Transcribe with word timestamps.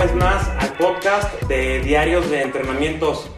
vez 0.00 0.14
más 0.14 0.48
al 0.58 0.72
podcast 0.78 1.42
de 1.42 1.80
Diarios 1.80 2.30
de 2.30 2.40
Entrenamientos. 2.40 3.30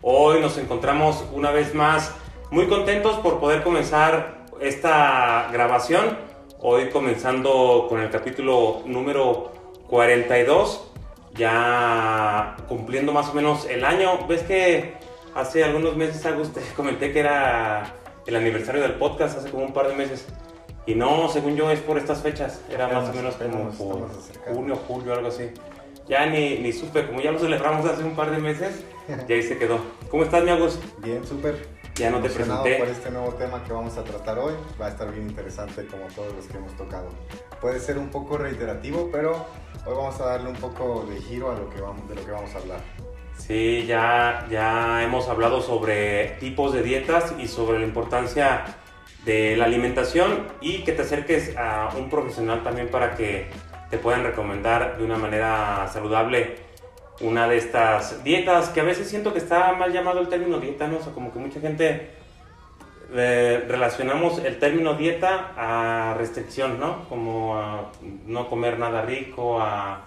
Hoy 0.00 0.40
nos 0.40 0.56
encontramos 0.56 1.22
una 1.34 1.50
vez 1.50 1.74
más 1.74 2.14
muy 2.50 2.68
contentos 2.68 3.18
por 3.18 3.38
poder 3.38 3.62
comenzar 3.62 4.46
esta 4.58 5.50
grabación. 5.52 6.16
Hoy 6.58 6.88
comenzando 6.88 7.84
con 7.90 8.00
el 8.00 8.08
capítulo 8.08 8.80
número 8.86 9.52
42, 9.88 10.90
ya 11.34 12.56
cumpliendo 12.66 13.12
más 13.12 13.28
o 13.28 13.34
menos 13.34 13.66
el 13.66 13.84
año. 13.84 14.26
¿Ves 14.26 14.42
que 14.42 14.94
hace 15.34 15.64
algunos 15.64 15.96
meses, 15.96 16.24
Augusto, 16.24 16.60
comenté 16.76 17.12
que 17.12 17.20
era 17.20 17.92
el 18.26 18.36
aniversario 18.36 18.80
del 18.80 18.94
podcast, 18.94 19.36
hace 19.36 19.50
como 19.50 19.66
un 19.66 19.74
par 19.74 19.88
de 19.88 19.94
meses? 19.94 20.26
Y 20.86 20.94
no, 20.94 21.28
según 21.28 21.56
yo, 21.56 21.70
es 21.70 21.80
por 21.80 21.98
estas 21.98 22.22
fechas. 22.22 22.62
Era 22.70 22.88
más 22.88 23.10
o 23.10 23.12
menos 23.12 23.34
como 23.34 23.68
por 23.72 24.08
junio, 24.46 24.76
julio, 24.88 25.12
algo 25.12 25.28
así. 25.28 25.50
Ya 26.08 26.26
ni, 26.26 26.58
ni 26.58 26.72
supe, 26.72 27.06
como 27.06 27.20
ya 27.20 27.32
lo 27.32 27.38
celebramos 27.38 27.84
hace 27.84 28.04
un 28.04 28.14
par 28.14 28.30
de 28.30 28.38
meses, 28.38 28.84
ya 29.08 29.34
ahí 29.34 29.42
se 29.42 29.58
quedó. 29.58 29.80
¿Cómo 30.08 30.22
estás, 30.22 30.44
mi 30.44 30.50
Agus? 30.50 30.78
Bien, 30.98 31.24
súper. 31.26 31.66
Ya 31.96 32.10
no 32.10 32.20
te 32.20 32.28
presenté. 32.28 32.76
por 32.76 32.88
este 32.88 33.10
nuevo 33.10 33.32
tema 33.34 33.64
que 33.64 33.72
vamos 33.72 33.96
a 33.96 34.04
tratar 34.04 34.38
hoy. 34.38 34.52
Va 34.80 34.86
a 34.86 34.88
estar 34.90 35.10
bien 35.10 35.28
interesante 35.28 35.86
como 35.86 36.06
todos 36.14 36.32
los 36.34 36.46
que 36.46 36.58
hemos 36.58 36.76
tocado. 36.76 37.08
Puede 37.60 37.80
ser 37.80 37.98
un 37.98 38.10
poco 38.10 38.36
reiterativo, 38.36 39.08
pero 39.10 39.46
hoy 39.84 39.94
vamos 39.94 40.20
a 40.20 40.26
darle 40.26 40.50
un 40.50 40.56
poco 40.56 41.06
de 41.08 41.20
giro 41.22 41.50
a 41.50 41.54
lo 41.54 41.70
que 41.70 41.80
vamos, 41.80 42.06
de 42.08 42.14
lo 42.14 42.24
que 42.24 42.30
vamos 42.30 42.54
a 42.54 42.58
hablar. 42.58 42.80
Sí, 43.38 43.84
ya, 43.86 44.46
ya 44.50 45.02
hemos 45.02 45.28
hablado 45.28 45.60
sobre 45.60 46.36
tipos 46.38 46.72
de 46.72 46.82
dietas 46.82 47.34
y 47.38 47.48
sobre 47.48 47.78
la 47.78 47.86
importancia 47.86 48.64
de 49.24 49.56
la 49.56 49.64
alimentación 49.64 50.46
y 50.60 50.84
que 50.84 50.92
te 50.92 51.02
acerques 51.02 51.56
a 51.56 51.90
un 51.96 52.08
profesional 52.08 52.62
también 52.62 52.88
para 52.88 53.16
que 53.16 53.50
te 53.90 53.98
puedan 53.98 54.24
recomendar 54.24 54.98
de 54.98 55.04
una 55.04 55.16
manera 55.16 55.88
saludable 55.92 56.56
una 57.20 57.48
de 57.48 57.56
estas 57.56 58.22
dietas 58.24 58.68
que 58.70 58.80
a 58.80 58.84
veces 58.84 59.08
siento 59.08 59.32
que 59.32 59.38
está 59.38 59.72
mal 59.72 59.92
llamado 59.92 60.20
el 60.20 60.28
término 60.28 60.58
dieta, 60.58 60.86
¿no? 60.86 60.98
O 60.98 61.02
sea, 61.02 61.12
como 61.12 61.32
que 61.32 61.38
mucha 61.38 61.60
gente 61.60 62.10
eh, 63.14 63.64
relacionamos 63.66 64.38
el 64.38 64.58
término 64.58 64.94
dieta 64.94 65.52
a 65.56 66.14
restricción, 66.18 66.78
¿no? 66.78 67.08
Como 67.08 67.56
a 67.56 67.92
no 68.26 68.48
comer 68.48 68.78
nada 68.78 69.02
rico, 69.02 69.60
a 69.60 70.04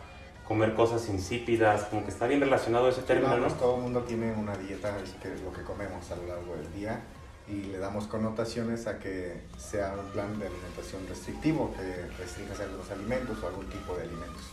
comer 0.48 0.74
cosas 0.74 1.08
insípidas, 1.10 1.86
como 1.86 2.04
que 2.04 2.12
está 2.12 2.28
bien 2.28 2.42
relacionado 2.42 2.90
ese 2.90 3.02
término, 3.02 3.38
¿no? 3.38 3.44
Pues 3.44 3.58
todo 3.58 3.76
el 3.78 3.82
mundo 3.82 4.02
tiene 4.02 4.32
una 4.34 4.56
dieta, 4.56 4.96
es 5.04 5.12
que 5.22 5.34
es 5.34 5.42
lo 5.42 5.52
que 5.52 5.64
comemos 5.64 6.12
a 6.12 6.16
lo 6.16 6.28
largo 6.28 6.56
del 6.56 6.72
día 6.74 7.02
y 7.50 7.64
le 7.64 7.80
damos 7.80 8.06
connotaciones 8.08 8.88
a 8.88 9.00
que 9.00 9.42
sea 9.58 9.96
un 10.00 10.12
plan 10.12 10.40
de 10.40 10.48
alimentación 10.48 11.08
restrictivo, 11.08 11.74
que 11.74 12.22
restrinja 12.22 12.64
algunos 12.64 12.90
alimentos 12.92 13.38
o 13.44 13.48
algún 13.48 13.68
tipo 13.70 13.96
de 13.96 14.04
alimentos. 14.04 14.44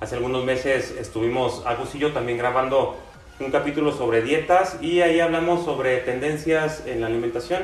Hace 0.00 0.16
algunos 0.16 0.44
meses 0.44 0.92
estuvimos, 0.92 1.64
Agus 1.66 1.94
y 1.94 1.98
yo, 1.98 2.12
también 2.12 2.38
grabando 2.38 2.96
un 3.40 3.50
capítulo 3.50 3.92
sobre 3.92 4.22
dietas 4.22 4.78
y 4.82 5.00
ahí 5.00 5.20
hablamos 5.20 5.64
sobre 5.64 5.98
tendencias 5.98 6.84
en 6.86 7.00
la 7.00 7.06
alimentación. 7.06 7.62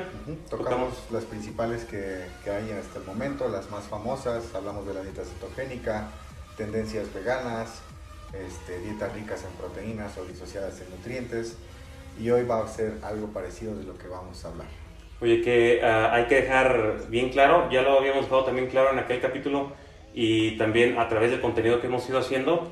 Tocamos, 0.49 0.95
las 1.11 1.25
principales 1.25 1.85
que, 1.85 2.25
que, 2.43 2.51
hay 2.51 2.71
en 2.71 2.79
este 2.79 3.01
momento, 3.01 3.49
las 3.49 3.71
más 3.71 3.85
famosas, 3.85 4.55
hablamos 4.55 4.87
de 4.87 4.95
la 4.95 5.03
dieta 5.03 5.23
cetogénica, 5.25 6.09
tendencias 6.57 7.13
veganas, 7.13 7.83
este, 8.33 8.79
dietas 8.81 9.13
ricas 9.13 9.45
en 9.45 9.51
proteínas 9.53 10.17
o 10.19 10.25
disociadas 10.25 10.81
en 10.81 10.91
nutrientes, 10.91 11.57
y 12.21 12.31
hoy 12.31 12.45
va 12.45 12.63
a 12.63 12.69
ser 12.69 12.99
algo 13.03 13.29
parecido 13.29 13.75
de 13.77 13.85
lo 13.85 13.97
que 13.99 14.09
vamos 14.09 14.45
a 14.45 14.49
hablar. 14.49 14.67
Oye, 15.21 15.41
que 15.43 15.81
ah, 15.83 16.13
hay 16.13 16.25
que 16.27 16.37
dejar 16.37 17.09
bien 17.09 17.31
claro, 17.31 17.71
ya 17.71 17.83
lo 17.83 17.99
habíamos 17.99 18.25
dejado 18.25 18.45
también 18.45 18.69
claro 18.69 18.93
en 18.93 18.99
aquel 18.99 19.21
capítulo 19.21 19.73
y 20.13 20.57
también 20.59 20.99
a 20.99 21.09
través 21.09 21.31
del 21.31 21.41
contenido 21.41 21.81
que 21.81 21.87
hemos 21.87 22.09
ido 22.09 22.19
haciendo, 22.19 22.69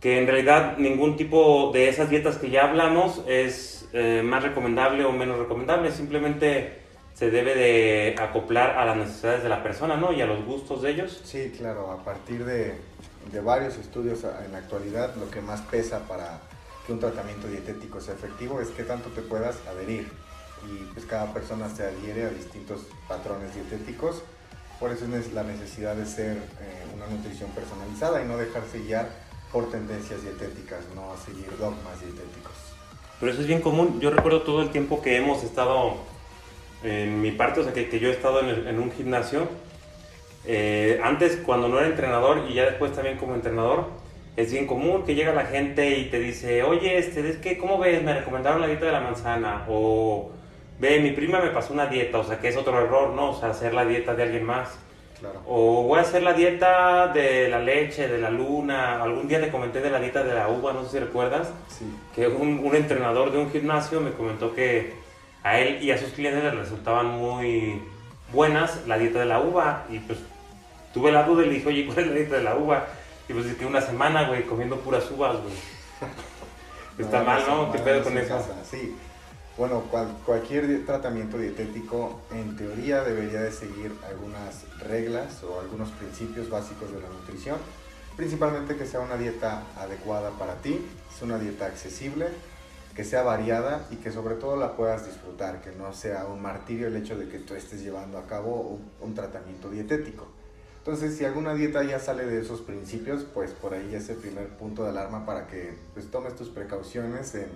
que 0.00 0.18
en 0.18 0.26
realidad 0.26 0.78
ningún 0.78 1.16
tipo 1.16 1.70
de 1.72 1.88
esas 1.88 2.10
dietas 2.10 2.36
que 2.36 2.50
ya 2.50 2.68
hablamos 2.68 3.22
es 3.26 3.88
eh, 3.92 4.22
más 4.24 4.42
recomendable 4.42 5.04
o 5.04 5.12
menos 5.12 5.38
recomendable, 5.38 5.90
simplemente 5.90 6.84
se 7.14 7.30
debe 7.30 7.54
de 7.54 8.16
acoplar 8.18 8.78
a 8.78 8.84
las 8.84 8.96
necesidades 8.96 9.42
de 9.42 9.48
la 9.48 9.62
persona, 9.62 9.96
¿no? 9.96 10.12
Y 10.12 10.20
a 10.20 10.26
los 10.26 10.44
gustos 10.44 10.82
de 10.82 10.90
ellos. 10.90 11.20
Sí, 11.24 11.52
claro, 11.56 11.92
a 11.92 12.04
partir 12.04 12.44
de, 12.44 12.74
de 13.32 13.40
varios 13.40 13.76
estudios 13.78 14.24
en 14.44 14.52
la 14.52 14.58
actualidad, 14.58 15.14
lo 15.16 15.30
que 15.30 15.40
más 15.40 15.60
pesa 15.62 16.06
para 16.08 16.40
que 16.86 16.92
un 16.92 17.00
tratamiento 17.00 17.48
dietético 17.48 18.00
sea 18.00 18.14
efectivo 18.14 18.60
es 18.60 18.68
que 18.68 18.84
tanto 18.84 19.08
te 19.10 19.22
puedas 19.22 19.56
adherir. 19.68 20.10
Y 20.66 20.84
pues 20.92 21.04
cada 21.06 21.32
persona 21.32 21.68
se 21.68 21.84
adhiere 21.84 22.24
a 22.24 22.28
distintos 22.30 22.82
patrones 23.08 23.54
dietéticos. 23.54 24.22
Por 24.80 24.90
eso 24.90 25.04
es 25.14 25.32
la 25.32 25.42
necesidad 25.42 25.94
de 25.94 26.06
ser 26.06 26.36
eh, 26.36 26.84
una 26.94 27.06
nutrición 27.06 27.50
personalizada 27.50 28.22
y 28.22 28.26
no 28.26 28.36
dejarse 28.36 28.80
guiar 28.80 29.08
por 29.52 29.70
tendencias 29.70 30.22
dietéticas, 30.22 30.80
no 30.94 31.14
seguir 31.24 31.48
dogmas 31.58 32.00
dietéticos. 32.00 32.52
Pero 33.20 33.32
eso 33.32 33.40
es 33.42 33.46
bien 33.46 33.60
común. 33.60 34.00
Yo 34.00 34.10
recuerdo 34.10 34.42
todo 34.42 34.62
el 34.62 34.70
tiempo 34.70 35.00
que 35.00 35.16
hemos 35.16 35.42
estado 35.44 35.96
en 36.82 37.20
mi 37.20 37.30
parte, 37.30 37.60
o 37.60 37.64
sea, 37.64 37.72
que, 37.72 37.88
que 37.88 37.98
yo 37.98 38.08
he 38.08 38.12
estado 38.12 38.40
en, 38.40 38.78
un 38.78 38.92
gimnasio. 38.92 39.48
Eh, 40.44 41.00
antes, 41.02 41.36
cuando 41.36 41.68
no 41.68 41.78
era 41.78 41.88
entrenador 41.88 42.46
y 42.50 42.54
ya 42.54 42.64
después 42.64 42.92
también 42.92 43.16
como 43.16 43.34
entrenador, 43.34 43.88
es 44.36 44.52
bien 44.52 44.66
común 44.66 45.04
que 45.04 45.14
llega 45.14 45.32
la 45.32 45.46
gente 45.46 45.98
y 45.98 46.06
te 46.06 46.18
dice, 46.18 46.62
oye, 46.62 46.98
este, 46.98 47.28
es 47.28 47.36
que, 47.36 47.56
¿cómo 47.56 47.78
ves? 47.78 48.02
Me 48.02 48.14
recomendaron 48.14 48.60
la 48.60 48.66
dieta 48.66 48.86
de 48.86 48.92
la 48.92 49.00
manzana. 49.00 49.64
O, 49.68 50.30
ve, 50.80 51.00
mi 51.00 51.12
prima 51.12 51.40
me 51.40 51.50
pasó 51.50 51.72
una 51.72 51.86
dieta, 51.86 52.18
o 52.18 52.24
sea, 52.24 52.38
que 52.38 52.48
es 52.48 52.56
otro 52.56 52.78
error, 52.78 53.10
¿no? 53.10 53.30
O 53.30 53.38
sea, 53.38 53.50
hacer 53.50 53.74
la 53.74 53.84
dieta 53.84 54.14
de 54.14 54.24
alguien 54.24 54.44
más. 54.44 54.78
O 55.46 55.84
voy 55.84 55.98
a 55.98 56.02
hacer 56.02 56.22
la 56.22 56.34
dieta 56.34 57.08
de 57.08 57.48
la 57.48 57.58
leche, 57.58 58.08
de 58.08 58.18
la 58.18 58.30
luna. 58.30 59.02
Algún 59.02 59.26
día 59.26 59.40
te 59.40 59.50
comenté 59.50 59.80
de 59.80 59.90
la 59.90 59.98
dieta 59.98 60.22
de 60.22 60.34
la 60.34 60.48
uva, 60.48 60.72
no 60.72 60.84
sé 60.84 60.90
si 60.90 60.98
recuerdas. 60.98 61.50
Sí. 61.68 61.86
Que 62.14 62.28
un, 62.28 62.58
un 62.58 62.76
entrenador 62.76 63.32
de 63.32 63.38
un 63.38 63.50
gimnasio 63.50 64.00
me 64.00 64.10
comentó 64.10 64.54
que 64.54 64.92
a 65.42 65.58
él 65.60 65.82
y 65.82 65.92
a 65.92 65.98
sus 65.98 66.10
clientes 66.10 66.42
les 66.42 66.54
resultaban 66.54 67.06
muy 67.06 67.80
buenas 68.32 68.86
la 68.86 68.98
dieta 68.98 69.20
de 69.20 69.26
la 69.26 69.40
uva. 69.40 69.84
Y 69.88 70.00
pues 70.00 70.18
tuve 70.92 71.10
la 71.10 71.22
duda 71.22 71.44
y 71.44 71.46
le 71.46 71.54
dije, 71.54 71.68
oye, 71.68 71.86
¿cuál 71.86 72.00
es 72.00 72.06
la 72.08 72.14
dieta 72.14 72.36
de 72.36 72.42
la 72.42 72.56
uva? 72.56 72.86
Y 73.28 73.32
pues 73.32 73.46
es 73.46 73.56
que 73.56 73.64
una 73.64 73.80
semana, 73.80 74.28
güey, 74.28 74.44
comiendo 74.44 74.78
puras 74.80 75.10
uvas, 75.10 75.40
güey. 75.40 75.54
Está 76.98 77.22
mal, 77.22 77.42
¿no? 77.46 77.72
¿Qué 77.72 77.78
pedo 77.78 78.04
con 78.04 78.16
eso? 78.18 78.38
Sí. 78.70 78.94
Bueno, 79.56 79.84
cualquier 80.26 80.84
tratamiento 80.84 81.38
dietético 81.38 82.20
en 82.32 82.56
teoría 82.56 83.02
debería 83.02 83.40
de 83.40 83.52
seguir 83.52 83.96
algunas 84.06 84.64
reglas 84.80 85.42
o 85.44 85.60
algunos 85.60 85.90
principios 85.90 86.50
básicos 86.50 86.92
de 86.92 87.00
la 87.00 87.08
nutrición. 87.08 87.56
Principalmente 88.16 88.76
que 88.76 88.84
sea 88.84 89.00
una 89.00 89.16
dieta 89.16 89.62
adecuada 89.78 90.30
para 90.30 90.54
ti, 90.56 90.84
es 91.14 91.22
una 91.22 91.38
dieta 91.38 91.66
accesible, 91.66 92.26
que 92.94 93.04
sea 93.04 93.22
variada 93.22 93.86
y 93.90 93.96
que 93.96 94.12
sobre 94.12 94.34
todo 94.34 94.56
la 94.56 94.76
puedas 94.76 95.06
disfrutar, 95.06 95.60
que 95.62 95.70
no 95.72 95.92
sea 95.92 96.26
un 96.26 96.42
martirio 96.42 96.88
el 96.88 96.96
hecho 96.96 97.16
de 97.16 97.28
que 97.28 97.38
tú 97.38 97.54
estés 97.54 97.82
llevando 97.82 98.18
a 98.18 98.26
cabo 98.26 98.78
un 99.00 99.14
tratamiento 99.14 99.70
dietético. 99.70 100.26
Entonces, 100.84 101.16
si 101.16 101.24
alguna 101.24 101.54
dieta 101.54 101.82
ya 101.82 101.98
sale 101.98 102.26
de 102.26 102.42
esos 102.42 102.60
principios, 102.60 103.24
pues 103.24 103.52
por 103.52 103.72
ahí 103.72 103.94
es 103.94 104.10
el 104.10 104.16
primer 104.16 104.48
punto 104.48 104.84
de 104.84 104.90
alarma 104.90 105.24
para 105.24 105.46
que 105.46 105.72
pues, 105.94 106.10
tomes 106.10 106.36
tus 106.36 106.50
precauciones 106.50 107.34
en, 107.34 107.48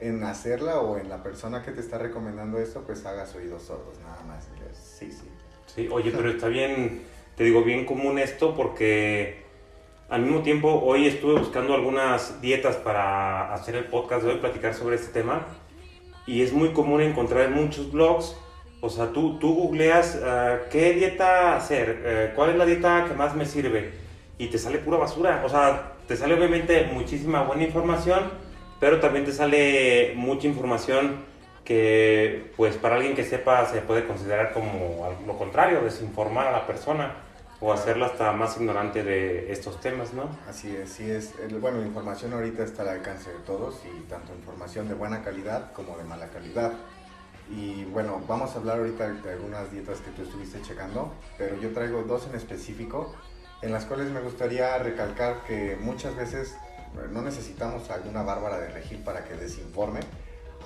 en 0.00 0.24
hacerla 0.24 0.80
o 0.80 0.98
en 0.98 1.08
la 1.08 1.22
persona 1.22 1.62
que 1.62 1.70
te 1.70 1.80
está 1.80 1.98
recomendando 1.98 2.58
esto, 2.58 2.82
pues 2.84 3.06
hagas 3.06 3.32
oídos 3.36 3.62
sordos, 3.62 4.00
nada 4.00 4.24
más. 4.24 4.48
Sí, 4.74 5.12
sí. 5.12 5.28
Sí, 5.72 5.88
oye, 5.88 6.10
pero 6.10 6.30
está 6.30 6.48
bien, 6.48 7.02
te 7.36 7.44
digo, 7.44 7.62
bien 7.62 7.86
común 7.86 8.18
esto 8.18 8.56
porque 8.56 9.44
al 10.08 10.22
mismo 10.22 10.42
tiempo 10.42 10.82
hoy 10.84 11.06
estuve 11.06 11.38
buscando 11.38 11.74
algunas 11.74 12.40
dietas 12.40 12.74
para 12.74 13.54
hacer 13.54 13.76
el 13.76 13.84
podcast 13.84 14.24
de 14.24 14.32
hoy, 14.32 14.38
platicar 14.40 14.74
sobre 14.74 14.96
este 14.96 15.12
tema, 15.12 15.46
y 16.26 16.42
es 16.42 16.52
muy 16.52 16.72
común 16.72 17.02
encontrar 17.02 17.44
en 17.44 17.52
muchos 17.52 17.92
blogs 17.92 18.36
o 18.80 18.88
sea, 18.88 19.12
tú, 19.12 19.38
tú 19.38 19.54
googleas 19.54 20.18
ah, 20.24 20.58
qué 20.70 20.92
dieta 20.92 21.56
hacer, 21.56 22.02
eh, 22.04 22.32
cuál 22.34 22.50
es 22.50 22.56
la 22.56 22.64
dieta 22.64 23.04
que 23.08 23.14
más 23.14 23.34
me 23.34 23.44
sirve 23.44 23.92
y 24.38 24.46
te 24.46 24.58
sale 24.58 24.78
pura 24.78 24.98
basura. 24.98 25.42
O 25.44 25.48
sea, 25.48 25.94
te 26.06 26.16
sale 26.16 26.34
obviamente 26.34 26.88
muchísima 26.92 27.42
buena 27.42 27.64
información, 27.64 28.30
pero 28.80 29.00
también 29.00 29.24
te 29.24 29.32
sale 29.32 30.12
mucha 30.16 30.46
información 30.46 31.26
que 31.64 32.52
pues 32.56 32.76
para 32.76 32.96
alguien 32.96 33.14
que 33.14 33.24
sepa 33.24 33.66
se 33.66 33.82
puede 33.82 34.06
considerar 34.06 34.52
como 34.52 35.06
lo 35.26 35.36
contrario, 35.36 35.82
desinformar 35.82 36.46
a 36.46 36.52
la 36.52 36.66
persona 36.66 37.16
o 37.60 37.72
hacerla 37.72 38.06
hasta 38.06 38.32
más 38.32 38.56
ignorante 38.56 39.02
de 39.02 39.52
estos 39.52 39.80
temas, 39.80 40.14
¿no? 40.14 40.30
Así 40.48 40.74
es, 40.74 40.92
sí 40.92 41.10
es. 41.10 41.34
Bueno, 41.60 41.78
la 41.78 41.86
información 41.86 42.32
ahorita 42.32 42.62
está 42.62 42.82
al 42.82 42.90
alcance 42.90 43.30
de 43.30 43.38
todos 43.40 43.82
y 43.84 44.02
tanto 44.08 44.32
información 44.32 44.88
de 44.88 44.94
buena 44.94 45.22
calidad 45.22 45.72
como 45.72 45.98
de 45.98 46.04
mala 46.04 46.28
calidad. 46.28 46.72
Y 47.50 47.84
bueno, 47.86 48.22
vamos 48.28 48.54
a 48.54 48.58
hablar 48.58 48.78
ahorita 48.78 49.08
de 49.08 49.32
algunas 49.32 49.70
dietas 49.72 50.00
que 50.00 50.10
tú 50.10 50.22
estuviste 50.22 50.60
checando, 50.62 51.12
pero 51.38 51.58
yo 51.60 51.72
traigo 51.72 52.02
dos 52.02 52.26
en 52.28 52.36
específico, 52.36 53.14
en 53.62 53.72
las 53.72 53.86
cuales 53.86 54.10
me 54.10 54.20
gustaría 54.20 54.76
recalcar 54.78 55.44
que 55.46 55.76
muchas 55.80 56.14
veces 56.14 56.52
eh, 56.52 57.08
no 57.10 57.22
necesitamos 57.22 57.88
alguna 57.90 58.22
bárbara 58.22 58.58
de 58.58 58.68
regir 58.68 59.02
para 59.02 59.24
que 59.24 59.34
desinforme. 59.34 60.00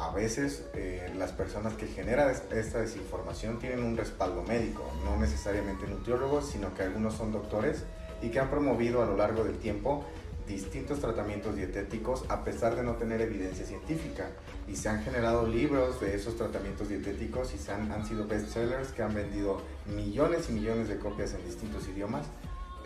A 0.00 0.10
veces 0.10 0.64
eh, 0.74 1.12
las 1.16 1.30
personas 1.32 1.74
que 1.74 1.86
generan 1.86 2.30
esta 2.30 2.80
desinformación 2.80 3.58
tienen 3.58 3.84
un 3.84 3.96
respaldo 3.96 4.42
médico, 4.42 4.84
no 5.04 5.16
necesariamente 5.16 5.86
nutriólogos, 5.86 6.48
sino 6.48 6.74
que 6.74 6.82
algunos 6.82 7.14
son 7.14 7.30
doctores 7.30 7.84
y 8.20 8.30
que 8.30 8.40
han 8.40 8.50
promovido 8.50 9.02
a 9.02 9.06
lo 9.06 9.16
largo 9.16 9.44
del 9.44 9.58
tiempo 9.58 10.04
distintos 10.46 11.00
tratamientos 11.00 11.56
dietéticos 11.56 12.24
a 12.28 12.42
pesar 12.44 12.74
de 12.74 12.82
no 12.82 12.94
tener 12.96 13.20
evidencia 13.20 13.64
científica. 13.64 14.30
Y 14.72 14.76
se 14.76 14.88
han 14.88 15.02
generado 15.02 15.46
libros 15.46 16.00
de 16.00 16.14
esos 16.14 16.34
tratamientos 16.38 16.88
dietéticos 16.88 17.52
y 17.52 17.58
se 17.58 17.72
han, 17.72 17.92
han 17.92 18.06
sido 18.06 18.26
bestsellers 18.26 18.88
que 18.92 19.02
han 19.02 19.14
vendido 19.14 19.60
millones 19.84 20.48
y 20.48 20.52
millones 20.52 20.88
de 20.88 20.96
copias 20.96 21.34
en 21.34 21.44
distintos 21.44 21.86
idiomas 21.88 22.24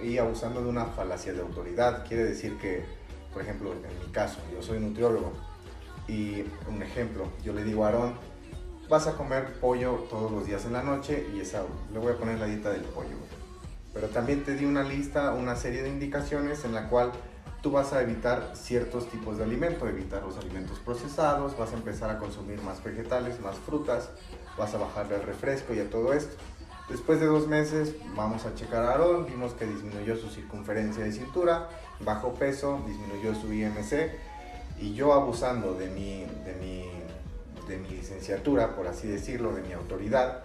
y 0.03 0.19
abusando 0.19 0.61
de 0.61 0.69
una 0.69 0.87
falacia 0.87 1.33
de 1.33 1.43
autoridad. 1.43 2.05
Quiere 2.05 2.25
decir 2.25 2.59
que, 2.59 2.85
por 3.33 3.43
ejemplo, 3.43 3.73
en 3.73 3.99
mi 4.05 4.11
caso, 4.11 4.41
yo 4.53 4.61
soy 4.63 4.81
nutriólogo 4.81 5.33
y 6.09 6.43
un 6.69 6.83
ejemplo, 6.83 7.29
yo 7.45 7.53
le 7.53 7.63
digo 7.63 7.85
a 7.85 7.91
Aarón, 7.91 8.15
vas 8.89 9.07
a 9.07 9.13
comer 9.13 9.61
pollo 9.61 10.07
todos 10.11 10.33
los 10.33 10.45
días 10.45 10.65
en 10.65 10.73
la 10.73 10.83
noche 10.83 11.25
y 11.37 11.39
esa, 11.39 11.63
le 11.93 12.01
voy 12.01 12.15
a 12.15 12.19
poner 12.19 12.41
la 12.41 12.47
dieta 12.47 12.71
del 12.71 12.83
pollo. 12.83 13.15
Pero 13.95 14.09
también 14.09 14.43
te 14.43 14.57
di 14.57 14.65
una 14.65 14.83
lista, 14.83 15.35
una 15.35 15.55
serie 15.55 15.85
de 15.85 15.89
indicaciones 15.89 16.65
en 16.65 16.75
la 16.75 16.89
cual 16.89 17.13
tú 17.63 17.71
vas 17.71 17.93
a 17.93 18.03
evitar 18.03 18.53
ciertos 18.55 19.09
tipos 19.11 19.39
de 19.39 19.45
alimento, 19.45 19.89
evitar 19.89 20.23
los 20.23 20.37
alimentos 20.37 20.79
procesados, 20.79 21.57
vas 21.59 21.73
a 21.73 21.77
empezar 21.77 22.11
a 22.11 22.19
consumir 22.19 22.63
más 22.63 22.83
vegetales, 22.83 23.41
más 23.41 23.57
frutas, 23.57 24.11
vas 24.57 24.75
a 24.75 24.79
bajarle 24.79 25.17
el 25.17 25.23
refresco 25.23 25.75
y 25.75 25.81
a 25.81 25.91
todo 25.91 26.13
esto. 26.13 26.37
Después 26.89 27.19
de 27.19 27.27
dos 27.27 27.49
meses 27.49 27.97
vamos 28.15 28.47
a 28.47 28.55
checar 28.55 28.85
a 28.85 28.91
Aarón, 28.93 29.27
vimos 29.27 29.55
que 29.55 29.67
disminuyó 29.67 30.17
su 30.17 30.29
circunferencia 30.29 31.03
de 31.03 31.11
cintura, 31.11 31.69
bajó 32.01 32.35
peso, 32.35 32.81
disminuyó 32.87 33.35
su 33.35 33.53
IMC 33.53 34.13
y 34.79 34.95
yo 34.95 35.13
abusando 35.13 35.75
de 35.75 35.89
mi, 35.89 36.25
de 36.45 36.55
mi, 36.61 36.89
de 37.67 37.79
mi 37.79 37.89
licenciatura, 37.89 38.77
por 38.77 38.87
así 38.87 39.09
decirlo, 39.09 39.53
de 39.53 39.63
mi 39.63 39.73
autoridad, 39.73 40.43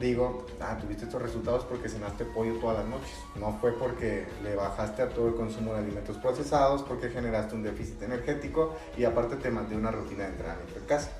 digo, 0.00 0.46
ah, 0.60 0.76
tuviste 0.80 1.04
estos 1.04 1.22
resultados 1.22 1.64
porque 1.64 1.88
cenaste 1.88 2.24
pollo 2.24 2.54
todas 2.54 2.78
las 2.78 2.88
noches. 2.88 3.16
No 3.36 3.56
fue 3.60 3.72
porque 3.72 4.26
le 4.42 4.54
bajaste 4.54 5.02
a 5.02 5.08
todo 5.08 5.28
el 5.28 5.34
consumo 5.34 5.72
de 5.74 5.80
alimentos 5.80 6.16
procesados, 6.18 6.82
porque 6.82 7.08
generaste 7.10 7.54
un 7.54 7.62
déficit 7.62 8.02
energético 8.02 8.74
y 8.96 9.04
aparte 9.04 9.36
te 9.36 9.50
mandé 9.50 9.76
una 9.76 9.90
rutina 9.90 10.24
de 10.24 10.30
entrenamiento 10.30 10.78
en 10.78 10.86
casa. 10.86 11.10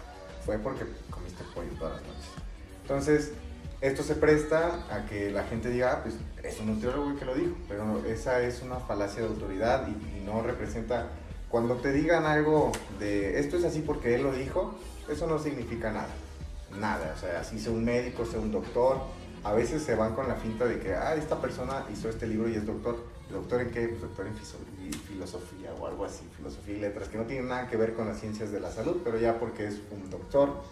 Fue 0.44 0.59
porque 0.59 0.85
comiste 1.11 1.44
pollo 1.55 1.71
todas 1.79 1.94
las 1.94 2.03
noches. 2.03 2.31
Entonces, 2.82 3.32
esto 3.81 4.03
se 4.03 4.15
presta 4.15 4.87
a 4.91 5.05
que 5.05 5.31
la 5.31 5.44
gente 5.44 5.69
diga, 5.69 5.93
ah, 5.93 6.03
pues 6.03 6.15
es 6.43 6.59
un 6.59 6.69
nutriólogo 6.69 7.17
que 7.17 7.25
lo 7.26 7.35
dijo, 7.35 7.55
pero 7.69 8.03
esa 8.06 8.41
es 8.41 8.62
una 8.62 8.76
falacia 8.76 9.23
de 9.23 9.29
autoridad 9.29 9.87
y, 9.88 10.25
no 10.25 10.43
representa, 10.43 11.09
cuando 11.50 11.76
te 11.76 11.93
digan 11.93 12.25
algo 12.25 12.73
de 12.99 13.38
esto 13.38 13.59
es 13.59 13.65
así 13.65 13.81
porque 13.81 14.15
él 14.15 14.23
lo 14.23 14.32
dijo, 14.32 14.75
eso 15.11 15.26
no 15.26 15.38
significa 15.38 15.93
nada, 15.93 16.09
nada, 16.78 17.14
o 17.16 17.20
sea, 17.20 17.40
así 17.40 17.58
sea 17.58 17.72
un 17.72 17.84
médico, 17.84 18.25
sea 18.25 18.40
un 18.40 18.52
doctor, 18.52 18.99
a 19.43 19.52
veces 19.52 19.82
se 19.82 19.94
van 19.94 20.14
con 20.14 20.26
la 20.28 20.34
finta 20.34 20.64
de 20.64 20.78
que, 20.78 20.94
ah, 20.94 21.14
esta 21.14 21.40
persona 21.40 21.84
hizo 21.93 22.08
este 22.08 22.26
libro 22.26 22.49
y 22.49 22.55
es 22.55 22.66
doctor, 22.66 22.96
¿doctor 23.31 23.61
en 23.61 23.70
qué? 23.70 23.88
Pues 23.88 24.00
doctor 24.00 24.26
en 24.26 24.34
filosofía 24.34 25.72
o 25.78 25.87
algo 25.87 26.05
así, 26.05 26.25
filosofía 26.37 26.76
y 26.76 26.81
letras, 26.81 27.08
que 27.08 27.19
no 27.19 27.25
tiene 27.25 27.49
nada 27.49 27.69
que 27.69 27.76
ver 27.76 27.94
con 27.94 28.06
las 28.06 28.19
ciencias 28.19 28.50
de 28.50 28.61
la 28.61 28.70
salud, 28.70 29.00
pero 29.05 29.19
ya 29.19 29.38
porque 29.38 29.66
es 29.66 29.81
un 29.90 30.08
doctor, 30.11 30.62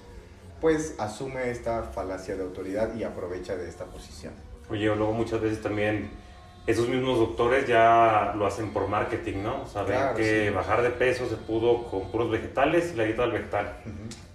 pues 0.61 0.95
asume 0.99 1.51
esta 1.51 1.83
falacia 1.83 2.37
de 2.37 2.43
autoridad 2.43 2.95
y 2.95 3.05
aprovecha 3.05 3.57
de 3.57 3.69
esta 3.69 3.85
posición. 3.85 4.33
Oye, 4.71 4.87
luego 4.87 5.13
muchas 5.13 5.41
veces 5.41 5.61
también 5.61 6.11
esos 6.67 6.89
mismos 6.89 7.19
doctores 7.19 7.67
ya 7.67 8.35
lo 8.37 8.47
hacen 8.47 8.71
por 8.71 8.89
marketing, 8.89 9.43
¿no? 9.43 9.67
Saben 9.67 10.15
que 10.17 10.51
bajar 10.51 10.83
de 10.83 10.91
peso 10.91 11.29
se 11.29 11.37
pudo 11.37 11.85
con 11.85 12.11
puros 12.11 12.31
vegetales 12.31 12.93
y 12.93 12.97
la 12.97 13.05
dieta 13.05 13.23
del 13.23 13.33
vegetal. 13.33 13.77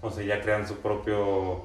O 0.01 0.11
sea, 0.11 0.23
ya 0.23 0.41
crean 0.41 0.67
su 0.67 0.75
propio, 0.77 1.63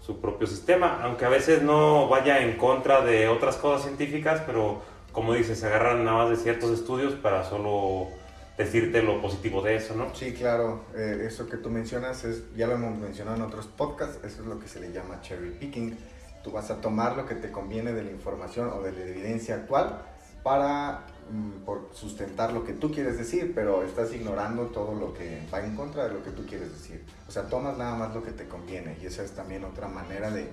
su 0.00 0.20
propio 0.20 0.46
sistema, 0.46 1.00
aunque 1.02 1.26
a 1.26 1.28
veces 1.28 1.62
no 1.62 2.08
vaya 2.08 2.40
en 2.40 2.56
contra 2.56 3.02
de 3.02 3.28
otras 3.28 3.56
cosas 3.56 3.82
científicas, 3.82 4.42
pero 4.46 4.80
como 5.12 5.34
dices, 5.34 5.58
se 5.60 5.66
agarran 5.66 6.04
nada 6.04 6.24
más 6.24 6.30
de 6.30 6.36
ciertos 6.36 6.70
estudios 6.70 7.12
para 7.14 7.44
solo 7.44 8.08
decirte 8.56 9.02
lo 9.02 9.20
positivo 9.20 9.62
de 9.62 9.76
eso, 9.76 9.94
¿no? 9.94 10.14
Sí, 10.14 10.32
claro, 10.32 10.84
eh, 10.94 11.24
eso 11.26 11.48
que 11.48 11.56
tú 11.56 11.68
mencionas 11.70 12.24
es, 12.24 12.42
ya 12.54 12.66
lo 12.66 12.74
hemos 12.74 12.98
mencionado 12.98 13.36
en 13.36 13.42
otros 13.42 13.66
podcasts, 13.66 14.18
eso 14.24 14.42
es 14.42 14.48
lo 14.48 14.58
que 14.58 14.68
se 14.68 14.80
le 14.80 14.92
llama 14.92 15.20
cherry 15.20 15.50
picking. 15.50 15.98
Tú 16.42 16.50
vas 16.50 16.70
a 16.70 16.80
tomar 16.80 17.16
lo 17.16 17.26
que 17.26 17.34
te 17.34 17.50
conviene 17.50 17.92
de 17.92 18.04
la 18.04 18.10
información 18.10 18.70
o 18.70 18.82
de 18.82 18.92
la 18.92 19.00
evidencia 19.00 19.56
actual 19.56 20.02
para 20.42 21.04
mm, 21.30 21.64
por 21.64 21.90
sustentar 21.92 22.52
lo 22.52 22.64
que 22.64 22.72
tú 22.72 22.90
quieres 22.90 23.16
decir, 23.16 23.52
pero 23.54 23.84
estás 23.84 24.12
ignorando 24.12 24.66
todo 24.66 24.94
lo 24.94 25.14
que 25.14 25.40
va 25.52 25.60
en 25.60 25.76
contra 25.76 26.08
de 26.08 26.14
lo 26.14 26.24
que 26.24 26.30
tú 26.30 26.44
quieres 26.46 26.72
decir. 26.72 27.04
O 27.28 27.30
sea, 27.30 27.44
tomas 27.44 27.78
nada 27.78 27.94
más 27.94 28.14
lo 28.14 28.22
que 28.22 28.32
te 28.32 28.48
conviene 28.48 28.96
y 29.00 29.06
esa 29.06 29.22
es 29.22 29.32
también 29.32 29.64
otra 29.64 29.88
manera 29.88 30.30
de 30.30 30.48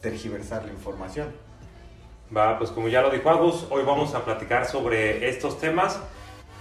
tergiversar 0.00 0.64
la 0.64 0.72
información. 0.72 1.28
Va, 2.34 2.58
pues 2.58 2.70
como 2.70 2.88
ya 2.88 3.02
lo 3.02 3.10
dijo 3.10 3.30
Agus, 3.30 3.66
hoy 3.70 3.84
vamos 3.84 4.14
a 4.14 4.24
platicar 4.24 4.66
sobre 4.66 5.28
estos 5.28 5.60
temas 5.60 6.00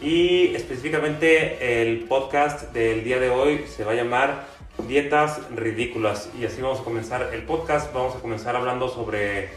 y 0.01 0.53
específicamente 0.53 1.81
el 1.81 2.05
podcast 2.05 2.73
del 2.73 3.03
día 3.03 3.19
de 3.19 3.29
hoy 3.29 3.65
se 3.67 3.83
va 3.83 3.93
a 3.93 3.95
llamar 3.95 4.45
Dietas 4.87 5.41
Ridículas. 5.51 6.29
Y 6.39 6.45
así 6.45 6.61
vamos 6.61 6.81
a 6.81 6.83
comenzar 6.83 7.33
el 7.33 7.43
podcast. 7.43 7.93
Vamos 7.93 8.15
a 8.15 8.19
comenzar 8.19 8.55
hablando 8.55 8.89
sobre 8.89 9.49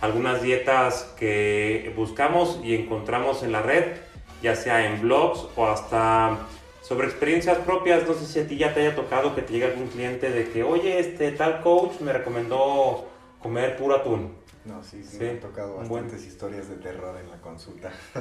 algunas 0.00 0.42
dietas 0.42 1.12
que 1.18 1.92
buscamos 1.96 2.60
y 2.62 2.74
encontramos 2.74 3.42
en 3.42 3.52
la 3.52 3.62
red, 3.62 3.96
ya 4.42 4.54
sea 4.54 4.86
en 4.86 5.00
blogs 5.02 5.46
o 5.56 5.66
hasta 5.66 6.38
sobre 6.82 7.06
experiencias 7.06 7.58
propias. 7.58 8.06
No 8.08 8.14
sé 8.14 8.26
si 8.26 8.40
a 8.40 8.46
ti 8.46 8.56
ya 8.56 8.74
te 8.74 8.80
haya 8.80 8.94
tocado 8.94 9.34
que 9.34 9.42
te 9.42 9.52
llegue 9.52 9.66
algún 9.66 9.88
cliente 9.88 10.30
de 10.30 10.48
que, 10.50 10.62
oye, 10.62 10.98
este 10.98 11.32
tal 11.32 11.60
coach 11.60 12.00
me 12.00 12.12
recomendó 12.12 13.06
comer 13.42 13.76
puro 13.76 13.96
atún. 13.96 14.39
No, 14.64 14.82
sí, 14.82 15.02
sí, 15.02 15.18
me 15.18 15.30
han 15.30 15.40
tocado 15.40 15.76
bastantes 15.76 16.26
historias 16.26 16.68
de 16.68 16.76
terror 16.76 17.16
en 17.18 17.30
la 17.30 17.38
consulta. 17.38 17.90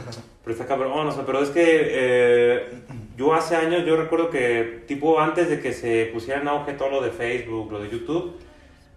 pero 0.44 0.54
está 0.54 0.66
cabrón, 0.66 1.08
o 1.08 1.12
sea, 1.12 1.26
pero 1.26 1.42
es 1.42 1.50
que 1.50 1.64
eh, 1.66 2.84
yo 3.18 3.34
hace 3.34 3.58
años, 3.58 3.86
yo 3.86 3.98
recuerdo 3.98 4.30
que, 4.30 4.84
tipo, 4.88 5.20
antes 5.20 5.50
de 5.50 5.60
que 5.60 5.74
se 5.74 6.10
pusiera 6.14 6.40
en 6.40 6.48
auge 6.48 6.74
todo 6.74 6.90
lo 6.90 7.02
de 7.02 7.12
Facebook, 7.12 7.70
lo 7.72 7.82
de 7.82 7.90
YouTube, 7.90 8.38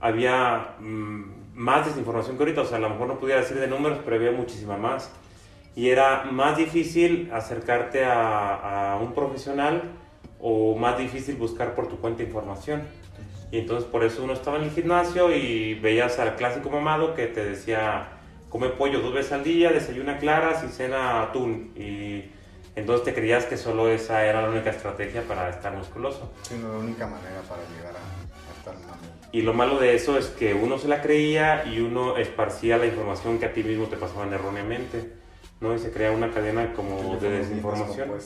había 0.00 0.76
mm, 0.78 1.54
más 1.54 1.86
desinformación 1.86 2.36
que 2.36 2.44
ahorita, 2.44 2.60
o 2.60 2.64
sea, 2.64 2.78
a 2.78 2.80
lo 2.80 2.90
mejor 2.90 3.08
no 3.08 3.18
pudiera 3.18 3.40
decir 3.40 3.58
de 3.58 3.66
números, 3.66 3.98
pero 4.04 4.16
había 4.16 4.30
muchísima 4.30 4.76
más. 4.76 5.10
Y 5.74 5.88
era 5.88 6.24
más 6.24 6.56
difícil 6.56 7.28
acercarte 7.32 8.04
a, 8.04 8.92
a 8.92 8.96
un 8.98 9.14
profesional 9.14 9.82
o 10.40 10.76
más 10.76 10.96
difícil 10.98 11.36
buscar 11.36 11.74
por 11.74 11.88
tu 11.88 11.98
cuenta 11.98 12.22
información. 12.22 12.82
Y 13.52 13.58
entonces 13.58 13.88
por 13.88 14.02
eso 14.02 14.24
uno 14.24 14.32
estaba 14.32 14.56
en 14.56 14.64
el 14.64 14.70
gimnasio 14.70 15.30
y 15.30 15.74
veías 15.74 16.18
al 16.18 16.36
clásico 16.36 16.70
mamado 16.70 17.14
que 17.14 17.26
te 17.26 17.44
decía, 17.44 18.08
come 18.48 18.70
pollo 18.70 19.00
dos 19.00 19.12
veces 19.12 19.32
al 19.32 19.44
día, 19.44 19.70
desayuna 19.70 20.16
claras 20.16 20.64
y 20.64 20.68
cena 20.68 21.22
atún. 21.22 21.70
Y 21.76 22.30
entonces 22.74 23.04
te 23.04 23.12
creías 23.12 23.44
que 23.44 23.58
solo 23.58 23.90
esa 23.90 24.24
era 24.24 24.40
la 24.40 24.48
única 24.48 24.70
estrategia 24.70 25.20
para 25.28 25.50
estar 25.50 25.76
musculoso. 25.76 26.32
Sí, 26.48 26.54
no, 26.62 26.72
la 26.72 26.78
única 26.78 27.06
manera 27.06 27.42
para 27.46 27.60
llegar 27.76 27.94
a, 27.94 28.58
estar 28.58 28.74
mamado. 28.74 29.12
Y 29.32 29.42
lo 29.42 29.52
malo 29.52 29.78
de 29.78 29.96
eso 29.96 30.16
es 30.16 30.28
que 30.28 30.54
uno 30.54 30.78
se 30.78 30.88
la 30.88 31.02
creía 31.02 31.66
y 31.66 31.80
uno 31.80 32.16
esparcía 32.16 32.78
la 32.78 32.86
información 32.86 33.38
que 33.38 33.44
a 33.44 33.52
ti 33.52 33.62
mismo 33.62 33.84
te 33.84 33.98
pasaban 33.98 34.32
erróneamente. 34.32 35.12
¿no? 35.60 35.74
Y 35.74 35.78
se 35.78 35.92
crea 35.92 36.10
una 36.10 36.30
cadena 36.30 36.72
como 36.72 37.16
de 37.16 37.30
desinformación. 37.30 38.18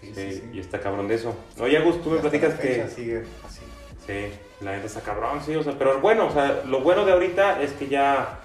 Sí, 0.00 0.12
sí, 0.14 0.32
sí, 0.32 0.50
Y 0.54 0.60
está 0.60 0.80
cabrón 0.80 1.08
de 1.08 1.16
eso. 1.16 1.36
Oye, 1.58 1.76
Agus, 1.76 2.02
tú 2.02 2.08
me 2.08 2.20
platicas 2.20 2.54
que... 2.54 2.88
Sigue 2.88 3.22
así. 3.46 3.60
Sí, 4.06 4.32
la 4.60 4.72
gente 4.72 4.86
está 4.86 5.00
cabrón, 5.00 5.40
sí, 5.44 5.54
o 5.54 5.62
sea, 5.62 5.76
pero 5.78 6.00
bueno, 6.00 6.26
o 6.26 6.32
sea, 6.32 6.62
lo 6.66 6.80
bueno 6.80 7.04
de 7.04 7.12
ahorita 7.12 7.60
es 7.62 7.72
que 7.72 7.88
ya, 7.88 8.40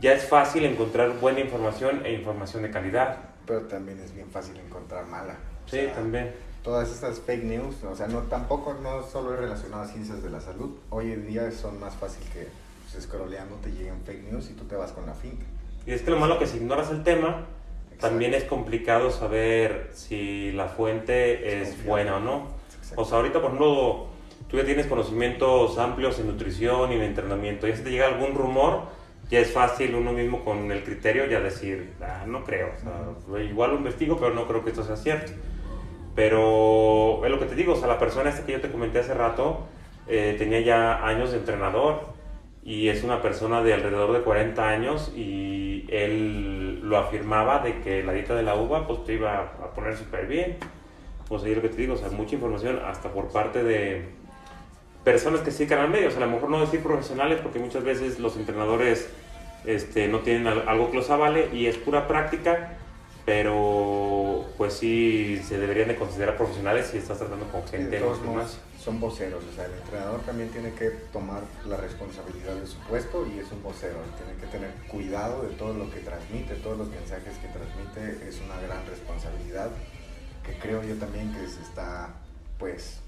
ya 0.00 0.12
es 0.12 0.28
fácil 0.28 0.64
encontrar 0.64 1.18
buena 1.18 1.40
información 1.40 2.04
e 2.04 2.12
información 2.12 2.62
de 2.62 2.70
calidad. 2.70 3.18
Pero 3.46 3.62
también 3.62 3.98
es 4.00 4.14
bien 4.14 4.30
fácil 4.30 4.56
encontrar 4.58 5.06
mala. 5.06 5.36
Sí, 5.66 5.88
también. 5.94 6.32
Todas 6.62 6.90
estas 6.90 7.20
fake 7.20 7.42
news, 7.42 7.82
o 7.82 7.96
sea, 7.96 8.06
no 8.06 8.20
tampoco 8.20 8.74
no 8.74 9.02
solo 9.02 9.34
es 9.34 9.40
relacionado 9.40 9.82
a 9.82 9.86
ciencias 9.86 10.22
de 10.22 10.30
la 10.30 10.40
salud. 10.40 10.76
Hoy 10.90 11.12
en 11.12 11.26
día 11.26 11.50
son 11.50 11.80
más 11.80 11.94
fácil 11.96 12.24
que 12.32 12.46
pues, 12.92 13.04
scrolleando 13.04 13.56
te 13.56 13.70
lleguen 13.70 14.00
fake 14.04 14.30
news 14.30 14.50
y 14.50 14.54
tú 14.54 14.64
te 14.64 14.76
vas 14.76 14.92
con 14.92 15.06
la 15.06 15.14
finca. 15.14 15.44
Y 15.86 15.92
es 15.92 16.02
que 16.02 16.12
lo 16.12 16.18
malo 16.18 16.38
que 16.38 16.46
si 16.46 16.58
ignoras 16.58 16.90
el 16.90 17.02
tema, 17.02 17.46
también 17.98 18.34
es 18.34 18.44
complicado 18.44 19.10
saber 19.10 19.90
si 19.92 20.52
la 20.52 20.68
fuente 20.68 21.62
es, 21.62 21.84
buena 21.84 22.16
o 22.16 22.20
no. 22.20 22.48
O 22.96 23.04
sea, 23.04 23.18
ahorita, 23.18 23.40
por 23.40 23.46
ejemplo, 23.46 24.06
tú 24.52 24.58
ya 24.58 24.66
tienes 24.66 24.86
conocimientos 24.86 25.78
amplios 25.78 26.18
en 26.18 26.26
nutrición 26.26 26.92
y 26.92 26.96
en 26.96 27.02
entrenamiento, 27.02 27.66
y 27.66 27.74
si 27.74 27.82
te 27.82 27.90
llega 27.90 28.06
algún 28.06 28.34
rumor, 28.34 28.82
ya 29.30 29.40
es 29.40 29.50
fácil 29.50 29.94
uno 29.94 30.12
mismo 30.12 30.44
con 30.44 30.70
el 30.70 30.84
criterio 30.84 31.24
ya 31.24 31.40
decir, 31.40 31.94
ah, 32.02 32.24
no 32.26 32.44
creo, 32.44 32.68
igual 33.42 33.70
lo 33.70 33.76
investigo, 33.78 34.18
pero 34.18 34.34
no 34.34 34.46
creo 34.46 34.62
que 34.62 34.68
esto 34.68 34.84
sea 34.84 34.96
cierto. 34.96 35.32
Pero 36.14 37.24
es 37.24 37.30
lo 37.30 37.38
que 37.38 37.46
te 37.46 37.54
digo, 37.54 37.72
o 37.72 37.76
sea, 37.76 37.88
la 37.88 37.98
persona 37.98 38.28
esta 38.28 38.44
que 38.44 38.52
yo 38.52 38.60
te 38.60 38.70
comenté 38.70 38.98
hace 38.98 39.14
rato 39.14 39.68
eh, 40.06 40.34
tenía 40.36 40.60
ya 40.60 41.06
años 41.06 41.32
de 41.32 41.38
entrenador 41.38 42.08
y 42.62 42.88
es 42.88 43.02
una 43.02 43.22
persona 43.22 43.62
de 43.62 43.72
alrededor 43.72 44.12
de 44.12 44.20
40 44.20 44.68
años 44.68 45.10
y 45.16 45.86
él 45.88 46.80
lo 46.82 46.98
afirmaba 46.98 47.60
de 47.60 47.80
que 47.80 48.02
la 48.02 48.12
dieta 48.12 48.34
de 48.34 48.42
la 48.42 48.54
uva 48.56 48.86
pues 48.86 49.02
te 49.04 49.14
iba 49.14 49.38
a 49.38 49.70
poner 49.70 49.96
súper 49.96 50.26
bien. 50.26 50.58
Pues 51.26 51.42
ahí 51.44 51.54
lo 51.54 51.62
que 51.62 51.70
te 51.70 51.76
digo, 51.76 51.94
o 51.94 51.96
sea, 51.96 52.10
mucha 52.10 52.34
información 52.34 52.80
hasta 52.84 53.10
por 53.10 53.32
parte 53.32 53.64
de, 53.64 54.20
personas 55.04 55.40
que 55.40 55.50
se 55.50 55.58
dedican 55.58 55.80
al 55.80 55.90
medio, 55.90 56.08
o 56.08 56.10
sea, 56.10 56.22
a 56.22 56.26
lo 56.26 56.32
mejor 56.32 56.50
no 56.50 56.60
decir 56.60 56.82
profesionales 56.82 57.40
porque 57.42 57.58
muchas 57.58 57.82
veces 57.84 58.18
los 58.18 58.36
entrenadores 58.36 59.08
este, 59.64 60.08
no 60.08 60.20
tienen 60.20 60.46
algo 60.46 60.90
que 60.90 60.96
los 60.96 61.10
avale 61.10 61.48
y 61.52 61.66
es 61.66 61.76
pura 61.76 62.06
práctica, 62.08 62.76
pero 63.24 64.46
pues 64.56 64.74
sí 64.74 65.40
se 65.46 65.58
deberían 65.58 65.88
de 65.88 65.96
considerar 65.96 66.36
profesionales 66.36 66.88
si 66.90 66.98
estás 66.98 67.18
tratando 67.18 67.46
con 67.48 67.62
Sí, 67.62 67.76
gente 67.76 67.96
de 67.96 68.00
los 68.00 68.20
modos, 68.20 68.26
gimnasios. 68.26 68.60
son 68.82 69.00
voceros, 69.00 69.44
o 69.44 69.54
sea, 69.54 69.66
el 69.66 69.72
entrenador 69.74 70.20
también 70.22 70.48
tiene 70.50 70.72
que 70.74 70.90
tomar 71.12 71.42
la 71.66 71.76
responsabilidad 71.76 72.54
de 72.54 72.66
su 72.66 72.78
puesto 72.80 73.26
y 73.26 73.38
es 73.38 73.50
un 73.52 73.62
vocero, 73.62 73.98
tiene 74.16 74.40
que 74.40 74.46
tener 74.48 74.70
cuidado 74.88 75.42
de 75.42 75.50
todo 75.54 75.74
lo 75.74 75.90
que 75.90 76.00
transmite, 76.00 76.54
todos 76.56 76.78
los 76.78 76.88
mensajes 76.88 77.34
que 77.38 77.48
transmite, 77.48 78.28
es 78.28 78.40
una 78.40 78.60
gran 78.60 78.84
responsabilidad 78.86 79.70
que 80.44 80.54
creo 80.58 80.82
yo 80.82 80.96
también 80.96 81.32
que 81.32 81.46
se 81.46 81.62
está, 81.62 82.14
pues, 82.58 82.98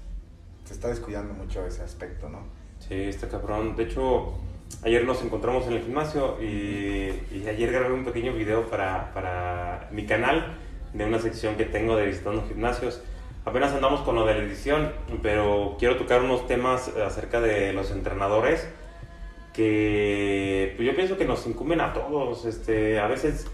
se 0.65 0.73
está 0.73 0.89
descuidando 0.89 1.33
mucho 1.33 1.65
ese 1.65 1.83
aspecto, 1.83 2.27
¿no? 2.27 2.39
Sí, 2.79 2.95
está 2.95 3.29
cabrón. 3.29 3.75
De 3.75 3.83
hecho, 3.83 4.33
ayer 4.83 5.05
nos 5.05 5.23
encontramos 5.23 5.67
en 5.67 5.73
el 5.73 5.83
gimnasio 5.83 6.41
y, 6.41 7.09
ayer 7.47 7.71
grabé 7.71 7.93
un 7.93 8.03
pequeño 8.03 8.33
video 8.33 8.67
para, 8.69 9.13
para 9.13 9.87
mi 9.91 10.05
canal 10.05 10.57
de 10.93 11.05
una 11.05 11.19
sección 11.19 11.55
que 11.55 11.65
tengo 11.65 11.95
de 11.95 12.07
visitando 12.07 12.43
gimnasios. 12.47 13.01
Apenas 13.45 13.73
andamos 13.73 14.01
con 14.01 14.15
lo 14.15 14.25
de 14.25 14.33
la 14.33 14.43
edición, 14.43 14.91
pero 15.21 15.75
quiero 15.77 15.97
tocar 15.97 16.21
unos 16.23 16.47
temas 16.47 16.89
acerca 16.97 17.39
de 17.39 17.73
los 17.73 17.91
entrenadores 17.91 18.67
que 19.53 20.73
pues 20.75 20.85
yo 20.85 20.95
pienso 20.95 21.17
que 21.17 21.25
nos 21.25 21.45
incumben 21.45 21.79
a 21.79 21.93
todos. 21.93 22.45
Este, 22.45 22.99
a 22.99 23.07
veces 23.07 23.47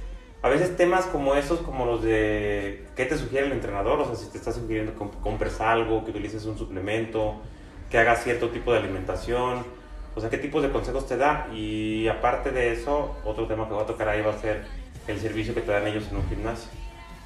a 0.43 0.49
veces 0.49 0.75
temas 0.75 1.05
como 1.05 1.35
esos, 1.35 1.59
como 1.59 1.85
los 1.85 2.01
de 2.03 2.87
qué 2.95 3.05
te 3.05 3.17
sugiere 3.17 3.47
el 3.47 3.53
entrenador, 3.53 3.99
o 3.99 4.05
sea, 4.05 4.15
si 4.15 4.27
te 4.31 4.37
está 4.37 4.51
sugiriendo 4.51 4.93
que 4.93 4.99
comp- 4.99 5.21
compres 5.21 5.61
algo, 5.61 6.03
que 6.03 6.11
utilices 6.11 6.45
un 6.45 6.57
suplemento, 6.57 7.35
que 7.89 7.99
hagas 7.99 8.23
cierto 8.23 8.49
tipo 8.49 8.71
de 8.71 8.79
alimentación, 8.79 9.63
o 10.15 10.19
sea, 10.19 10.29
qué 10.29 10.37
tipos 10.37 10.63
de 10.63 10.71
consejos 10.71 11.07
te 11.07 11.17
da. 11.17 11.47
Y 11.53 12.07
aparte 12.07 12.51
de 12.51 12.73
eso, 12.73 13.15
otro 13.23 13.47
tema 13.47 13.67
que 13.67 13.73
voy 13.73 13.83
a 13.83 13.85
tocar 13.85 14.09
ahí 14.09 14.21
va 14.21 14.31
a 14.33 14.37
ser 14.37 14.63
el 15.07 15.19
servicio 15.19 15.53
que 15.53 15.61
te 15.61 15.71
dan 15.71 15.87
ellos 15.87 16.05
en 16.09 16.17
un 16.17 16.27
gimnasio. 16.27 16.69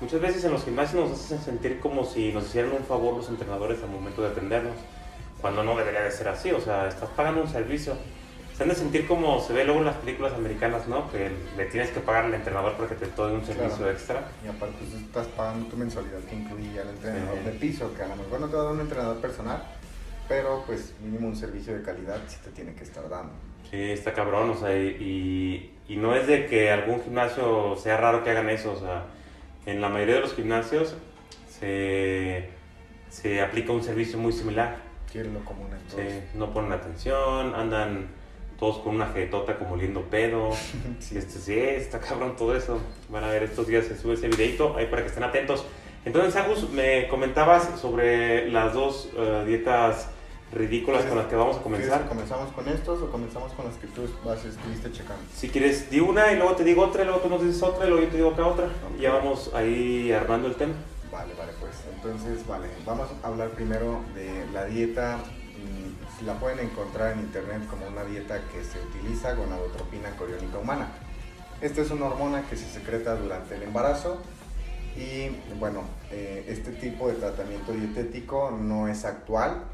Muchas 0.01 0.19
veces 0.19 0.43
en 0.43 0.51
los 0.51 0.65
gimnasios 0.65 1.09
nos 1.09 1.23
hacen 1.23 1.39
sentir 1.39 1.79
como 1.79 2.03
si 2.03 2.33
nos 2.33 2.45
hicieran 2.45 2.73
un 2.73 2.83
favor 2.83 3.15
los 3.15 3.29
entrenadores 3.29 3.81
al 3.81 3.89
momento 3.89 4.21
de 4.21 4.27
atendernos, 4.27 4.75
cuando 5.39 5.63
no 5.63 5.77
debería 5.77 6.01
de 6.01 6.11
ser 6.11 6.27
así, 6.27 6.51
o 6.51 6.59
sea, 6.59 6.87
estás 6.87 7.09
pagando 7.09 7.41
un 7.41 7.47
servicio. 7.47 7.93
Se 8.55 8.63
han 8.63 8.69
de 8.69 8.75
sentir 8.75 9.05
como 9.05 9.41
se 9.41 9.51
ve 9.51 9.65
luego 9.65 9.81
en 9.81 9.85
las 9.87 9.97
películas 9.97 10.33
americanas, 10.33 10.87
¿no? 10.87 11.11
Que 11.11 11.29
le 11.57 11.65
tienes 11.65 11.89
que 11.89 11.99
pagar 11.99 12.25
al 12.25 12.33
entrenador 12.33 12.73
para 12.75 12.87
que 12.87 12.95
te 12.95 13.05
dé 13.05 13.21
un 13.33 13.43
servicio 13.45 13.77
Claro. 13.77 13.91
extra. 13.91 14.27
Y 14.45 14.47
aparte 14.47 14.75
tú 14.89 14.95
estás 14.97 15.27
pagando 15.27 15.67
tu 15.67 15.75
mensualidad 15.75 16.19
que 16.19 16.35
incluye 16.35 16.73
ya 16.73 16.83
el 16.83 16.89
entrenador 16.89 17.37
Sí. 17.39 17.43
de 17.43 17.51
piso, 17.51 17.93
que 17.93 18.03
a 18.03 18.07
lo 18.07 18.15
mejor 18.15 18.39
no 18.39 18.47
te 18.47 18.55
va 18.55 18.61
a 18.61 18.65
dar 18.65 18.73
un 18.73 18.79
entrenador 18.79 19.17
personal, 19.17 19.61
pero 20.29 20.63
pues 20.65 20.93
mínimo 21.03 21.27
un 21.27 21.35
servicio 21.35 21.75
de 21.75 21.81
calidad 21.83 22.17
sí 22.27 22.37
te 22.45 22.51
tiene 22.51 22.73
que 22.73 22.83
estar 22.85 23.09
dando. 23.09 23.33
Sí, 23.69 23.91
está 23.91 24.13
cabrón, 24.13 24.51
o 24.51 24.55
sea, 24.55 24.73
y, 24.77 25.73
y 25.89 25.97
no 25.97 26.15
es 26.15 26.25
de 26.27 26.45
que 26.45 26.71
algún 26.71 27.01
gimnasio 27.03 27.75
sea 27.75 27.97
raro 27.97 28.23
que 28.23 28.29
hagan 28.29 28.49
eso, 28.49 28.71
o 28.71 28.79
sea, 28.79 29.03
en 29.65 29.81
la 29.81 29.89
mayoría 29.89 30.15
de 30.15 30.21
los 30.21 30.33
gimnasios 30.33 30.95
se, 31.49 32.47
se 33.09 33.41
aplica 33.41 33.73
un 33.73 33.83
servicio 33.83 34.17
muy 34.17 34.31
similar. 34.31 34.77
Quiero 35.11 35.31
lo 35.31 35.43
común 35.43 35.67
en 35.73 35.79
todos. 35.87 36.01
Sí, 36.09 36.19
no 36.35 36.53
ponen 36.53 36.71
atención, 36.71 37.53
andan 37.55 38.07
todos 38.59 38.79
con 38.79 38.95
una 38.95 39.07
jetota 39.07 39.57
como 39.57 39.75
oliendo 39.75 40.01
pedo. 40.03 40.51
Sí. 40.99 41.17
Este, 41.17 41.39
sí, 41.39 41.59
está 41.59 41.99
cabrón 41.99 42.35
todo 42.35 42.55
eso. 42.55 42.79
Van 43.09 43.23
a 43.23 43.27
ver, 43.27 43.43
estos 43.43 43.67
días 43.67 43.85
se 43.85 43.97
sube 43.97 44.13
ese 44.13 44.27
videito 44.27 44.75
ahí 44.77 44.87
para 44.87 45.01
que 45.01 45.09
estén 45.09 45.23
atentos. 45.23 45.65
Entonces, 46.05 46.35
Agus, 46.35 46.69
me 46.69 47.07
comentabas 47.07 47.79
sobre 47.79 48.49
las 48.51 48.73
dos 48.73 49.09
eh, 49.17 49.43
dietas 49.45 50.09
ridículas 50.53 51.03
con 51.05 51.17
las 51.17 51.27
que 51.27 51.35
vamos 51.35 51.57
a 51.57 51.63
¿Quieres 51.63 51.79
comenzar. 51.89 52.07
¿Comenzamos 52.07 52.53
con 52.53 52.67
estos 52.69 53.01
o 53.01 53.11
comenzamos 53.11 53.51
con 53.53 53.65
las 53.65 53.75
que 53.75 53.87
tú 53.87 54.07
vas, 54.23 54.43
estuviste 54.45 54.91
checando? 54.91 55.23
Si 55.33 55.49
quieres, 55.49 55.89
di 55.89 55.99
una 55.99 56.31
y 56.31 56.37
luego 56.37 56.55
te 56.55 56.63
digo 56.63 56.83
otra, 56.83 57.03
y 57.03 57.05
luego 57.05 57.21
tú 57.21 57.29
nos 57.29 57.43
dices 57.43 57.61
otra, 57.61 57.85
y 57.85 57.89
luego 57.89 58.03
yo 58.03 58.09
te 58.09 58.17
digo 58.17 58.29
acá 58.29 58.45
otra. 58.47 58.67
Y 58.97 59.01
ya 59.01 59.13
vamos 59.13 59.51
ahí 59.53 60.11
armando 60.11 60.47
el 60.47 60.55
tema. 60.55 60.73
Vale, 61.11 61.33
vale, 61.37 61.51
pues 61.59 61.73
entonces, 61.93 62.45
vale, 62.47 62.67
vamos 62.85 63.07
a 63.23 63.27
hablar 63.27 63.49
primero 63.49 64.01
de 64.13 64.45
la 64.53 64.65
dieta. 64.65 65.19
La 66.25 66.39
pueden 66.39 66.59
encontrar 66.59 67.13
en 67.13 67.19
internet 67.19 67.67
como 67.69 67.87
una 67.87 68.03
dieta 68.03 68.41
que 68.51 68.63
se 68.63 68.79
utiliza 68.79 69.35
gonadotropina 69.35 70.09
coriónica 70.17 70.57
humana. 70.57 70.87
Esta 71.61 71.81
es 71.81 71.91
una 71.91 72.07
hormona 72.07 72.41
que 72.49 72.57
se 72.57 72.67
secreta 72.67 73.15
durante 73.15 73.55
el 73.55 73.63
embarazo 73.63 74.17
y 74.97 75.29
bueno, 75.59 75.83
eh, 76.11 76.45
este 76.47 76.71
tipo 76.71 77.09
de 77.09 77.15
tratamiento 77.15 77.73
dietético 77.73 78.49
no 78.51 78.87
es 78.87 79.05
actual. 79.05 79.65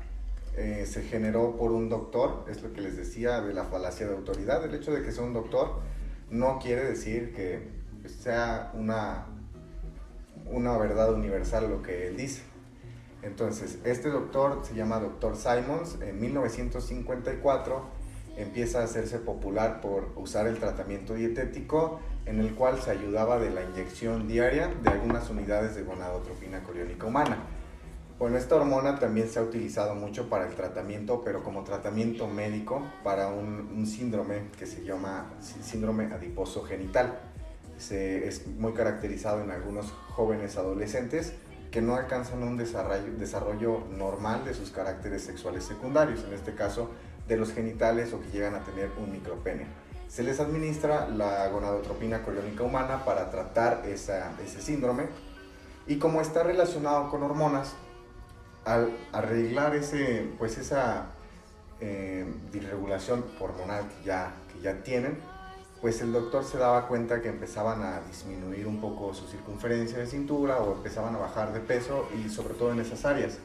Eh, 0.58 0.86
se 0.86 1.04
generó 1.04 1.56
por 1.56 1.72
un 1.72 1.88
doctor, 1.88 2.46
es 2.50 2.62
lo 2.62 2.74
que 2.74 2.82
les 2.82 2.98
decía 2.98 3.40
de 3.40 3.54
la 3.54 3.64
falacia 3.64 4.06
de 4.08 4.14
autoridad. 4.14 4.66
El 4.66 4.76
hecho 4.76 4.92
de 4.92 5.04
que 5.04 5.14
sea 5.14 5.24
un 5.24 5.34
doctor 5.34 5.80
no 6.30 6.60
quiere 6.60 6.84
decir 6.84 7.34
que 7.34 7.70
sea 8.08 8.72
una 8.74 9.26
una 10.46 10.78
verdad 10.78 11.14
universal 11.14 11.70
lo 11.70 11.82
que 11.82 12.08
él 12.08 12.18
dice. 12.18 12.51
Entonces, 13.24 13.78
este 13.86 14.10
doctor 14.10 14.62
se 14.64 14.74
llama 14.74 15.00
Doctor 15.00 15.36
Simons, 15.36 15.98
en 16.02 16.20
1954 16.20 18.02
empieza 18.38 18.80
a 18.82 18.84
hacerse 18.86 19.20
popular 19.20 19.82
por 19.82 20.10
usar 20.16 20.48
el 20.48 20.58
tratamiento 20.58 21.14
dietético 21.14 22.00
en 22.26 22.40
el 22.40 22.54
cual 22.56 22.82
se 22.82 22.92
ayudaba 22.92 23.38
de 23.40 23.50
la 23.50 23.62
inyección 23.64 24.28
diaria 24.28 24.68
de 24.82 24.90
algunas 24.90 25.30
unidades 25.30 25.76
de 25.76 25.84
gonadotropina 25.84 26.64
coriónica 26.64 27.06
humana. 27.06 27.38
Bueno, 28.18 28.38
esta 28.38 28.56
hormona 28.56 29.00
también 29.00 29.28
se 29.30 29.40
ha 29.40 29.42
utilizado 29.42 29.96
mucho 29.96 30.30
para 30.30 30.48
el 30.48 30.56
tratamiento, 30.56 31.24
pero 31.24 31.44
como 31.44 31.64
tratamiento 31.64 32.28
médico 32.28 32.84
para 33.04 33.28
un, 33.28 33.72
un 33.76 33.86
síndrome 33.88 34.44
que 34.58 34.66
se 34.68 34.84
llama 34.84 35.34
sí- 35.42 35.62
síndrome 35.64 36.06
adiposo 36.14 36.64
genital 36.64 37.20
se, 37.78 38.28
es 38.28 38.46
muy 38.48 38.74
caracterizado 38.74 39.42
en 39.44 39.50
algunos 39.50 39.92
jóvenes 40.10 40.56
adolescentes 40.58 41.34
que 41.72 41.82
no 41.82 41.96
alcanzan 41.96 42.44
un 42.44 42.58
desarrollo, 42.58 43.86
normal 43.98 44.44
de 44.44 44.54
sus 44.54 44.72
caracteres 44.72 45.24
sexuales 45.24 45.64
secundarios, 45.64 46.24
en 46.26 46.34
este 46.34 46.54
caso 46.54 46.90
de 47.28 47.38
los 47.38 47.54
genitales 47.54 48.14
o 48.14 48.20
que 48.20 48.30
llegan 48.30 48.56
a 48.56 48.64
tener 48.64 48.92
un 49.02 49.12
micropene. 49.12 49.66
Se 50.10 50.22
les 50.24 50.42
administra 50.42 51.08
la 51.08 51.48
gonadotropina 51.48 52.24
coriónica 52.24 52.64
humana 52.64 53.06
para 53.06 53.30
tratar 53.30 53.84
ese 53.86 54.62
síndrome 54.62 55.06
y 55.88 55.98
como 55.98 56.20
está 56.20 56.44
relacionado 56.44 57.10
con 57.10 57.24
hormonas, 57.24 57.74
al 58.66 58.92
arreglar 59.12 59.74
ese, 59.76 60.30
pues 60.38 60.58
esa 60.58 61.08
eh, 61.80 62.26
disregulación 62.52 63.26
hormonal 63.40 63.88
que 63.88 64.06
ya, 64.06 64.34
que 64.54 64.62
ya 64.62 64.84
tienen, 64.84 65.18
pues 65.82 66.00
el 66.02 66.14
doctor 66.14 66.44
se 66.44 66.60
daba 66.60 66.88
cuenta 66.88 67.22
que 67.22 67.30
empezaban 67.30 67.82
a 67.82 68.02
disminuir 68.02 68.68
un 68.68 68.80
poco 68.80 69.16
su 69.16 69.26
circunferencia 69.28 69.98
de 69.98 70.06
cintura 70.06 70.60
o 70.60 70.76
empezaban 70.76 71.16
a 71.16 71.18
bajar 71.18 71.54
de 71.54 71.60
peso 71.60 72.08
y 72.16 72.30
sobre 72.30 72.54
todo 72.54 72.72
en 72.72 72.80
esas 72.80 73.04
áreas. 73.04 73.40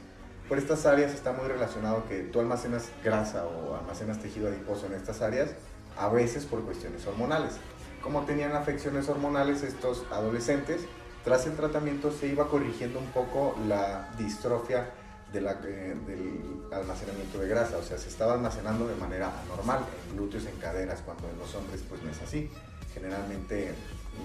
Por 0.46 0.58
estas 0.58 0.84
áreas 0.84 1.12
está 1.14 1.32
muy 1.32 1.48
relacionado 1.48 2.06
que 2.06 2.20
tú 2.20 2.40
almacenas 2.40 2.90
grasa 3.02 3.46
o 3.46 3.76
almacenas 3.76 4.20
tejido 4.20 4.48
adiposo 4.48 4.86
en 4.86 4.92
estas 4.92 5.22
áreas, 5.22 5.50
a 5.96 6.08
veces 6.08 6.44
por 6.44 6.62
cuestiones 6.62 7.06
hormonales. 7.06 7.54
Como 8.02 8.22
tenían 8.24 8.54
afecciones 8.54 9.08
hormonales 9.08 9.62
estos 9.62 10.04
adolescentes, 10.12 10.82
tras 11.24 11.46
el 11.46 11.56
tratamiento 11.56 12.12
se 12.12 12.28
iba 12.28 12.48
corrigiendo 12.48 12.98
un 12.98 13.06
poco 13.06 13.56
la 13.66 14.10
distrofia 14.18 14.90
de 15.36 15.42
la- 15.42 15.54
del 15.54 16.66
almacenamiento 16.72 17.38
de 17.38 17.48
grasa, 17.48 17.76
o 17.76 17.82
sea, 17.82 17.98
se 17.98 18.08
estaba 18.08 18.34
almacenando 18.34 18.88
de 18.88 18.94
manera 18.96 19.30
anormal 19.44 19.80
en 20.08 20.16
glúteos, 20.16 20.46
en 20.46 20.56
caderas, 20.56 21.00
cuando 21.04 21.28
en 21.28 21.38
los 21.38 21.54
hombres 21.54 21.82
pues 21.88 22.02
no 22.02 22.10
es 22.10 22.20
así. 22.22 22.50
Generalmente 22.94 23.74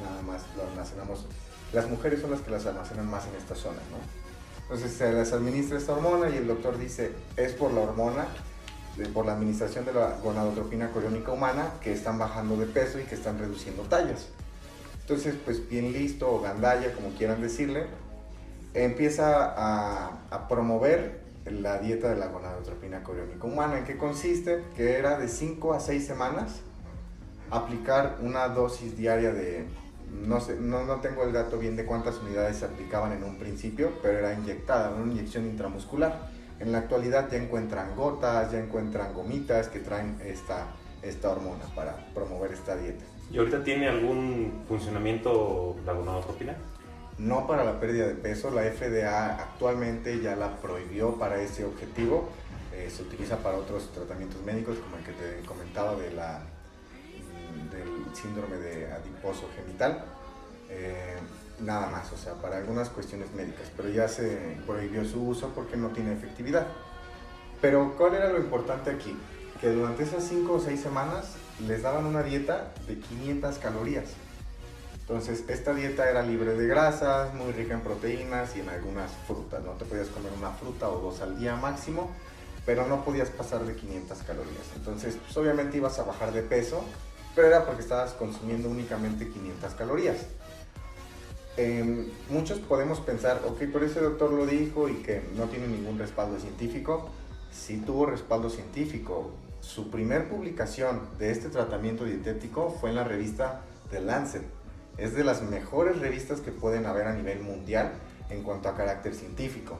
nada 0.01 0.22
más 0.22 0.44
lo 0.56 0.63
almacenamos, 0.63 1.25
las 1.74 1.89
mujeres 1.89 2.22
son 2.22 2.32
las 2.32 2.41
que 2.41 2.51
las 2.51 2.65
almacenan 2.65 3.10
más 3.10 3.27
en 3.27 3.36
esta 3.36 3.56
zona, 3.56 3.80
¿no? 3.91 3.98
Entonces 4.63 4.94
se 4.98 5.12
les 5.12 5.34
administra 5.34 5.77
esta 5.77 5.91
hormona 5.91 6.30
y 6.30 6.38
el 6.38 6.48
doctor 6.48 6.77
dice, 6.80 7.12
es 7.36 7.51
por 7.53 7.74
la 7.74 7.82
hormona, 7.82 8.25
por 9.13 9.25
la 9.25 9.34
administración 9.34 9.84
de 9.84 9.94
la 9.94 10.18
gonadotropina 10.24 10.91
coriónica 10.91 11.32
humana, 11.34 11.74
que 11.82 11.91
están 11.91 12.18
bajando 12.18 12.56
de 12.56 12.68
peso 12.68 13.00
y 13.00 13.03
que 13.03 13.15
están 13.15 13.38
reduciendo 13.38 13.84
tallas. 13.84 14.30
Entonces, 15.01 15.36
pues 15.44 15.68
bien 15.68 15.91
listo, 15.91 16.32
o 16.32 16.39
gandalla, 16.41 16.94
como 16.94 17.10
quieran 17.18 17.41
decirle, 17.41 17.88
empieza 18.74 19.54
a, 19.58 20.48
promover 20.48 21.22
la 21.46 21.80
dieta 21.80 22.10
de 22.10 22.18
la 22.18 22.28
gonadotropina 22.28 23.04
coriónica 23.04 23.46
humana. 23.46 23.80
¿En 23.80 23.86
qué 23.86 23.98
consiste? 23.98 24.63
Que 24.75 24.98
era 24.98 25.18
de 25.18 25.28
5 25.28 25.74
a 25.74 25.80
6 25.80 26.06
semanas 26.06 26.62
aplicar 27.50 28.18
una 28.22 28.48
dosis 28.48 28.96
diaria 28.96 29.34
de, 29.34 29.66
no, 30.25 30.40
sé, 30.40 30.56
no, 30.56 30.86
no 30.86 31.01
tengo 31.01 31.24
el 31.24 31.34
dato 31.34 31.58
bien 31.58 31.75
de 31.75 31.86
cuántas 31.86 32.20
unidades 32.20 32.58
se 32.58 32.66
aplicaban 32.66 33.12
en 33.12 33.24
un 33.24 33.38
principio, 33.38 33.92
pero 34.01 34.20
era 34.20 34.34
inyectada, 34.34 34.92
una 34.92 35.12
inyección 35.12 35.46
intramuscular. 35.46 36.30
En 36.60 36.72
la 36.72 36.78
actualidad 36.78 37.30
ya 37.30 37.38
encuentran 37.38 37.96
gotas, 37.96 38.51
ya 38.51 38.60
encuentran 38.60 39.13
gomitas 39.13 39.68
que 39.68 39.80
traen 39.80 40.18
esta, 40.24 40.68
esta 41.01 41.30
hormona 41.30 41.66
para 41.75 41.98
promover 42.13 42.51
esta 42.51 42.75
dieta. 42.75 43.04
¿Y 43.32 43.38
ahorita 43.38 43.63
tiene 43.63 43.88
algún 43.88 44.63
funcionamiento 44.68 45.75
la 45.86 45.94
gonadotropina? 45.94 46.56
No 47.22 47.46
para 47.46 47.63
la 47.63 47.80
pérdida 47.80 48.08
de 48.08 48.16
peso, 48.16 48.50
la 48.50 48.63
FDA 48.63 49.36
actualmente 49.36 50.20
ya 50.22 50.36
la 50.36 50.58
prohibió 50.58 51.20
para 51.20 51.40
ese 51.40 51.63
objetivo. 51.63 52.30
Eh, 52.74 52.90
se 52.90 53.04
utiliza 53.04 53.38
para 53.38 53.58
otros 53.58 53.92
tratamientos 53.92 54.42
médicos, 54.42 54.80
como 54.80 54.98
el 54.98 55.04
que 55.04 55.12
te 55.12 55.46
comentaba 55.46 55.96
de 55.96 56.10
la, 56.13 56.40
mm, 56.40 57.70
del 57.70 58.16
síndrome 58.16 58.58
de 58.58 58.92
adiposo 58.92 59.48
genital. 59.56 60.04
Eh, 60.68 61.20
nada 61.60 61.92
más, 61.92 62.12
o 62.12 62.18
sea, 62.18 62.34
para 62.34 62.58
algunas 62.58 62.90
cuestiones 62.90 63.32
médicas, 63.34 63.72
pero 63.78 63.90
ya 63.90 64.08
se 64.08 64.58
prohibió 64.66 65.06
su 65.06 65.22
uso 65.22 65.50
porque 65.54 65.78
no 65.78 65.90
tiene 65.90 66.13
efectividad. 66.13 66.66
Pero 67.62 67.96
¿cuál 68.00 68.16
era 68.16 68.30
lo 68.30 68.40
importante 68.40 68.90
aquí? 68.90 69.16
Que 69.60 69.70
durante 69.70 70.01
esas 70.01 70.24
5 70.24 70.54
o 70.54 70.60
6 70.60 70.82
semanas 70.82 71.36
les 71.68 71.84
daban 71.84 72.08
una 72.08 72.24
dieta 72.24 72.72
de 72.88 72.98
500 72.98 73.60
calorías. 73.60 74.06
Entonces, 75.12 75.44
esta 75.50 75.74
dieta 75.74 76.10
era 76.10 76.22
libre 76.22 76.56
de 76.56 76.68
grasas, 76.68 77.34
muy 77.34 77.51
rica 77.51 77.74
en 77.74 77.82
proteínas 77.82 78.56
y 78.56 78.62
en 78.62 78.70
algunas 78.70 79.12
frutas. 79.27 79.62
No 79.62 79.74
te 79.74 79.84
podías 79.84 80.08
comer 80.08 80.32
una 80.38 80.51
fruta 80.51 80.88
o 80.88 81.01
dos 81.01 81.20
al 81.20 81.38
día 81.38 81.53
máximo, 81.58 82.10
pero 82.65 82.88
no 82.88 83.03
podías 83.03 83.30
pasar 83.30 83.65
de 83.65 83.75
500 83.75 84.20
calorías. 84.20 84.63
Entonces, 84.74 85.18
pues, 85.22 85.36
obviamente 85.36 85.75
ibas 85.75 86.00
a 86.00 86.03
bajar 86.03 86.32
de 86.32 86.44
peso, 86.44 86.86
pero 87.36 87.48
era 87.48 87.65
porque 87.65 87.82
estabas 87.82 88.13
consumiendo 88.13 88.70
únicamente 88.70 89.27
500 89.27 89.74
calorías. 89.74 90.15
Em, 91.58 92.08
muchos 92.30 92.60
podemos 92.60 93.01
pensar, 93.01 93.41
ok, 93.46 93.63
por 93.70 93.84
ese 93.84 94.00
doctor 94.00 94.32
lo 94.32 94.46
dijo 94.46 94.88
y 94.88 94.94
que 95.03 95.22
no 95.36 95.44
tiene 95.48 95.68
ningún 95.68 96.00
respaldo 96.00 96.39
científico. 96.39 97.10
Sí 97.51 97.84
tuvo 97.86 98.06
respaldo 98.06 98.50
científico. 98.50 99.32
Su 99.60 99.91
primer 99.91 100.30
publicación 100.30 101.01
de 101.20 101.32
este 101.32 101.50
tratamiento 101.50 102.06
dietético 102.06 102.77
fue 102.80 102.91
en 102.91 102.96
la 102.96 103.03
revista 103.03 103.60
The 103.89 104.00
Lancet. 104.00 104.61
Es 105.01 105.15
de 105.15 105.24
las 105.24 105.41
mejores 105.41 105.98
revistas 105.98 106.41
que 106.41 106.51
pueden 106.51 106.86
haber 106.86 107.08
a 107.08 107.13
nivel 107.13 107.39
mundial 107.39 107.91
en 108.29 108.43
cuanto 108.43 108.70
a 108.70 108.75
carácter 108.77 109.15
científico. 109.15 109.79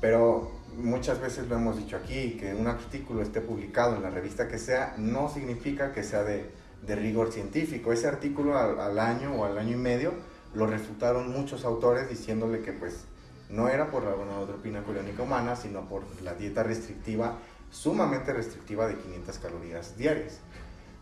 Pero 0.00 0.50
muchas 0.74 1.20
veces 1.20 1.48
lo 1.48 1.56
hemos 1.56 1.76
dicho 1.76 1.98
aquí, 1.98 2.38
que 2.38 2.54
un 2.54 2.66
artículo 2.66 3.20
esté 3.20 3.42
publicado 3.42 3.94
en 3.94 4.02
la 4.02 4.08
revista 4.08 4.48
que 4.48 4.56
sea, 4.56 4.94
no 4.96 5.28
significa 5.28 5.92
que 5.92 6.02
sea 6.02 6.22
de, 6.22 6.50
rigor 6.86 7.30
científico. 7.30 7.92
Ese 7.92 8.08
artículo 8.08 8.56
al, 8.56 8.80
al 8.80 8.98
año 8.98 9.34
o 9.34 9.44
al 9.44 9.58
año 9.58 9.74
y 9.74 9.80
medio 9.80 10.14
lo 10.54 10.66
refutaron 10.66 11.30
muchos 11.30 11.66
autores 11.66 12.08
diciéndole 12.08 12.62
que 12.62 12.72
pues 12.72 13.04
no 13.50 13.68
era 13.68 13.90
por 13.90 14.02
la 14.02 14.12
gonadotropina 14.12 14.82
coriónica 14.82 15.24
humana, 15.24 15.56
sino 15.56 15.86
por 15.86 16.04
la 16.22 16.32
dieta 16.32 16.62
restrictiva, 16.62 17.36
sumamente 17.70 18.32
restrictiva 18.32 18.86
de 18.86 18.96
500 18.96 19.38
calorías 19.40 19.98
diarias. 19.98 20.40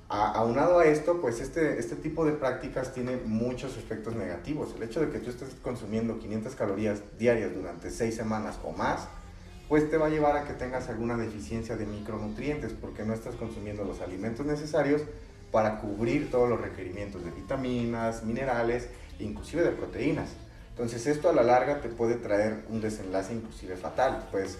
Aunado 0.08 0.78
a 0.78 0.86
esto, 0.86 1.20
pues 1.20 1.40
este, 1.40 1.78
este 1.78 1.96
tipo 1.96 2.24
de 2.24 2.32
prácticas 2.32 2.94
tiene 2.94 3.16
muchos 3.24 3.76
efectos 3.76 4.14
negativos. 4.14 4.74
El 4.76 4.84
hecho 4.84 5.00
de 5.00 5.10
que 5.10 5.18
tú 5.18 5.30
estés 5.30 5.54
consumiendo 5.62 6.18
500 6.18 6.54
calorías 6.54 7.02
diarias 7.18 7.54
durante 7.54 7.90
6 7.90 8.14
semanas 8.14 8.58
o 8.64 8.72
más, 8.72 9.08
pues 9.68 9.90
te 9.90 9.96
va 9.96 10.06
a 10.06 10.10
llevar 10.10 10.36
a 10.36 10.44
que 10.44 10.52
tengas 10.52 10.88
alguna 10.88 11.16
deficiencia 11.16 11.76
de 11.76 11.86
micronutrientes 11.86 12.72
porque 12.72 13.04
no 13.04 13.14
estás 13.14 13.34
consumiendo 13.34 13.84
los 13.84 14.00
alimentos 14.00 14.46
necesarios 14.46 15.02
para 15.50 15.80
cubrir 15.80 16.30
todos 16.30 16.48
los 16.48 16.60
requerimientos 16.60 17.24
de 17.24 17.30
vitaminas, 17.30 18.22
minerales 18.22 18.88
inclusive 19.18 19.62
de 19.62 19.70
proteínas. 19.70 20.28
Entonces 20.70 21.06
esto 21.06 21.30
a 21.30 21.32
la 21.32 21.42
larga 21.42 21.80
te 21.80 21.88
puede 21.88 22.16
traer 22.16 22.64
un 22.68 22.80
desenlace 22.80 23.32
inclusive 23.32 23.76
fatal, 23.76 24.28
pues, 24.30 24.58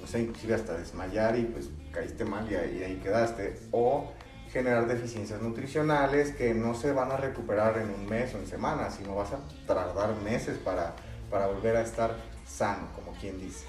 no 0.00 0.06
sé, 0.06 0.20
inclusive 0.20 0.54
hasta 0.54 0.76
desmayar 0.76 1.38
y 1.38 1.42
pues 1.42 1.68
caíste 1.92 2.24
mal 2.24 2.50
y 2.50 2.54
ahí, 2.54 2.82
ahí 2.82 3.00
quedaste. 3.02 3.58
O 3.70 4.12
generar 4.52 4.86
deficiencias 4.86 5.40
nutricionales 5.42 6.32
que 6.32 6.54
no 6.54 6.74
se 6.74 6.92
van 6.92 7.12
a 7.12 7.16
recuperar 7.16 7.78
en 7.78 7.90
un 7.90 8.08
mes 8.08 8.34
o 8.34 8.38
en 8.38 8.46
semanas, 8.46 8.96
sino 8.96 9.14
vas 9.14 9.32
a 9.32 9.38
tardar 9.66 10.14
meses 10.22 10.58
para, 10.58 10.94
para 11.30 11.46
volver 11.48 11.76
a 11.76 11.82
estar 11.82 12.16
sano, 12.46 12.88
como 12.94 13.12
quien 13.18 13.38
dice. 13.38 13.66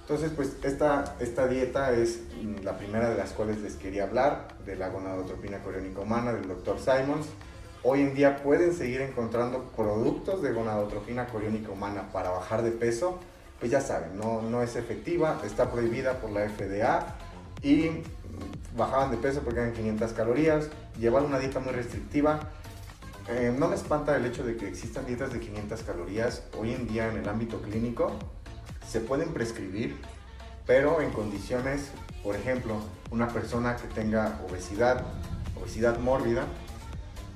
Entonces, 0.00 0.30
pues 0.36 0.56
esta, 0.62 1.16
esta 1.18 1.48
dieta 1.48 1.92
es 1.92 2.20
la 2.62 2.78
primera 2.78 3.10
de 3.10 3.16
las 3.16 3.32
cuales 3.32 3.58
les 3.58 3.74
quería 3.74 4.04
hablar, 4.04 4.48
de 4.64 4.76
la 4.76 4.88
gonadotropina 4.88 5.58
coriónica 5.58 6.00
humana 6.00 6.32
del 6.32 6.46
Dr. 6.46 6.78
Simons. 6.78 7.26
Hoy 7.82 8.02
en 8.02 8.14
día 8.14 8.42
pueden 8.42 8.72
seguir 8.72 9.00
encontrando 9.00 9.64
productos 9.76 10.42
de 10.42 10.52
gonadotropina 10.52 11.26
coriónica 11.26 11.70
humana 11.70 12.08
para 12.12 12.30
bajar 12.30 12.62
de 12.62 12.70
peso, 12.70 13.18
pues 13.58 13.72
ya 13.72 13.80
saben, 13.80 14.16
no, 14.16 14.42
no 14.42 14.62
es 14.62 14.76
efectiva, 14.76 15.40
está 15.44 15.70
prohibida 15.70 16.20
por 16.20 16.30
la 16.30 16.48
FDA 16.48 17.16
y 17.62 18.02
bajaban 18.76 19.10
de 19.10 19.16
peso 19.16 19.40
porque 19.40 19.60
eran 19.60 19.72
500 19.72 20.12
calorías, 20.12 20.68
llevaban 20.98 21.28
una 21.28 21.38
dieta 21.38 21.60
muy 21.60 21.72
restrictiva. 21.72 22.40
Eh, 23.28 23.54
no 23.56 23.68
me 23.68 23.74
espanta 23.74 24.16
el 24.16 24.24
hecho 24.24 24.44
de 24.44 24.56
que 24.56 24.68
existan 24.68 25.06
dietas 25.06 25.32
de 25.32 25.40
500 25.40 25.82
calorías 25.82 26.42
hoy 26.58 26.72
en 26.72 26.86
día 26.86 27.08
en 27.08 27.18
el 27.18 27.28
ámbito 27.28 27.60
clínico, 27.60 28.12
se 28.86 29.00
pueden 29.00 29.32
prescribir, 29.32 29.96
pero 30.64 31.00
en 31.00 31.10
condiciones, 31.10 31.90
por 32.22 32.36
ejemplo, 32.36 32.76
una 33.10 33.28
persona 33.28 33.76
que 33.76 33.88
tenga 33.88 34.40
obesidad, 34.48 35.04
obesidad 35.60 35.98
mórbida, 35.98 36.44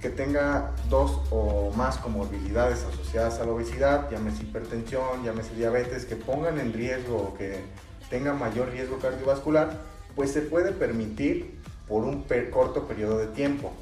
que 0.00 0.10
tenga 0.10 0.70
dos 0.88 1.20
o 1.30 1.72
más 1.76 1.98
comorbilidades 1.98 2.84
asociadas 2.84 3.38
a 3.40 3.44
la 3.44 3.52
obesidad, 3.52 4.10
llámese 4.10 4.44
hipertensión, 4.44 5.24
llámese 5.24 5.54
diabetes, 5.54 6.04
que 6.06 6.16
pongan 6.16 6.58
en 6.58 6.72
riesgo 6.72 7.16
o 7.16 7.34
que 7.36 7.60
tengan 8.08 8.38
mayor 8.38 8.70
riesgo 8.70 8.98
cardiovascular, 8.98 9.89
pues 10.20 10.32
se 10.32 10.42
puede 10.42 10.72
permitir 10.72 11.58
por 11.88 12.04
un 12.04 12.26
corto 12.52 12.86
periodo 12.86 13.16
de 13.16 13.28
tiempo, 13.28 13.72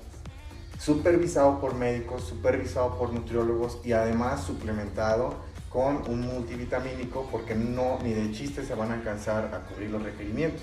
supervisado 0.78 1.60
por 1.60 1.74
médicos, 1.74 2.22
supervisado 2.22 2.96
por 2.96 3.12
nutriólogos 3.12 3.80
y 3.84 3.90
además 3.90 4.44
suplementado 4.44 5.34
con 5.68 6.08
un 6.08 6.20
multivitamínico 6.20 7.28
porque 7.32 7.56
no 7.56 7.98
ni 8.04 8.12
de 8.12 8.30
chiste 8.30 8.64
se 8.64 8.76
van 8.76 8.92
a 8.92 8.94
alcanzar 8.94 9.52
a 9.52 9.66
cubrir 9.66 9.90
los 9.90 10.00
requerimientos. 10.00 10.62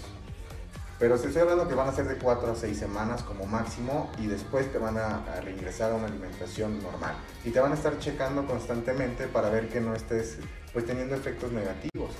Pero 0.98 1.18
se 1.18 1.28
estoy 1.28 1.42
hablando 1.42 1.68
que 1.68 1.76
van 1.76 1.90
a 1.90 1.92
ser 1.92 2.08
de 2.08 2.16
4 2.16 2.54
a 2.54 2.56
6 2.56 2.78
semanas 2.78 3.22
como 3.24 3.46
máximo 3.46 4.10
y 4.18 4.28
después 4.28 4.72
te 4.72 4.78
van 4.78 4.98
a, 4.98 5.26
a, 5.26 5.42
reingresar 5.42 5.92
a 5.92 5.96
una 5.96 6.06
alimentación 6.06 6.82
normal. 6.82 7.16
Y 7.44 7.50
te 7.50 7.60
van 7.60 7.74
a 7.74 7.76
estar 7.76 8.00
checando 8.00 8.48
constantemente 8.48 9.28
para 9.28 9.50
ver 9.50 9.68
que 9.68 9.82
no 9.82 9.94
estés 9.94 10.38
pues 10.72 10.86
teniendo 10.86 11.16
efectos 11.16 11.52
negativos. 11.52 12.12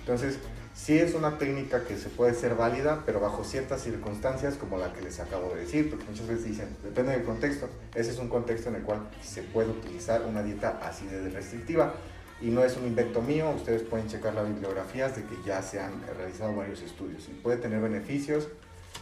Entonces, 0.00 0.38
sí 0.76 0.98
es 0.98 1.14
una 1.14 1.38
técnica 1.38 1.84
que 1.84 1.96
se 1.96 2.08
puede 2.10 2.34
ser 2.34 2.54
válida, 2.54 3.02
pero 3.06 3.18
bajo 3.18 3.42
ciertas 3.42 3.82
circunstancias 3.82 4.54
como 4.54 4.76
la 4.76 4.92
que 4.92 5.00
les 5.00 5.18
acabo 5.18 5.54
de 5.54 5.62
decir, 5.62 5.90
porque 5.90 6.04
muchas 6.04 6.28
veces 6.28 6.44
dicen, 6.44 6.68
depende 6.84 7.12
del 7.12 7.24
contexto. 7.24 7.68
Ese 7.94 8.10
es 8.10 8.18
un 8.18 8.28
contexto 8.28 8.68
en 8.68 8.76
el 8.76 8.82
cual 8.82 9.08
se 9.22 9.42
puede 9.42 9.70
utilizar 9.70 10.22
una 10.22 10.42
dieta 10.42 10.78
así 10.82 11.06
de 11.06 11.30
restrictiva 11.30 11.94
y 12.40 12.50
no 12.50 12.62
es 12.62 12.76
un 12.76 12.86
invento 12.86 13.22
mío, 13.22 13.50
ustedes 13.56 13.82
pueden 13.82 14.06
checar 14.08 14.34
las 14.34 14.46
bibliografías 14.46 15.16
de 15.16 15.24
que 15.24 15.36
ya 15.44 15.62
se 15.62 15.80
han 15.80 15.92
realizado 16.18 16.54
varios 16.54 16.82
estudios 16.82 17.26
y 17.28 17.32
puede 17.32 17.56
tener 17.56 17.80
beneficios 17.80 18.48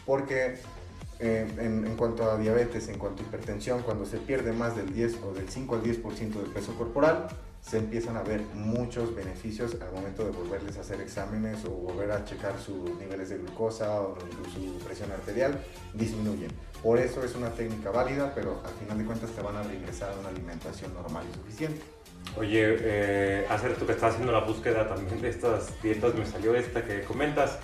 porque 0.06 0.56
eh, 1.18 1.46
en, 1.58 1.84
en, 1.86 1.96
cuanto 1.96 2.30
a 2.30 2.38
diabetes, 2.38 2.88
en 2.88 2.98
cuanto 2.98 3.22
a 3.22 3.26
hipertensión, 3.26 3.82
cuando 3.82 4.06
se 4.06 4.18
pierde 4.18 4.52
más 4.52 4.76
del 4.76 4.92
10 4.94 5.16
o 5.24 5.32
del 5.32 5.48
5 5.48 5.74
al 5.74 5.82
10% 5.82 6.16
del 6.16 6.50
peso 6.52 6.74
corporal, 6.76 7.28
se 7.64 7.78
empiezan 7.78 8.16
a 8.18 8.22
ver 8.22 8.42
muchos 8.52 9.14
beneficios 9.14 9.76
al 9.80 9.90
momento 9.90 10.22
de 10.24 10.32
volverles 10.32 10.76
a 10.76 10.82
hacer 10.82 11.00
exámenes 11.00 11.64
o 11.64 11.70
volver 11.70 12.10
a 12.12 12.22
checar 12.24 12.58
sus 12.58 12.90
niveles 12.98 13.30
de 13.30 13.38
glucosa 13.38 14.02
o 14.02 14.18
su 14.52 14.78
presión 14.84 15.10
arterial, 15.10 15.58
disminuyen. 15.94 16.50
Por 16.82 16.98
eso 16.98 17.24
es 17.24 17.34
una 17.34 17.48
técnica 17.50 17.90
válida, 17.90 18.32
pero 18.34 18.60
al 18.66 18.72
final 18.74 18.98
de 18.98 19.04
cuentas 19.06 19.30
te 19.30 19.40
van 19.40 19.56
a 19.56 19.62
regresar 19.62 20.12
a 20.12 20.18
una 20.20 20.28
alimentación 20.28 20.92
normal 20.92 21.24
y 21.30 21.34
suficiente. 21.36 21.80
Oye, 22.36 22.76
eh, 22.80 23.46
hace 23.48 23.68
que 23.68 23.92
estaba 23.92 24.12
haciendo 24.12 24.32
la 24.32 24.40
búsqueda 24.40 24.86
también 24.86 25.22
de 25.22 25.30
estas 25.30 25.72
dietas, 25.82 26.14
me 26.14 26.26
salió 26.26 26.54
esta 26.54 26.84
que 26.84 27.00
comentas, 27.00 27.58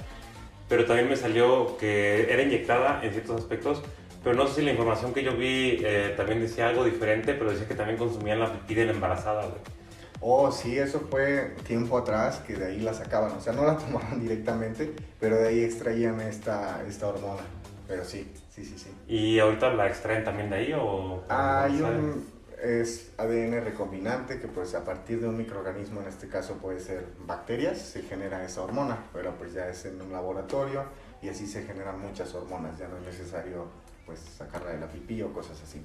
pero 0.66 0.86
también 0.86 1.10
me 1.10 1.16
salió 1.16 1.76
que 1.76 2.32
era 2.32 2.42
inyectada 2.42 3.04
en 3.04 3.12
ciertos 3.12 3.42
aspectos, 3.42 3.82
pero 4.24 4.34
no 4.34 4.46
sé 4.46 4.56
si 4.56 4.62
la 4.62 4.70
información 4.70 5.12
que 5.12 5.22
yo 5.22 5.36
vi 5.36 5.78
eh, 5.84 6.14
también 6.16 6.40
decía 6.40 6.68
algo 6.68 6.84
diferente, 6.84 7.34
pero 7.34 7.50
decía 7.50 7.68
que 7.68 7.74
también 7.74 7.98
consumían 7.98 8.40
la 8.40 8.50
pipí 8.50 8.82
la 8.82 8.92
embarazada, 8.92 9.42
güey. 9.42 9.79
Oh, 10.20 10.52
sí, 10.52 10.78
eso 10.78 11.00
fue 11.11 11.54
tiempo 11.66 11.96
atrás 11.96 12.40
que 12.46 12.54
de 12.54 12.66
ahí 12.66 12.80
la 12.80 12.92
sacaban, 12.92 13.33
o 13.33 13.40
sea, 13.40 13.54
no 13.54 13.64
la 13.64 13.76
tomaban 13.78 14.20
directamente, 14.20 14.92
pero 15.18 15.37
de 15.37 15.48
ahí 15.48 15.64
extraían 15.64 16.20
esta, 16.20 16.83
esta 16.87 17.09
hormona, 17.09 17.42
pero 17.88 18.04
sí, 18.04 18.30
sí, 18.50 18.64
sí, 18.64 18.78
sí. 18.78 18.90
¿Y 19.09 19.38
ahorita 19.38 19.72
la 19.74 19.88
extraen 19.88 20.24
también 20.24 20.50
de 20.50 20.56
ahí 20.56 20.72
o...? 20.74 21.24
Hay 21.28 21.80
un, 21.80 22.26
es 22.62 23.12
ADN 23.16 23.64
recombinante 23.64 24.38
que 24.38 24.48
pues 24.48 24.74
a 24.74 24.85
partir 24.85 25.20
de 25.20 25.28
un 25.28 25.37
microorganismo, 25.37 26.00
en 26.02 26.09
este 26.09 26.28
caso 26.28 26.54
puede 26.54 26.80
ser 26.80 27.06
bacterias, 27.26 27.78
se 27.78 28.02
genera 28.02 28.44
esa 28.44 28.62
hormona, 28.62 29.06
pero 29.12 29.35
pues 29.37 29.54
ya 29.54 29.68
es 29.68 29.87
en 29.87 30.00
un 30.02 30.12
laboratorio 30.12 30.85
y 31.22 31.28
así 31.28 31.46
se 31.46 31.62
generan 31.62 31.98
muchas 32.00 32.35
hormonas, 32.35 32.78
ya 32.78 32.88
no 32.88 32.98
es 32.98 33.04
necesario 33.04 33.66
pues 34.04 34.20
sacarla 34.20 34.72
de 34.72 34.80
la 34.80 34.87
pipí 34.88 35.22
o 35.22 35.33
cosas 35.33 35.61
así. 35.62 35.83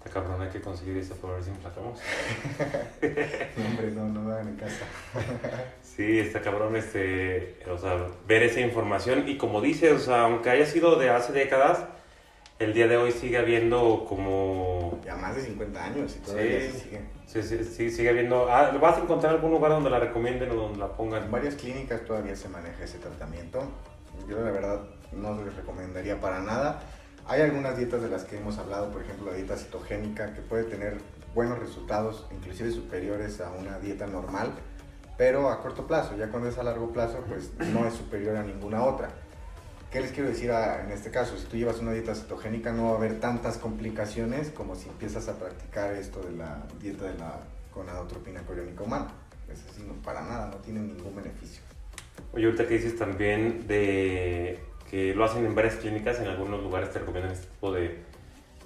Está 0.00 0.14
cabrón, 0.14 0.40
hay 0.40 0.48
que 0.48 0.62
conseguir 0.62 0.96
eso 0.96 1.14
por 1.16 1.34
ver 1.34 1.44
si 1.44 1.50
emplacamos. 1.50 2.00
no, 3.58 3.66
hombre, 3.66 3.90
no, 3.90 4.08
no 4.08 4.22
lo 4.22 4.32
hagan 4.32 4.48
en 4.48 4.56
casa. 4.56 4.86
sí, 5.82 6.20
está 6.20 6.40
cabrón 6.40 6.74
este, 6.74 7.58
o 7.70 7.76
sea, 7.76 8.06
ver 8.26 8.42
esa 8.42 8.60
información 8.60 9.28
y 9.28 9.36
como 9.36 9.60
dices, 9.60 9.92
o 9.92 9.98
sea, 9.98 10.22
aunque 10.22 10.48
haya 10.48 10.64
sido 10.64 10.96
de 10.96 11.10
hace 11.10 11.34
décadas, 11.34 11.84
el 12.58 12.72
día 12.72 12.88
de 12.88 12.96
hoy 12.96 13.12
sigue 13.12 13.36
habiendo 13.36 14.06
como... 14.08 15.02
Ya 15.04 15.16
más 15.16 15.36
de 15.36 15.42
50 15.42 15.84
años 15.84 16.16
y 16.16 16.20
todavía 16.20 16.60
sí, 16.62 16.78
sigue. 16.78 17.00
Sí, 17.26 17.42
sí, 17.42 17.64
sí, 17.64 17.90
sigue 17.90 18.08
habiendo... 18.08 18.50
Ah, 18.50 18.70
¿Vas 18.80 18.96
a 18.96 19.02
encontrar 19.02 19.34
algún 19.34 19.50
lugar 19.50 19.70
donde 19.70 19.90
la 19.90 19.98
recomienden 19.98 20.50
o 20.52 20.54
donde 20.54 20.78
la 20.78 20.88
pongan? 20.88 21.24
En 21.24 21.30
varias 21.30 21.56
clínicas 21.56 22.06
todavía 22.06 22.34
se 22.34 22.48
maneja 22.48 22.84
ese 22.84 22.96
tratamiento. 22.96 23.62
Yo 24.26 24.40
la 24.40 24.50
verdad 24.50 24.80
no 25.12 25.44
les 25.44 25.54
recomendaría 25.54 26.18
para 26.18 26.40
nada. 26.40 26.80
Hay 27.30 27.42
algunas 27.42 27.76
dietas 27.76 28.02
de 28.02 28.08
las 28.08 28.24
que 28.24 28.38
hemos 28.38 28.58
hablado, 28.58 28.90
por 28.90 29.02
ejemplo 29.02 29.30
la 29.30 29.36
dieta 29.36 29.56
cetogénica, 29.56 30.34
que 30.34 30.40
puede 30.40 30.64
tener 30.64 30.98
buenos 31.32 31.60
resultados, 31.60 32.26
inclusive 32.32 32.72
superiores 32.72 33.40
a 33.40 33.52
una 33.52 33.78
dieta 33.78 34.08
normal, 34.08 34.50
pero 35.16 35.48
a 35.48 35.62
corto 35.62 35.86
plazo, 35.86 36.16
ya 36.16 36.26
cuando 36.26 36.48
es 36.48 36.58
a 36.58 36.64
largo 36.64 36.90
plazo, 36.90 37.22
pues 37.28 37.52
no 37.72 37.86
es 37.86 37.94
superior 37.94 38.34
a 38.36 38.42
ninguna 38.42 38.82
otra. 38.82 39.10
¿Qué 39.92 40.00
les 40.00 40.10
quiero 40.10 40.28
decir 40.28 40.50
en 40.50 40.90
este 40.90 41.12
caso? 41.12 41.36
Si 41.36 41.46
tú 41.46 41.56
llevas 41.56 41.78
una 41.78 41.92
dieta 41.92 42.16
cetogénica 42.16 42.72
no 42.72 42.86
va 42.86 42.90
a 42.94 42.96
haber 42.96 43.20
tantas 43.20 43.58
complicaciones 43.58 44.50
como 44.50 44.74
si 44.74 44.88
empiezas 44.88 45.28
a 45.28 45.38
practicar 45.38 45.94
esto 45.94 46.20
de 46.22 46.32
la 46.32 46.64
dieta 46.80 47.04
de 47.04 47.16
la 47.16 47.38
gonadotropina 47.72 48.40
coriónica 48.40 48.82
humana. 48.82 49.06
Es 49.48 49.60
así, 49.70 49.84
no, 49.86 49.92
para 50.02 50.22
nada, 50.22 50.48
no 50.48 50.56
tiene 50.56 50.80
ningún 50.80 51.14
beneficio. 51.14 51.62
Oye, 52.32 52.46
ahorita 52.46 52.66
que 52.66 52.74
dices 52.74 52.98
también 52.98 53.68
de 53.68 54.58
que 54.90 55.14
lo 55.14 55.24
hacen 55.24 55.46
en 55.46 55.54
varias 55.54 55.76
clínicas, 55.76 56.18
en 56.18 56.26
algunos 56.26 56.62
lugares 56.62 56.90
te 56.90 56.98
recomiendan 56.98 57.32
este 57.32 57.46
tipo 57.46 57.72
de, 57.72 57.98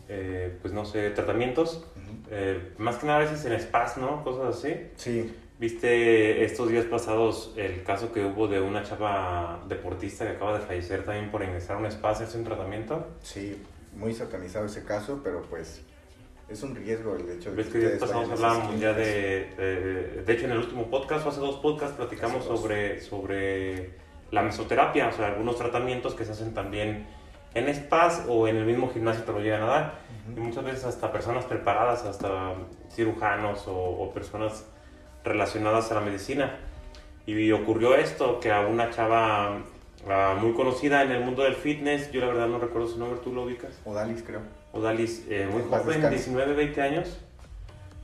eh, 0.08 0.56
pues 0.62 0.72
no 0.72 0.86
sé, 0.86 1.10
tratamientos. 1.10 1.84
Eh, 2.30 2.72
más 2.78 2.96
que 2.96 3.06
nada 3.06 3.18
a 3.18 3.22
veces 3.22 3.44
en 3.44 3.60
spas, 3.60 3.98
¿no? 3.98 4.24
Cosas 4.24 4.56
así. 4.56 4.74
Sí. 4.96 5.34
¿Viste 5.58 6.44
estos 6.44 6.68
días 6.68 6.86
pasados 6.86 7.52
el 7.56 7.84
caso 7.84 8.10
que 8.12 8.24
hubo 8.24 8.48
de 8.48 8.60
una 8.60 8.82
chava 8.82 9.62
deportista 9.68 10.24
que 10.24 10.32
acaba 10.32 10.58
de 10.58 10.64
fallecer 10.64 11.04
también 11.04 11.30
por 11.30 11.42
ingresar 11.42 11.76
a 11.76 11.80
un 11.80 11.86
spa, 11.86 12.10
hacerse 12.10 12.38
un 12.38 12.44
tratamiento? 12.44 13.06
Sí, 13.22 13.62
muy 13.94 14.14
satanizado 14.14 14.66
ese 14.66 14.82
caso, 14.82 15.20
pero 15.22 15.42
pues 15.42 15.82
es 16.48 16.62
un 16.62 16.74
riesgo 16.74 17.16
el 17.16 17.30
hecho 17.30 17.50
de 17.50 17.56
¿Ves 17.56 17.66
que, 17.68 17.78
días 17.78 17.92
pasados 17.92 18.30
hablábamos 18.30 18.80
ya 18.80 18.92
de, 18.92 19.50
de, 19.56 20.22
de... 20.24 20.32
hecho, 20.32 20.46
en 20.46 20.52
el 20.52 20.58
último 20.58 20.90
podcast 20.90 21.24
o 21.24 21.28
hace 21.28 21.40
dos 21.40 21.56
podcasts 21.56 21.96
platicamos 21.96 22.44
sobre, 22.44 23.00
sobre 23.00 24.03
la 24.34 24.42
mesoterapia, 24.42 25.08
o 25.08 25.12
sea, 25.12 25.28
algunos 25.28 25.56
tratamientos 25.56 26.14
que 26.14 26.24
se 26.24 26.32
hacen 26.32 26.52
también 26.52 27.06
en 27.54 27.72
spas 27.72 28.24
o 28.28 28.48
en 28.48 28.56
el 28.56 28.66
mismo 28.66 28.90
gimnasio 28.90 29.22
te 29.22 29.32
lo 29.32 29.40
llegan 29.40 29.62
a 29.62 29.66
dar. 29.66 29.94
Y 30.36 30.40
muchas 30.40 30.64
veces 30.64 30.84
hasta 30.84 31.12
personas 31.12 31.44
preparadas, 31.44 32.04
hasta 32.04 32.54
cirujanos 32.90 33.68
o, 33.68 33.76
o 33.76 34.12
personas 34.12 34.66
relacionadas 35.22 35.90
a 35.92 35.94
la 35.94 36.00
medicina. 36.00 36.58
Y 37.26 37.52
ocurrió 37.52 37.94
esto, 37.94 38.40
que 38.40 38.50
a 38.50 38.60
una 38.60 38.90
chava 38.90 39.62
muy 40.40 40.52
conocida 40.52 41.02
en 41.02 41.12
el 41.12 41.24
mundo 41.24 41.44
del 41.44 41.54
fitness, 41.54 42.10
yo 42.12 42.20
la 42.20 42.26
verdad 42.26 42.48
no 42.48 42.58
recuerdo 42.58 42.88
su 42.88 42.98
nombre, 42.98 43.20
¿tú 43.22 43.32
lo 43.32 43.44
ubicas? 43.44 43.80
Odalis, 43.84 44.22
creo. 44.22 44.40
Odalis, 44.72 45.24
eh, 45.30 45.48
muy 45.50 45.62
joven, 45.62 46.10
19, 46.10 46.54
20 46.54 46.82
años. 46.82 47.23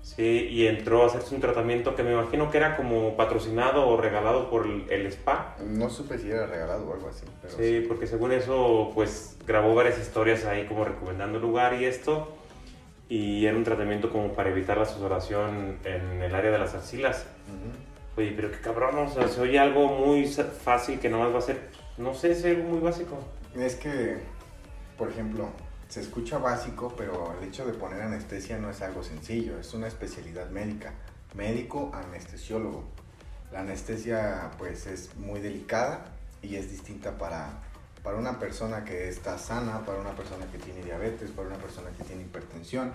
Sí, 0.03 0.49
y 0.51 0.67
entró 0.67 1.03
a 1.03 1.07
hacerse 1.07 1.35
un 1.35 1.41
tratamiento 1.41 1.95
que 1.95 2.03
me 2.03 2.13
imagino 2.13 2.51
que 2.51 2.57
era 2.57 2.77
como 2.77 3.17
patrocinado 3.17 3.87
o 3.87 3.97
regalado 3.97 4.51
por 4.51 4.67
el, 4.67 5.07
spa. 5.07 5.57
No 5.65 5.89
supe 5.91 6.19
si 6.19 6.31
era 6.31 6.47
regalado 6.47 6.89
o 6.89 6.95
algo 6.95 7.09
así. 7.09 7.27
sí, 7.57 7.85
porque 7.87 8.07
según 8.07 8.33
eso, 8.33 8.91
pues 8.95 9.37
grabó 9.47 9.75
varias 9.75 9.99
historias 9.99 10.45
ahí 10.45 10.67
como 10.67 10.85
recomendando 10.85 11.39
el 11.39 11.43
lugar 11.43 11.81
y 11.81 11.85
esto 11.85 12.37
y 13.11 13.45
era 13.45 13.57
un 13.57 13.65
tratamiento 13.65 14.09
como 14.09 14.33
para 14.35 14.51
evitar 14.51 14.79
la 14.79 14.87
sudoración 14.87 15.79
en 15.85 16.23
el 16.23 16.33
área 16.33 16.53
de 16.53 16.59
las 16.59 16.75
axilas. 16.75 17.27
Oye, 18.17 18.33
pero 18.37 18.53
qué 18.53 18.59
cabrón, 18.59 18.99
o 18.99 19.11
sea, 19.11 19.27
se 19.27 19.41
oye 19.41 19.59
algo 19.59 19.89
muy 19.89 20.27
fácil 20.27 21.01
que 21.01 21.11
nomás 21.11 21.35
va 21.35 21.39
a 21.39 21.43
ser, 21.43 21.59
no 21.99 22.15
sé, 22.15 22.31
es 22.31 22.45
algo 22.45 22.63
muy 22.63 22.79
básico. 22.79 23.19
Es 23.57 23.75
que, 23.75 24.19
por 24.97 25.09
ejemplo, 25.09 25.49
se 25.91 26.01
escucha 26.01 26.39
básico, 26.39 26.95
pero 26.97 27.35
el 27.39 27.47
hecho 27.47 27.67
de 27.67 27.75
poner 27.75 28.01
anestesia 28.01 28.57
no 28.57 28.71
es 28.71 28.81
algo 28.81 29.03
sencillo, 29.03 29.61
es 29.61 29.75
una 29.75 29.89
especialidad 29.89 30.49
médica, 30.49 30.95
médico 31.35 31.91
anestesiólogo. 31.93 32.85
La 33.53 33.61
anestesia 33.61 34.53
pues 34.57 34.87
es 34.87 35.15
muy 35.17 35.41
delicada 35.41 36.07
y 36.41 36.57
es 36.57 36.71
distinta 36.71 37.19
para 37.19 37.61
para 38.03 38.17
una 38.17 38.39
persona 38.39 38.85
que 38.85 39.09
está 39.09 39.39
sana, 39.39 39.85
para 39.85 40.01
una 40.01 40.15
persona 40.17 40.47
que 40.51 40.59
tiene 40.59 40.83
diabetes, 40.83 41.31
para 41.31 41.49
una 41.49 41.59
persona 41.59 41.91
que 41.97 42.05
tiene 42.05 42.23
hipertensión. 42.23 42.93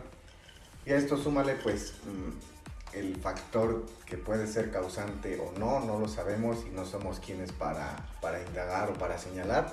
Y 0.85 0.91
a 0.91 0.97
esto 0.97 1.17
súmale 1.17 1.55
pues 1.55 1.93
mm, 2.05 2.97
el 2.97 3.15
factor 3.17 3.85
que 4.05 4.17
puede 4.17 4.47
ser 4.47 4.71
causante 4.71 5.39
o 5.39 5.57
no, 5.59 5.79
no 5.79 5.99
lo 5.99 6.07
sabemos 6.07 6.65
y 6.65 6.69
no 6.69 6.85
somos 6.85 7.19
quienes 7.19 7.51
para, 7.51 7.95
para 8.21 8.41
indagar 8.41 8.89
o 8.89 8.93
para 8.93 9.17
señalar. 9.17 9.71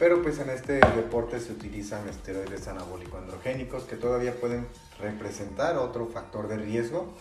Pero 0.00 0.22
pues 0.22 0.38
en 0.38 0.48
este 0.48 0.80
deporte 0.96 1.38
se 1.40 1.52
utilizan 1.52 2.08
esteroides 2.08 2.66
anabólico-androgénicos 2.68 3.84
que 3.84 3.96
todavía 3.96 4.34
pueden 4.34 4.66
representar 4.98 5.76
otro 5.76 6.06
factor 6.06 6.48
de 6.48 6.56
riesgo 6.56 7.12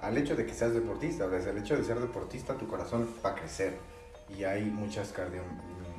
al 0.00 0.16
hecho 0.16 0.36
de 0.36 0.46
que 0.46 0.54
seas 0.54 0.72
deportista. 0.72 1.26
Desde 1.26 1.50
el 1.50 1.58
hecho 1.58 1.76
de 1.76 1.82
ser 1.82 1.98
deportista 1.98 2.54
tu 2.54 2.68
corazón 2.68 3.08
va 3.26 3.30
a 3.30 3.34
crecer 3.34 3.76
y 4.28 4.44
hay 4.44 4.66
muchas 4.66 5.08
cardio 5.08 5.42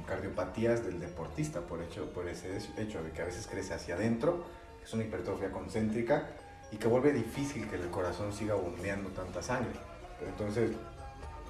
cardiopatías 0.08 0.86
del 0.86 1.02
deportista 1.02 1.60
por, 1.60 1.84
hecho, 1.84 2.06
por 2.13 2.30
ese 2.30 2.58
hecho 2.78 3.04
de 3.04 3.12
que 3.12 3.21
a 3.21 3.25
veces 3.25 3.45
crece 3.45 3.73
hacia 3.73 3.95
adentro, 3.95 4.45
es 4.82 4.93
una 4.93 5.04
hipertrofia 5.04 5.52
concéntrica 5.52 6.30
y 6.71 6.78
que 6.78 6.88
vuelve 6.88 7.12
difícil 7.12 7.67
que 7.67 7.75
el 7.75 7.89
corazón 7.89 8.32
siga 8.32 8.56
bombeando 8.56 9.10
tanta 9.10 9.43
sangre. 9.43 9.78
Entonces, 10.25 10.71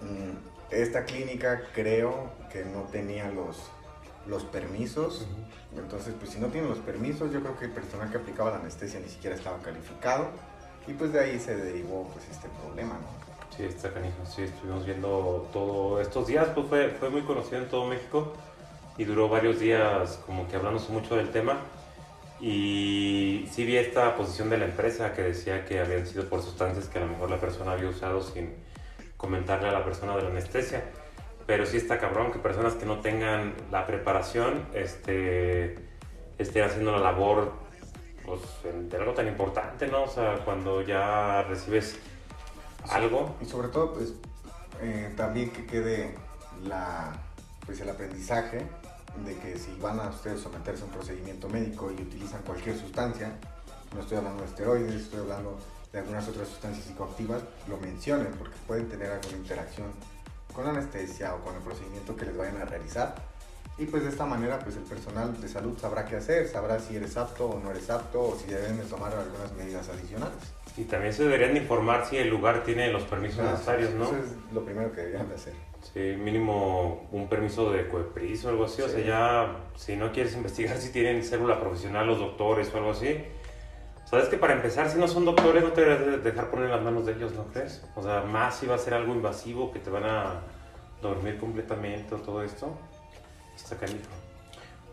mm, 0.02 0.72
esta 0.72 1.06
clínica 1.06 1.62
creo 1.74 2.32
que 2.52 2.66
no 2.66 2.82
tenía 2.84 3.30
los, 3.32 3.72
los 4.28 4.44
permisos. 4.44 5.26
Entonces, 5.76 6.14
pues 6.18 6.32
si 6.32 6.40
no 6.40 6.48
tiene 6.48 6.68
los 6.68 6.80
permisos, 6.80 7.32
yo 7.32 7.42
creo 7.42 7.58
que 7.58 7.66
el 7.66 7.72
personal 7.72 8.10
que 8.10 8.18
aplicaba 8.18 8.52
la 8.52 8.58
anestesia 8.58 9.00
ni 9.00 9.08
siquiera 9.08 9.36
estaba 9.36 9.60
calificado. 9.60 10.28
Y 10.88 10.94
pues 10.94 11.14
de 11.14 11.20
ahí 11.20 11.40
se 11.40 11.56
derivó 11.56 12.10
pues 12.14 12.26
este 12.30 12.48
problema, 12.62 12.96
¿no? 12.96 13.30
Sí, 13.56 13.64
está 13.64 13.94
canijo. 13.94 14.16
Sí, 14.26 14.44
estuvimos 14.44 14.86
viendo 14.86 15.50
todo 15.52 16.00
estos 16.00 16.28
días, 16.28 16.48
pues 16.56 16.68
fue, 16.68 16.90
fue 16.92 17.10
muy 17.10 17.22
conocido 17.24 17.62
en 17.62 17.70
todo 17.70 17.86
México 17.86 18.34
y 18.98 19.04
duró 19.06 19.30
varios 19.30 19.60
días 19.60 20.20
como 20.26 20.48
que 20.48 20.56
hablándose 20.56 20.92
mucho 20.92 21.16
del 21.16 21.30
tema. 21.30 21.60
Y 22.42 23.48
sí 23.52 23.66
vi 23.66 23.78
esta 23.78 24.16
posición 24.16 24.50
de 24.50 24.58
la 24.58 24.66
empresa 24.66 25.14
que 25.14 25.24
decía 25.24 25.66
que 25.66 25.80
habían 25.80 26.08
sido 26.08 26.30
por 26.30 26.42
sustancias 26.42 26.88
que 26.88 27.00
a 27.00 27.02
lo 27.02 27.08
mejor 27.08 27.30
la 27.30 27.40
persona 27.40 27.74
había 27.74 27.90
usado 27.90 28.22
sin 28.22 28.56
comentarle 29.18 29.68
a 29.68 29.72
la 29.74 29.84
persona 29.84 30.16
de 30.16 30.24
la 30.24 30.30
anestesia. 30.30 30.84
Pero 31.50 31.66
sí 31.66 31.78
está 31.78 31.98
cabrón 31.98 32.32
que 32.32 32.38
personas 32.38 32.76
que 32.76 32.86
no 32.86 33.00
tengan 33.00 33.56
la 33.72 33.88
preparación 33.88 34.68
este, 34.76 35.80
estén 36.38 36.64
haciendo 36.64 36.92
la 36.92 37.00
labor 37.00 37.54
pues, 38.24 38.40
de 38.64 38.96
algo 38.96 39.16
tan 39.16 39.28
importante, 39.28 39.88
¿no? 39.88 40.04
O 40.04 40.08
sea, 40.08 40.46
cuando 40.46 40.84
ya 40.84 41.42
recibes 41.50 41.98
algo. 42.88 43.36
Y 43.42 43.46
sobre 43.46 43.70
todo, 43.70 43.96
pues, 43.96 44.14
eh, 44.84 45.12
también 45.18 45.50
que 45.50 45.66
quede 45.66 46.14
la, 46.66 47.14
pues, 47.66 47.82
el 47.82 47.90
aprendizaje 47.90 48.68
de 49.26 49.36
que 49.40 49.58
si 49.58 49.76
van 49.82 50.00
a 50.00 50.10
ustedes 50.10 50.42
someterse 50.42 50.84
a 50.84 50.86
un 50.86 50.92
procedimiento 50.92 51.50
médico 51.50 51.90
y 51.90 52.00
utilizan 52.00 52.44
cualquier 52.44 52.78
sustancia, 52.78 53.40
no 53.96 54.02
estoy 54.02 54.18
hablando 54.20 54.44
de 54.44 54.50
esteroides, 54.50 54.94
estoy 54.94 55.22
hablando 55.22 55.58
de 55.92 55.98
algunas 55.98 56.28
otras 56.28 56.48
sustancias 56.48 56.86
psicoactivas, 56.86 57.42
lo 57.68 57.78
mencionen 57.78 58.28
porque 58.38 58.56
pueden 58.68 58.88
tener 58.88 59.10
alguna 59.10 59.38
interacción 59.38 59.88
con 60.60 60.74
la 60.74 60.78
anestesia 60.78 61.36
o 61.36 61.40
con 61.40 61.56
el 61.56 61.62
procedimiento 61.62 62.16
que 62.18 62.26
les 62.26 62.36
vayan 62.36 62.58
a 62.58 62.66
realizar. 62.66 63.16
Y 63.78 63.86
pues 63.86 64.04
de 64.04 64.10
esta 64.10 64.26
manera 64.26 64.60
pues 64.60 64.76
el 64.76 64.84
personal 64.84 65.40
de 65.40 65.48
salud 65.48 65.78
sabrá 65.80 66.04
qué 66.04 66.18
hacer, 66.18 66.50
sabrá 66.50 66.80
si 66.80 66.98
eres 66.98 67.16
apto 67.16 67.52
o 67.52 67.60
no 67.60 67.72
eres 67.72 67.90
apto 67.90 68.22
o 68.22 68.38
si 68.38 68.48
deben 68.48 68.78
tomar 68.90 69.14
algunas 69.14 69.54
medidas 69.54 69.88
adicionales. 69.88 70.36
Y 70.76 70.84
también 70.84 71.14
se 71.14 71.24
deberían 71.24 71.54
de 71.54 71.62
informar 71.62 72.06
si 72.06 72.18
el 72.18 72.30
lugar 72.30 72.64
tiene 72.66 72.92
los 72.92 73.04
permisos 73.04 73.40
ah, 73.40 73.52
necesarios, 73.52 73.94
¿no? 73.94 74.04
Eso 74.04 74.18
es 74.18 74.54
lo 74.54 74.66
primero 74.66 74.92
que 74.92 75.00
deberían 75.00 75.30
de 75.30 75.36
hacer. 75.36 75.54
Sí, 75.94 76.18
mínimo 76.22 77.08
un 77.14 77.30
permiso 77.30 77.72
de 77.72 77.88
COEPRIS 77.88 78.44
o 78.44 78.50
algo 78.50 78.66
así. 78.66 78.82
O 78.82 78.90
sea, 78.90 79.00
ya 79.00 79.56
si 79.78 79.96
no 79.96 80.12
quieres 80.12 80.34
investigar 80.36 80.78
si 80.78 80.92
tienen 80.92 81.24
célula 81.24 81.62
profesional 81.62 82.06
los 82.06 82.20
doctores 82.20 82.70
o 82.74 82.78
algo 82.78 82.92
así. 82.92 83.24
Sabes 84.10 84.28
que 84.28 84.38
para 84.38 84.54
empezar, 84.54 84.90
si 84.90 84.98
no 84.98 85.08
son 85.08 85.24
doctores, 85.24 85.64
no 85.64 85.72
te 85.72 85.82
deberías 85.86 86.24
dejar 86.24 86.50
poner 86.50 86.72
las 86.72 86.82
manos 86.82 87.06
de 87.06 87.14
ellos, 87.14 87.32
¿no 87.34 87.44
crees? 87.46 87.84
O 87.96 88.02
sea, 88.02 88.22
más 88.22 88.56
si 88.58 88.66
va 88.66 88.74
a 88.74 88.80
ser 88.80 88.96
algo 88.96 89.14
invasivo 89.14 89.72
que 89.72 89.78
te 89.78 89.92
van 89.92 90.04
a 90.06 90.42
dormir 91.00 91.38
completamente 91.38 92.16
o 92.16 92.18
todo 92.18 92.42
esto. 92.42 92.76
Está 93.56 93.76
canijo. 93.76 94.10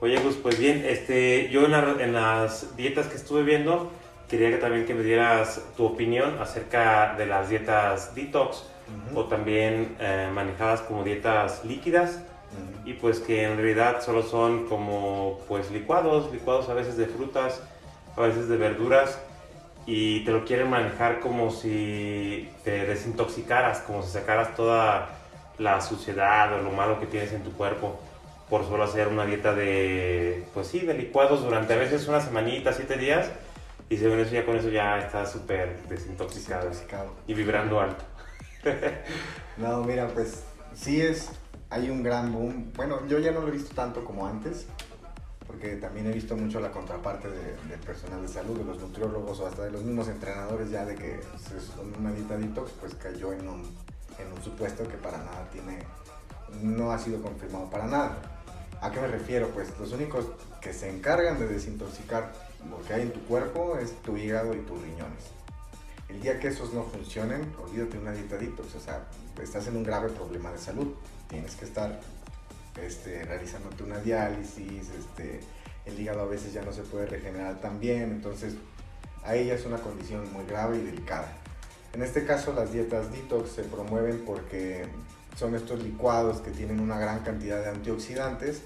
Oye, 0.00 0.20
Gus, 0.20 0.36
pues 0.36 0.58
bien, 0.58 0.84
este, 0.84 1.48
yo 1.48 1.64
en, 1.64 1.72
en 2.00 2.12
las 2.12 2.76
dietas 2.76 3.06
que 3.06 3.16
estuve 3.16 3.42
viendo, 3.42 3.90
quería 4.28 4.50
que 4.50 4.58
también 4.58 4.84
que 4.84 4.92
me 4.92 5.02
dieras 5.02 5.62
tu 5.78 5.86
opinión 5.86 6.38
acerca 6.38 7.14
de 7.16 7.24
las 7.24 7.48
dietas 7.48 8.14
detox 8.14 8.64
o 9.14 9.24
también 9.24 9.96
eh, 9.98 10.28
manejadas 10.32 10.82
como 10.82 11.02
dietas 11.02 11.64
líquidas 11.64 12.20
y 12.84 12.92
pues 12.92 13.20
que 13.20 13.44
en 13.44 13.56
realidad 13.56 14.02
solo 14.02 14.22
son 14.22 14.68
como 14.68 15.40
pues 15.48 15.70
licuados, 15.70 16.30
licuados 16.32 16.68
a 16.68 16.74
veces 16.74 16.96
de 16.96 17.06
frutas, 17.06 17.62
a 18.16 18.20
veces 18.20 18.48
de 18.48 18.56
verduras 18.56 19.18
y 19.86 20.24
te 20.24 20.32
lo 20.32 20.44
quieren 20.44 20.68
manejar 20.68 21.20
como 21.20 21.50
si 21.50 22.50
te 22.64 22.86
desintoxicaras, 22.86 23.80
como 23.80 24.02
si 24.02 24.10
sacaras 24.10 24.54
toda 24.54 25.10
la 25.58 25.80
suciedad 25.80 26.52
o 26.54 26.62
lo 26.62 26.70
malo 26.70 26.98
que 26.98 27.06
tienes 27.06 27.32
en 27.32 27.42
tu 27.42 27.52
cuerpo 27.52 27.98
por 28.50 28.64
solo 28.64 28.84
hacer 28.84 29.08
una 29.08 29.24
dieta 29.26 29.54
de, 29.54 30.44
pues 30.54 30.68
sí, 30.68 30.80
de 30.80 30.94
licuados 30.94 31.42
durante 31.42 31.74
a 31.74 31.76
veces 31.76 32.06
una 32.08 32.20
semanita, 32.20 32.72
siete 32.72 32.96
días 32.96 33.30
y 33.88 33.96
según 33.96 34.20
eso 34.20 34.32
ya 34.32 34.44
con 34.44 34.56
eso 34.56 34.68
ya 34.68 34.98
está 34.98 35.26
súper 35.26 35.80
desintoxicado, 35.88 36.70
y 37.26 37.34
vibrando 37.34 37.80
alto. 37.80 38.04
no, 39.56 39.82
mira, 39.84 40.08
pues 40.08 40.44
sí 40.74 41.00
es, 41.00 41.30
hay 41.70 41.90
un 41.90 42.02
gran 42.02 42.32
boom. 42.32 42.72
Bueno, 42.74 43.06
yo 43.06 43.18
ya 43.20 43.30
no 43.30 43.40
lo 43.40 43.48
he 43.48 43.52
visto 43.52 43.74
tanto 43.74 44.04
como 44.04 44.26
antes, 44.26 44.66
porque 45.46 45.76
también 45.76 46.06
he 46.06 46.12
visto 46.12 46.36
mucho 46.36 46.60
la 46.60 46.70
contraparte 46.70 47.28
de- 47.28 47.56
del 47.68 47.78
personal 47.80 48.22
de 48.22 48.28
salud, 48.28 48.58
de 48.58 48.64
los 48.64 48.78
nutriólogos 48.80 49.40
o 49.40 49.46
hasta 49.46 49.64
de 49.64 49.70
los 49.70 49.82
mismos 49.82 50.08
entrenadores 50.08 50.70
ya 50.70 50.84
de 50.84 50.94
que 50.94 51.14
es 51.14 51.70
una 51.98 52.12
dieta 52.12 52.36
detox, 52.36 52.72
pues 52.80 52.94
cayó 52.94 53.32
en 53.32 53.46
un, 53.48 53.62
en 54.18 54.32
un 54.34 54.42
supuesto 54.42 54.86
que 54.88 54.96
para 54.96 55.18
nada 55.18 55.48
tiene, 55.52 55.78
no 56.62 56.90
ha 56.92 56.98
sido 56.98 57.20
confirmado 57.22 57.70
para 57.70 57.86
nada. 57.86 58.16
¿A 58.80 58.90
qué 58.90 59.00
me 59.00 59.06
refiero? 59.08 59.48
Pues 59.48 59.68
los 59.78 59.92
únicos 59.92 60.26
que 60.60 60.72
se 60.72 60.90
encargan 60.90 61.38
de 61.38 61.46
desintoxicar 61.46 62.32
lo 62.68 62.82
que 62.86 62.94
hay 62.94 63.02
en 63.02 63.12
tu 63.12 63.20
cuerpo 63.26 63.76
es 63.78 63.92
tu 64.02 64.16
hígado 64.16 64.52
y 64.54 64.58
tus 64.60 64.80
riñones. 64.82 65.24
El 66.08 66.20
día 66.20 66.38
que 66.38 66.48
esos 66.48 66.72
no 66.72 66.82
funcionen, 66.84 67.52
olvídate 67.62 67.92
de 67.96 67.98
una 67.98 68.12
dieta 68.12 68.36
detox, 68.36 68.74
o 68.74 68.80
sea, 68.80 69.04
estás 69.42 69.66
en 69.68 69.76
un 69.76 69.82
grave 69.84 70.08
problema 70.10 70.50
de 70.52 70.58
salud. 70.58 70.88
Tienes 71.28 71.56
que 71.56 71.64
estar 71.64 72.00
este, 72.82 73.24
realizándote 73.24 73.82
una 73.82 73.98
diálisis, 73.98 74.90
este, 74.90 75.40
el 75.84 75.98
hígado 75.98 76.22
a 76.22 76.26
veces 76.26 76.52
ya 76.52 76.62
no 76.62 76.72
se 76.72 76.82
puede 76.82 77.06
regenerar 77.06 77.60
tan 77.60 77.80
bien, 77.80 78.10
entonces 78.10 78.54
ahí 79.24 79.46
ya 79.46 79.54
es 79.54 79.64
una 79.64 79.78
condición 79.78 80.32
muy 80.32 80.44
grave 80.46 80.78
y 80.78 80.82
delicada. 80.82 81.32
En 81.92 82.02
este 82.02 82.26
caso 82.26 82.52
las 82.52 82.72
dietas 82.72 83.10
detox 83.12 83.50
se 83.50 83.62
promueven 83.62 84.24
porque 84.26 84.84
son 85.36 85.54
estos 85.54 85.82
licuados 85.82 86.40
que 86.40 86.50
tienen 86.50 86.80
una 86.80 86.98
gran 86.98 87.20
cantidad 87.20 87.62
de 87.62 87.70
antioxidantes, 87.70 88.62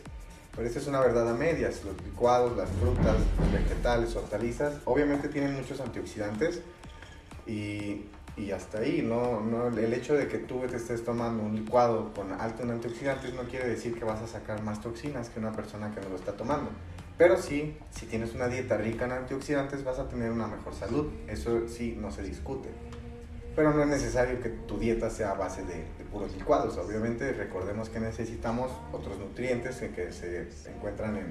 pero 0.54 0.66
esta 0.66 0.80
es 0.80 0.86
una 0.86 1.00
verdad 1.00 1.28
a 1.28 1.34
medias. 1.34 1.84
Los 1.84 2.00
licuados, 2.04 2.56
las 2.56 2.68
frutas, 2.70 3.16
los 3.38 3.52
vegetales, 3.52 4.16
hortalizas, 4.16 4.74
obviamente 4.84 5.28
tienen 5.28 5.54
muchos 5.54 5.80
antioxidantes 5.80 6.60
y, 7.46 8.06
y 8.40 8.52
hasta 8.52 8.78
ahí, 8.78 9.02
¿no? 9.02 9.40
No, 9.40 9.68
el 9.68 9.92
hecho 9.92 10.14
de 10.14 10.26
que 10.28 10.38
tú 10.38 10.60
te 10.68 10.76
estés 10.76 11.04
tomando 11.04 11.42
un 11.42 11.54
licuado 11.54 12.12
con 12.14 12.32
alto 12.32 12.62
en 12.62 12.70
antioxidantes 12.70 13.34
no 13.34 13.42
quiere 13.42 13.68
decir 13.68 13.98
que 13.98 14.04
vas 14.04 14.20
a 14.20 14.26
sacar 14.26 14.62
más 14.62 14.80
toxinas 14.80 15.28
que 15.28 15.38
una 15.38 15.52
persona 15.52 15.94
que 15.94 16.00
no 16.00 16.08
lo 16.08 16.16
está 16.16 16.32
tomando. 16.32 16.70
Pero 17.18 17.36
sí, 17.36 17.76
si 17.90 18.06
tienes 18.06 18.34
una 18.34 18.48
dieta 18.48 18.78
rica 18.78 19.04
en 19.04 19.12
antioxidantes 19.12 19.84
vas 19.84 19.98
a 19.98 20.08
tener 20.08 20.30
una 20.30 20.46
mejor 20.46 20.74
salud. 20.74 21.06
Eso 21.28 21.68
sí, 21.68 21.94
no 22.00 22.10
se 22.10 22.22
discute. 22.22 22.70
Pero 23.54 23.74
no 23.74 23.82
es 23.82 23.88
necesario 23.88 24.40
que 24.40 24.48
tu 24.48 24.78
dieta 24.78 25.10
sea 25.10 25.32
a 25.32 25.34
base 25.34 25.62
de, 25.64 25.74
de 25.74 26.04
puros 26.10 26.34
licuados. 26.34 26.78
Obviamente 26.78 27.32
recordemos 27.34 27.90
que 27.90 28.00
necesitamos 28.00 28.72
otros 28.92 29.18
nutrientes 29.18 29.76
que, 29.76 29.90
que 29.90 30.12
se, 30.12 30.48
encuentran 30.74 31.16
en 31.16 31.26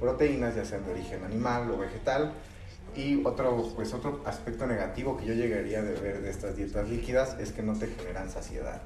proteínas, 0.00 0.56
ya 0.56 0.64
sean 0.64 0.86
de 0.86 0.92
origen 0.92 1.22
animal 1.22 1.70
o 1.70 1.76
vegetal. 1.76 2.32
Y 2.96 3.22
otro, 3.26 3.70
pues 3.76 3.92
otro 3.92 4.22
aspecto 4.24 4.66
negativo 4.66 5.18
que 5.18 5.26
yo 5.26 5.34
llegaría 5.34 5.80
a 5.80 5.82
ver 5.82 6.22
de 6.22 6.30
estas 6.30 6.56
dietas 6.56 6.88
líquidas 6.88 7.36
es 7.38 7.52
que 7.52 7.62
no 7.62 7.78
te 7.78 7.88
generan 7.88 8.30
saciedad. 8.30 8.80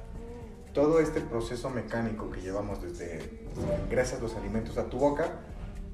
Todo 0.73 0.99
este 0.99 1.21
proceso 1.21 1.69
mecánico 1.69 2.29
que 2.29 2.41
llevamos 2.41 2.81
desde, 2.81 3.47
ingresas 3.85 4.21
los 4.21 4.35
alimentos 4.35 4.77
a 4.77 4.89
tu 4.89 4.97
boca, 4.97 5.39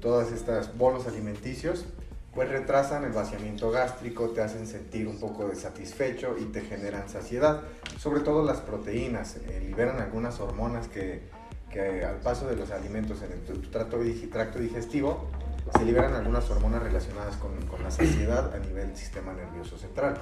todas 0.00 0.32
estas 0.32 0.76
bolos 0.76 1.06
alimenticios, 1.06 1.86
pues 2.34 2.48
retrasan 2.48 3.04
el 3.04 3.12
vaciamiento 3.12 3.70
gástrico, 3.70 4.30
te 4.30 4.42
hacen 4.42 4.66
sentir 4.66 5.06
un 5.06 5.18
poco 5.18 5.46
desatisfecho 5.46 6.36
y 6.38 6.44
te 6.46 6.62
generan 6.62 7.08
saciedad. 7.08 7.62
Sobre 7.98 8.20
todo 8.20 8.44
las 8.44 8.60
proteínas, 8.60 9.36
eh, 9.36 9.62
liberan 9.64 10.00
algunas 10.00 10.38
hormonas 10.40 10.88
que, 10.88 11.22
que 11.70 12.04
al 12.04 12.16
paso 12.16 12.46
de 12.46 12.56
los 12.56 12.70
alimentos 12.70 13.18
en 13.22 13.44
tu, 13.44 13.60
tracto 13.70 13.98
digestivo 13.98 15.28
se 15.76 15.84
liberan 15.84 16.14
algunas 16.14 16.48
hormonas 16.50 16.82
relacionadas 16.82 17.36
con, 17.36 17.54
con 17.66 17.82
la 17.82 17.90
saciedad 17.90 18.54
a 18.54 18.58
nivel 18.58 18.96
sistema 18.96 19.32
nervioso 19.32 19.76
central. 19.78 20.16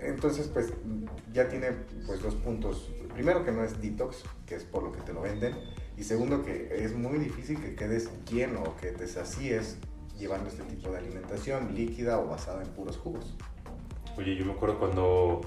Entonces, 0.00 0.48
pues 0.48 0.72
ya 1.32 1.48
tiene 1.48 1.72
pues 2.06 2.22
dos 2.22 2.34
puntos. 2.36 2.90
Primero 3.14 3.44
que 3.44 3.52
no 3.52 3.64
es 3.64 3.80
detox, 3.80 4.22
que 4.46 4.54
es 4.54 4.64
por 4.64 4.82
lo 4.82 4.92
que 4.92 5.00
te 5.00 5.12
lo 5.12 5.22
venden. 5.22 5.54
Y 5.96 6.04
segundo 6.04 6.44
que 6.44 6.84
es 6.84 6.94
muy 6.94 7.18
difícil 7.18 7.60
que 7.60 7.74
quedes 7.74 8.08
lleno 8.30 8.62
o 8.62 8.76
que 8.76 8.92
te 8.92 9.08
sacíes 9.08 9.78
llevando 10.16 10.48
este 10.48 10.62
tipo 10.64 10.90
de 10.90 10.98
alimentación 10.98 11.74
líquida 11.74 12.18
o 12.18 12.28
basada 12.28 12.62
en 12.62 12.68
puros 12.68 12.96
jugos. 12.96 13.34
Oye, 14.16 14.36
yo 14.36 14.44
me 14.44 14.52
acuerdo 14.52 14.78
cuando 14.78 15.40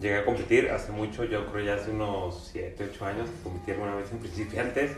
llegué 0.00 0.18
a 0.18 0.24
competir 0.24 0.70
hace 0.70 0.92
mucho, 0.92 1.24
yo 1.24 1.46
creo 1.50 1.64
ya 1.64 1.74
hace 1.74 1.90
unos 1.90 2.48
7, 2.52 2.90
8 2.92 3.04
años, 3.04 3.28
competí 3.42 3.72
alguna 3.72 3.94
vez 3.94 4.10
en 4.12 4.18
principiantes, 4.18 4.92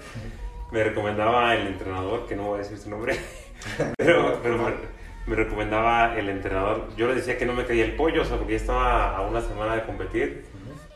me 0.71 0.85
recomendaba 0.85 1.55
el 1.55 1.67
entrenador, 1.69 2.27
que 2.27 2.37
no 2.37 2.45
voy 2.45 2.57
a 2.57 2.63
decir 2.63 2.79
su 2.79 2.91
nombre, 2.91 3.19
pero, 3.97 4.41
pero 4.43 4.59
me, 4.59 4.73
me 5.27 5.37
recomendaba 5.37 6.17
el 6.19 6.29
entrenador, 6.29 6.89
yo 6.97 7.09
le 7.09 7.15
decía 7.15 7.39
que 7.39 7.47
no 7.47 7.53
me 7.53 7.65
caía 7.65 7.85
el 7.85 7.97
pollo, 7.97 8.23
o 8.23 8.25
sea, 8.25 8.37
porque 8.37 8.55
ya 8.55 8.59
estaba 8.59 9.17
a 9.17 9.23
una 9.23 9.41
semana 9.41 9.77
de 9.77 9.83
competir, 9.85 10.45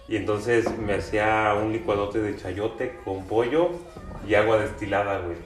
y 0.09 0.17
entonces 0.17 0.67
me 0.77 0.95
hacía 0.95 1.55
un 1.55 1.73
licuadote 1.73 2.21
de 2.21 2.37
chayote 2.37 2.97
con 3.05 3.27
pollo 3.27 3.71
y 4.27 4.35
agua 4.35 4.59
destilada, 4.59 5.21
güey. 5.21 5.37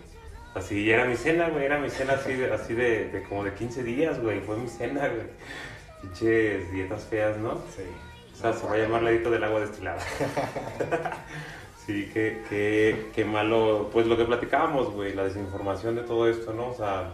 Así 0.54 0.90
era 0.90 1.04
mi 1.04 1.16
cena, 1.16 1.48
güey, 1.48 1.66
era 1.66 1.78
mi 1.78 1.90
cena 1.90 2.14
así, 2.14 2.32
de, 2.32 2.50
así 2.50 2.72
de, 2.74 3.10
de 3.10 3.22
como 3.24 3.44
de 3.44 3.52
15 3.52 3.82
días, 3.82 4.20
güey, 4.22 4.40
fue 4.40 4.56
mi 4.56 4.68
cena, 4.68 5.08
güey. 5.08 5.26
Pinches 6.00 6.72
dietas 6.72 7.04
feas, 7.04 7.36
¿no? 7.36 7.60
Sí. 7.76 7.82
O 8.32 8.36
sea, 8.36 8.52
se 8.52 8.66
va 8.66 8.72
a 8.72 8.78
llamar 8.78 9.02
la 9.02 9.10
dieta 9.10 9.28
del 9.28 9.44
agua 9.44 9.60
destilada. 9.60 9.98
sí, 11.86 12.10
qué, 12.12 12.42
qué, 12.48 13.06
qué 13.14 13.24
malo. 13.24 13.90
Pues 13.92 14.06
lo 14.06 14.16
que 14.16 14.24
platicábamos, 14.24 14.92
güey, 14.92 15.14
la 15.14 15.24
desinformación 15.24 15.94
de 15.96 16.02
todo 16.02 16.28
esto, 16.28 16.52
¿no? 16.52 16.68
O 16.68 16.74
sea, 16.74 17.10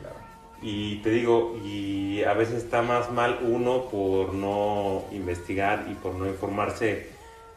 Claro. 0.00 0.16
y 0.62 0.96
te 1.02 1.10
digo, 1.10 1.56
y 1.64 2.22
a 2.24 2.34
veces 2.34 2.62
está 2.64 2.82
más 2.82 3.10
mal 3.12 3.38
uno 3.42 3.84
por 3.90 4.34
no 4.34 5.04
investigar 5.12 5.86
y 5.90 5.94
por 5.94 6.14
no 6.14 6.26
informarse 6.26 7.08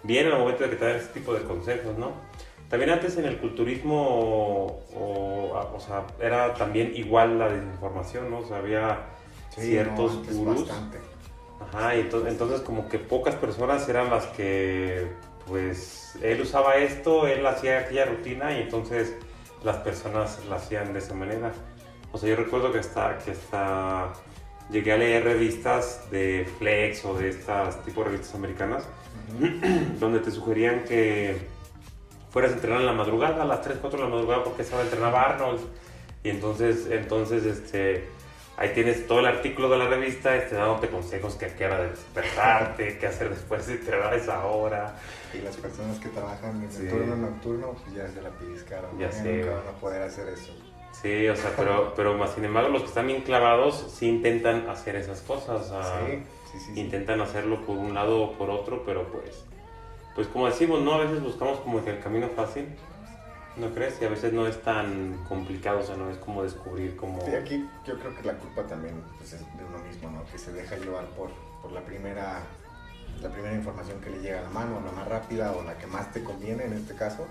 bien 0.03 0.27
al 0.27 0.39
momento 0.39 0.63
de 0.63 0.69
que 0.71 0.75
te 0.75 0.85
dan 0.85 0.95
este 0.97 1.19
tipo 1.19 1.33
de 1.33 1.41
consejos, 1.43 1.97
¿no? 1.97 2.11
También 2.69 2.89
antes 2.91 3.15
en 3.17 3.25
el 3.25 3.37
culturismo, 3.37 4.81
o, 4.95 5.71
o 5.75 5.79
sea, 5.79 6.05
era 6.19 6.53
también 6.55 6.91
igual 6.95 7.37
la 7.39 7.47
desinformación, 7.49 8.29
¿no? 8.31 8.39
O 8.39 8.45
sea, 8.47 8.57
había 8.57 8.99
Sí, 9.55 9.61
ciertos 9.61 10.15
no, 10.27 10.33
gurús. 10.35 10.67
bastante. 10.67 10.97
Ajá, 11.61 11.95
y 11.95 11.99
entonces, 12.01 12.31
entonces 12.31 12.61
como 12.61 12.89
que 12.89 12.97
pocas 12.99 13.35
personas 13.35 13.87
eran 13.87 14.09
las 14.09 14.25
que, 14.27 15.07
pues, 15.47 16.17
él 16.21 16.41
usaba 16.41 16.77
esto, 16.77 17.27
él 17.27 17.45
hacía 17.45 17.79
aquella 17.79 18.05
rutina 18.05 18.51
y 18.57 18.61
entonces 18.61 19.13
las 19.63 19.77
personas 19.77 20.39
la 20.49 20.57
hacían 20.57 20.93
de 20.93 20.99
esa 20.99 21.13
manera. 21.13 21.51
O 22.11 22.17
sea, 22.17 22.29
yo 22.29 22.35
recuerdo 22.35 22.71
que 22.71 22.79
hasta, 22.79 23.17
que 23.17 23.31
hasta 23.31 24.13
llegué 24.69 24.93
a 24.93 24.97
leer 24.97 25.23
revistas 25.23 26.09
de 26.11 26.47
Flex 26.57 27.05
o 27.05 27.15
de 27.15 27.29
estas 27.29 27.83
tipo 27.83 28.01
de 28.01 28.11
revistas 28.11 28.35
americanas 28.35 28.87
donde 29.99 30.19
te 30.19 30.31
sugerían 30.31 30.83
que 30.83 31.37
fueras 32.29 32.51
a 32.51 32.55
entrenar 32.55 32.79
en 32.81 32.87
la 32.87 32.93
madrugada, 32.93 33.43
a 33.43 33.45
las 33.45 33.61
3, 33.61 33.77
4 33.81 33.99
de 33.99 34.05
la 34.05 34.09
madrugada 34.09 34.43
porque 34.43 34.63
estaba 34.63 34.81
entrenaba 34.81 35.21
Arnold. 35.21 35.61
Y 36.23 36.29
entonces, 36.29 36.87
entonces, 36.89 37.45
este, 37.45 38.07
ahí 38.57 38.69
tienes 38.73 39.07
todo 39.07 39.19
el 39.19 39.25
artículo 39.25 39.69
de 39.69 39.77
la 39.77 39.87
revista, 39.87 40.35
este, 40.35 40.55
dándote 40.55 40.89
consejos 40.89 41.35
que 41.35 41.45
a 41.45 41.55
qué 41.55 41.65
hora 41.65 41.81
de 41.83 41.89
despertarte, 41.89 42.97
qué 42.97 43.07
hacer 43.07 43.29
después 43.29 43.65
de 43.67 43.73
entrenar 43.73 44.13
a 44.13 44.15
esa 44.15 44.45
hora. 44.45 44.95
Y 45.33 45.39
las 45.39 45.55
personas 45.57 45.97
que 45.99 46.09
trabajan 46.09 46.61
en 46.63 46.71
Sí. 46.71 46.83
el 46.83 46.89
turno 46.89 47.15
nocturno, 47.15 47.71
pues 47.83 47.95
ya 47.95 48.07
se 48.09 48.21
la 48.21 48.29
pellizcaron. 48.29 48.97
Ya 48.99 49.07
¿no? 49.07 49.11
sé, 49.13 49.33
Nunca 49.37 49.55
van 49.55 49.67
a 49.67 49.79
poder 49.79 50.01
hacer 50.03 50.27
eso. 50.29 50.53
Sí, 51.01 51.27
o 51.27 51.35
sea, 51.35 51.51
pero, 51.57 51.93
pero 51.95 52.13
más 52.17 52.31
sin 52.33 52.45
embargo, 52.45 52.69
los 52.69 52.83
que 52.83 52.87
están 52.89 53.07
bien 53.07 53.21
clavados 53.23 53.91
sí 53.97 54.07
intentan 54.07 54.69
hacer 54.69 54.95
esas 54.95 55.21
cosas. 55.21 55.69
o 55.71 55.81
sea, 55.83 55.99
Sí, 56.07 56.23
sí, 56.51 56.59
sí. 56.59 56.71
sí. 56.75 56.79
intentan 56.79 57.19
hacerlo 57.21 57.65
por 57.65 57.77
un 57.77 57.93
lado 57.95 58.21
o 58.21 58.33
por 58.33 58.49
otro, 58.51 58.83
pero 58.85 59.07
pues, 59.11 59.43
pues 60.15 60.27
como 60.27 60.45
decimos, 60.45 60.81
¿no? 60.81 60.93
A 60.93 60.99
veces 60.99 61.21
buscamos 61.23 61.59
como 61.61 61.83
que 61.83 61.89
el 61.89 61.99
camino 61.99 62.29
fácil, 62.29 62.67
¿no 63.57 63.73
crees? 63.73 64.01
Y 64.01 64.05
a 64.05 64.09
veces 64.09 64.33
no 64.33 64.47
es 64.47 64.61
tan 64.61 65.23
complicado, 65.27 65.79
o 65.79 65.83
sea, 65.83 65.95
no 65.95 66.09
es 66.09 66.17
como 66.17 66.43
descubrir 66.43 66.95
como... 66.95 67.23
Sí, 67.25 67.35
aquí 67.35 67.69
yo 67.85 67.99
creo 67.99 68.15
que 68.15 68.23
la 68.23 68.33
culpa 68.33 68.63
también 68.63 68.95
pues, 69.17 69.33
es 69.33 69.41
de 69.41 69.63
uno 69.63 69.77
mismo, 69.79 70.09
¿no? 70.09 70.25
Que 70.31 70.37
se 70.37 70.51
deja 70.53 70.75
llevar 70.77 71.05
por, 71.09 71.29
por 71.61 71.71
la 71.71 71.81
primera 71.81 72.41
la 73.21 73.29
primera 73.29 73.53
información 73.55 74.01
que 74.01 74.09
le 74.09 74.19
llega 74.19 74.39
a 74.39 74.43
la 74.43 74.49
mano, 74.49 74.81
la 74.83 74.91
más 74.91 75.07
rápida 75.07 75.53
o 75.53 75.63
la 75.63 75.77
que 75.77 75.87
más 75.87 76.11
te 76.11 76.23
conviene 76.23 76.65
en 76.65 76.73
este 76.73 76.93
caso, 76.95 77.25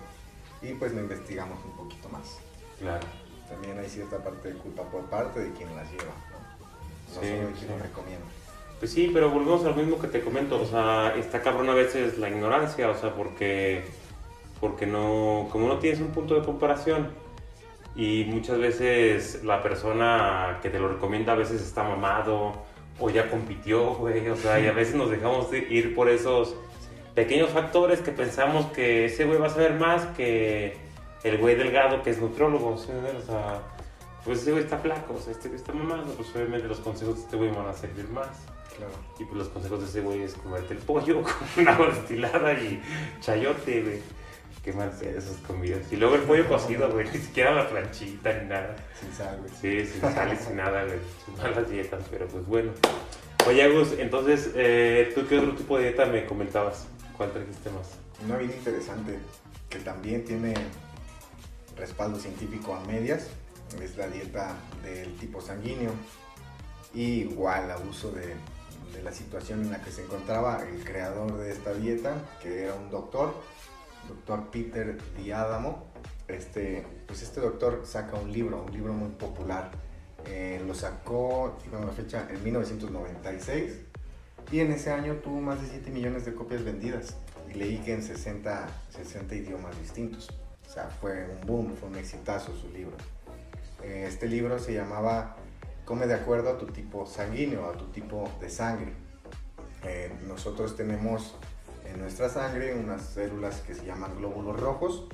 y 0.62 0.72
pues 0.74 0.94
no 0.94 1.00
investigamos 1.00 1.58
un 1.64 1.72
poquito 1.72 2.08
más. 2.08 2.38
Claro. 2.78 3.06
También 3.48 3.78
hay 3.78 3.88
cierta 3.90 4.16
parte 4.18 4.52
de 4.52 4.58
culpa 4.58 4.84
por 4.84 5.02
parte 5.10 5.40
de 5.40 5.52
quien 5.52 5.74
las 5.76 5.90
lleva, 5.90 6.04
¿no? 6.30 7.14
No 7.14 7.20
Sí, 7.20 7.28
solo 7.28 7.48
de 7.48 7.52
quien 7.52 7.56
sí. 7.56 7.66
lo 7.68 7.78
recomienda. 7.78 8.26
Pues 8.78 8.92
sí, 8.92 9.10
pero 9.12 9.30
volvemos 9.30 9.64
al 9.66 9.76
mismo 9.76 9.98
que 9.98 10.08
te 10.08 10.22
comento, 10.22 10.60
o 10.62 10.64
sea, 10.64 11.14
está 11.16 11.42
cabrón 11.42 11.68
a 11.68 11.74
veces 11.74 12.16
la 12.18 12.28
ignorancia, 12.30 12.88
o 12.88 12.94
sea, 12.98 13.14
porque, 13.14 13.84
porque 14.62 14.86
no, 14.86 15.48
como 15.50 15.66
no 15.66 15.78
tienes 15.78 16.00
un 16.00 16.12
punto 16.12 16.36
de 16.36 16.42
comparación 16.46 17.08
y 17.96 18.24
muchas 18.26 18.58
veces 18.58 19.42
la 19.42 19.60
persona 19.60 20.60
que 20.62 20.70
te 20.70 20.78
lo 20.78 20.88
recomienda 20.88 21.32
a 21.32 21.36
veces 21.36 21.60
está 21.60 21.82
mamado 21.82 22.52
o 23.00 23.10
ya 23.10 23.28
compitió, 23.28 23.94
güey, 23.94 24.28
o 24.28 24.36
sea, 24.36 24.60
y 24.60 24.68
a 24.68 24.72
veces 24.72 24.94
nos 24.94 25.10
dejamos 25.10 25.50
de 25.50 25.58
ir 25.68 25.96
por 25.96 26.08
esos 26.08 26.54
pequeños 27.12 27.50
factores 27.50 27.98
que 28.02 28.12
pensamos 28.12 28.66
que 28.66 29.06
ese 29.06 29.24
güey 29.24 29.40
va 29.40 29.48
a 29.48 29.50
saber 29.50 29.74
más 29.74 30.06
que 30.16 30.76
el 31.24 31.38
güey 31.38 31.56
delgado 31.56 32.00
que 32.04 32.10
es 32.10 32.20
nutriólogo, 32.20 32.78
¿sí? 32.78 32.92
o 32.92 33.26
sea, 33.26 33.62
pues 34.24 34.42
ese 34.42 34.52
güey 34.52 34.62
está 34.62 34.78
flaco, 34.78 35.14
o 35.14 35.20
sea, 35.20 35.32
este 35.32 35.48
güey 35.48 35.60
está 35.60 35.72
mamado, 35.72 36.04
pues 36.14 36.28
obviamente 36.36 36.68
los 36.68 36.78
consejos 36.78 37.16
de 37.16 37.22
este 37.22 37.36
güey 37.36 37.50
van 37.50 37.66
a 37.66 37.72
servir 37.72 38.08
más. 38.10 38.28
Claro. 38.76 38.92
Y 39.18 39.24
pues 39.24 39.36
los 39.36 39.48
consejos 39.48 39.80
de 39.80 39.86
ese 39.86 40.00
güey 40.02 40.22
es 40.22 40.34
comerte 40.34 40.74
el 40.74 40.78
pollo 40.78 41.24
con 41.54 41.66
agua 41.68 41.88
destilada 41.88 42.52
y 42.52 42.80
chayote, 43.20 43.82
güey. 43.82 44.21
Qué 44.62 44.72
mal 44.72 44.92
esas 45.00 45.36
comidas. 45.38 45.80
Y 45.90 45.96
luego 45.96 46.14
el 46.14 46.22
pollo 46.22 46.48
cocido, 46.48 46.90
güey. 46.90 47.06
Ni 47.12 47.18
siquiera 47.18 47.52
la 47.52 47.68
planchita 47.68 48.32
ni 48.32 48.48
nada. 48.48 48.76
Sin 49.00 49.12
sal, 49.12 49.38
güey. 49.40 49.50
Sí, 49.60 49.90
sin 49.90 50.00
sal 50.14 50.32
y 50.32 50.36
sin 50.36 50.56
nada, 50.56 50.84
güey. 50.84 50.98
Malas 51.36 51.68
dietas, 51.68 52.04
pero 52.10 52.28
pues 52.28 52.46
bueno. 52.46 52.72
Oye, 53.48 53.64
Agus, 53.64 53.92
entonces, 53.98 54.52
eh, 54.54 55.10
¿tú 55.16 55.26
qué 55.26 55.38
otro 55.38 55.56
tipo 55.56 55.76
de 55.76 55.88
dieta 55.88 56.06
me 56.06 56.24
comentabas? 56.26 56.86
¿Cuál 57.16 57.32
trajiste 57.32 57.70
más? 57.70 57.98
Una 58.24 58.36
bien 58.36 58.52
interesante 58.52 59.18
que 59.68 59.80
también 59.80 60.24
tiene 60.24 60.54
respaldo 61.76 62.20
científico 62.20 62.74
a 62.74 62.80
medias 62.84 63.30
es 63.80 63.96
la 63.96 64.06
dieta 64.06 64.54
del 64.84 65.16
tipo 65.16 65.40
sanguíneo. 65.40 65.92
Y 66.94 67.22
igual 67.22 67.70
abuso 67.70 68.12
de, 68.12 68.34
de 68.92 69.02
la 69.02 69.12
situación 69.12 69.62
en 69.62 69.70
la 69.72 69.82
que 69.82 69.90
se 69.90 70.04
encontraba 70.04 70.62
el 70.62 70.84
creador 70.84 71.38
de 71.38 71.52
esta 71.52 71.72
dieta, 71.72 72.14
que 72.42 72.64
era 72.64 72.74
un 72.74 72.90
doctor, 72.90 73.34
doctor 74.08 74.50
Peter 74.50 74.96
Diadamo. 75.16 75.86
Este, 76.28 76.86
pues 77.06 77.22
este 77.22 77.40
doctor 77.40 77.82
saca 77.84 78.16
un 78.16 78.32
libro, 78.32 78.64
un 78.64 78.72
libro 78.72 78.92
muy 78.92 79.10
popular. 79.10 79.70
Eh, 80.26 80.62
lo 80.66 80.74
sacó, 80.74 81.58
en 81.72 81.84
la 81.84 81.92
fecha, 81.92 82.28
en 82.30 82.42
1996 82.44 83.72
y 84.50 84.60
en 84.60 84.72
ese 84.72 84.90
año 84.90 85.14
tuvo 85.16 85.40
más 85.40 85.62
de 85.62 85.68
7 85.68 85.90
millones 85.90 86.24
de 86.24 86.34
copias 86.34 86.64
vendidas 86.64 87.16
y 87.50 87.54
leí 87.54 87.78
que 87.78 87.94
en 87.94 88.02
60, 88.02 88.68
60 88.90 89.34
idiomas 89.34 89.78
distintos. 89.80 90.30
O 90.66 90.70
sea, 90.70 90.88
fue 91.00 91.26
un 91.26 91.46
boom, 91.46 91.74
fue 91.76 91.88
un 91.88 91.96
exitazo 91.96 92.54
su 92.56 92.68
libro. 92.70 92.96
Eh, 93.82 94.06
este 94.08 94.26
libro 94.26 94.58
se 94.58 94.74
llamaba 94.74 95.36
Come 95.84 96.06
de 96.06 96.14
acuerdo 96.14 96.50
a 96.50 96.58
tu 96.58 96.66
tipo 96.66 97.06
sanguíneo, 97.06 97.68
a 97.68 97.72
tu 97.72 97.86
tipo 97.86 98.28
de 98.40 98.50
sangre. 98.50 98.92
Eh, 99.84 100.12
nosotros 100.28 100.76
tenemos 100.76 101.34
en 101.92 102.00
nuestra 102.00 102.28
sangre 102.28 102.74
unas 102.74 103.02
células 103.02 103.60
que 103.60 103.74
se 103.74 103.84
llaman 103.84 104.16
glóbulos 104.16 104.58
rojos 104.58 105.04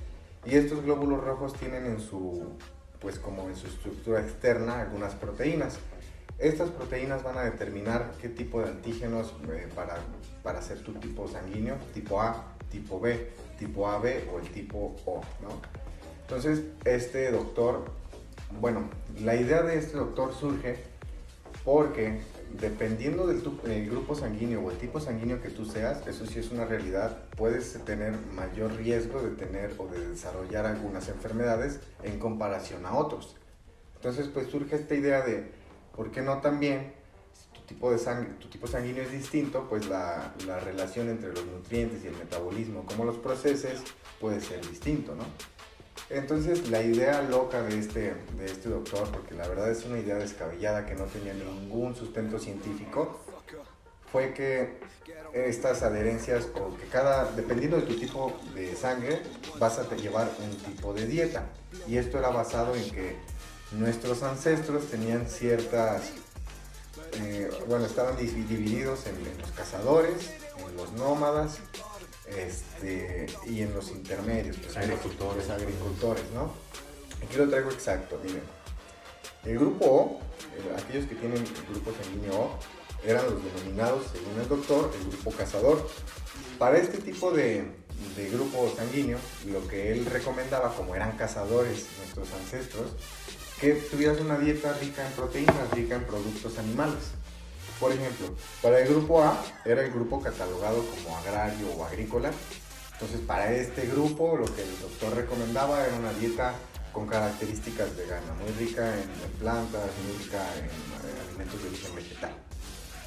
y 0.45 0.57
estos 0.57 0.83
glóbulos 0.85 1.23
rojos 1.25 1.55
tienen 1.55 1.87
en 1.87 2.01
su 2.01 2.53
pues 3.01 3.19
como 3.19 3.49
en 3.49 3.57
su 3.57 3.67
estructura 3.67 4.21
externa 4.21 4.81
algunas 4.81 5.15
proteínas. 5.15 5.79
Estas 6.39 6.71
proteínas 6.71 7.23
van 7.23 7.39
a 7.39 7.43
determinar 7.43 8.13
qué 8.21 8.29
tipo 8.29 8.61
de 8.61 8.69
antígenos 8.69 9.35
eh, 9.53 9.69
para, 9.75 9.97
para 10.43 10.59
hacer 10.59 10.81
tu 10.83 10.93
tipo 10.95 11.29
sanguíneo, 11.29 11.77
tipo 11.95 12.21
A, 12.21 12.45
tipo 12.71 13.01
B, 13.01 13.31
tipo 13.59 13.89
AB 13.89 14.05
o 14.33 14.39
el 14.39 14.49
tipo 14.53 14.97
O. 15.07 15.21
Entonces, 16.23 16.63
este 16.85 17.31
doctor, 17.31 17.85
bueno, 18.61 18.89
la 19.21 19.35
idea 19.37 19.63
de 19.63 19.79
este 19.79 19.97
doctor 19.97 20.35
surge 20.35 20.77
porque 21.65 22.21
dependiendo 22.53 23.27
del 23.27 23.91
grupo 23.91 24.15
sanguíneo 24.15 24.61
o 24.63 24.71
el 24.71 24.79
tipo 24.79 25.01
sanguíneo 25.01 25.41
que 25.41 25.51
tú 25.51 25.65
seas, 25.65 26.07
eso 26.07 26.27
sí 26.27 26.39
es 26.39 26.51
una 26.51 26.65
realidad, 26.65 27.25
puedes 27.37 27.73
tener 27.85 28.15
mayor 28.35 28.75
riesgo 28.77 29.23
de 29.23 29.31
tener 29.31 29.75
o 29.79 29.87
de 29.87 30.09
desarrollar 30.09 30.67
algunas 30.67 31.09
enfermedades 31.09 31.81
en 32.03 32.19
comparación 32.19 32.87
a 32.87 32.95
otros. 32.95 33.37
Entonces, 33.97 34.29
pues 34.29 34.49
surge 34.49 34.77
esta 34.77 34.95
idea 34.95 35.23
de, 35.23 35.51
¿por 35.95 36.11
qué 36.11 36.23
no 36.23 36.39
también, 36.41 36.93
tu 37.53 37.61
tipo, 37.63 37.91
de 37.91 37.99
sangre, 37.99 38.31
tu 38.39 38.49
tipo 38.49 38.67
sanguíneo 38.67 39.03
es 39.03 39.13
distinto, 39.13 39.67
pues 39.69 39.89
la, 39.89 40.35
la 40.47 40.59
relación 40.61 41.09
entre 41.09 41.31
los 41.31 41.45
nutrientes 41.45 42.05
y 42.05 42.07
el 42.07 42.17
metabolismo, 42.17 42.85
como 42.87 43.05
los 43.05 43.17
proceses, 43.17 43.83
puede 44.21 44.41
ser 44.41 44.67
distinto, 44.69 45.15
¿no? 45.15 45.25
Entonces 46.11 46.69
la 46.71 46.83
idea 46.83 47.23
loca 47.23 47.63
de 47.63 47.79
este, 47.79 48.15
de 48.37 48.47
este 48.47 48.69
doctor, 48.69 49.11
porque 49.11 49.35
la 49.35 49.47
verdad 49.47 49.71
es 49.71 49.85
una 49.85 49.99
idea 49.99 50.17
descabellada 50.17 50.87
que 50.87 50.95
no 50.95 51.05
tenía 51.05 51.35
ningún 51.35 51.95
sustento 51.95 52.39
científico, 52.39 53.21
fue 54.11 54.33
que 54.33 54.79
estas 55.35 55.83
adherencias 55.83 56.49
o 56.55 56.77
que 56.77 56.87
cada, 56.87 57.31
dependiendo 57.33 57.77
de 57.77 57.83
tu 57.83 57.99
tipo 57.99 58.33
de 58.55 58.75
sangre, 58.75 59.23
vas 59.59 59.79
a 59.79 59.95
llevar 59.97 60.31
un 60.43 60.57
tipo 60.57 60.95
de 60.95 61.07
dieta. 61.07 61.45
Y 61.87 61.99
esto 61.99 62.19
era 62.19 62.31
basado 62.31 62.75
en 62.75 62.91
que 62.91 63.17
nuestros 63.73 64.23
ancestros 64.23 64.87
tenían 64.87 65.29
ciertas, 65.29 66.03
eh, 67.21 67.51
bueno, 67.69 67.85
estaban 67.85 68.17
divididos 68.17 69.07
en 69.07 69.39
los 69.39 69.51
cazadores, 69.51 70.31
en 70.67 70.77
los 70.77 70.93
nómadas 70.93 71.59
este, 72.37 73.27
y 73.47 73.63
en 73.63 73.75
los 73.75 73.91
intermedios, 73.91 74.57
pues 74.57 74.77
agricultores, 74.77 75.49
agricultores, 75.51 76.25
¿no? 76.35 76.53
Aquí 77.25 77.37
lo 77.37 77.49
traigo 77.49 77.71
exacto, 77.71 78.21
miren. 78.23 78.43
El 79.45 79.59
grupo 79.59 79.87
O, 79.87 80.21
aquellos 80.77 81.07
que 81.07 81.15
tienen 81.15 81.39
el 81.39 81.75
grupo 81.75 81.93
sanguíneo 82.03 82.41
O, 82.41 82.59
eran 83.05 83.25
los 83.27 83.43
denominados, 83.43 84.07
según 84.13 84.41
el 84.41 84.49
doctor, 84.49 84.93
el 85.01 85.09
grupo 85.09 85.31
cazador. 85.31 85.89
Para 86.59 86.79
este 86.79 86.99
tipo 86.99 87.31
de, 87.31 87.65
de 88.17 88.31
grupo 88.31 88.73
sanguíneo, 88.77 89.19
lo 89.47 89.67
que 89.69 89.93
él 89.93 90.07
recomendaba, 90.07 90.75
como 90.75 90.95
eran 90.95 91.17
cazadores 91.17 91.87
nuestros 91.99 92.33
ancestros, 92.33 92.91
que 93.61 93.75
tuvieras 93.75 94.21
una 94.21 94.39
dieta 94.39 94.73
rica 94.75 95.07
en 95.07 95.13
proteínas, 95.13 95.71
rica 95.73 95.97
en 95.97 96.05
productos 96.05 96.59
animales. 96.59 96.99
Por 97.81 97.93
ejemplo, 97.93 98.35
para 98.61 98.81
el 98.81 98.89
grupo 98.89 99.23
A 99.23 99.41
era 99.65 99.83
el 99.83 99.93
grupo 99.93 100.21
catalogado 100.21 100.85
como 100.85 101.17
agrario 101.17 101.69
o 101.77 101.85
agrícola. 101.85 102.31
Entonces, 102.95 103.21
para 103.21 103.53
este 103.53 103.87
grupo 103.87 104.37
lo 104.37 104.45
que 104.47 104.63
el 104.63 104.81
doctor 104.81 105.15
recomendaba 105.15 105.87
era 105.87 105.97
una 105.97 106.13
dieta 106.15 106.55
con 106.93 107.07
características 107.07 107.97
veganas, 107.97 108.37
muy 108.37 108.51
rica 108.67 108.93
en, 108.93 109.31
plantas, 109.39 109.91
muy 110.05 110.25
rica 110.25 110.43
en, 110.57 111.29
alimentos 111.29 111.63
de 111.63 111.69
origen 111.69 111.95
vegetal. 111.95 112.33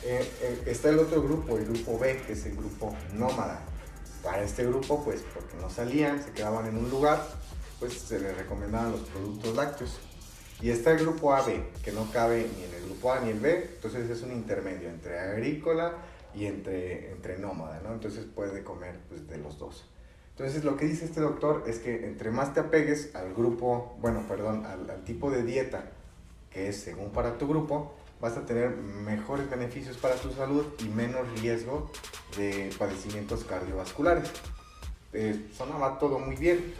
Eh, 0.03 0.31
eh, 0.41 0.63
está 0.67 0.89
el 0.89 0.99
otro 0.99 1.21
grupo, 1.21 1.57
el 1.57 1.65
grupo 1.65 1.99
B, 1.99 2.21
que 2.25 2.33
es 2.33 2.45
el 2.45 2.55
grupo 2.55 2.95
nómada. 3.13 3.65
Para 4.23 4.43
este 4.43 4.65
grupo, 4.65 5.03
pues 5.03 5.21
porque 5.33 5.57
no 5.57 5.69
salían, 5.69 6.23
se 6.23 6.31
quedaban 6.31 6.67
en 6.67 6.77
un 6.77 6.89
lugar, 6.89 7.27
pues 7.79 7.93
se 7.93 8.19
les 8.19 8.37
recomendaban 8.37 8.93
los 8.93 9.01
productos 9.01 9.55
lácteos. 9.55 9.99
Y 10.61 10.69
está 10.69 10.91
el 10.91 10.99
grupo 10.99 11.33
AB, 11.33 11.71
que 11.83 11.91
no 11.91 12.11
cabe 12.11 12.47
ni 12.55 12.63
en 12.63 12.73
el 12.73 12.85
grupo 12.85 13.11
A 13.11 13.19
ni 13.19 13.31
el 13.31 13.39
B, 13.39 13.69
entonces 13.75 14.09
es 14.09 14.21
un 14.21 14.31
intermedio 14.31 14.89
entre 14.89 15.19
agrícola 15.19 15.93
y 16.35 16.45
entre, 16.45 17.11
entre 17.11 17.39
nómada, 17.39 17.81
¿no? 17.83 17.93
Entonces 17.93 18.25
puede 18.25 18.63
comer 18.63 18.99
pues, 19.09 19.27
de 19.27 19.37
los 19.37 19.57
dos. 19.57 19.85
Entonces 20.31 20.63
lo 20.63 20.77
que 20.77 20.85
dice 20.85 21.05
este 21.05 21.19
doctor 21.19 21.63
es 21.67 21.79
que 21.79 22.05
entre 22.05 22.31
más 22.31 22.53
te 22.53 22.59
apegues 22.59 23.15
al 23.15 23.33
grupo, 23.33 23.95
bueno, 23.99 24.23
perdón, 24.27 24.65
al, 24.65 25.03
tipo 25.03 25.29
de 25.29 25.43
dieta 25.43 25.91
que 26.49 26.69
es 26.69 26.77
según 26.77 27.11
para 27.11 27.37
tu 27.37 27.47
grupo, 27.47 27.93
vas 28.19 28.37
a 28.37 28.45
tener 28.45 28.75
mejores 28.75 29.49
beneficios 29.49 29.97
para 29.97 30.15
tu 30.15 30.31
salud 30.31 30.65
y 30.79 30.89
menos 30.89 31.27
riesgo 31.39 31.89
de 32.37 32.69
padecimientos 32.77 33.43
cardiovasculares. 33.45 34.29
Eh, 35.13 35.47
sonaba 35.55 35.97
todo 35.97 36.19
muy 36.19 36.35
bien, 36.35 36.73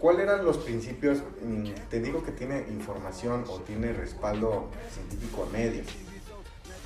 ¿Cuáles 0.00 0.22
eran 0.22 0.46
los 0.46 0.56
principios? 0.56 1.18
Mm, 1.42 1.72
te 1.90 2.00
digo 2.00 2.24
que 2.24 2.32
tiene 2.32 2.64
información 2.70 3.44
o 3.48 3.60
tiene 3.60 3.92
respaldo 3.92 4.70
científico 4.94 5.44
a 5.44 5.52
medias. 5.52 5.86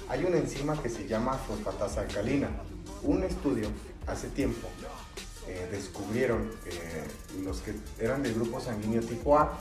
Hay 0.09 0.24
una 0.24 0.37
enzima 0.37 0.81
que 0.83 0.88
se 0.88 1.07
llama 1.07 1.35
fosfatasa 1.35 2.00
alcalina. 2.00 2.48
Un 3.05 3.22
estudio 3.22 3.68
hace 4.09 4.29
tiempo 4.31 4.66
eh, 5.46 5.68
descubrieron 5.70 6.50
que 6.64 7.40
los 7.42 7.61
que 7.61 7.74
eran 8.00 8.22
del 8.22 8.35
grupo 8.35 8.61
sanguíneo 8.61 9.03
tipo 9.03 9.38
A, 9.38 9.57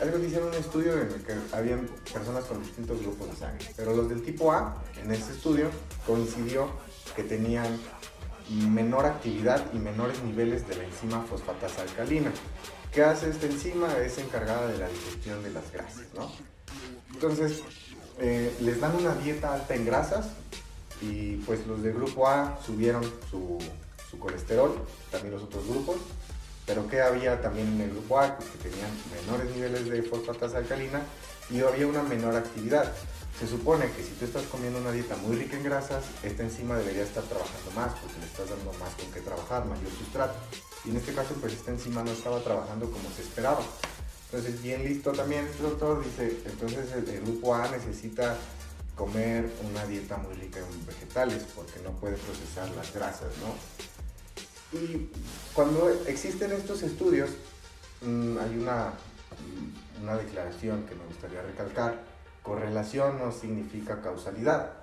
algo 0.00 0.18
hicieron 0.18 0.48
un 0.48 0.54
estudio 0.54 0.94
en 0.94 1.08
el 1.08 1.22
que 1.22 1.34
habían 1.52 1.88
personas 2.12 2.44
con 2.44 2.60
distintos 2.60 3.00
grupos 3.00 3.30
de 3.30 3.36
sangre, 3.36 3.66
pero 3.76 3.94
los 3.94 4.08
del 4.08 4.22
tipo 4.22 4.50
A, 4.52 4.82
en 5.00 5.12
ese 5.12 5.32
estudio, 5.32 5.70
coincidió 6.04 6.68
que 7.14 7.22
tenían 7.22 7.78
menor 8.50 9.06
actividad 9.06 9.64
y 9.72 9.78
menores 9.78 10.22
niveles 10.22 10.66
de 10.68 10.76
la 10.76 10.84
enzima 10.84 11.22
fosfatasa 11.22 11.82
alcalina. 11.82 12.32
¿Qué 12.92 13.02
hace 13.02 13.30
esta 13.30 13.46
enzima? 13.46 13.96
Es 13.98 14.18
encargada 14.18 14.68
de 14.68 14.78
la 14.78 14.88
digestión 14.88 15.42
de 15.42 15.50
las 15.50 15.70
grasas, 15.72 16.06
¿no? 16.14 16.30
Entonces, 17.12 17.62
eh, 18.18 18.54
les 18.60 18.80
dan 18.80 18.94
una 18.94 19.14
dieta 19.16 19.54
alta 19.54 19.74
en 19.74 19.84
grasas 19.84 20.26
y 21.00 21.36
pues 21.38 21.66
los 21.66 21.82
del 21.82 21.94
grupo 21.94 22.28
A 22.28 22.58
subieron 22.64 23.02
su, 23.30 23.58
colesterol, 24.18 24.76
también 25.10 25.34
los 25.34 25.42
otros 25.42 25.66
grupos, 25.66 25.96
pero 26.66 26.86
¿qué 26.86 27.02
había 27.02 27.42
también 27.42 27.66
en 27.66 27.80
el 27.80 27.90
grupo 27.90 28.20
A? 28.20 28.36
Pues 28.36 28.48
que 28.50 28.68
tenían 28.68 28.90
menores 29.22 29.52
niveles 29.54 29.90
de 29.90 30.02
fosfatasa 30.02 30.58
alcalina 30.58 31.02
y 31.50 31.60
había 31.60 31.88
una 31.88 32.04
menor 32.04 32.36
actividad. 32.36 32.92
Se 33.38 33.48
supone 33.48 33.90
que 33.90 34.02
si 34.02 34.10
tú 34.12 34.26
estás 34.26 34.44
comiendo 34.44 34.78
una 34.78 34.92
dieta 34.92 35.16
muy 35.16 35.34
rica 35.34 35.56
en 35.56 35.64
grasas, 35.64 36.04
esta 36.22 36.44
enzima 36.44 36.76
debería 36.78 37.02
estar 37.02 37.24
trabajando 37.24 37.70
más 37.74 37.92
porque 37.94 38.20
le 38.20 38.26
estás 38.26 38.48
dando 38.48 38.72
más 38.78 38.94
con 38.94 39.10
qué 39.12 39.20
trabajar, 39.20 39.64
mayor 39.66 39.90
sustrato. 39.98 40.34
Y 40.84 40.90
en 40.90 40.98
este 40.98 41.12
caso, 41.14 41.34
pues 41.40 41.54
esta 41.54 41.72
enzima 41.72 42.04
no 42.04 42.12
estaba 42.12 42.40
trabajando 42.44 42.90
como 42.90 43.10
se 43.10 43.22
esperaba. 43.22 43.60
Entonces, 44.30 44.62
bien 44.62 44.84
listo 44.84 45.12
también 45.12 45.46
el 45.46 45.62
doctor 45.62 46.04
dice, 46.04 46.38
entonces 46.46 46.92
el, 46.92 47.20
grupo 47.22 47.54
A 47.54 47.68
necesita 47.70 48.36
comer 48.94 49.50
una 49.68 49.84
dieta 49.86 50.16
muy 50.16 50.34
rica 50.34 50.60
en 50.60 50.86
vegetales 50.86 51.44
porque 51.56 51.80
no 51.82 51.90
puede 51.92 52.16
procesar 52.16 52.68
las 52.76 52.92
grasas, 52.94 53.32
¿no? 53.38 54.78
Y 54.78 55.10
cuando 55.52 55.88
existen 56.06 56.52
estos 56.52 56.82
estudios, 56.82 57.30
mm, 58.02 58.38
hay 58.38 58.58
una, 58.58 58.92
una 60.02 60.16
declaración 60.16 60.84
que 60.84 60.94
me 60.94 61.04
gustaría 61.06 61.42
recalcar, 61.42 62.13
Correlación 62.44 63.18
no 63.18 63.32
significa 63.32 64.02
causalidad. 64.02 64.74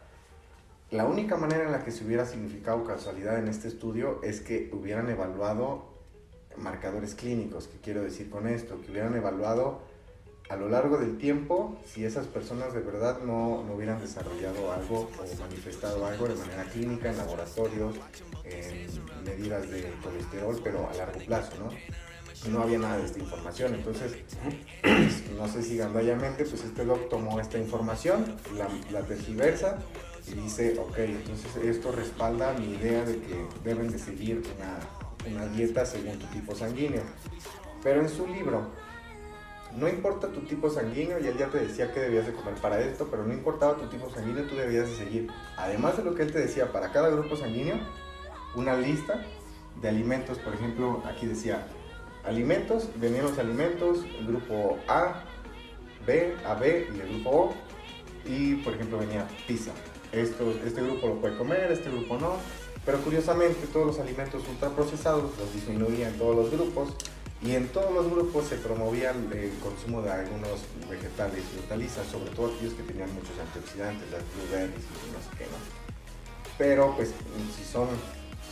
La 0.90 1.06
única 1.06 1.38
manera 1.38 1.64
en 1.64 1.72
la 1.72 1.86
que 1.86 1.92
se 1.92 2.04
hubiera 2.04 2.26
significado 2.26 2.84
causalidad 2.84 3.38
en 3.38 3.48
este 3.48 3.68
estudio 3.68 4.20
es 4.24 4.42
que 4.42 4.72
hubieran 4.74 5.08
evaluado 5.12 5.86
marcadores 6.58 7.14
clínicos. 7.14 7.68
¿Qué 7.68 7.78
quiero 7.78 8.02
decir 8.02 8.32
con 8.32 8.48
esto? 8.48 8.82
Que 8.82 8.90
hubieran 8.90 9.16
evaluado 9.16 9.82
a 10.50 10.56
lo 10.56 10.70
largo 10.70 10.98
del 10.98 11.20
tiempo 11.20 11.78
si 11.86 12.04
esas 12.04 12.26
personas 12.26 12.74
de 12.74 12.82
verdad 12.82 13.20
no, 13.20 13.64
no, 13.64 13.76
hubieran 13.76 14.02
desarrollado 14.02 14.72
algo 14.72 15.08
o 15.20 15.40
manifestado 15.40 16.04
algo 16.04 16.28
de 16.28 16.36
manera 16.36 16.64
clínica 16.64 17.12
en 17.12 17.18
laboratorios, 17.18 17.96
en 18.44 19.24
medidas 19.24 19.70
de 19.70 19.94
colesterol, 20.04 20.60
pero 20.64 20.90
a 20.90 20.94
largo 20.96 21.20
plazo, 21.20 21.52
¿no? 21.60 21.70
No 22.50 22.62
había 22.62 22.80
nada 22.80 22.98
de 22.98 23.06
esta 23.06 23.20
información. 23.20 23.76
Entonces, 23.76 24.16
pues, 24.82 25.32
no 25.38 25.48
sé 25.48 25.64
si 25.64 25.78
gandallamente, 25.78 26.46
pues 26.46 26.64
este 26.64 26.86
doc 26.86 27.10
tomó 27.10 27.40
esta 27.40 27.58
información, 27.58 28.38
la, 28.58 28.68
la 28.92 29.06
tergiversa 29.06 29.80
y 30.28 30.36
dice, 30.36 30.78
ok, 30.80 30.98
entonces 31.00 31.56
esto 31.58 31.92
respalda 31.92 32.54
mi 32.54 32.76
idea 32.76 33.04
de 33.04 33.20
que 33.20 33.46
deben 33.64 33.92
de 33.92 34.00
seguir 34.00 34.44
una, 34.56 35.36
una 35.36 35.48
dieta 35.48 35.86
según 35.86 36.18
tu 36.20 36.28
tipo 36.28 36.56
sanguíneo. 36.56 37.04
Pero 37.84 38.02
en 38.02 38.10
su 38.10 38.28
libro, 38.28 38.68
no 39.76 39.88
importa 39.88 40.28
tu 40.28 40.42
tipo 40.42 40.70
sanguíneo, 40.70 41.20
y 41.20 41.28
él 41.28 41.38
ya 41.38 41.48
te 41.48 41.60
decía 41.60 41.92
que 41.94 42.00
debías 42.00 42.28
de 42.28 42.34
comer 42.34 42.56
para 42.56 42.80
esto, 42.82 43.08
pero 43.10 43.26
no 43.26 43.34
importaba 43.34 43.78
tu 43.78 43.88
tipo 43.88 44.10
sanguíneo, 44.10 44.48
tú 44.48 44.56
debías 44.56 44.90
de 44.90 44.96
seguir, 44.96 45.30
además 45.58 45.98
de 45.98 46.04
lo 46.04 46.14
que 46.14 46.24
él 46.24 46.32
te 46.32 46.40
decía, 46.40 46.72
para 46.72 46.92
cada 46.92 47.10
grupo 47.10 47.36
sanguíneo, 47.36 47.78
una 48.56 48.76
lista 48.76 49.26
de 49.82 49.90
alimentos, 49.90 50.38
por 50.40 50.54
ejemplo, 50.54 51.02
aquí 51.06 51.26
decía, 51.26 51.68
alimentos, 52.26 52.90
venían 52.96 53.26
los 53.26 53.38
alimentos, 53.38 54.00
grupo 54.26 54.80
A, 54.88 55.24
B, 56.06 56.36
AB 56.46 56.64
y 56.64 57.00
el 57.00 57.10
grupo 57.10 57.30
O, 57.30 57.54
y 58.26 58.56
por 58.56 58.74
ejemplo 58.74 59.00
venía 59.00 59.28
pizza. 59.48 59.72
Esto, 60.12 60.54
este 60.66 60.82
grupo 60.82 61.08
lo 61.08 61.16
puede 61.22 61.38
comer, 61.38 61.72
este 61.72 61.90
grupo 61.90 62.18
no, 62.18 62.36
pero 62.86 63.00
curiosamente 63.00 63.68
todos 63.68 63.88
los 63.88 64.00
alimentos 64.00 64.44
ultraprocesados 64.48 65.38
los 65.38 65.54
disminuían 65.54 66.14
todos 66.14 66.36
los 66.36 66.52
grupos 66.52 66.96
y 67.44 67.56
en 67.56 67.68
todos 67.70 67.92
los 67.94 68.10
grupos 68.12 68.46
se 68.48 68.58
promovía 68.58 69.12
el 69.12 69.52
consumo 69.64 70.02
de 70.02 70.12
algunos 70.12 70.62
vegetales 70.90 71.44
y 71.56 71.60
hortalizas, 71.60 72.06
sobre 72.08 72.30
todo 72.32 72.54
aquellos 72.54 72.74
que 72.74 72.84
tenían 72.84 73.12
muchos 73.14 73.32
antioxidantes, 73.40 74.12
las 74.12 74.22
blueberries 74.36 74.84
y 74.84 75.12
no 75.12 75.20
sé 75.20 75.38
qué, 75.38 75.46
¿no? 75.46 75.58
Pero 76.58 76.96
pues 76.96 77.14
si 77.58 77.64
son, 77.64 77.88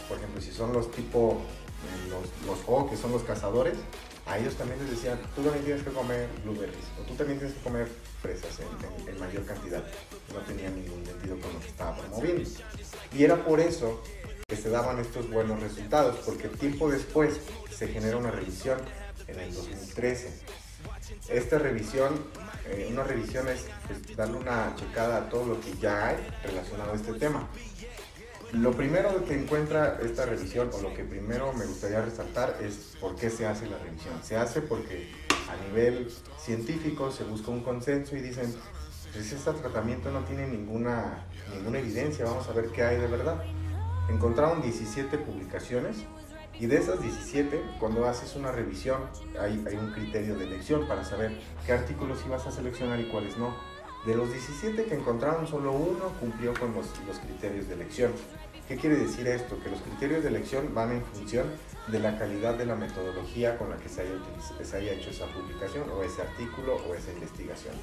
por 0.08 0.18
ejemplo, 0.18 0.42
si 0.42 0.52
son 0.52 0.74
los 0.74 0.90
tipo, 0.92 1.40
los, 2.10 2.48
los 2.48 2.60
O, 2.68 2.90
que 2.90 2.98
son 2.98 3.12
los 3.12 3.24
cazadores, 3.24 3.78
a 4.30 4.38
ellos 4.38 4.56
también 4.56 4.80
les 4.80 4.92
decían, 4.92 5.20
tú 5.36 5.42
también 5.42 5.66
tienes 5.66 5.84
que 5.84 5.92
comer 5.92 6.30
blueberries, 6.44 6.86
o 7.00 7.04
tú 7.04 7.16
también 7.16 7.40
tienes 7.40 7.58
que 7.58 7.64
comer 7.64 7.88
fresas 8.22 8.60
en, 9.08 9.20
mayor 9.20 9.44
cantidad. 9.46 9.84
No 10.32 10.40
tenía 10.42 10.70
ningún 10.70 11.04
sentido 11.04 11.40
con 11.40 11.54
lo 11.54 11.60
que 11.60 11.68
estaba 11.68 11.98
promoviendo. 11.98 12.50
Y 13.18 13.24
era 13.24 13.44
por 13.44 13.60
eso 13.60 14.04
que 14.48 14.56
se 14.56 14.70
daban 14.70 15.00
estos 15.00 15.30
buenos 15.30 15.60
resultados, 15.62 16.18
porque 16.26 16.48
tiempo 16.48 16.90
después 16.92 17.40
se 17.76 17.88
genera 17.88 18.18
una 18.18 18.30
revisión 18.30 18.80
en 19.28 19.40
el 19.40 19.54
2013. 19.54 20.32
Esta 21.30 21.58
revisión, 21.58 22.24
eh, 22.68 22.88
una 22.92 23.04
revisión 23.04 23.48
es 23.48 23.66
darle 24.16 24.38
una 24.38 24.76
checada 24.76 25.18
a 25.18 25.30
todo 25.30 25.46
lo 25.46 25.62
que 25.62 25.74
ya 25.82 26.10
hay 26.10 26.18
relacionado 26.44 26.92
a 26.92 26.96
este 26.96 27.14
tema. 27.14 27.48
Lo 28.54 28.72
primero 28.72 29.24
que 29.26 29.36
encuentra 29.36 30.00
esta 30.02 30.26
revisión, 30.26 30.70
o 30.74 30.82
lo 30.82 30.94
que 30.94 31.04
primero 31.04 31.54
me 31.54 31.66
gustaría 31.66 32.02
resaltar, 32.02 32.58
es 32.62 32.98
por 33.00 33.16
qué 33.16 33.30
se 33.30 33.46
hace 33.46 33.68
la 33.68 33.78
revisión. 33.78 34.14
Se 34.24 34.38
hace 34.38 34.62
porque 34.62 35.12
a 35.50 35.68
nivel 35.68 36.12
científico 36.40 37.12
se 37.12 37.24
busca 37.24 37.52
un 37.52 37.64
consenso 37.64 38.16
y 38.16 38.22
dicen, 38.22 38.54
pues 39.14 39.32
este 39.32 39.52
tratamiento 39.52 40.12
no 40.12 40.24
tiene 40.26 40.48
ninguna, 40.48 41.26
ninguna 41.54 41.80
evidencia, 41.80 42.26
vamos 42.26 42.48
a 42.48 42.54
ver 42.54 42.70
qué 42.70 42.84
hay 42.84 42.98
de 42.98 43.08
verdad 43.08 43.44
encontraron 44.10 44.62
17 44.62 45.18
publicaciones 45.20 45.98
y 46.60 46.66
de 46.68 46.78
esas 46.78 47.02
17, 47.02 47.62
cuando 47.80 48.06
haces 48.06 48.36
una 48.36 48.52
revisión, 48.52 49.02
hay, 49.40 49.64
hay, 49.66 49.76
un 49.76 49.94
criterio 49.94 50.36
de 50.36 50.46
elección 50.46 50.88
para 50.88 51.06
saber 51.06 51.40
qué 51.66 51.72
artículos 51.72 52.20
ibas 52.26 52.46
a 52.48 52.52
seleccionar 52.52 53.00
y 53.00 53.06
cuáles 53.06 53.38
no. 53.38 53.56
De 54.06 54.16
los 54.16 54.32
17 54.32 54.86
que 54.86 54.96
encontraron, 54.96 55.48
solo 55.48 55.74
uno 55.74 56.10
cumplió 56.20 56.54
con 56.54 56.74
los, 56.74 56.88
criterios 57.20 57.68
de 57.68 57.74
elección. 57.74 58.12
¿Qué 58.68 58.78
quiere 58.78 58.96
decir 58.96 59.28
esto? 59.28 59.62
Que 59.62 59.70
los 59.70 59.82
criterios 59.82 60.24
de 60.24 60.30
elección 60.30 60.74
van 60.74 60.92
en 60.92 61.04
función 61.04 61.48
de 61.88 62.00
la 62.00 62.18
calidad 62.18 62.56
de 62.56 62.66
la 62.66 62.76
metodología 62.76 63.58
con 63.58 63.70
la 63.70 63.78
que 63.78 63.90
se 63.90 64.02
haya, 64.02 64.12
se 64.64 64.78
haya 64.78 64.94
hecho 64.94 65.10
esa 65.10 65.26
publicación 65.28 65.90
o 65.90 66.04
ese 66.04 66.22
artículo 66.22 66.78
o 66.88 66.94
esa 66.94 67.12
investigación. 67.12 67.74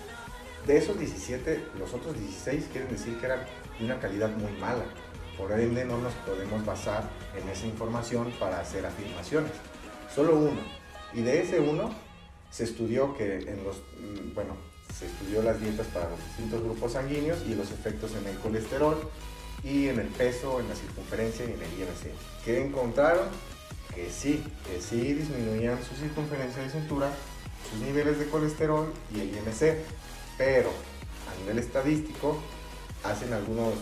De 0.66 0.78
esos 0.78 0.98
17, 0.98 1.64
los 1.78 1.92
otros 1.92 2.18
16 2.18 2.68
quieren 2.72 2.90
decir 2.90 3.18
que 3.18 3.26
eran 3.26 3.40
de 3.78 3.84
una 3.84 4.00
calidad 4.00 4.30
muy 4.36 4.52
mala 4.52 4.84
por 5.36 5.52
ende, 5.52 5.84
no 5.84 5.98
nos 5.98 6.14
podemos 6.14 6.64
basar 6.64 7.04
en 7.36 7.48
esa 7.48 7.66
información 7.66 8.32
para 8.40 8.60
hacer 8.60 8.86
afirmaciones. 8.86 9.52
Solo 10.14 10.36
uno. 10.36 10.60
Y 11.12 11.20
de 11.20 11.42
ese 11.42 11.60
uno 11.60 11.90
se 12.50 12.64
estudió 12.64 13.14
que 13.16 13.36
en 13.36 13.62
los, 13.64 13.76
mm, 13.76 14.34
bueno, 14.34 14.56
se 14.98 15.06
estudió 15.06 15.42
las 15.42 15.60
dietas 15.60 15.86
para 15.88 16.10
los 16.10 16.18
distintos 16.24 16.62
grupos 16.62 16.92
sanguíneos 16.92 17.38
y 17.46 17.54
los 17.54 17.70
efectos 17.70 18.12
en 18.14 18.26
el 18.26 18.38
colesterol 18.38 19.10
y 19.62 19.88
en 19.88 19.98
el 19.98 20.08
peso, 20.08 20.60
en 20.60 20.68
la 20.68 20.74
circunferencia 20.74 21.44
y 21.44 21.52
en 21.52 21.62
el 21.62 21.72
IMC. 21.80 22.44
¿Qué 22.44 22.64
encontraron? 22.64 23.26
Que 23.94 24.10
sí, 24.10 24.44
que 24.66 24.80
sí 24.80 25.14
disminuían 25.14 25.78
su 25.82 25.94
circunferencia 25.94 26.62
de 26.62 26.70
cintura, 26.70 27.10
sus 27.70 27.80
niveles 27.80 28.18
de 28.18 28.26
colesterol 28.26 28.92
y 29.14 29.20
el 29.20 29.28
IMC, 29.30 29.78
pero 30.38 30.70
a 30.70 31.40
nivel 31.40 31.58
estadístico 31.58 32.38
hacen 33.02 33.32
algunos 33.32 33.74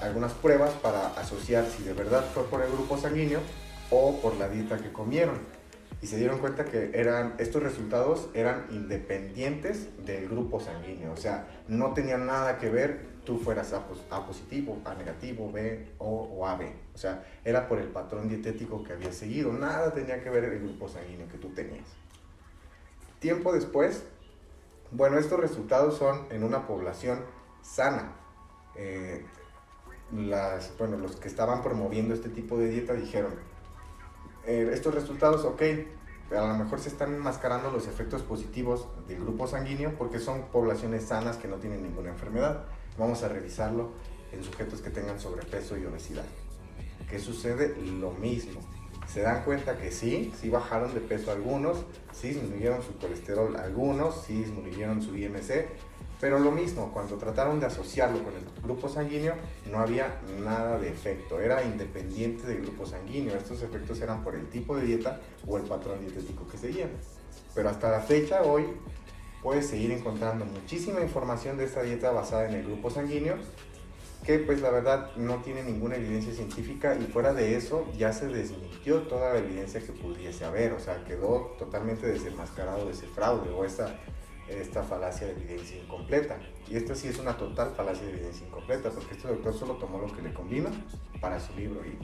algunas 0.00 0.32
pruebas 0.32 0.72
para 0.74 1.08
asociar 1.08 1.66
si 1.66 1.82
de 1.82 1.92
verdad 1.92 2.24
fue 2.32 2.44
por 2.44 2.62
el 2.62 2.70
grupo 2.70 2.98
sanguíneo 2.98 3.40
o 3.90 4.20
por 4.20 4.36
la 4.36 4.48
dieta 4.48 4.78
que 4.78 4.92
comieron. 4.92 5.38
Y 6.00 6.06
se 6.06 6.16
dieron 6.16 6.38
cuenta 6.38 6.64
que 6.64 6.92
eran, 6.94 7.34
estos 7.38 7.62
resultados 7.62 8.28
eran 8.32 8.66
independientes 8.70 9.88
del 10.04 10.28
grupo 10.28 10.60
sanguíneo. 10.60 11.12
O 11.12 11.16
sea, 11.16 11.48
no 11.66 11.92
tenían 11.92 12.26
nada 12.26 12.58
que 12.58 12.70
ver 12.70 13.18
tú 13.24 13.38
fueras 13.38 13.74
A, 13.74 14.26
positivo, 14.26 14.80
A 14.84 14.94
negativo, 14.94 15.50
B 15.52 15.86
o, 15.98 16.06
o 16.06 16.46
AB. 16.46 16.62
O 16.94 16.98
sea, 16.98 17.26
era 17.44 17.68
por 17.68 17.78
el 17.78 17.88
patrón 17.88 18.28
dietético 18.28 18.82
que 18.84 18.92
había 18.92 19.12
seguido. 19.12 19.52
Nada 19.52 19.92
tenía 19.92 20.22
que 20.22 20.30
ver 20.30 20.44
el 20.44 20.60
grupo 20.60 20.88
sanguíneo 20.88 21.28
que 21.28 21.36
tú 21.36 21.48
tenías. 21.48 21.88
Tiempo 23.18 23.52
después, 23.52 24.04
bueno, 24.92 25.18
estos 25.18 25.40
resultados 25.40 25.98
son 25.98 26.26
en 26.30 26.44
una 26.44 26.66
población 26.66 27.24
sana. 27.60 28.12
Eh, 28.76 29.26
las, 30.12 30.72
bueno, 30.78 30.96
los 30.96 31.16
que 31.16 31.28
estaban 31.28 31.62
promoviendo 31.62 32.14
este 32.14 32.30
tipo 32.30 32.56
de 32.56 32.68
dieta 32.68 32.94
dijeron, 32.94 33.34
eh, 34.48 34.70
estos 34.72 34.94
resultados, 34.94 35.44
ok, 35.44 35.60
a 36.34 36.46
lo 36.46 36.54
mejor 36.56 36.80
se 36.80 36.88
están 36.88 37.14
enmascarando 37.14 37.70
los 37.70 37.86
efectos 37.86 38.22
positivos 38.22 38.88
del 39.06 39.20
grupo 39.20 39.46
sanguíneo 39.46 39.92
porque 39.98 40.18
son 40.18 40.46
poblaciones 40.50 41.04
sanas 41.04 41.36
que 41.36 41.48
no 41.48 41.56
tienen 41.56 41.82
ninguna 41.82 42.08
enfermedad. 42.08 42.64
Vamos 42.96 43.22
a 43.22 43.28
revisarlo 43.28 43.90
en 44.32 44.42
sujetos 44.42 44.80
que 44.80 44.88
tengan 44.88 45.20
sobrepeso 45.20 45.76
y 45.76 45.84
obesidad. 45.84 46.24
¿Qué 47.10 47.18
sucede? 47.18 47.76
Lo 48.00 48.12
mismo. 48.12 48.60
Se 49.06 49.20
dan 49.20 49.44
cuenta 49.44 49.76
que 49.76 49.90
sí, 49.90 50.32
sí 50.40 50.48
bajaron 50.48 50.94
de 50.94 51.00
peso 51.00 51.30
algunos, 51.30 51.84
sí 52.12 52.28
disminuyeron 52.28 52.82
su 52.82 52.96
colesterol 52.96 53.54
algunos, 53.56 54.22
sí 54.26 54.32
disminuyeron 54.32 55.02
su 55.02 55.14
IMC, 55.14 55.66
pero 56.20 56.38
lo 56.40 56.50
mismo, 56.50 56.90
cuando 56.92 57.16
trataron 57.16 57.60
de 57.60 57.66
asociarlo 57.66 58.22
con 58.24 58.34
el 58.34 58.44
grupo 58.62 58.88
sanguíneo, 58.88 59.34
no 59.70 59.78
había 59.78 60.20
nada 60.42 60.78
de 60.78 60.88
efecto, 60.88 61.40
era 61.40 61.62
independiente 61.62 62.46
del 62.46 62.62
grupo 62.62 62.86
sanguíneo. 62.86 63.36
Estos 63.36 63.62
efectos 63.62 64.00
eran 64.00 64.24
por 64.24 64.34
el 64.34 64.48
tipo 64.48 64.76
de 64.76 64.84
dieta 64.84 65.20
o 65.46 65.58
el 65.58 65.64
patrón 65.64 66.00
dietético 66.00 66.48
que 66.48 66.58
seguían. 66.58 66.90
Pero 67.54 67.68
hasta 67.68 67.90
la 67.90 68.00
fecha, 68.00 68.42
hoy, 68.42 68.64
puedes 69.42 69.68
seguir 69.68 69.92
encontrando 69.92 70.44
muchísima 70.44 71.00
información 71.00 71.56
de 71.56 71.64
esta 71.64 71.82
dieta 71.82 72.10
basada 72.10 72.48
en 72.48 72.54
el 72.54 72.64
grupo 72.64 72.90
sanguíneo, 72.90 73.36
que 74.24 74.40
pues 74.40 74.60
la 74.60 74.70
verdad 74.70 75.14
no 75.16 75.36
tiene 75.36 75.62
ninguna 75.62 75.94
evidencia 75.94 76.34
científica 76.34 76.96
y 76.96 77.04
fuera 77.04 77.32
de 77.32 77.56
eso 77.56 77.86
ya 77.96 78.12
se 78.12 78.26
desmintió 78.26 79.02
toda 79.02 79.34
la 79.34 79.38
evidencia 79.38 79.80
que 79.80 79.92
pudiese 79.92 80.44
haber, 80.44 80.72
o 80.72 80.80
sea, 80.80 81.04
quedó 81.04 81.54
totalmente 81.58 82.08
desenmascarado 82.08 82.90
ese 82.90 83.06
fraude 83.06 83.50
o 83.50 83.64
esta 83.64 83.96
esta 84.48 84.82
falacia 84.82 85.26
de 85.26 85.32
evidencia 85.34 85.76
incompleta. 85.82 86.38
Y 86.68 86.76
esta 86.76 86.94
sí 86.94 87.08
es 87.08 87.18
una 87.18 87.36
total 87.36 87.72
falacia 87.76 88.06
de 88.06 88.12
evidencia 88.12 88.46
incompleta, 88.46 88.90
porque 88.90 89.14
este 89.14 89.28
doctor 89.28 89.54
solo 89.54 89.74
tomó 89.74 89.98
lo 89.98 90.14
que 90.14 90.22
le 90.22 90.32
convino 90.32 90.70
para 91.20 91.40
su 91.40 91.54
libro 91.54 91.84
y 91.84 91.98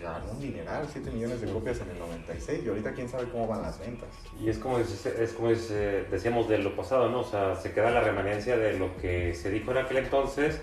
sea, 0.00 0.12
ganó 0.12 0.32
un 0.32 0.40
dineral, 0.40 0.86
7 0.90 1.10
millones 1.10 1.40
de 1.40 1.52
copias 1.52 1.80
en 1.80 1.90
el 1.90 1.98
96 1.98 2.62
y 2.64 2.68
ahorita 2.68 2.92
quién 2.92 3.08
sabe 3.08 3.28
cómo 3.30 3.46
van 3.46 3.62
las 3.62 3.78
ventas. 3.78 4.08
Y 4.40 4.48
es 4.48 4.58
como, 4.58 4.78
es, 4.78 5.06
es 5.06 5.32
como 5.32 5.48
decíamos 5.48 6.48
de 6.48 6.58
lo 6.58 6.74
pasado, 6.74 7.08
¿no? 7.08 7.20
O 7.20 7.24
sea, 7.24 7.54
se 7.56 7.72
queda 7.72 7.90
la 7.90 8.00
remanencia 8.00 8.56
de 8.56 8.78
lo 8.78 8.96
que 8.96 9.34
se 9.34 9.50
dijo 9.50 9.70
en 9.72 9.78
aquel 9.78 9.98
entonces. 9.98 10.60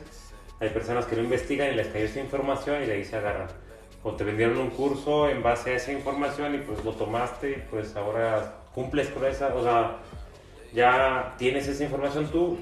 Hay 0.60 0.70
personas 0.70 1.06
que 1.06 1.16
no 1.16 1.24
investigan 1.24 1.72
y 1.72 1.76
les 1.76 1.88
cae 1.88 2.06
esa 2.06 2.20
información 2.20 2.82
y 2.84 2.88
de 2.88 2.94
ahí 2.94 3.06
se 3.06 3.16
agarran. 3.16 3.48
O 4.04 4.14
te 4.14 4.24
vendieron 4.24 4.58
un 4.58 4.70
curso 4.70 5.30
en 5.30 5.44
base 5.44 5.72
a 5.72 5.76
esa 5.76 5.92
información 5.92 6.56
y 6.56 6.60
pues 6.60 6.84
lo 6.84 6.94
tomaste 6.94 7.52
y 7.52 7.64
pues 7.70 7.96
ahora 7.96 8.64
cumples 8.74 9.10
con 9.10 9.26
esa, 9.26 9.54
o 9.54 9.64
sea, 9.64 9.98
ya 10.78 11.34
tienes 11.40 11.68
esa 11.68 11.86
información 11.86 12.28
tú, 12.28 12.56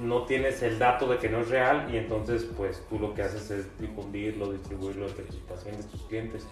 no 0.00 0.22
tienes 0.22 0.62
el 0.62 0.78
dato 0.78 1.08
de 1.08 1.18
que 1.18 1.28
no 1.28 1.40
es 1.40 1.48
real 1.48 1.88
y 1.92 1.96
entonces 1.96 2.46
pues 2.56 2.84
tú 2.88 3.00
lo 3.00 3.14
que 3.14 3.22
haces 3.22 3.50
es 3.50 3.80
difundirlo, 3.80 4.52
distribuirlo 4.52 5.08
entre 5.08 5.24
tus 5.24 5.40
pacientes, 5.40 5.88
tus 5.88 6.02
clientes. 6.02 6.46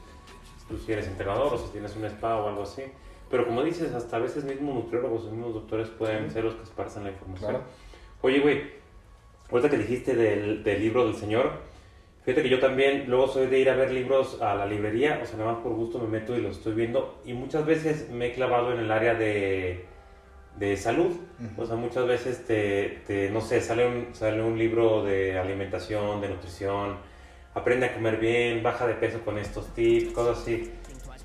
tú 0.68 0.76
si 0.78 0.92
eres 0.92 1.06
entrenador 1.06 1.54
o 1.54 1.58
si 1.58 1.68
tienes 1.70 1.94
un 1.94 2.06
spa 2.06 2.36
o 2.38 2.48
algo 2.48 2.64
así. 2.64 2.82
Pero 3.30 3.46
como 3.46 3.62
dices, 3.62 3.94
hasta 3.94 4.16
a 4.16 4.18
veces 4.18 4.42
mismos 4.42 4.74
nutriólogos 4.74 5.26
o 5.26 5.30
mismos 5.30 5.54
doctores 5.54 5.88
pueden 5.90 6.28
ser 6.28 6.42
los 6.42 6.56
que 6.56 6.64
esparcen 6.64 7.04
la 7.04 7.10
información. 7.10 7.50
Claro. 7.50 7.64
Oye, 8.22 8.40
güey, 8.40 8.62
ahorita 9.52 9.70
que 9.70 9.78
dijiste 9.78 10.16
del, 10.16 10.64
del 10.64 10.80
libro 10.80 11.06
del 11.06 11.14
Señor, 11.14 11.52
fíjate 12.24 12.42
que 12.42 12.48
yo 12.48 12.58
también 12.58 13.04
luego 13.06 13.28
soy 13.28 13.46
de 13.46 13.60
ir 13.60 13.70
a 13.70 13.76
ver 13.76 13.92
libros 13.92 14.42
a 14.42 14.56
la 14.56 14.66
librería, 14.66 15.20
o 15.22 15.26
sea, 15.26 15.38
nada 15.38 15.52
más 15.52 15.62
por 15.62 15.72
gusto 15.74 16.00
me 16.00 16.08
meto 16.08 16.36
y 16.36 16.40
los 16.40 16.56
estoy 16.56 16.74
viendo. 16.74 17.20
Y 17.24 17.32
muchas 17.32 17.64
veces 17.64 18.10
me 18.10 18.26
he 18.26 18.32
clavado 18.32 18.72
en 18.72 18.80
el 18.80 18.90
área 18.90 19.14
de, 19.14 19.84
de 20.58 20.76
salud. 20.76 21.16
O 21.56 21.66
sea, 21.66 21.76
muchas 21.76 22.06
veces 22.06 22.46
te, 22.46 23.02
te, 23.06 23.30
no 23.30 23.40
sé, 23.40 23.60
sale 23.60 23.86
un, 23.86 24.14
sale 24.14 24.42
un 24.42 24.58
libro 24.58 25.04
de 25.04 25.38
alimentación, 25.38 26.20
de 26.20 26.28
nutrición, 26.28 26.96
aprende 27.54 27.86
a 27.86 27.94
comer 27.94 28.18
bien, 28.18 28.62
baja 28.62 28.86
de 28.86 28.94
peso 28.94 29.20
con 29.24 29.38
estos 29.38 29.72
tips, 29.74 30.12
cosas 30.12 30.42
así. 30.42 30.72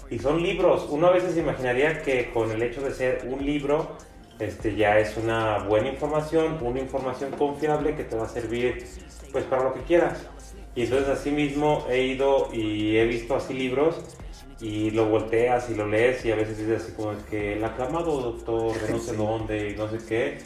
Y 0.09 0.19
son 0.19 0.43
libros. 0.43 0.87
Uno 0.89 1.07
a 1.07 1.11
veces 1.11 1.37
imaginaría 1.37 2.01
que 2.01 2.31
con 2.31 2.51
el 2.51 2.61
hecho 2.61 2.81
de 2.81 2.91
ser 2.91 3.27
un 3.27 3.45
libro, 3.45 3.95
este, 4.39 4.75
ya 4.75 4.99
es 4.99 5.15
una 5.15 5.59
buena 5.59 5.89
información, 5.89 6.57
una 6.61 6.79
información 6.79 7.31
confiable 7.31 7.95
que 7.95 8.03
te 8.03 8.15
va 8.15 8.25
a 8.25 8.29
servir 8.29 8.85
pues 9.31 9.45
para 9.45 9.63
lo 9.63 9.73
que 9.73 9.81
quieras. 9.81 10.27
Y 10.75 10.83
entonces 10.83 11.09
así 11.09 11.31
mismo 11.31 11.85
he 11.89 12.03
ido 12.03 12.49
y 12.53 12.97
he 12.97 13.05
visto 13.05 13.35
así 13.35 13.53
libros 13.53 14.17
y 14.61 14.91
lo 14.91 15.05
volteas 15.07 15.69
y 15.71 15.75
lo 15.75 15.87
lees 15.87 16.23
y 16.23 16.31
a 16.31 16.35
veces 16.35 16.57
dices 16.57 16.83
así 16.83 16.91
como 16.93 17.13
que 17.29 17.53
el 17.57 17.63
aclamado 17.63 18.21
doctor 18.21 18.79
de 18.79 18.91
no 18.93 18.99
sé 18.99 19.11
Sí. 19.11 19.17
dónde 19.17 19.69
y 19.71 19.75
no 19.75 19.89
sé 19.89 19.97
qué. 20.07 20.37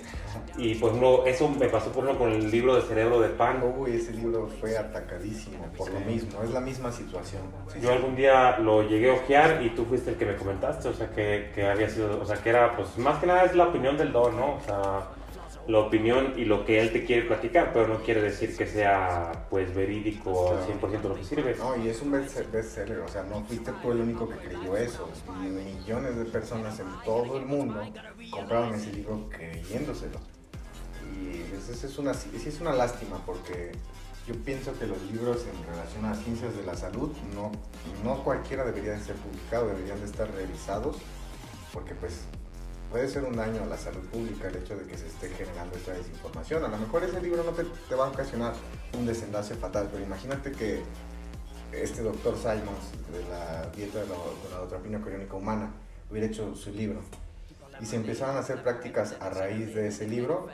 Y 0.57 0.75
por 0.75 0.89
ejemplo, 0.89 1.25
eso 1.25 1.49
me 1.49 1.67
pasó 1.67 1.91
por 1.91 2.03
ejemplo 2.05 2.25
con 2.25 2.33
el 2.33 2.49
libro 2.49 2.75
de 2.75 2.81
Cerebro 2.83 3.19
de 3.21 3.29
Pan. 3.29 3.61
Uy, 3.77 3.95
ese 3.95 4.11
libro 4.13 4.47
fue 4.59 4.77
atacadísimo 4.77 5.65
por 5.77 5.89
lo 5.91 5.99
Sí. 5.99 6.05
mismo, 6.05 6.43
es 6.43 6.49
la 6.51 6.61
misma 6.61 6.91
situación. 6.91 7.41
Sí, 7.71 7.79
Yo 7.81 7.91
algún 7.91 8.15
día 8.15 8.57
lo 8.59 8.83
llegué 8.83 9.11
a 9.11 9.13
ojear 9.15 9.61
y 9.63 9.69
tú 9.71 9.85
fuiste 9.85 10.11
el 10.11 10.15
que 10.17 10.25
me 10.25 10.35
comentaste, 10.35 10.87
o 10.89 10.93
sea, 10.93 11.09
que, 11.09 11.51
que 11.53 11.65
había 11.67 11.89
sido, 11.89 12.21
o 12.21 12.25
sea, 12.25 12.37
que 12.37 12.49
era, 12.49 12.75
pues, 12.75 12.97
más 12.97 13.19
que 13.19 13.27
nada 13.27 13.43
es 13.43 13.53
la 13.55 13.65
opinión 13.67 13.97
del 13.97 14.11
don, 14.13 14.35
¿no? 14.37 14.55
O 14.55 14.61
sea, 14.65 15.07
la 15.67 15.79
opinión 15.79 16.33
y 16.37 16.45
lo 16.45 16.63
que 16.63 16.79
él 16.79 16.91
te 16.91 17.05
quiere 17.05 17.23
platicar, 17.27 17.71
pero 17.73 17.87
no 17.87 17.99
quiere 18.03 18.21
decir 18.21 18.55
que 18.55 18.67
sea, 18.67 19.47
pues, 19.49 19.73
verídico 19.73 20.51
al 20.55 20.63
100% 20.65 21.09
lo 21.09 21.15
que 21.15 21.23
sirve. 21.23 21.55
No, 21.57 21.75
y 21.75 21.89
es 21.89 22.01
un 22.01 22.11
best- 22.11 22.51
bestseller, 22.51 22.99
o 22.99 23.07
sea, 23.07 23.23
no 23.23 23.43
fuiste 23.45 23.71
tú 23.81 23.91
el 23.91 24.01
único 24.01 24.29
que 24.29 24.35
creyó 24.37 24.77
eso. 24.77 25.09
Y 25.43 25.47
millones 25.49 26.17
de 26.17 26.25
personas 26.25 26.79
en 26.79 26.87
todo 27.03 27.37
el 27.37 27.45
mundo 27.45 27.81
compraron 28.31 28.75
ese 28.75 28.91
libro 28.93 29.27
creyéndoselo. 29.29 30.19
Y 31.21 31.55
esa 31.71 31.87
es 31.87 31.97
una, 31.97 32.11
es 32.11 32.61
una 32.61 32.73
lástima 32.73 33.19
porque 33.25 33.71
yo 34.27 34.35
pienso 34.43 34.77
que 34.77 34.85
los 34.87 35.01
libros 35.03 35.45
en 35.51 35.65
relación 35.71 36.05
a 36.05 36.09
las 36.09 36.23
ciencias 36.23 36.55
de 36.55 36.63
la 36.63 36.75
salud 36.75 37.11
no, 37.33 37.51
no 38.03 38.23
cualquiera 38.23 38.63
debería 38.65 38.91
de 38.93 38.99
ser 38.99 39.15
publicado, 39.15 39.67
deberían 39.67 39.99
de 39.99 40.05
estar 40.05 40.29
revisados 40.31 40.97
porque 41.73 41.93
pues 41.95 42.21
puede 42.95 43.09
ser 43.09 43.25
un 43.25 43.35
daño 43.35 43.61
a 43.61 43.65
la 43.65 43.77
salud 43.77 43.99
pública 44.05 44.47
el 44.47 44.55
hecho 44.55 44.77
de 44.77 44.85
que 44.85 44.97
se 44.97 45.07
esté 45.07 45.27
generando 45.27 45.75
esta 45.75 45.91
desinformación. 45.91 46.63
A 46.63 46.69
lo 46.69 46.77
mejor 46.77 47.03
ese 47.03 47.21
libro 47.21 47.43
no 47.43 47.51
te, 47.51 47.93
va 47.93 48.05
a 48.05 48.07
ocasionar 48.07 48.53
un 48.97 49.05
desenlace 49.05 49.53
fatal, 49.55 49.89
pero 49.91 50.01
imagínate 50.01 50.53
que 50.53 50.81
este 51.73 52.01
doctor 52.03 52.37
Simons 52.37 52.93
de 53.11 53.21
la 53.29 53.69
dieta 53.75 53.99
de 53.99 54.07
la, 54.07 54.15
de 54.15 54.49
la 54.49 54.57
dopamina 54.59 55.01
humana 55.33 55.73
hubiera 56.09 56.27
hecho 56.27 56.55
su 56.55 56.71
libro 56.71 57.01
y 57.79 57.85
se 57.85 57.95
empezaron 57.97 58.37
a 58.37 58.39
hacer 58.39 58.61
prácticas 58.63 59.15
a 59.19 59.29
raíz 59.29 59.73
de 59.75 59.87
ese 59.87 60.07
libro, 60.07 60.47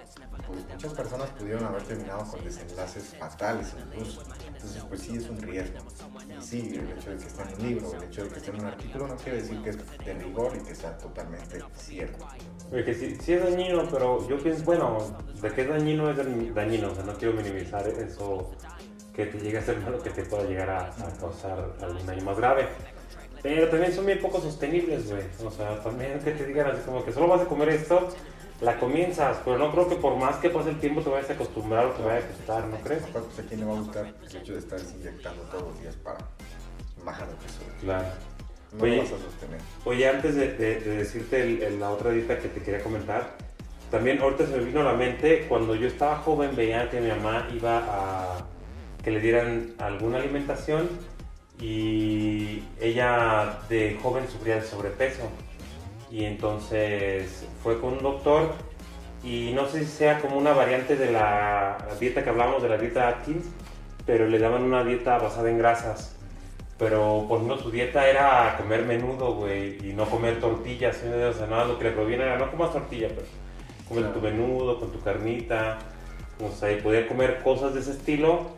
pues 0.47 0.59
muchas 0.72 0.93
personas 0.93 1.30
pudieron 1.32 1.63
haber 1.65 1.84
terminado 1.84 2.24
con 2.30 2.43
desenlaces 2.43 3.15
fatales 3.19 3.74
incluso. 3.88 4.24
Entonces, 4.47 4.84
pues 4.88 5.01
sí 5.01 5.15
es 5.17 5.30
un 5.30 5.38
riesgo. 5.41 5.78
Y 6.39 6.41
sí, 6.41 6.74
el 6.76 6.97
hecho 6.97 7.11
de 7.11 7.17
que 7.17 7.28
esté 7.28 7.41
en 7.43 7.53
un 7.53 7.61
libro, 7.67 7.93
el 7.95 8.03
hecho 8.03 8.24
de 8.24 8.30
que 8.30 8.38
esté 8.38 8.49
en 8.51 8.59
un 8.59 8.65
artículo 8.65 9.07
no 9.07 9.15
quiere 9.17 9.41
decir 9.41 9.61
que 9.63 9.69
es 9.72 9.78
de 10.05 10.13
rigor 10.13 10.51
y 10.59 10.63
que 10.63 10.76
sea 10.76 10.97
totalmente 10.97 11.63
cierto. 11.76 12.26
Oye, 12.72 12.84
que 12.86 12.93
sí, 12.95 13.17
sí 13.22 13.34
es 13.34 13.43
dañino, 13.43 13.88
pero 13.89 14.28
yo 14.28 14.38
pienso, 14.38 14.63
bueno, 14.63 14.97
de 15.41 15.51
qué 15.51 15.65
dañino 15.65 16.09
es 16.09 16.17
dañi- 16.17 16.53
dañino, 16.53 16.91
o 16.91 16.95
sea, 16.95 17.03
no 17.03 17.13
quiero 17.15 17.34
minimizar 17.36 17.88
eso 17.88 18.51
que 19.13 19.26
te 19.26 19.39
llegue 19.39 19.57
a 19.57 19.61
ser 19.61 19.78
malo, 19.82 20.01
que 20.01 20.09
te 20.09 20.24
pueda 20.24 20.43
llegar 20.45 20.69
a, 20.69 20.86
a 20.88 21.17
causar 21.19 21.74
algún 21.82 22.05
daño 22.05 22.24
más 22.24 22.38
grave. 22.38 22.67
Pero 23.43 23.69
también 23.69 23.93
son 23.93 24.05
bien 24.05 24.19
poco 24.19 24.39
sostenibles, 24.39 25.09
güey. 25.09 25.23
O 25.43 25.51
sea, 25.51 25.81
también 25.81 26.19
que 26.19 26.31
te 26.31 26.45
digan 26.45 26.67
así 26.71 26.81
como 26.85 27.03
que 27.03 27.11
solo 27.11 27.27
vas 27.27 27.41
a 27.41 27.45
comer 27.45 27.69
esto, 27.69 28.09
la 28.61 28.79
comienzas, 28.79 29.37
pero 29.43 29.57
no 29.57 29.71
creo 29.71 29.89
que 29.89 29.95
por 29.95 30.15
más 30.17 30.35
que 30.37 30.49
pase 30.51 30.69
el 30.69 30.79
tiempo 30.79 31.01
te 31.01 31.09
vayas 31.09 31.29
a 31.31 31.33
acostumbrar 31.33 31.85
o 31.87 31.89
te 31.91 32.03
vaya 32.03 32.19
a 32.23 32.27
gustar, 32.27 32.65
¿no 32.65 32.77
crees? 32.77 33.03
Aparte, 33.03 33.27
pues 33.33 33.39
a 33.45 33.49
quién 33.49 33.59
le 33.61 33.65
va 33.65 33.73
a 33.73 33.79
gustar 33.79 34.05
el 34.05 34.37
hecho 34.37 34.53
de 34.53 34.59
estar 34.59 34.79
inyectando 34.79 35.41
todos 35.43 35.63
los 35.69 35.81
días 35.81 35.95
para 35.95 36.19
bajar 37.03 37.27
de 37.27 37.35
peso. 37.35 37.59
Claro. 37.81 38.05
No 38.73 38.83
Oye. 38.83 38.95
lo 38.97 39.01
vas 39.01 39.11
a 39.11 39.17
sostener. 39.17 39.59
Oye, 39.85 40.07
antes 40.07 40.35
de, 40.35 40.53
de- 40.53 40.79
de 40.79 40.95
decirte 40.97 41.41
el- 41.41 41.63
el- 41.63 41.79
la 41.79 41.89
otra 41.89 42.11
dieta 42.11 42.37
que 42.37 42.47
te 42.49 42.61
quería 42.61 42.83
comentar, 42.83 43.31
también 43.89 44.21
ahorita 44.21 44.45
se 44.45 44.55
me 44.57 44.63
vino 44.63 44.81
a 44.81 44.83
la 44.83 44.93
mente, 44.93 45.47
cuando 45.49 45.73
yo 45.75 45.87
estaba 45.87 46.17
joven 46.17 46.55
veía 46.55 46.89
que 46.89 47.01
mi 47.01 47.09
mamá 47.09 47.49
iba 47.53 47.77
a 47.79 48.45
que 49.03 49.09
le 49.09 49.19
dieran 49.19 49.73
alguna 49.79 50.19
alimentación 50.19 50.87
y 51.62 52.64
ella 52.80 53.59
de 53.70 53.97
joven 54.01 54.28
sufría 54.28 54.55
de 54.55 54.64
sobrepeso. 54.64 55.30
Y 56.09 56.26
entonces 56.26 57.45
fue 57.64 57.80
con 57.80 57.93
un 57.93 57.99
doctor 57.99 58.53
y 59.24 59.51
no 59.53 59.68
sé 59.68 59.86
si 59.86 59.91
sea 59.91 60.20
como 60.20 60.38
una 60.38 60.51
variante 60.53 60.95
de 60.95 61.12
la 61.12 61.78
dieta 61.99 62.24
que 62.24 62.32
hablábamos 62.32 62.64
de 62.64 62.70
la 62.70 62.78
dieta 62.78 63.07
Atkins, 63.07 63.45
pero 64.05 64.28
le 64.28 64.39
daban 64.39 64.64
una 64.64 64.84
dieta 64.84 65.20
basada 65.20 65.49
en 65.49 65.59
grasas. 65.59 66.16
Pero 66.80 67.26
por 67.30 67.38
ejemplo 67.38 67.59
su 67.59 67.70
dieta 67.70 68.09
era 68.09 68.55
comer 68.57 68.84
menudo, 68.86 69.36
güey, 69.36 69.78
y 69.88 69.93
no 69.93 70.05
comer 70.05 70.39
tortillas, 70.39 70.97
¿sí? 70.97 71.07
o 71.07 71.34
sea, 71.34 71.45
nada, 71.45 71.66
lo 71.66 71.78
que 71.78 71.86
le 71.86 71.91
proviene 71.91 72.24
era 72.24 72.39
no 72.39 72.49
comas 72.49 72.74
tortilla, 72.74 73.09
pero 73.09 73.28
comer 73.88 74.05
Claro. 74.05 74.20
tu 74.20 74.22
menudo 74.22 74.80
con 74.80 74.91
tu 74.91 74.99
carnita, 75.01 75.78
o 76.43 76.49
sea, 76.49 76.72
y 76.72 76.82
podía 76.82 77.07
comer 77.07 77.41
cosas 77.43 77.76
de 77.76 77.82
ese 77.82 77.91
estilo, 77.91 78.49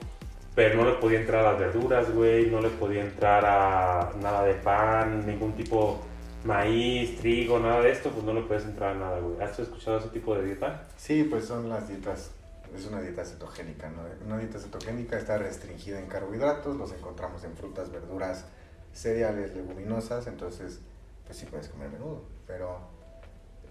pero 0.56 0.76
no 0.76 0.90
le 0.90 0.98
podía 0.98 1.20
entrar 1.20 1.46
a 1.46 1.52
las 1.52 1.60
verduras, 1.60 2.14
güey, 2.14 2.50
no 2.50 2.62
le 2.62 2.70
podía 2.70 3.02
entrar 3.02 3.44
a 3.46 4.12
nada 4.22 4.44
de 4.44 4.54
pan, 4.54 5.26
ningún 5.26 5.54
tipo 5.54 6.00
maíz, 6.44 7.18
trigo, 7.18 7.60
nada 7.60 7.82
de 7.82 7.92
esto, 7.92 8.10
pues 8.12 8.24
no 8.24 8.34
le 8.34 8.42
puedes 8.42 8.66
entrar 8.66 8.96
a 8.96 9.00
nada, 9.00 9.20
güey. 9.20 9.42
¿Has 9.42 9.58
escuchado 9.60 9.98
ese 9.98 10.10
tipo 10.10 10.36
de 10.36 10.46
dieta? 10.46 10.88
Sí, 10.98 11.24
pues 11.24 11.46
son 11.46 11.70
las 11.70 11.88
dietas, 11.88 12.32
es 12.76 12.86
una 12.86 13.02
dieta 13.02 13.26
cetogénica, 13.26 13.90
¿no? 13.90 14.02
Una 14.26 14.38
dieta 14.38 14.60
cetogénica 14.60 15.18
está 15.18 15.38
restringida 15.38 16.00
en 16.00 16.08
carbohidratos, 16.08 16.76
los 16.76 16.92
encontramos 16.92 17.44
en 17.44 17.56
frutas, 17.56 17.92
verduras, 17.92 18.46
cereales, 18.92 19.56
leguminosas, 19.56 20.28
entonces, 20.28 20.82
pues 21.26 21.38
sí 21.38 21.48
puedes 21.48 21.70
comer 21.70 21.90
menudo, 21.90 22.24
pero 22.46 22.80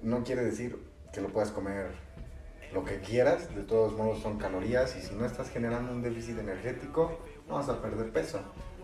no 0.03 0.25
quiere 0.25 0.43
decir 0.43 0.79
que 1.13 1.21
lo 1.21 1.29
puedas 1.29 1.51
comer 1.51 1.91
lo 2.73 2.85
que 2.85 3.01
quieras, 3.01 3.55
de 3.55 3.63
todos 3.63 3.93
modos 3.93 4.21
son 4.21 4.39
calorías 4.39 4.97
y 4.97 5.03
si 5.03 5.15
no 5.15 5.25
estás 5.27 5.51
generando 5.51 5.93
un 5.93 6.03
déficit 6.03 6.39
energético, 6.39 7.19
no 7.49 7.57
vas 7.57 7.69
a 7.69 7.81
perder 7.83 8.13
peso. 8.13 8.41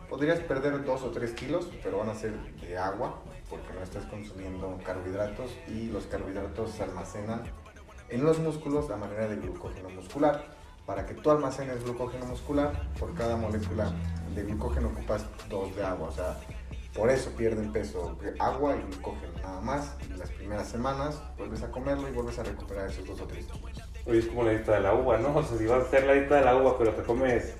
Podrías 0.08 0.40
perder 0.40 0.84
2 0.84 1.02
o 1.02 1.10
3 1.10 1.32
kilos, 1.32 1.70
pero 1.82 1.98
van 1.98 2.08
a 2.08 2.14
ser 2.14 2.32
de 2.60 2.78
agua, 2.78 3.22
porque 3.50 3.72
no 3.74 3.82
estás 3.82 4.04
consumiendo 4.06 4.78
carbohidratos 4.84 5.50
y 5.68 5.88
los 5.88 6.06
carbohidratos 6.06 6.72
se 6.72 6.82
almacenan 6.82 7.42
en 8.08 8.24
los 8.24 8.38
músculos 8.38 8.90
a 8.90 8.96
manera 8.96 9.28
de 9.28 9.36
glucógeno 9.36 9.90
muscular. 9.90 10.56
Para 10.86 11.04
que 11.04 11.12
tú 11.12 11.30
almacenes 11.30 11.84
glucógeno 11.84 12.24
muscular, 12.24 12.90
por 12.98 13.14
cada 13.14 13.36
molécula 13.36 13.92
de 14.34 14.42
glucógeno 14.44 14.88
ocupas 14.88 15.26
2 15.50 15.76
de 15.76 15.84
agua. 15.84 16.08
O 16.08 16.12
sea, 16.12 16.40
por 16.94 17.10
eso 17.10 17.30
pierden 17.32 17.70
peso 17.72 18.16
agua 18.38 18.74
y 18.74 18.80
glucógeno 18.90 19.32
nada 19.42 19.60
más. 19.60 19.96
Y 20.08 20.16
las 20.16 20.30
primeras 20.30 20.68
semanas 20.68 21.22
vuelves 21.36 21.62
a 21.62 21.70
comerlo 21.70 22.08
y 22.08 22.12
vuelves 22.12 22.38
a 22.38 22.42
recuperar 22.42 22.88
esos 22.88 23.06
2 23.06 23.20
o 23.20 23.26
3 23.26 23.46
kilos. 23.46 23.77
Oye, 24.08 24.20
es 24.20 24.26
como 24.26 24.42
la 24.42 24.50
dieta 24.52 24.72
de 24.76 24.80
la 24.80 24.94
uva, 24.94 25.18
¿no? 25.18 25.36
O 25.36 25.42
sea, 25.42 25.58
si 25.58 25.66
vas 25.66 25.80
a 25.80 25.86
hacer 25.86 26.04
la 26.06 26.14
dieta 26.14 26.36
de 26.36 26.44
la 26.44 26.56
uva, 26.56 26.78
pero 26.78 26.92
te 26.92 27.02
comes 27.02 27.54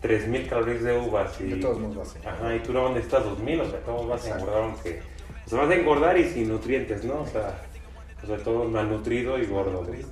3000 0.00 0.48
calorías 0.48 0.82
de 0.82 0.98
uvas 0.98 1.40
y... 1.40 1.44
De 1.44 1.56
todos 1.56 1.78
modos 1.80 2.16
a. 2.24 2.30
Ajá, 2.30 2.54
y 2.54 2.60
tú 2.60 2.72
no 2.72 2.88
necesitas 2.90 3.24
2000, 3.24 3.60
o 3.60 3.70
sea, 3.70 3.80
¿cómo 3.80 4.06
vas 4.06 4.22
a 4.22 4.26
Exacto. 4.28 4.44
engordar 4.44 4.62
aunque... 4.70 5.02
O 5.44 5.48
sea, 5.48 5.58
vas 5.58 5.70
a 5.70 5.74
engordar 5.74 6.18
y 6.18 6.24
sin 6.24 6.48
nutrientes, 6.48 7.04
¿no? 7.04 7.22
O 7.22 7.26
sea, 7.26 7.58
o 8.22 8.26
sea 8.26 8.38
todo 8.38 8.64
malnutrido 8.64 9.38
y 9.38 9.46
gordo. 9.46 9.84
güey. 9.84 10.02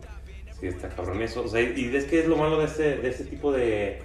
Sí, 0.58 0.66
está 0.66 0.88
cabrón 0.88 1.22
eso. 1.22 1.44
O 1.44 1.48
sea, 1.48 1.60
y 1.60 1.94
es 1.94 2.04
que 2.06 2.18
es 2.20 2.26
lo 2.26 2.36
malo 2.36 2.58
de 2.58 2.64
ese, 2.64 2.96
de 2.96 3.08
ese 3.08 3.24
tipo 3.24 3.52
de 3.52 4.02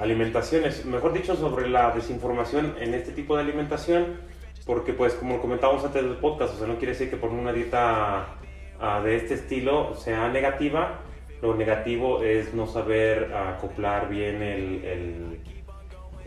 alimentaciones. 0.00 0.84
Mejor 0.86 1.12
dicho, 1.12 1.36
sobre 1.36 1.68
la 1.68 1.90
desinformación 1.94 2.74
en 2.80 2.94
este 2.94 3.12
tipo 3.12 3.36
de 3.36 3.42
alimentación, 3.42 4.16
porque 4.64 4.94
pues 4.94 5.12
como 5.14 5.40
comentábamos 5.40 5.84
antes 5.84 6.02
del 6.02 6.16
podcast, 6.16 6.54
o 6.54 6.58
sea, 6.58 6.66
no 6.66 6.76
quiere 6.78 6.92
decir 6.92 7.10
que 7.10 7.16
por 7.16 7.30
una 7.30 7.52
dieta 7.52 8.37
ah, 8.80 9.00
de 9.02 9.16
este 9.16 9.34
estilo 9.34 9.94
sea 9.94 10.28
negativa. 10.28 11.00
Lo 11.40 11.54
negativo 11.54 12.22
es 12.22 12.52
no 12.54 12.66
saber 12.66 13.32
acoplar 13.34 14.08
bien 14.08 14.42
el, 14.42 14.84
el, 14.84 15.40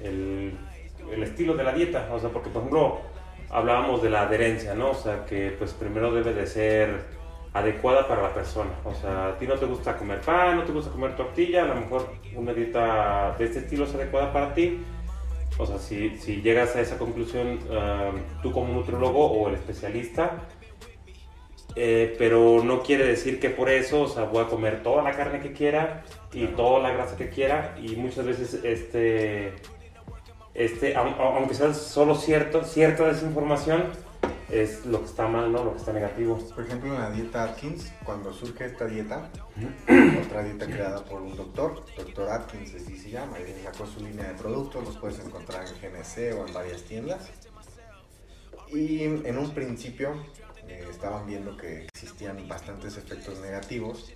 el, 0.03 0.57
el 1.11 1.23
estilo 1.23 1.55
de 1.55 1.63
la 1.63 1.73
dieta. 1.73 2.07
O 2.11 2.19
sea, 2.19 2.29
porque 2.29 2.49
por 2.49 2.61
ejemplo 2.61 3.01
hablábamos 3.49 4.01
de 4.01 4.09
la 4.09 4.21
adherencia, 4.21 4.73
¿no? 4.73 4.91
O 4.91 4.95
sea, 4.95 5.25
que 5.25 5.53
pues 5.57 5.73
primero 5.73 6.13
debe 6.13 6.33
de 6.33 6.47
ser 6.47 7.21
adecuada 7.53 8.07
para 8.07 8.23
la 8.23 8.33
persona. 8.33 8.71
O 8.85 8.93
sea, 8.93 9.27
a 9.27 9.37
ti 9.37 9.45
no 9.45 9.55
te 9.55 9.65
gusta 9.65 9.97
comer 9.97 10.21
pan, 10.21 10.57
no 10.57 10.63
te 10.63 10.71
gusta 10.71 10.91
comer 10.91 11.15
tortilla, 11.15 11.63
a 11.63 11.67
lo 11.67 11.75
mejor 11.75 12.09
una 12.35 12.53
dieta 12.53 13.35
de 13.37 13.45
este 13.45 13.59
estilo 13.59 13.85
es 13.85 13.93
adecuada 13.93 14.31
para 14.31 14.53
ti. 14.53 14.81
O 15.57 15.65
sea, 15.65 15.77
si, 15.77 16.17
si 16.17 16.41
llegas 16.41 16.75
a 16.75 16.81
esa 16.81 16.97
conclusión 16.97 17.59
ah, 17.71 18.11
tú 18.41 18.51
como 18.51 18.73
nutriólogo 18.73 19.25
o 19.25 19.49
el 19.49 19.55
especialista, 19.55 20.47
eh, 21.75 22.15
pero 22.17 22.63
no 22.63 22.83
quiere 22.83 23.05
decir 23.05 23.39
que 23.39 23.49
por 23.49 23.69
eso, 23.69 24.01
o 24.01 24.07
sea, 24.07 24.23
voy 24.23 24.43
a 24.43 24.47
comer 24.47 24.83
toda 24.83 25.03
la 25.03 25.11
carne 25.11 25.39
que 25.39 25.53
quiera 25.53 26.03
y 26.33 26.47
toda 26.47 26.81
la 26.81 26.91
grasa 26.91 27.15
que 27.15 27.29
quiera 27.29 27.77
y 27.81 27.95
muchas 27.95 28.25
veces 28.25 28.59
este, 28.63 29.53
este 30.53 30.95
aunque 30.95 31.53
sea 31.53 31.73
solo 31.73 32.15
cierto, 32.15 32.63
cierta 32.63 33.07
desinformación, 33.07 33.83
es 34.49 34.85
lo 34.85 34.99
que 34.99 35.05
está 35.05 35.29
mal, 35.29 35.49
¿no? 35.49 35.63
Lo 35.63 35.71
que 35.71 35.77
está 35.77 35.93
negativo. 35.93 36.37
Por 36.53 36.65
ejemplo, 36.65 36.93
en 36.93 36.99
la 36.99 37.09
dieta 37.09 37.43
Atkins, 37.45 37.89
cuando 38.03 38.33
surge 38.33 38.65
esta 38.65 38.85
dieta, 38.85 39.29
otra 40.25 40.43
dieta 40.43 40.65
creada 40.65 41.05
por 41.05 41.21
un 41.21 41.37
doctor, 41.37 41.85
doctor 41.95 42.29
Atkins 42.29 42.75
así 42.75 42.97
se 42.97 43.11
llama, 43.11 43.37
y 43.39 43.63
sacó 43.63 43.85
su 43.85 44.01
línea 44.01 44.27
de 44.27 44.33
productos, 44.33 44.83
los 44.83 44.97
puedes 44.97 45.19
encontrar 45.19 45.65
en 45.65 45.73
GNC 45.75 46.37
o 46.37 46.47
en 46.47 46.53
varias 46.53 46.83
tiendas. 46.83 47.29
Y 48.73 49.03
en 49.03 49.37
un 49.37 49.51
principio 49.51 50.15
eh, 50.67 50.85
estaban 50.89 51.25
viendo 51.27 51.57
que 51.57 51.85
existían 51.85 52.47
bastantes 52.47 52.97
efectos 52.97 53.39
negativos 53.39 54.11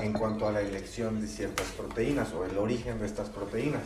en 0.00 0.12
cuanto 0.12 0.48
a 0.48 0.52
la 0.52 0.60
elección 0.60 1.20
de 1.20 1.26
ciertas 1.26 1.66
proteínas 1.72 2.32
o 2.32 2.44
el 2.44 2.56
origen 2.58 2.98
de 2.98 3.06
estas 3.06 3.28
proteínas. 3.28 3.82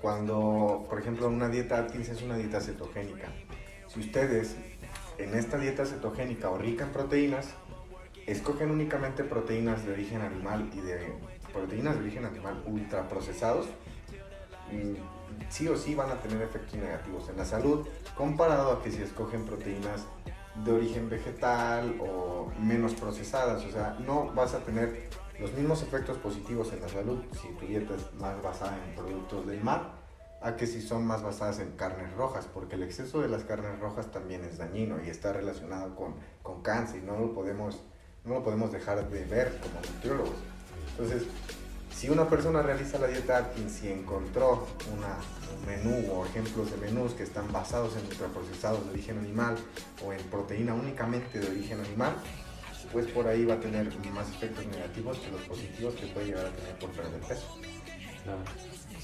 Cuando, 0.00 0.86
por 0.88 1.00
ejemplo, 1.00 1.28
una 1.28 1.48
dieta 1.48 1.78
Atkins 1.78 2.08
es 2.08 2.22
una 2.22 2.36
dieta 2.36 2.60
cetogénica. 2.60 3.28
Si 3.88 4.00
ustedes 4.00 4.56
en 5.18 5.34
esta 5.34 5.58
dieta 5.58 5.86
cetogénica 5.86 6.50
o 6.50 6.58
rica 6.58 6.84
en 6.84 6.90
proteínas, 6.90 7.46
escogen 8.26 8.70
únicamente 8.70 9.24
proteínas 9.24 9.84
de 9.84 9.92
origen 9.92 10.22
animal 10.22 10.70
y 10.74 10.80
de 10.80 11.12
proteínas 11.52 11.94
de 11.94 12.00
origen 12.00 12.24
animal 12.24 12.62
ultraprocesados, 12.66 13.66
sí 15.48 15.68
o 15.68 15.76
sí 15.76 15.94
van 15.94 16.10
a 16.10 16.20
tener 16.20 16.42
efectos 16.42 16.74
negativos 16.74 17.28
en 17.28 17.36
la 17.36 17.44
salud, 17.44 17.86
comparado 18.16 18.72
a 18.72 18.82
que 18.82 18.90
si 18.90 19.02
escogen 19.02 19.44
proteínas 19.44 20.02
de 20.64 20.72
origen 20.72 21.08
vegetal 21.08 21.96
o 22.00 22.50
menos 22.60 22.94
procesadas, 22.94 23.64
o 23.64 23.70
sea, 23.70 23.96
no 24.06 24.32
vas 24.34 24.54
a 24.54 24.58
tener 24.60 25.08
los 25.40 25.52
mismos 25.52 25.82
efectos 25.82 26.16
positivos 26.18 26.72
en 26.72 26.80
la 26.80 26.88
salud 26.88 27.18
si 27.32 27.48
tu 27.58 27.66
dieta 27.66 27.94
es 27.94 28.14
más 28.20 28.40
basada 28.42 28.78
en 28.86 28.94
productos 28.94 29.46
del 29.46 29.60
mar 29.62 30.04
a 30.40 30.56
que 30.56 30.66
si 30.66 30.82
son 30.82 31.06
más 31.06 31.22
basadas 31.22 31.58
en 31.58 31.72
carnes 31.72 32.12
rojas, 32.14 32.46
porque 32.52 32.76
el 32.76 32.82
exceso 32.82 33.22
de 33.22 33.28
las 33.28 33.44
carnes 33.44 33.80
rojas 33.80 34.10
también 34.10 34.44
es 34.44 34.58
dañino 34.58 35.02
y 35.02 35.08
está 35.08 35.32
relacionado 35.32 35.96
con, 35.96 36.16
con 36.42 36.60
cáncer 36.60 37.02
y 37.02 37.06
no 37.06 37.18
lo, 37.18 37.32
podemos, 37.32 37.80
no 38.24 38.34
lo 38.34 38.44
podemos 38.44 38.70
dejar 38.70 39.08
de 39.08 39.24
ver 39.24 39.58
como 39.62 39.80
nutriólogos. 39.80 40.36
Entonces, 40.90 41.26
si 41.94 42.10
una 42.10 42.28
persona 42.28 42.62
realiza 42.62 42.98
la 42.98 43.06
dieta 43.06 43.38
Atkins 43.38 43.84
y 43.84 43.88
encontró 43.88 44.66
una, 44.92 45.16
un 45.54 45.66
menú 45.66 46.12
o 46.12 46.26
ejemplos 46.26 46.70
de 46.70 46.76
menús 46.78 47.12
que 47.12 47.22
están 47.22 47.50
basados 47.52 47.96
en 47.96 48.06
ultraprocesados 48.06 48.84
de 48.84 48.90
origen 48.90 49.18
animal 49.18 49.56
o 50.04 50.12
en 50.12 50.20
proteína 50.24 50.74
únicamente 50.74 51.38
de 51.38 51.48
origen 51.48 51.80
animal, 51.80 52.14
pues 52.92 53.06
por 53.06 53.26
ahí 53.26 53.44
va 53.44 53.54
a 53.54 53.60
tener 53.60 53.86
más 54.10 54.28
efectos 54.28 54.66
negativos 54.66 55.18
que 55.18 55.30
los 55.30 55.40
positivos 55.42 55.94
que 55.94 56.06
puede 56.08 56.26
llegar 56.26 56.46
a 56.46 56.50
tener 56.50 56.78
por 56.78 56.90
perder 56.90 57.20
peso. 57.20 57.58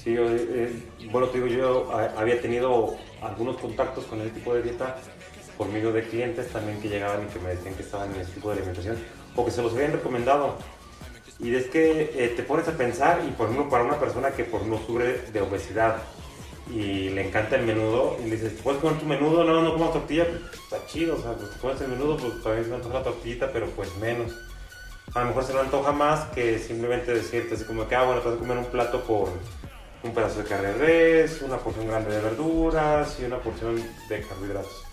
Sí, 0.03 0.15
eh, 0.17 0.83
bueno, 1.11 1.27
te 1.27 1.39
digo, 1.39 1.47
yo 1.47 1.91
había 1.91 2.41
tenido 2.41 2.97
algunos 3.21 3.57
contactos 3.57 4.05
con 4.05 4.19
ese 4.21 4.31
tipo 4.31 4.53
de 4.53 4.63
dieta 4.63 4.97
por 5.57 5.69
medio 5.69 5.91
de 5.91 6.03
clientes 6.07 6.49
también 6.49 6.81
que 6.81 6.89
llegaban 6.89 7.23
y 7.23 7.27
que 7.27 7.39
me 7.39 7.49
decían 7.49 7.75
que 7.75 7.83
estaban 7.83 8.13
en 8.15 8.21
ese 8.21 8.31
tipo 8.31 8.49
de 8.49 8.57
alimentación 8.57 8.97
o 9.35 9.45
que 9.45 9.51
se 9.51 9.61
los 9.61 9.73
habían 9.73 9.93
recomendado. 9.93 10.57
Y 11.41 11.55
es 11.55 11.65
que 11.67 12.11
eh, 12.15 12.33
te 12.35 12.43
pones 12.43 12.67
a 12.67 12.77
pensar, 12.77 13.21
y 13.27 13.31
por 13.31 13.49
ejemplo, 13.49 13.69
para 13.69 13.83
una 13.83 13.99
persona 13.99 14.31
que 14.31 14.43
por 14.43 14.63
no 14.65 14.77
sufre 14.85 15.23
de 15.33 15.41
obesidad 15.41 15.97
y 16.69 17.09
le 17.09 17.27
encanta 17.27 17.55
el 17.55 17.65
menudo, 17.65 18.15
y 18.19 18.29
le 18.29 18.35
dices, 18.37 18.53
¿puedes 18.61 18.79
comer 18.79 18.99
tu 18.99 19.05
menudo? 19.05 19.43
No, 19.43 19.61
no 19.61 19.73
comas 19.73 19.91
tortilla, 19.91 20.25
pues, 20.25 20.53
está 20.53 20.85
chido, 20.85 21.15
o 21.15 21.21
sea, 21.21 21.33
pues 21.33 21.49
comes 21.59 21.81
el 21.81 21.87
menudo, 21.89 22.17
pues 22.17 22.43
también 22.43 22.65
se 22.65 22.75
antoja 22.75 22.93
la 22.93 23.03
tortillita, 23.03 23.51
pero 23.51 23.67
pues 23.71 23.89
menos. 23.97 24.31
A 25.15 25.21
lo 25.21 25.25
mejor 25.27 25.43
se 25.43 25.53
le 25.53 25.59
antoja 25.59 25.91
más 25.91 26.25
que 26.27 26.59
simplemente 26.59 27.13
decirte 27.13 27.55
así 27.55 27.65
como 27.65 27.87
que, 27.87 27.95
ah, 27.95 28.03
bueno, 28.03 28.21
te 28.21 28.29
vas 28.29 28.37
a 28.37 28.39
comer 28.39 28.57
un 28.57 28.65
plato 28.65 29.03
con 29.03 29.31
un 30.03 30.13
pedazo 30.13 30.43
de 30.43 30.47
carne 30.47 30.67
de 30.69 30.73
res, 30.75 31.41
una 31.41 31.57
porción 31.57 31.87
grande 31.87 32.13
de 32.13 32.21
verduras 32.21 33.17
y 33.19 33.25
una 33.25 33.39
porción 33.39 33.75
de 33.75 34.21
carbohidratos. 34.21 34.90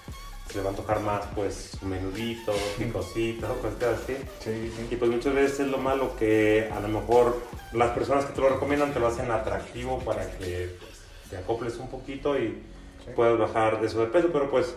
Le 0.54 0.62
va 0.62 0.68
a 0.68 0.70
antojar 0.70 1.00
más, 1.00 1.26
pues, 1.34 1.82
menudito, 1.82 2.52
picosito, 2.78 3.46
cosas 3.62 4.00
así. 4.02 4.16
Sí, 4.40 4.72
sí. 4.74 4.88
Y 4.90 4.96
pues 4.96 5.10
muchas 5.10 5.34
veces 5.34 5.60
es 5.60 5.68
lo 5.68 5.78
malo 5.78 6.16
que 6.16 6.70
a 6.74 6.80
lo 6.80 6.88
mejor 6.88 7.40
las 7.72 7.90
personas 7.90 8.24
que 8.24 8.32
te 8.32 8.40
lo 8.40 8.48
recomiendan 8.48 8.92
te 8.92 9.00
lo 9.00 9.08
hacen 9.08 9.30
atractivo 9.30 9.98
para 10.00 10.28
que 10.38 10.76
te 11.28 11.36
acoples 11.36 11.76
un 11.76 11.88
poquito 11.88 12.38
y 12.38 12.62
puedas 13.14 13.38
bajar 13.38 13.80
de 13.80 13.86
eso 13.86 14.00
de 14.00 14.06
peso, 14.06 14.28
pero 14.32 14.50
pues 14.50 14.74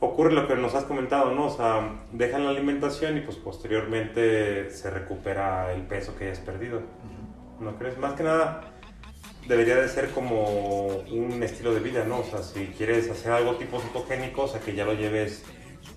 ocurre 0.00 0.32
lo 0.32 0.48
que 0.48 0.56
nos 0.56 0.74
has 0.74 0.84
comentado, 0.84 1.32
¿no? 1.32 1.46
O 1.46 1.56
sea, 1.56 2.02
dejan 2.12 2.44
la 2.44 2.50
alimentación 2.50 3.16
y 3.16 3.20
pues 3.20 3.36
posteriormente 3.36 4.70
se 4.70 4.90
recupera 4.90 5.72
el 5.72 5.82
peso 5.82 6.16
que 6.16 6.24
hayas 6.24 6.40
perdido. 6.40 6.80
¿No 7.60 7.78
crees? 7.78 7.96
Más 7.98 8.14
que 8.14 8.24
nada, 8.24 8.71
debería 9.46 9.76
de 9.76 9.88
ser 9.88 10.10
como 10.10 10.86
un 11.10 11.42
estilo 11.42 11.74
de 11.74 11.80
vida, 11.80 12.04
¿no? 12.04 12.20
O 12.20 12.24
sea, 12.24 12.42
si 12.42 12.66
quieres 12.68 13.10
hacer 13.10 13.32
algo 13.32 13.56
tipo 13.56 13.80
cetogénico, 13.80 14.42
o 14.42 14.48
sea, 14.48 14.60
que 14.60 14.74
ya 14.74 14.84
lo 14.84 14.94
lleves 14.94 15.42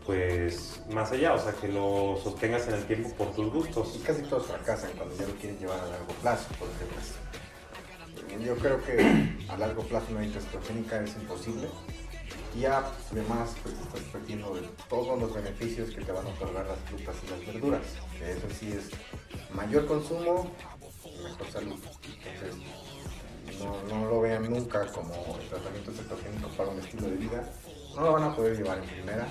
pues 0.05 0.81
más 0.91 1.11
allá, 1.11 1.33
o 1.33 1.39
sea, 1.39 1.53
que 1.53 1.67
lo 1.67 2.19
sostengas 2.23 2.67
en 2.67 2.75
el 2.75 2.85
tiempo 2.85 3.09
por 3.15 3.33
tus 3.33 3.51
gustos. 3.51 3.95
Y 3.95 3.99
casi 3.99 4.21
todos 4.23 4.45
fracasan 4.45 4.91
cuando 4.97 5.15
ya 5.15 5.27
lo 5.27 5.33
quieren 5.35 5.57
llevar 5.59 5.79
a 5.79 5.87
largo 5.87 6.13
plazo, 6.21 6.47
porque 6.59 6.85
pues 6.93 7.15
yo 8.43 8.55
creo 8.57 8.83
que 8.83 8.99
a 9.49 9.57
largo 9.57 9.83
plazo 9.83 10.07
una 10.11 10.21
dieta 10.21 10.39
cetogénica 10.39 11.01
es 11.01 11.15
imposible. 11.15 11.67
Y 12.55 12.63
además, 12.65 13.53
pues 13.61 13.75
estás 13.75 14.01
perdiendo 14.13 14.55
de 14.55 14.61
todos 14.87 15.19
los 15.19 15.33
beneficios 15.33 15.89
que 15.89 16.01
te 16.01 16.11
van 16.11 16.25
a 16.25 16.29
otorgar 16.29 16.65
las 16.65 16.79
frutas 16.79 17.15
y 17.25 17.29
las 17.29 17.45
verduras. 17.45 17.81
Eso 18.21 18.47
sí 18.57 18.71
es 18.71 18.91
mayor 19.53 19.85
consumo, 19.85 20.49
mejor 21.21 21.51
salud. 21.51 21.75
Entonces, 22.05 22.55
no, 23.89 24.09
lo 24.09 24.21
vean 24.21 24.49
nunca 24.49 24.85
como 24.87 25.37
el 25.39 25.47
tratamiento 25.47 25.91
cetogénico 25.91 26.49
para 26.49 26.69
un 26.69 26.79
estilo 26.79 27.07
de 27.07 27.15
vida, 27.15 27.43
no 27.95 28.01
lo 28.01 28.13
van 28.13 28.23
a 28.23 28.35
poder 28.35 28.57
llevar 28.57 28.79
en 28.79 28.85
primera 28.85 29.27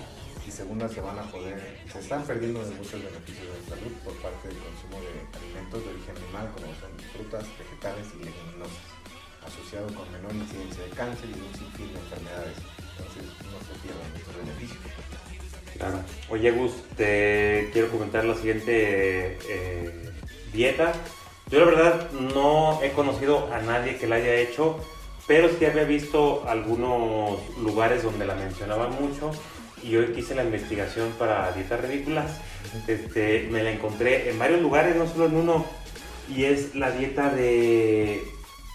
y 0.47 0.51
segunda 0.51 0.89
se 0.89 1.01
van 1.01 1.19
a 1.19 1.23
poder, 1.23 1.81
se 1.91 2.01
están 2.01 2.23
perdiendo 2.25 2.65
de 2.65 2.75
muchos 2.75 3.03
beneficios 3.03 3.49
de 3.49 3.75
salud 3.75 3.93
por 4.05 4.13
parte 4.15 4.49
del 4.49 4.59
consumo 4.59 5.01
de 5.01 5.39
alimentos 5.39 5.85
de 5.85 5.91
origen 5.91 6.17
animal 6.17 6.53
como 6.53 6.67
son 6.77 6.93
frutas, 7.13 7.45
vegetales 7.59 8.07
y 8.13 8.25
leguminosas, 8.25 8.85
asociado 9.47 9.87
con 9.95 10.11
menor 10.13 10.35
incidencia 10.35 10.85
de 10.85 10.91
cáncer 10.91 11.29
y 11.31 11.41
un 11.41 11.55
sinfín 11.55 11.93
de 11.93 12.01
enfermedades. 12.01 12.57
Entonces 12.97 13.25
no 13.51 13.59
se 13.65 13.75
pierdan 13.81 14.09
estos 14.15 14.37
beneficios. 14.37 14.79
Claro. 15.77 15.99
Oye 16.29 16.51
Gus, 16.53 16.73
te 16.97 17.71
quiero 17.73 17.91
comentar 17.91 18.25
la 18.25 18.35
siguiente 18.35 19.39
eh, 19.49 20.13
dieta 20.53 20.93
yo 21.51 21.61
la 21.61 21.67
verdad 21.67 22.11
no 22.13 22.81
he 22.83 22.93
conocido 22.93 23.49
a 23.53 23.61
nadie 23.61 23.97
que 23.97 24.07
la 24.07 24.17
haya 24.17 24.35
hecho, 24.37 24.79
pero 25.27 25.49
sí 25.49 25.65
había 25.65 25.85
visto 25.85 26.45
algunos 26.49 27.39
lugares 27.63 28.03
donde 28.03 28.27
la 28.27 28.35
mencionaban 28.35 28.91
mucho 29.01 29.31
y 29.83 29.97
hoy 29.97 30.07
quise 30.07 30.35
la 30.35 30.45
investigación 30.45 31.13
para 31.19 31.53
dietas 31.53 31.81
ridículas. 31.81 32.41
Este, 32.87 33.49
me 33.51 33.63
la 33.63 33.71
encontré 33.71 34.31
en 34.31 34.39
varios 34.39 34.61
lugares, 34.61 34.97
no 34.97 35.07
solo 35.07 35.27
en 35.27 35.37
uno, 35.37 35.65
y 36.35 36.45
es 36.45 36.75
la 36.75 36.91
dieta 36.91 37.31
de 37.31 38.23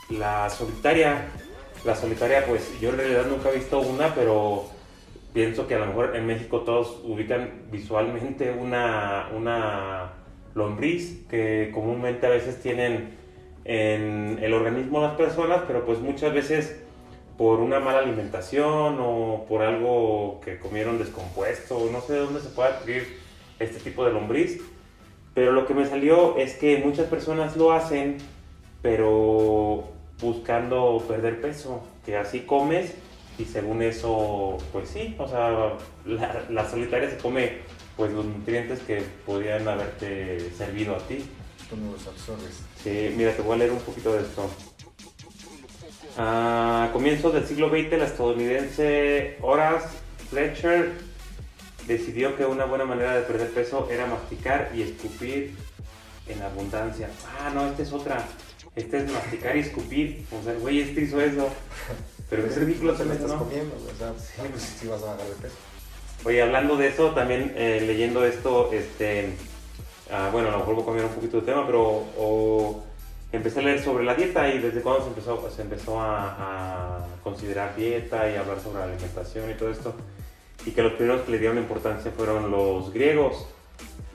la 0.10 0.50
solitaria. 0.50 1.28
La 1.86 1.96
solitaria, 1.96 2.46
pues 2.46 2.70
yo 2.80 2.90
en 2.90 2.98
realidad 2.98 3.26
nunca 3.26 3.50
he 3.50 3.56
visto 3.56 3.80
una, 3.80 4.14
pero 4.14 4.66
pienso 5.34 5.68
que 5.68 5.76
a 5.76 5.80
lo 5.80 5.88
mejor 5.88 6.16
en 6.16 6.28
México 6.28 6.62
todos 6.62 7.00
ubican 7.04 7.68
visualmente 7.72 8.52
una, 8.52 9.30
una 9.36 10.12
lombriz 10.56 11.26
que 11.30 11.72
comúnmente 11.74 12.26
a 12.26 12.30
veces 12.30 12.62
tienen 12.62 13.18
en 13.66 14.40
el 14.42 14.54
organismo 14.54 15.02
las 15.02 15.16
personas, 15.16 15.62
pero 15.68 15.86
pues 15.86 16.00
muchas 16.00 16.34
veces 16.34 16.82
por 17.38 17.60
una 17.60 17.80
mala 17.80 18.00
alimentación 18.00 18.98
o 19.00 19.46
por 19.48 19.62
algo 19.62 20.42
que 20.44 20.60
comieron 20.60 20.98
descompuesto, 20.98 21.90
no 21.92 22.02
sé 22.02 22.14
de 22.14 22.20
dónde 22.20 22.42
se 22.42 22.50
puede 22.50 22.70
adquirir 22.70 23.20
este 23.60 23.80
tipo 23.80 24.04
de 24.06 24.12
lombriz, 24.12 24.62
pero 25.34 25.52
lo 25.52 25.66
que 25.66 25.74
me 25.74 25.86
salió 25.86 26.38
es 26.38 26.56
que 26.56 26.78
muchas 26.78 27.08
personas 27.08 27.56
lo 27.56 27.72
hacen, 27.72 28.18
pero 28.82 29.90
buscando 30.20 31.04
perder 31.08 31.40
peso, 31.40 31.82
que 32.06 32.18
así 32.18 32.42
comes 32.42 32.94
y 33.38 33.46
según 33.46 33.82
eso, 33.82 34.58
pues 34.74 34.90
sí, 34.90 35.16
o 35.18 35.28
sea, 35.28 35.78
la, 36.06 36.44
la 36.50 36.70
solitaria 36.70 37.10
se 37.10 37.18
come 37.18 37.60
pues 38.00 38.14
los 38.14 38.24
nutrientes 38.24 38.80
que 38.80 39.04
podrían 39.26 39.68
haberte 39.68 40.52
servido 40.58 40.96
a 40.96 41.00
ti. 41.00 41.18
Tú 41.70 41.76
no 41.76 41.92
los 41.92 42.08
absorbes. 42.08 42.62
Sí, 42.82 43.14
mira, 43.18 43.36
te 43.36 43.42
voy 43.42 43.56
a 43.56 43.58
leer 43.58 43.74
un 43.74 43.80
poquito 43.80 44.14
de 44.14 44.22
esto. 44.22 44.50
A 46.18 46.92
comienzos 46.94 47.34
del 47.34 47.46
siglo 47.46 47.68
XX, 47.70 47.98
la 47.98 48.06
estadounidense 48.06 49.38
Horace 49.42 49.90
Fletcher 50.30 50.94
decidió 51.88 52.38
que 52.38 52.46
una 52.46 52.64
buena 52.64 52.86
manera 52.86 53.18
de 53.18 53.24
perder 53.24 53.52
peso 53.52 53.90
era 53.92 54.06
masticar 54.06 54.72
y 54.74 54.84
escupir 54.84 55.54
en 56.30 56.42
abundancia. 56.42 57.10
Ah, 57.38 57.52
no, 57.54 57.68
esta 57.68 57.84
es 57.84 57.92
otra. 57.92 58.26
Esta 58.78 58.98
es 58.98 59.12
masticar 59.12 59.58
y 59.58 59.60
escupir. 59.60 60.26
O 60.40 60.42
sea, 60.42 60.54
güey, 60.54 60.80
este 60.80 61.02
hizo 61.02 61.20
eso. 61.20 61.50
Pero 62.30 62.46
es 62.46 62.56
ridículo 62.60 62.94
también, 62.94 63.18
estás 63.18 63.34
¿no? 63.34 63.40
comiendo, 63.40 63.76
güey, 63.76 63.94
o 63.94 63.98
sea, 63.98 64.14
sí, 64.18 64.50
pues 64.50 64.64
sí 64.80 64.88
vas 64.88 65.04
a 65.04 65.08
bajar 65.08 65.28
de 65.28 65.36
peso. 65.36 65.56
Oye, 66.26 66.42
hablando 66.42 66.76
de 66.76 66.88
eso, 66.88 67.12
también 67.12 67.54
eh, 67.56 67.82
leyendo 67.86 68.26
esto, 68.26 68.70
este, 68.74 69.30
ah, 70.12 70.30
bueno, 70.32 70.50
a 70.50 70.52
lo 70.52 70.58
mejor 70.60 70.76
voy 70.76 70.84
a 70.84 70.86
cambiar 70.86 71.06
un 71.06 71.14
poquito 71.14 71.40
de 71.40 71.46
tema, 71.46 71.66
pero 71.66 72.84
empecé 73.32 73.60
a 73.60 73.64
leer 73.64 73.82
sobre 73.82 74.04
la 74.04 74.16
dieta 74.16 74.54
y 74.54 74.60
desde 74.60 74.82
cuándo 74.82 75.04
se 75.04 75.62
empezó, 75.62 76.02
a, 76.02 77.06
considerar 77.24 77.76
dieta 77.76 78.30
y 78.30 78.36
hablar 78.36 78.60
sobre 78.60 78.80
la 78.80 78.86
alimentación 78.86 79.50
y 79.50 79.54
todo 79.54 79.70
esto. 79.72 79.94
Y 80.66 80.72
que 80.72 80.82
los 80.82 80.94
primeros 80.94 81.22
que 81.22 81.32
le 81.32 81.40
dieron 81.40 81.58
importancia 81.58 82.12
fueron 82.12 82.52
los 82.52 82.92
griegos. 82.92 83.48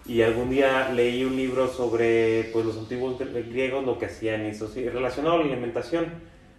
Y 0.07 0.21
algún 0.21 0.51
día 0.51 0.91
leí 0.91 1.25
un 1.25 1.37
libro 1.37 1.69
sobre 1.69 2.51
pues, 2.53 2.67
los 2.67 2.77
antiguos 2.77 3.19
gr- 3.19 3.49
griegos, 3.49 3.85
lo 3.87 3.99
que 3.99 4.07
hacían 4.07 4.45
y 4.45 4.49
eso 4.49 4.69
sí, 4.69 4.87
relacionado 4.87 5.37
a 5.37 5.39
la 5.39 5.45
alimentación. 5.45 6.07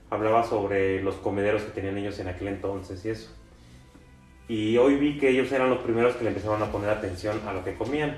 Hablaba 0.09 0.43
sobre 0.43 1.03
los 1.03 1.15
comederos 1.15 1.61
que 1.61 1.69
tenían 1.71 1.97
ellos 1.99 2.17
en 2.17 2.29
aquel 2.29 2.47
entonces 2.47 3.05
y 3.05 3.09
eso. 3.09 3.29
Y 4.47 4.77
hoy 4.77 4.95
vi 4.95 5.17
que 5.17 5.29
ellos 5.29 5.51
eran 5.51 5.69
los 5.69 5.79
primeros 5.79 6.15
que 6.15 6.23
le 6.23 6.29
empezaron 6.29 6.61
a 6.61 6.71
poner 6.71 6.89
atención 6.89 7.41
a 7.47 7.53
lo 7.53 7.63
que 7.63 7.73
comían. 7.75 8.17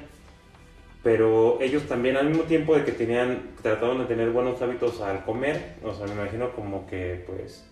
Pero 1.03 1.59
ellos 1.61 1.83
también, 1.83 2.17
al 2.17 2.27
mismo 2.27 2.43
tiempo 2.43 2.75
de 2.75 2.83
que 2.83 2.91
tenían, 2.91 3.51
trataban 3.61 3.99
de 3.99 4.05
tener 4.05 4.29
buenos 4.31 4.61
hábitos 4.61 4.99
al 5.01 5.23
comer, 5.23 5.75
o 5.83 5.93
sea, 5.93 6.05
me 6.07 6.13
imagino 6.13 6.51
como 6.51 6.85
que, 6.87 7.23
pues, 7.25 7.65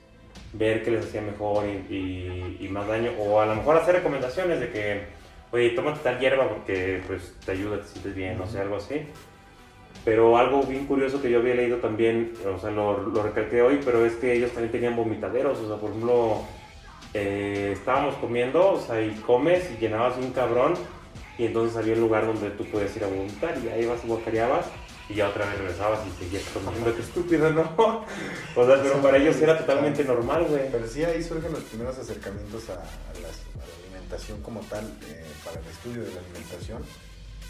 ver 0.53 0.84
qué 0.84 0.91
les 0.91 1.06
hacía 1.06 1.22
mejor 1.22 1.66
y, 1.66 1.93
y- 1.93 2.58
y 2.62 2.70
más 2.70 2.88
daño, 2.88 3.12
o 3.20 3.41
a 3.41 3.45
lo 3.45 3.56
mejor 3.56 3.76
hacer 3.78 3.95
recomendaciones 3.95 4.60
de 4.62 4.70
que, 4.70 5.01
oye, 5.51 5.72
tómate 5.72 5.99
tal 6.01 6.20
hierba 6.20 6.47
porque, 6.47 7.01
pues, 7.08 7.34
te 7.45 7.51
ayuda, 7.53 7.80
te 7.82 7.88
sientes 7.88 8.16
bien, 8.16 8.39
o 8.39 8.47
sea, 8.47 8.62
algo 8.62 8.78
así. 8.78 9.01
Pero 10.06 10.38
algo 10.38 10.62
bien 10.64 10.86
curioso 10.86 11.22
que 11.22 11.32
yo 11.32 11.39
había 11.39 11.56
leído 11.56 11.78
también, 11.78 12.34
o 12.45 12.60
sea, 12.60 12.70
lo, 12.72 13.01
lo 13.01 13.24
recalqué 13.24 13.62
hoy, 13.62 13.80
pero 13.84 14.06
es 14.06 14.14
que 14.14 14.34
ellos 14.34 14.51
también 14.51 14.72
tenían 14.72 14.95
vomitaderos, 14.95 15.60
o 15.60 15.68
sea, 15.68 15.78
por 15.78 15.89
ejemplo, 15.89 16.43
eh, 17.16 17.72
estábamos 17.74 18.16
comiendo, 18.16 18.72
o 18.74 18.80
sea, 18.82 19.01
y 19.01 19.11
comes 19.26 19.72
y 19.72 19.78
llenabas 19.78 20.18
un 20.18 20.32
cabrón, 20.32 20.74
y 21.38 21.45
entonces 21.45 21.78
había 21.78 21.93
un 21.95 22.01
lugar 22.01 22.26
donde 22.28 22.49
tú 22.51 22.66
podías 22.66 22.95
ir 22.95 23.03
a 23.03 23.07
vomitar, 23.07 23.57
y 23.63 23.70
ahí 23.70 23.86
vas 23.86 24.03
y 24.03 24.07
guacareabas, 24.07 24.66
y 25.07 25.13
ya 25.16 25.30
otra 25.30 25.45
vez 25.45 25.57
regresabas 25.59 25.99
y 26.07 26.24
seguías 26.24 26.43
comiendo, 26.53 26.93
qué 26.95 27.01
estúpido, 27.01 27.51
¿no? 27.51 27.63
O 28.55 28.66
sea, 28.66 28.82
pero 28.82 29.01
para 29.01 29.18
ellos 29.18 29.36
era 29.38 29.57
totalmente 29.57 30.03
normal, 30.03 30.45
güey. 30.49 30.72
Pero 30.72 30.88
sí 30.88 31.03
ahí 31.03 31.22
surgen 31.24 31.51
los 31.53 31.63
primeros 31.63 31.97
acercamientos 31.99 32.70
a, 32.70 32.74
a 32.74 33.13
las- 33.22 33.43
a 33.53 33.68
la 33.68 33.84
alimentación 33.84 34.41
como 34.41 34.61
tal, 34.61 34.84
eh, 35.07 35.26
para 35.43 35.59
el 35.59 35.68
estudio 35.68 36.03
de 36.03 36.11
la 36.13 36.22
alimentación. 36.22 36.82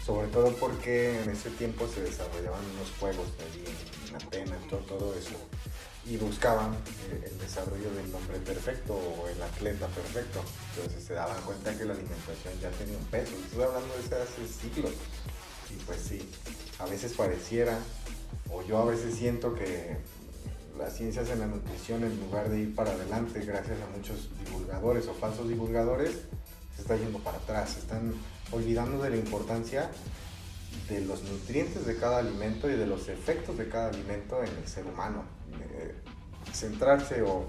Sobre 0.04 0.28
todo 0.28 0.50
porque 0.60 1.20
en 1.22 1.30
ese 1.30 1.48
tiempo 1.50 1.88
se 1.88 2.02
desarrollaban 2.02 2.60
unos 2.76 2.90
juegos 3.00 3.26
allí 3.40 3.64
en 4.10 4.16
Atenas, 4.16 4.58
todo, 4.68 4.80
todo 4.80 5.14
eso. 5.14 5.34
Y 6.08 6.16
buscaban 6.18 6.76
el 7.10 7.38
desarrollo 7.38 7.90
del 7.90 8.14
hombre 8.14 8.38
perfecto 8.38 8.94
o 8.94 9.28
el 9.28 9.42
atleta 9.42 9.88
perfecto. 9.88 10.40
Entonces 10.76 11.04
se 11.04 11.14
daban 11.14 11.40
cuenta 11.42 11.76
que 11.76 11.84
la 11.84 11.94
alimentación 11.94 12.54
ya 12.60 12.70
tenía 12.70 12.96
un 12.96 13.06
peso. 13.06 13.32
Estoy 13.44 13.64
hablando 13.64 13.92
de 13.94 14.00
eso 14.00 14.16
hace 14.16 14.46
siglos. 14.46 14.92
Y 15.70 15.82
pues 15.84 16.00
sí, 16.00 16.30
a 16.78 16.86
veces 16.86 17.12
pareciera, 17.14 17.76
o 18.50 18.62
yo 18.62 18.78
a 18.78 18.84
veces 18.84 19.16
siento 19.16 19.54
que 19.54 19.96
las 20.78 20.94
ciencias 20.94 21.28
en 21.30 21.40
la 21.40 21.46
nutrición, 21.46 22.04
en 22.04 22.20
lugar 22.20 22.50
de 22.50 22.60
ir 22.60 22.74
para 22.74 22.92
adelante, 22.92 23.40
gracias 23.40 23.78
a 23.80 23.96
muchos 23.96 24.28
divulgadores 24.44 25.08
o 25.08 25.14
falsos 25.14 25.48
divulgadores, 25.48 26.12
se 26.76 26.82
está 26.82 26.96
yendo 26.96 27.18
para 27.18 27.38
atrás. 27.38 27.70
Se 27.70 27.80
están 27.80 28.14
olvidando 28.52 29.02
de 29.02 29.10
la 29.10 29.16
importancia 29.16 29.90
de 30.88 31.00
los 31.00 31.22
nutrientes 31.24 31.86
de 31.86 31.96
cada 31.96 32.18
alimento 32.18 32.70
y 32.70 32.76
de 32.76 32.86
los 32.86 33.08
efectos 33.08 33.58
de 33.58 33.68
cada 33.68 33.88
alimento 33.88 34.42
en 34.42 34.54
el 34.56 34.68
ser 34.68 34.86
humano. 34.86 35.24
Eh, 35.60 35.94
centrarse 36.52 37.22
o 37.22 37.46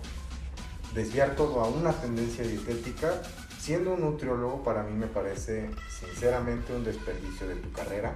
desviar 0.93 1.35
todo 1.35 1.61
a 1.61 1.67
una 1.67 1.91
tendencia 1.93 2.43
dietética, 2.45 3.21
siendo 3.59 3.93
un 3.93 4.01
nutriólogo 4.01 4.63
para 4.63 4.83
mí 4.83 4.93
me 4.93 5.07
parece 5.07 5.69
sinceramente 5.89 6.73
un 6.73 6.83
desperdicio 6.83 7.47
de 7.47 7.55
tu 7.55 7.71
carrera, 7.71 8.13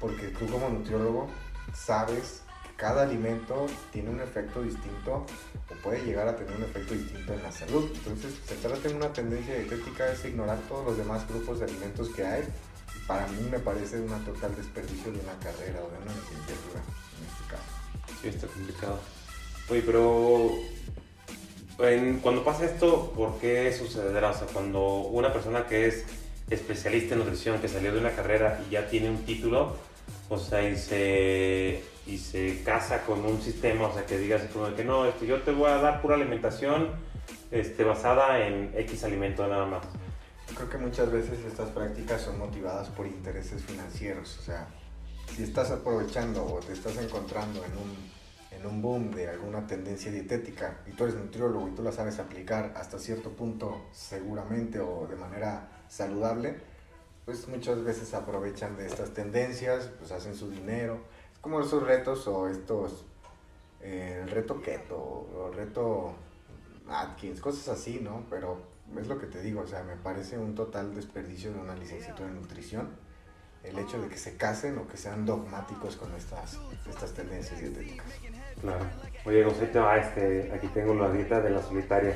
porque 0.00 0.28
tú 0.28 0.46
como 0.46 0.68
nutriólogo 0.68 1.28
sabes 1.74 2.42
que 2.64 2.74
cada 2.76 3.02
alimento 3.02 3.66
tiene 3.92 4.10
un 4.10 4.20
efecto 4.20 4.62
distinto 4.62 5.26
o 5.70 5.74
puede 5.82 6.04
llegar 6.04 6.28
a 6.28 6.36
tener 6.36 6.56
un 6.56 6.62
efecto 6.62 6.94
distinto 6.94 7.32
en 7.34 7.42
la 7.42 7.52
salud. 7.52 7.90
Entonces, 7.94 8.34
centrarte 8.46 8.88
en 8.88 8.96
una 8.96 9.12
tendencia 9.12 9.54
dietética 9.54 10.10
es 10.12 10.24
ignorar 10.24 10.58
todos 10.68 10.86
los 10.86 10.96
demás 10.96 11.28
grupos 11.28 11.58
de 11.58 11.66
alimentos 11.66 12.08
que 12.10 12.24
hay. 12.24 12.44
Para 13.06 13.26
mí 13.28 13.48
me 13.50 13.58
parece 13.58 14.00
una 14.00 14.18
total 14.24 14.54
desperdicio 14.54 15.12
de 15.12 15.20
una 15.20 15.38
carrera 15.40 15.80
o 15.80 15.90
de 15.90 15.98
una 15.98 16.12
licenciatura 16.14 16.80
en 17.18 17.26
este 17.26 17.44
caso. 17.50 17.77
Sí, 18.20 18.28
está 18.28 18.46
complicado. 18.46 18.98
Oye, 19.70 19.82
pero 19.84 20.50
en- 21.80 22.18
cuando 22.20 22.44
pasa 22.44 22.64
esto, 22.64 23.12
¿por 23.12 23.38
qué 23.38 23.72
sucederá? 23.72 24.30
O 24.30 24.34
sea, 24.34 24.46
cuando 24.52 24.82
una 25.02 25.32
persona 25.32 25.66
que 25.66 25.86
es 25.86 26.04
especialista 26.50 27.14
en 27.14 27.20
nutrición, 27.20 27.60
que 27.60 27.68
salió 27.68 27.92
de 27.92 28.00
una 28.00 28.10
carrera 28.12 28.60
y 28.68 28.72
ya 28.72 28.88
tiene 28.88 29.10
un 29.10 29.24
título, 29.24 29.76
o 30.30 30.38
sea, 30.38 30.66
y 30.68 30.76
se, 30.76 31.82
y 32.06 32.18
se 32.18 32.62
casa 32.64 33.02
con 33.04 33.24
un 33.24 33.40
sistema, 33.40 33.86
o 33.88 33.94
sea, 33.94 34.06
que 34.06 34.18
diga 34.18 34.36
así 34.36 34.46
como 34.48 34.68
de 34.70 34.74
que 34.74 34.84
no, 34.84 35.04
este, 35.06 35.26
yo 35.26 35.42
te 35.42 35.52
voy 35.52 35.70
a 35.70 35.76
dar 35.76 36.00
pura 36.02 36.16
alimentación 36.16 36.90
este, 37.50 37.84
basada 37.84 38.46
en 38.46 38.72
X 38.76 39.04
alimento 39.04 39.46
nada 39.46 39.66
más. 39.66 39.84
Creo 40.54 40.68
que 40.70 40.78
muchas 40.78 41.12
veces 41.12 41.38
estas 41.46 41.68
prácticas 41.70 42.22
son 42.22 42.38
motivadas 42.38 42.88
por 42.88 43.06
intereses 43.06 43.62
financieros. 43.62 44.38
O 44.38 44.42
sea, 44.42 44.66
si 45.34 45.42
estás 45.42 45.70
aprovechando 45.70 46.44
o 46.44 46.60
te 46.60 46.72
estás 46.72 46.96
encontrando 46.96 47.64
en 47.64 47.72
un, 47.72 47.96
en 48.50 48.66
un 48.66 48.82
boom 48.82 49.10
de 49.12 49.28
alguna 49.28 49.66
tendencia 49.66 50.10
dietética 50.10 50.80
y 50.86 50.92
tú 50.92 51.04
eres 51.04 51.16
nutriólogo 51.16 51.68
y 51.68 51.72
tú 51.72 51.82
la 51.82 51.92
sabes 51.92 52.18
aplicar 52.18 52.72
hasta 52.76 52.98
cierto 52.98 53.30
punto 53.30 53.86
seguramente 53.92 54.80
o 54.80 55.06
de 55.06 55.16
manera 55.16 55.68
saludable, 55.88 56.56
pues 57.24 57.46
muchas 57.48 57.84
veces 57.84 58.14
aprovechan 58.14 58.76
de 58.76 58.86
estas 58.86 59.10
tendencias, 59.12 59.90
pues 59.98 60.12
hacen 60.12 60.34
su 60.34 60.50
dinero. 60.50 60.98
Es 61.32 61.38
como 61.40 61.60
esos 61.60 61.82
retos 61.82 62.26
o 62.26 62.48
estos, 62.48 63.04
eh, 63.80 64.20
el 64.22 64.30
reto 64.30 64.60
keto 64.60 64.96
o 64.96 65.50
el 65.52 65.54
reto 65.54 66.14
Atkins, 66.88 67.40
cosas 67.40 67.68
así, 67.68 68.00
¿no? 68.02 68.24
Pero 68.30 68.62
es 68.98 69.06
lo 69.06 69.18
que 69.18 69.26
te 69.26 69.42
digo, 69.42 69.60
o 69.60 69.66
sea, 69.66 69.82
me 69.82 69.96
parece 69.96 70.38
un 70.38 70.54
total 70.54 70.94
desperdicio 70.94 71.52
de 71.52 71.60
una 71.60 71.74
licenciatura 71.74 72.28
en 72.28 72.36
nutrición 72.36 73.07
el 73.64 73.78
hecho 73.78 74.00
de 74.00 74.08
que 74.08 74.16
se 74.16 74.36
casen 74.36 74.78
o 74.78 74.86
que 74.86 74.96
sean 74.96 75.26
dogmáticos 75.26 75.96
con 75.96 76.14
estas, 76.14 76.58
estas 76.88 77.12
tendencias 77.12 77.60
dietéticas. 77.60 78.06
Claro. 78.60 78.84
Oye, 79.24 79.44
José, 79.44 79.70
va, 79.76 79.96
este, 79.96 80.52
aquí 80.54 80.68
tengo 80.68 80.94
la 80.94 81.10
dieta 81.10 81.40
de 81.40 81.50
la 81.50 81.62
solitaria. 81.62 82.14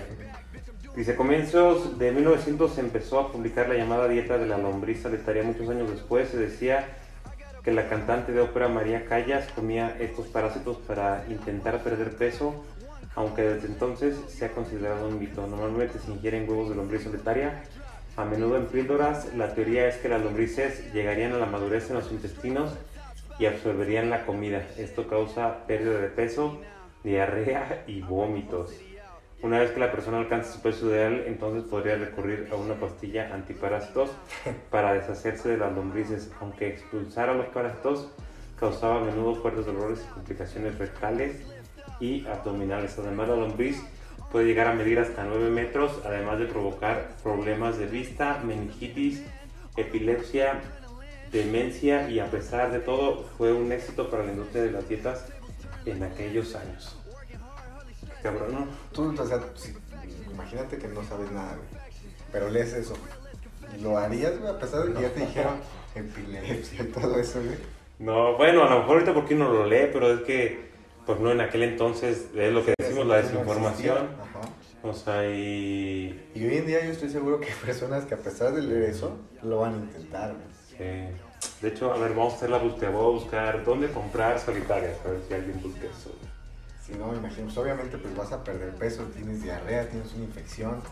Dice, 0.96 1.16
comienzos 1.16 1.98
de 1.98 2.12
1900 2.12 2.72
se 2.72 2.80
empezó 2.80 3.18
a 3.18 3.32
publicar 3.32 3.68
la 3.68 3.74
llamada 3.74 4.08
dieta 4.08 4.36
de 4.36 4.46
la 4.46 4.58
lombriz 4.58 5.02
solitaria. 5.02 5.42
Muchos 5.42 5.68
años 5.68 5.90
después 5.90 6.28
se 6.28 6.36
decía 6.36 6.86
que 7.64 7.72
la 7.72 7.88
cantante 7.88 8.32
de 8.32 8.40
ópera 8.40 8.68
María 8.68 9.06
Callas 9.06 9.46
comía 9.54 9.96
estos 10.00 10.26
parásitos 10.26 10.76
para 10.78 11.24
intentar 11.28 11.82
perder 11.82 12.16
peso, 12.16 12.64
aunque 13.14 13.42
desde 13.42 13.68
entonces 13.68 14.16
se 14.28 14.44
ha 14.44 14.52
considerado 14.52 15.08
un 15.08 15.18
mito. 15.18 15.46
Normalmente 15.46 15.98
se 15.98 16.10
ingieren 16.10 16.48
huevos 16.48 16.68
de 16.68 16.74
lombriz 16.74 17.04
solitaria, 17.04 17.62
a 18.16 18.24
menudo 18.24 18.56
en 18.56 18.66
píldoras. 18.66 19.34
La 19.34 19.54
teoría 19.54 19.88
es 19.88 19.96
que 19.96 20.08
las 20.08 20.22
lombrices 20.22 20.92
llegarían 20.92 21.32
a 21.32 21.38
la 21.38 21.46
madurez 21.46 21.88
en 21.90 21.96
los 21.96 22.10
intestinos 22.10 22.74
y 23.38 23.46
absorberían 23.46 24.10
la 24.10 24.24
comida. 24.26 24.66
Esto 24.76 25.08
causa 25.08 25.66
pérdida 25.66 25.98
de 25.98 26.08
peso, 26.08 26.60
diarrea 27.02 27.84
y 27.86 28.02
vómitos. 28.02 28.72
Una 29.42 29.58
vez 29.58 29.72
que 29.72 29.80
la 29.80 29.90
persona 29.90 30.18
alcanza 30.18 30.52
su 30.52 30.62
peso 30.62 30.88
ideal, 30.88 31.24
entonces 31.26 31.64
podría 31.64 31.96
recurrir 31.96 32.48
a 32.52 32.54
una 32.54 32.74
pastilla 32.74 33.34
antiparásitos 33.34 34.10
para 34.70 34.94
deshacerse 34.94 35.48
de 35.48 35.56
las 35.56 35.72
lombrices, 35.72 36.30
aunque 36.40 36.68
expulsar 36.68 37.28
a 37.28 37.34
los 37.34 37.46
parásitos 37.46 38.08
causaba 38.60 39.00
a 39.00 39.04
menudo 39.04 39.34
fuertes 39.34 39.66
dolores 39.66 40.06
y 40.08 40.14
complicaciones 40.14 40.78
rectales 40.78 41.42
y 41.98 42.24
abdominales. 42.26 42.96
Además, 42.96 43.28
la 43.30 43.34
lombriz 43.34 43.82
puede 44.32 44.46
llegar 44.46 44.66
a 44.66 44.72
medir 44.74 44.98
hasta 44.98 45.22
9 45.24 45.50
metros, 45.50 46.00
además 46.04 46.38
de 46.38 46.46
provocar 46.46 47.10
problemas 47.22 47.78
de 47.78 47.86
vista, 47.86 48.40
meningitis, 48.44 49.22
epilepsia, 49.76 50.60
demencia 51.30 52.08
y 52.10 52.18
a 52.18 52.30
pesar 52.30 52.72
de 52.72 52.78
todo 52.80 53.24
fue 53.38 53.52
un 53.52 53.70
éxito 53.72 54.10
para 54.10 54.24
la 54.24 54.32
industria 54.32 54.62
de 54.64 54.72
las 54.72 54.88
dietas 54.88 55.26
en 55.86 56.02
aquellos 56.02 56.54
años. 56.54 56.96
Cabrón, 58.22 58.52
¿no? 58.52 58.66
Tú, 58.92 59.14
o 59.20 59.26
sea, 59.26 59.40
si- 59.54 59.74
imagínate 60.30 60.78
que 60.78 60.88
no 60.88 61.02
sabes 61.04 61.30
nada, 61.30 61.56
güey, 61.56 61.82
pero 62.32 62.48
lees 62.50 62.72
eso. 62.72 62.94
¿Lo 63.80 63.96
harías, 63.98 64.38
güey, 64.38 64.52
a 64.52 64.58
pesar 64.58 64.84
de 64.84 64.92
que 64.94 65.02
ya 65.02 65.12
te 65.12 65.20
dijeron 65.20 65.54
epilepsia 65.94 66.82
y 66.84 66.86
todo 66.88 67.18
eso, 67.18 67.40
güey? 67.42 67.56
No, 67.98 68.36
bueno, 68.36 68.64
a 68.64 68.70
lo 68.70 68.78
mejor 68.80 68.94
ahorita 68.96 69.14
porque 69.14 69.34
uno 69.34 69.52
lo 69.52 69.66
lee, 69.66 69.88
pero 69.92 70.12
es 70.12 70.20
que, 70.22 70.71
pues 71.06 71.20
no, 71.20 71.30
en 71.30 71.40
aquel 71.40 71.62
entonces 71.62 72.28
es 72.34 72.52
lo 72.52 72.64
que 72.64 72.74
decimos, 72.78 73.06
la 73.06 73.16
desinformación. 73.16 74.08
O 74.82 74.92
sea, 74.92 75.28
y... 75.30 76.28
Y 76.34 76.44
hoy 76.44 76.56
en 76.56 76.66
día 76.66 76.84
yo 76.84 76.90
estoy 76.90 77.08
seguro 77.08 77.40
que 77.40 77.46
hay 77.46 77.58
personas 77.64 78.04
que 78.04 78.14
a 78.14 78.18
pesar 78.18 78.52
de 78.52 78.62
leer 78.62 78.82
eso, 78.82 79.16
lo 79.42 79.60
van 79.60 79.74
a 79.74 79.76
intentar, 79.76 80.34
sí. 80.68 80.84
De 81.60 81.68
hecho, 81.68 81.92
a 81.92 81.98
ver, 81.98 82.10
vamos 82.10 82.34
a 82.34 82.36
hacer 82.36 82.50
la 82.50 82.58
búsqueda. 82.58 82.90
Voy 82.90 83.04
a 83.04 83.20
buscar 83.20 83.64
dónde 83.64 83.90
comprar 83.90 84.38
solitarias, 84.40 84.96
a 85.04 85.10
ver 85.10 85.20
si 85.26 85.34
alguien 85.34 85.60
busca 85.62 85.86
eso. 85.86 86.12
Si 86.84 86.92
no, 86.94 87.14
imagino, 87.14 87.46
pues 87.46 87.58
obviamente 87.58 87.96
pues 87.98 88.14
vas 88.16 88.32
a 88.32 88.42
perder 88.42 88.74
peso, 88.74 89.04
tienes 89.14 89.42
diarrea, 89.42 89.88
tienes 89.88 90.12
una 90.14 90.24
infección, 90.24 90.82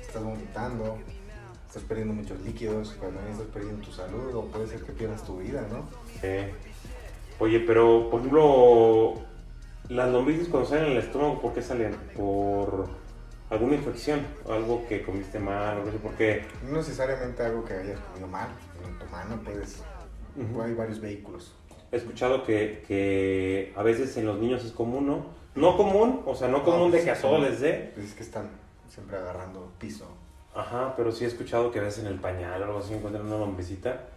estás 0.00 0.22
vomitando, 0.24 0.98
estás 1.68 1.84
perdiendo 1.84 2.14
muchos 2.14 2.40
líquidos, 2.40 2.96
también 3.00 3.28
estás 3.28 3.46
perdiendo 3.46 3.84
tu 3.86 3.92
salud 3.92 4.34
o 4.34 4.46
puede 4.46 4.66
ser 4.66 4.82
que 4.82 4.92
pierdas 4.92 5.24
tu 5.24 5.38
vida, 5.38 5.64
¿no? 5.70 5.88
Sí. 6.20 6.52
Oye, 7.40 7.60
pero 7.60 8.10
por 8.10 8.20
ejemplo, 8.20 9.14
las 9.88 10.10
lombrices 10.10 10.48
cuando 10.48 10.68
salen 10.68 10.86
en 10.86 10.92
el 10.92 10.98
estómago, 10.98 11.40
¿por 11.40 11.52
qué 11.52 11.62
salen? 11.62 11.94
Por 12.16 12.88
alguna 13.50 13.76
infección, 13.76 14.20
algo 14.50 14.84
que 14.88 15.02
comiste 15.02 15.38
mal, 15.38 15.78
o 15.78 15.84
no 15.84 15.92
sé 15.92 15.98
por 15.98 16.12
qué. 16.14 16.44
No 16.68 16.78
necesariamente 16.78 17.42
algo 17.44 17.64
que 17.64 17.74
hayas 17.74 18.00
comido 18.00 18.26
mal, 18.26 18.48
en 18.84 18.98
tu 18.98 19.06
mano 19.06 19.40
puedes, 19.44 19.82
Ujú. 20.36 20.62
hay 20.62 20.74
varios 20.74 21.00
vehículos. 21.00 21.54
He 21.92 21.96
escuchado 21.96 22.42
que, 22.44 22.84
que 22.86 23.72
a 23.76 23.82
veces 23.82 24.16
en 24.16 24.26
los 24.26 24.38
niños 24.38 24.64
es 24.64 24.72
común, 24.72 25.06
¿no? 25.06 25.26
No 25.54 25.76
común, 25.76 26.22
o 26.26 26.34
sea, 26.34 26.48
no 26.48 26.62
común 26.64 26.90
de 26.90 27.02
que 27.02 27.10
a 27.10 27.20
todos 27.20 27.40
les 27.40 27.60
dé. 27.60 27.92
Pues 27.94 28.06
es 28.08 28.14
que 28.14 28.22
están 28.22 28.50
siempre 28.88 29.16
agarrando 29.16 29.72
piso. 29.78 30.06
Ajá, 30.54 30.94
pero 30.96 31.12
sí 31.12 31.24
he 31.24 31.28
escuchado 31.28 31.70
que 31.70 31.78
a 31.78 31.82
veces 31.82 32.04
en 32.04 32.10
el 32.10 32.18
pañal 32.20 32.60
o 32.62 32.64
algo 32.66 32.78
así 32.80 32.92
encuentran 32.94 33.26
una 33.26 33.38
lombrecita. 33.38 34.08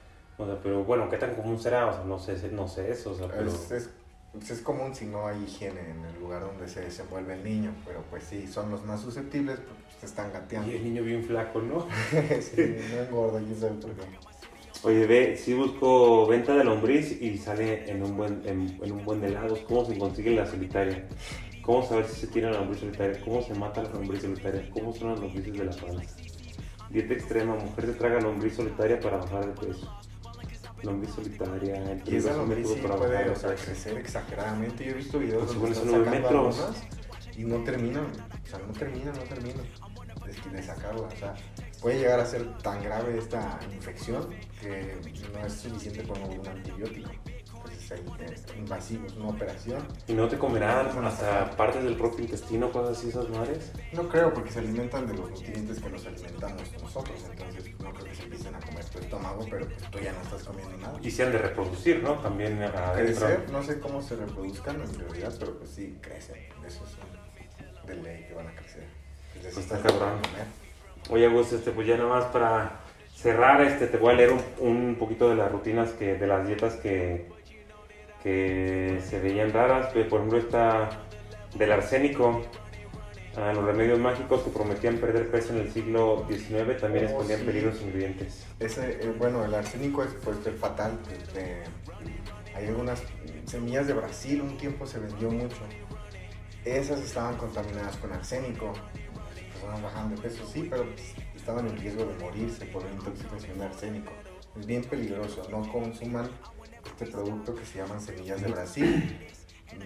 O 0.41 0.45
sea, 0.45 0.59
pero 0.61 0.83
bueno, 0.83 1.09
¿qué 1.09 1.17
tan 1.17 1.35
común 1.35 1.59
será? 1.59 1.87
O 1.87 1.93
sea, 1.93 2.03
no 2.03 2.19
sé, 2.19 2.49
no 2.51 2.67
sé 2.67 2.91
eso, 2.91 3.11
o 3.11 3.15
sea, 3.15 3.27
pero... 3.27 3.49
Es, 3.49 3.71
es, 3.71 3.89
pues 4.31 4.49
es 4.49 4.61
común 4.61 4.95
si 4.95 5.05
no 5.05 5.27
hay 5.27 5.43
higiene 5.43 5.81
en 5.81 6.05
el 6.05 6.19
lugar 6.21 6.41
donde 6.41 6.67
se 6.67 6.81
desenvuelve 6.81 7.33
el 7.33 7.43
niño, 7.43 7.73
pero 7.85 8.01
pues 8.09 8.23
sí, 8.23 8.47
son 8.47 8.71
los 8.71 8.85
más 8.85 9.01
susceptibles 9.01 9.59
porque 9.59 9.83
pues, 9.83 9.97
te 9.97 10.05
están 10.05 10.31
gateando. 10.31 10.71
Y 10.71 10.75
el 10.75 10.83
niño 10.85 11.03
bien 11.03 11.23
flaco, 11.23 11.61
¿no? 11.61 11.87
sí, 12.41 12.77
no 12.93 13.01
engorda, 13.01 13.41
sabe 13.59 13.73
por 13.73 13.91
qué. 13.91 14.01
Oye, 14.83 15.05
ve, 15.05 15.37
si 15.37 15.53
busco 15.53 16.25
venta 16.27 16.55
de 16.55 16.63
lombriz 16.63 17.21
y 17.21 17.37
sale 17.37 17.91
en 17.91 18.01
un 18.01 18.17
buen, 18.17 18.41
en, 18.45 18.79
en 18.81 18.91
un 18.91 19.05
buen 19.05 19.21
de 19.21 19.37
¿cómo 19.67 19.85
se 19.85 19.97
consigue 19.97 20.31
la 20.31 20.45
solitaria? 20.45 21.07
¿Cómo 21.61 21.83
saber 21.83 22.07
si 22.07 22.21
se 22.21 22.27
tiene 22.27 22.49
la 22.49 22.59
lombriz 22.59 22.79
solitaria? 22.79 23.21
¿Cómo 23.23 23.41
se 23.43 23.53
mata 23.53 23.83
la 23.83 23.89
lombriz 23.89 24.21
solitaria? 24.21 24.67
¿Cómo 24.73 24.93
son 24.95 25.11
las 25.11 25.19
lombrices 25.19 25.53
de 25.53 25.65
la 25.65 25.71
panza? 25.71 26.15
Dieta 26.89 27.13
extrema, 27.13 27.55
mujer 27.55 27.85
se 27.85 27.93
traga 27.93 28.19
lombriz 28.21 28.55
solitaria 28.55 28.99
para 28.99 29.17
bajar 29.17 29.45
de 29.45 29.67
peso. 29.67 30.00
Lombriz 30.83 31.11
solitaria, 31.13 31.91
el 31.91 32.01
Y 32.05 32.15
esa 32.15 32.35
lombriz 32.37 32.67
sí 32.67 32.75
puede 32.81 33.29
o 33.29 33.35
sea, 33.35 33.55
crecer 33.55 33.97
exageradamente. 33.97 34.85
Yo 34.85 34.91
he 34.91 34.95
visto 34.95 35.19
videos 35.19 35.55
Pues 35.55 35.59
donde 35.59 35.71
están 35.71 36.05
sacando 36.05 36.43
metros. 36.43 36.83
y 37.37 37.43
no 37.43 37.63
terminan. 37.63 38.05
O 38.05 38.47
sea, 38.47 38.59
no 38.59 38.73
terminan, 38.73 39.13
no 39.13 39.23
terminan 39.23 39.63
de, 40.25 40.51
de 40.57 40.63
sacarla. 40.63 41.07
O 41.07 41.15
sea, 41.15 41.33
puede 41.81 41.99
llegar 41.99 42.19
a 42.19 42.25
ser 42.25 42.57
tan 42.59 42.83
grave 42.83 43.17
esta 43.17 43.59
infección 43.73 44.29
que 44.59 44.97
no 45.33 45.45
es 45.45 45.53
suficiente 45.53 46.03
con 46.03 46.21
un 46.21 46.47
antibiótico. 46.47 47.09
Entonces 47.95 48.43
es 48.45 48.57
invasivo, 48.57 49.05
es 49.07 49.13
una 49.13 49.29
operación. 49.29 49.81
¿Y 50.07 50.13
no 50.13 50.27
te 50.27 50.37
comerán 50.37 50.87
hasta 51.05 51.51
partes 51.51 51.83
del 51.83 51.95
propio 51.95 52.23
intestino, 52.23 52.71
cosas 52.71 52.97
así, 52.97 53.09
esas 53.09 53.29
madres? 53.29 53.71
No 53.93 54.07
creo, 54.07 54.33
porque 54.33 54.51
se 54.51 54.59
alimentan 54.59 55.07
de 55.07 55.13
los 55.13 55.29
nutrientes 55.29 55.79
que 55.79 55.89
nos 55.89 56.05
alimentamos 56.05 56.61
nosotros. 56.81 57.25
Entonces 57.29 57.79
no 57.79 57.93
creo 57.93 58.05
que 58.05 58.15
se 58.15 58.23
empiecen 58.23 58.55
a 58.55 58.59
comer 58.59 58.85
tu 58.85 58.99
estómago, 58.99 59.45
pero 59.49 59.65
pues 59.65 59.91
tú 59.91 59.99
ya 59.99 60.13
no 60.13 60.21
estás 60.21 60.43
comiendo 60.43 60.77
nada. 60.77 60.99
Y 61.01 61.11
se 61.11 61.23
han 61.23 61.31
de 61.31 61.37
reproducir, 61.39 62.03
¿no? 62.03 62.13
También 62.15 62.61
adentro. 62.61 62.93
Crecer, 62.93 63.49
no 63.51 63.63
sé 63.63 63.79
cómo 63.79 64.01
se 64.01 64.15
reproduzcan 64.15 64.81
en 64.81 64.99
realidad, 64.99 65.33
pero 65.39 65.57
pues 65.57 65.71
sí, 65.71 65.97
crecen. 66.01 66.37
Eso 66.65 66.83
es 66.85 67.87
de 67.87 67.95
ley 67.95 68.25
que 68.27 68.33
van 68.33 68.47
a 68.47 68.55
crecer. 68.55 68.85
Pues 69.41 69.57
está 69.57 69.79
cabrón. 69.81 70.19
Oye, 71.09 71.25
Agus, 71.25 71.51
este, 71.51 71.71
pues 71.71 71.87
ya 71.87 71.97
nada 71.97 72.09
más 72.09 72.25
para 72.25 72.79
cerrar, 73.15 73.61
este, 73.61 73.87
te 73.87 73.97
voy 73.97 74.13
a 74.13 74.17
leer 74.17 74.31
un, 74.31 74.41
un 74.59 74.95
poquito 74.95 75.29
de 75.29 75.35
las 75.35 75.51
rutinas, 75.51 75.91
que, 75.91 76.15
de 76.15 76.27
las 76.27 76.47
dietas 76.47 76.75
que, 76.75 77.27
que 78.23 79.01
se 79.07 79.19
veían 79.19 79.51
raras. 79.51 79.87
Por 79.93 80.01
ejemplo, 80.01 80.37
esta 80.37 80.89
del 81.57 81.71
arsénico, 81.71 82.41
ah, 83.37 83.51
los 83.53 83.63
remedios 83.65 83.99
mágicos 83.99 84.41
que 84.43 84.49
prometían 84.51 84.97
perder 84.97 85.29
peso 85.29 85.53
en 85.53 85.61
el 85.61 85.71
siglo 85.71 86.25
XIX 86.29 86.77
también 86.79 87.05
Oh, 87.05 87.21
escondían 87.21 87.39
sí. 87.73 87.83
ingredientes. 87.85 88.45
Ese, 88.59 88.91
eh, 89.01 89.13
bueno, 89.17 89.43
el 89.43 89.53
arsénico 89.53 90.03
es 90.03 90.11
pues 90.23 90.37
el 90.45 90.53
fatal. 90.55 90.99
este, 91.11 91.63
hay 92.55 92.67
algunas 92.67 93.01
semillas 93.45 93.87
de 93.87 93.93
Brasil, 93.93 94.41
un 94.41 94.57
tiempo 94.57 94.85
se 94.85 94.99
vendió 94.99 95.29
mucho. 95.31 95.57
Esas 96.65 96.99
estaban 97.01 97.35
contaminadas 97.37 97.95
con 97.97 98.11
arsénico. 98.13 98.73
Personas 99.53 99.81
bajan 99.81 100.15
de 100.15 100.21
peso, 100.21 100.45
sí, 100.51 100.67
pero 100.69 100.83
pues, 100.85 101.15
estaban 101.35 101.67
en 101.67 101.77
riesgo 101.77 102.05
de 102.05 102.13
morirse 102.23 102.65
por 102.67 102.83
una 102.83 102.93
intoxicación 102.93 103.57
de 103.59 103.65
arsénico. 103.65 104.11
Es 104.59 104.65
bien 104.65 104.83
peligroso. 104.83 105.41
No 105.49 105.61
consuman 105.71 106.29
este 106.85 107.05
producto 107.07 107.55
que 107.55 107.65
se 107.65 107.79
llaman 107.79 108.01
semillas 108.01 108.41
de 108.41 108.47
Brasil. 108.49 109.19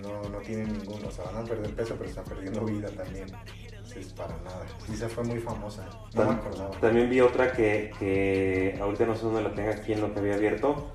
No, 0.01 0.29
no 0.29 0.39
tienen 0.39 0.73
ninguno. 0.73 1.07
O 1.07 1.11
sea, 1.11 1.25
van 1.25 1.37
a 1.37 1.43
perder 1.43 1.73
peso, 1.75 1.95
pero 1.97 2.09
están 2.09 2.25
perdiendo 2.25 2.65
vida 2.65 2.89
también. 2.89 3.27
Entonces, 3.67 4.13
para 4.13 4.35
nada. 4.37 4.65
Esa 4.91 5.07
fue 5.07 5.23
muy 5.23 5.39
famosa. 5.39 5.87
No 6.13 6.25
me 6.25 6.31
acordaba. 6.33 6.71
También 6.79 7.09
vi 7.09 7.21
otra 7.21 7.51
que, 7.53 7.91
que 7.99 8.77
ahorita 8.81 9.05
no 9.05 9.15
sé 9.15 9.23
dónde 9.23 9.43
la 9.43 9.53
tenga 9.53 9.71
aquí 9.71 9.93
en 9.93 10.01
lo 10.01 10.13
que 10.13 10.19
había 10.19 10.35
abierto, 10.35 10.91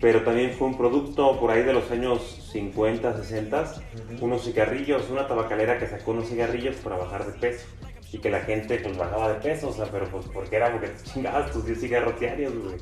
pero 0.00 0.22
también 0.22 0.52
fue 0.52 0.68
un 0.68 0.78
producto 0.78 1.38
por 1.40 1.50
ahí 1.50 1.62
de 1.62 1.72
los 1.72 1.90
años 1.90 2.48
50, 2.52 3.16
60, 3.16 3.62
Ujú. 3.62 4.24
unos 4.24 4.44
cigarrillos, 4.44 5.10
una 5.10 5.26
tabacalera 5.26 5.78
que 5.78 5.88
sacó 5.88 6.12
unos 6.12 6.28
cigarrillos 6.28 6.76
para 6.76 6.96
bajar 6.96 7.26
de 7.26 7.32
peso 7.38 7.66
y 8.12 8.18
que 8.18 8.30
la 8.30 8.40
gente 8.40 8.78
pues 8.78 8.96
bajaba 8.96 9.32
de 9.32 9.40
peso, 9.40 9.68
o 9.68 9.72
sea, 9.72 9.86
pero 9.86 10.08
pues 10.08 10.26
porque 10.32 10.56
era 10.56 10.72
porque 10.72 10.88
te 10.88 11.02
chingabas 11.04 11.50
tus 11.50 11.66
10 11.66 11.80
cigarros 11.80 12.18
diarios, 12.18 12.52
güey. 12.56 12.76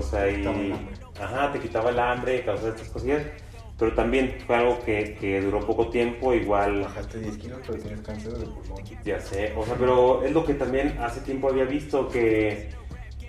Y... 0.00 0.72
hambre. 0.72 0.94
Ajá, 1.20 1.52
te 1.52 1.60
quitaba 1.60 1.90
el 1.90 1.98
hambre, 1.98 2.44
causaba 2.44 2.70
estas 2.70 2.88
cosillas, 2.88 3.22
pero 3.78 3.94
también 3.94 4.36
fue 4.46 4.56
algo 4.56 4.78
que, 4.84 5.16
que 5.20 5.40
duró 5.40 5.60
poco 5.60 5.88
tiempo, 5.88 6.32
igual... 6.34 6.82
Bajaste 6.82 7.18
10 7.18 7.36
kilos, 7.38 7.58
pero 7.66 7.78
tienes 7.78 8.00
cáncer 8.00 8.32
de 8.32 8.46
pulmón. 8.46 8.82
Ya 9.04 9.20
sé, 9.20 9.52
o 9.56 9.64
sea, 9.66 9.74
pero 9.76 10.24
es 10.24 10.32
lo 10.32 10.44
que 10.44 10.54
también 10.54 10.98
hace 11.00 11.20
tiempo 11.20 11.48
había 11.48 11.64
visto 11.64 12.08
que 12.08 12.70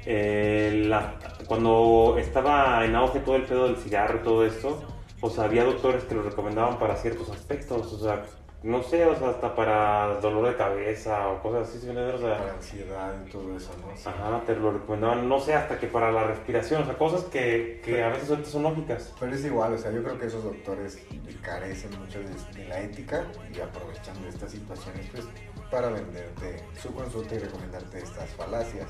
eh, 0.06 0.84
la- 0.88 1.18
cuando 1.48 2.16
estaba 2.20 2.84
en 2.86 2.96
auge 2.96 3.20
todo 3.20 3.36
el 3.36 3.44
pedo 3.44 3.66
del 3.68 3.78
cigarro 3.78 4.20
y 4.20 4.24
todo 4.24 4.46
esto, 4.46 4.82
o 5.22 5.30
sea, 5.30 5.46
había 5.46 5.64
doctores 5.64 6.04
que 6.04 6.16
lo 6.16 6.24
recomendaban 6.24 6.78
para 6.80 6.96
ciertos 6.98 7.30
aspectos, 7.30 7.92
o 7.94 8.00
sea, 8.00 8.24
no 8.64 8.82
sé, 8.82 9.06
o 9.06 9.16
sea, 9.18 9.30
hasta 9.30 9.54
para 9.54 10.20
dolor 10.22 10.48
de 10.48 10.56
cabeza 10.56 11.28
o 11.28 11.42
cosas 11.42 11.68
así, 11.68 11.80
¿sí? 11.80 11.90
O 11.90 12.18
sea, 12.18 12.38
Para 12.38 12.54
ansiedad 12.54 13.14
y 13.26 13.30
todo 13.30 13.58
eso, 13.58 13.72
¿no? 13.82 13.96
Sí. 13.96 14.08
ajá, 14.08 14.42
te 14.46 14.56
lo 14.56 14.72
recomendaban, 14.72 15.28
no 15.28 15.40
sé, 15.42 15.54
hasta 15.54 15.78
que 15.78 15.88
para 15.88 16.12
la 16.14 16.24
respiración, 16.24 16.84
o 16.84 16.86
sea, 16.86 16.98
cosas 16.98 17.26
que, 17.26 17.82
que 17.84 18.02
a 18.02 18.10
veces 18.10 18.30
ahorita 18.30 18.50
son 18.50 18.64
lógicas. 18.64 19.14
Pero 19.20 19.36
es 19.36 19.44
igual, 19.44 19.74
o 19.74 19.78
sea, 19.78 19.92
yo 19.92 20.02
creo 20.02 20.18
que 20.18 20.28
esos 20.28 20.46
doctores 20.46 20.98
carecen 21.42 21.92
mucho 22.00 22.20
de, 22.20 22.30
de 22.58 22.68
la 22.70 22.80
ética 22.80 23.28
y 23.54 23.60
aprovechan 23.60 24.22
de 24.22 24.30
estas 24.30 24.52
situaciones 24.52 25.10
pues, 25.12 25.26
para 25.70 25.90
venderte 25.90 26.64
su 26.82 26.94
consulta 26.94 27.36
y 27.36 27.40
recomendarte 27.40 27.98
estas 27.98 28.30
falacias. 28.30 28.88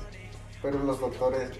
Pero 0.62 0.78
los 0.78 1.00
doctores, 1.00 1.50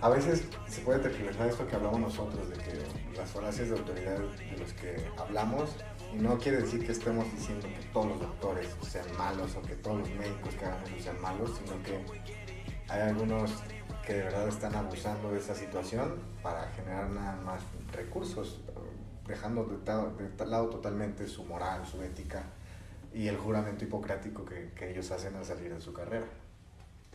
a 0.00 0.08
veces 0.08 0.44
se 0.68 0.82
puede 0.82 1.00
tergiversar 1.00 1.48
esto 1.48 1.66
que 1.66 1.74
hablamos 1.74 2.00
nosotros, 2.00 2.48
de 2.48 2.56
que 2.56 2.72
las 3.16 3.28
falacias 3.30 3.70
de 3.70 3.76
autoridad 3.76 4.18
de 4.18 4.56
los 4.56 4.72
que 4.74 4.96
hablamos, 5.18 5.76
y 6.12 6.16
no 6.16 6.38
quiere 6.38 6.58
decir 6.58 6.84
que 6.84 6.92
estemos 6.92 7.30
diciendo 7.32 7.66
que 7.68 7.86
todos 7.92 8.08
los 8.08 8.20
doctores 8.20 8.68
sean 8.82 9.06
malos 9.16 9.54
o 9.56 9.62
que 9.62 9.74
todos 9.76 10.00
los 10.00 10.10
médicos 10.10 10.54
que 10.54 10.64
hagan 10.64 10.82
eso 10.84 11.02
sean 11.04 11.20
malos, 11.20 11.50
sino 11.58 11.82
que 11.82 12.00
hay 12.88 13.00
algunos 13.00 13.62
que 14.04 14.14
de 14.14 14.22
verdad 14.24 14.48
están 14.48 14.74
abusando 14.74 15.30
de 15.30 15.38
esa 15.38 15.54
situación 15.54 16.16
para 16.42 16.68
generar 16.68 17.08
nada 17.10 17.36
más 17.42 17.62
recursos, 17.92 18.60
dejando 19.26 19.64
de, 19.64 20.28
de 20.28 20.46
lado 20.46 20.68
totalmente 20.70 21.26
su 21.26 21.44
moral, 21.44 21.86
su 21.86 22.02
ética 22.02 22.42
y 23.12 23.28
el 23.28 23.36
juramento 23.36 23.84
hipocrático 23.84 24.44
que, 24.44 24.70
que 24.74 24.90
ellos 24.90 25.10
hacen 25.10 25.36
al 25.36 25.44
salir 25.44 25.72
de 25.72 25.80
su 25.80 25.92
carrera. 25.92 26.26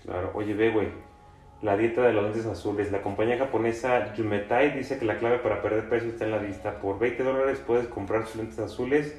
Claro, 0.03 0.31
oye, 0.35 0.53
ve, 0.53 0.71
güey. 0.71 1.14
La 1.61 1.77
dieta 1.77 2.01
de 2.01 2.13
los 2.13 2.23
lentes 2.23 2.45
azules. 2.45 2.91
La 2.91 3.01
compañía 3.01 3.37
japonesa 3.37 4.13
Yumetai 4.13 4.71
dice 4.71 4.99
que 4.99 5.05
la 5.05 5.17
clave 5.17 5.39
para 5.39 5.61
perder 5.61 5.89
peso 5.89 6.07
está 6.07 6.25
en 6.25 6.31
la 6.31 6.37
vista. 6.37 6.79
Por 6.79 6.99
20 6.99 7.23
dólares 7.23 7.61
puedes 7.65 7.87
comprar 7.87 8.25
sus 8.25 8.35
lentes 8.35 8.59
azules 8.59 9.15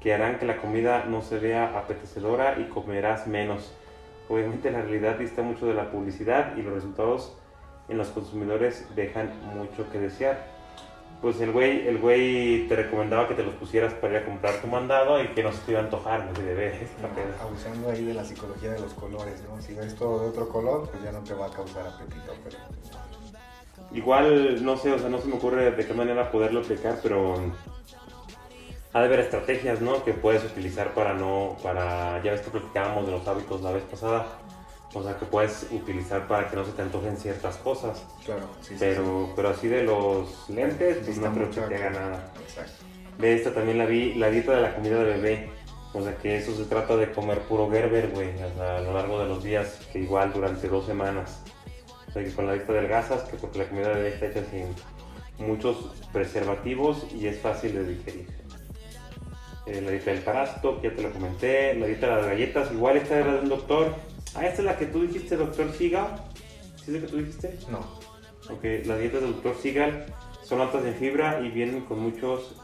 que 0.00 0.14
harán 0.14 0.38
que 0.38 0.46
la 0.46 0.58
comida 0.58 1.04
no 1.04 1.22
se 1.22 1.38
vea 1.38 1.76
apetecedora 1.78 2.58
y 2.58 2.64
comerás 2.64 3.26
menos. 3.26 3.74
Obviamente 4.28 4.70
la 4.70 4.82
realidad 4.82 5.18
dista 5.18 5.42
mucho 5.42 5.66
de 5.66 5.74
la 5.74 5.90
publicidad 5.90 6.56
y 6.56 6.62
los 6.62 6.74
resultados 6.74 7.36
en 7.88 7.98
los 7.98 8.08
consumidores 8.08 8.86
dejan 8.94 9.30
mucho 9.54 9.90
que 9.90 9.98
desear. 9.98 10.53
Pues 11.24 11.40
el 11.40 11.52
güey, 11.52 11.88
el 11.88 11.96
güey 11.96 12.68
te 12.68 12.76
recomendaba 12.76 13.26
que 13.26 13.32
te 13.32 13.42
los 13.42 13.54
pusieras 13.54 13.94
para 13.94 14.12
ir 14.12 14.18
a 14.18 14.24
comprar 14.26 14.60
tu 14.60 14.66
mandado 14.66 15.24
y 15.24 15.28
que 15.28 15.42
no 15.42 15.50
se 15.52 15.58
te 15.60 15.70
iba 15.70 15.80
a 15.80 15.84
antojar, 15.84 16.26
no 16.26 16.36
sé, 16.36 16.42
de 16.42 16.54
ver 16.54 16.74
esta 16.74 17.08
pedo. 17.08 17.32
Abusando 17.40 17.90
ahí 17.90 18.04
de 18.04 18.12
la 18.12 18.22
psicología 18.22 18.72
de 18.72 18.80
los 18.80 18.92
colores, 18.92 19.42
¿no? 19.48 19.58
Si 19.62 19.72
ves 19.72 19.94
todo 19.94 20.20
de 20.20 20.28
otro 20.28 20.46
color, 20.50 20.86
pues 20.90 21.02
ya 21.02 21.12
no 21.12 21.20
te 21.20 21.32
va 21.32 21.46
a 21.46 21.50
causar 21.50 21.86
apetito, 21.86 22.30
pero 22.44 22.58
Igual, 23.94 24.62
no 24.62 24.76
sé, 24.76 24.92
o 24.92 24.98
sea, 24.98 25.08
no 25.08 25.18
se 25.18 25.28
me 25.28 25.36
ocurre 25.36 25.70
de 25.70 25.86
qué 25.86 25.94
manera 25.94 26.30
poderlo 26.30 26.60
aplicar, 26.60 26.98
pero 27.02 27.36
ha 28.92 29.00
de 29.00 29.06
haber 29.06 29.20
estrategias, 29.20 29.80
¿no? 29.80 30.04
Que 30.04 30.12
puedes 30.12 30.44
utilizar 30.44 30.92
para 30.92 31.14
no, 31.14 31.56
para, 31.62 32.22
ya 32.22 32.32
ves 32.32 32.42
que 32.42 32.50
platicábamos 32.50 33.06
de 33.06 33.12
los 33.12 33.26
hábitos 33.26 33.62
la 33.62 33.72
vez 33.72 33.84
pasada, 33.84 34.26
o 34.94 35.02
sea, 35.02 35.18
que 35.18 35.26
puedes 35.26 35.66
utilizar 35.72 36.28
para 36.28 36.48
que 36.48 36.56
no 36.56 36.64
se 36.64 36.72
te 36.72 36.82
antojen 36.82 37.16
ciertas 37.16 37.56
cosas, 37.56 38.04
claro, 38.24 38.48
sí, 38.60 38.68
sí, 38.70 38.76
pero, 38.78 39.32
pero 39.34 39.48
así 39.48 39.66
de 39.66 39.82
los 39.82 40.48
lentes, 40.48 40.98
pues 41.04 41.18
no 41.18 41.32
creo 41.32 41.50
que 41.50 41.60
te 41.60 41.76
haga 41.76 41.90
nada. 41.90 42.32
Exacto. 42.40 42.84
Ve, 43.18 43.34
esta 43.34 43.52
también 43.52 43.78
la 43.78 43.86
vi, 43.86 44.14
la 44.14 44.30
dieta 44.30 44.52
de 44.52 44.62
la 44.62 44.74
comida 44.74 44.98
de 44.98 45.04
bebé. 45.04 45.50
O 45.92 46.02
sea 46.02 46.16
que 46.16 46.36
eso 46.36 46.54
se 46.56 46.64
trata 46.64 46.96
de 46.96 47.12
comer 47.12 47.40
puro 47.42 47.70
Gerber, 47.70 48.10
güey, 48.10 48.30
a 48.40 48.80
lo 48.80 48.94
largo 48.94 49.20
de 49.20 49.28
los 49.28 49.44
días, 49.44 49.80
que 49.92 50.00
igual 50.00 50.32
durante 50.32 50.66
dos 50.68 50.86
semanas. 50.86 51.42
O 52.08 52.12
sea 52.12 52.24
que 52.24 52.32
con 52.32 52.46
la 52.46 52.54
dieta 52.54 52.72
delgazas, 52.72 53.22
que 53.24 53.36
porque 53.36 53.58
la 53.58 53.68
comida 53.68 53.88
de 53.88 53.94
bebé 53.94 54.08
está 54.08 54.26
hecha 54.26 54.42
sin 54.50 55.46
muchos 55.46 55.92
preservativos 56.12 57.06
y 57.14 57.26
es 57.26 57.38
fácil 57.38 57.74
de 57.74 57.86
digerir. 57.86 58.26
Eh, 59.66 59.80
la 59.80 59.92
dieta 59.92 60.10
del 60.10 60.20
parásito, 60.20 60.80
que 60.80 60.90
ya 60.90 60.96
te 60.96 61.02
lo 61.02 61.12
comenté. 61.12 61.74
La 61.74 61.86
dieta 61.86 62.06
de 62.06 62.16
las 62.16 62.26
galletas, 62.26 62.72
igual 62.72 62.96
esta 62.96 63.18
era 63.18 63.32
de 63.34 63.38
un 63.40 63.48
doctor. 63.48 63.94
Ah, 64.34 64.46
esta 64.46 64.62
es 64.62 64.64
la 64.64 64.76
que 64.76 64.86
tú 64.86 65.02
dijiste, 65.02 65.36
doctor 65.36 65.72
Sigal. 65.72 66.24
¿Sí 66.76 66.84
es 66.88 66.88
la 66.88 67.00
que 67.00 67.06
tú 67.06 67.18
dijiste? 67.18 67.56
No. 67.70 67.78
Ok, 68.52 68.64
las 68.84 68.98
dietas 68.98 69.22
del 69.22 69.32
doctor 69.32 69.56
Sigal 69.60 70.06
son 70.42 70.60
altas 70.60 70.84
en 70.84 70.94
fibra 70.94 71.40
y 71.40 71.50
vienen 71.50 71.82
con 71.82 72.00
muchos 72.00 72.56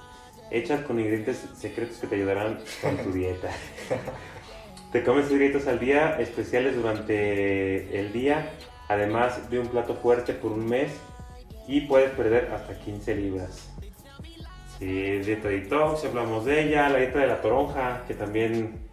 hechas 0.51 0.83
con 0.83 0.99
ingredientes 0.99 1.45
secretos 1.57 1.99
que 1.99 2.07
te 2.07 2.17
ayudarán 2.17 2.59
con 2.83 2.97
tu 2.99 3.13
dieta. 3.13 3.51
te 4.93 5.05
comes 5.05 5.31
galletas 5.31 5.67
al 5.69 5.79
día, 5.79 6.21
especiales 6.21 6.75
durante 6.75 7.99
el 7.99 8.13
día, 8.13 8.53
además 8.89 9.49
de 9.49 9.61
un 9.61 9.69
plato 9.69 9.95
fuerte 9.95 10.35
por 10.35 10.53
un 10.53 10.67
mes 10.67 10.93
y 11.69 11.83
puedes 11.83 12.11
perder 12.11 12.51
hasta 12.53 12.79
15 12.79 13.15
libras. 13.15 13.71
Sí, 14.79 14.87
dieta 14.87 15.49
detox, 15.49 16.05
hablamos 16.05 16.45
de 16.47 16.65
ella, 16.65 16.89
la 16.89 16.99
dieta 16.99 17.21
de 17.21 17.27
la 17.29 17.41
toronja, 17.41 18.03
que 18.09 18.15
también 18.15 18.90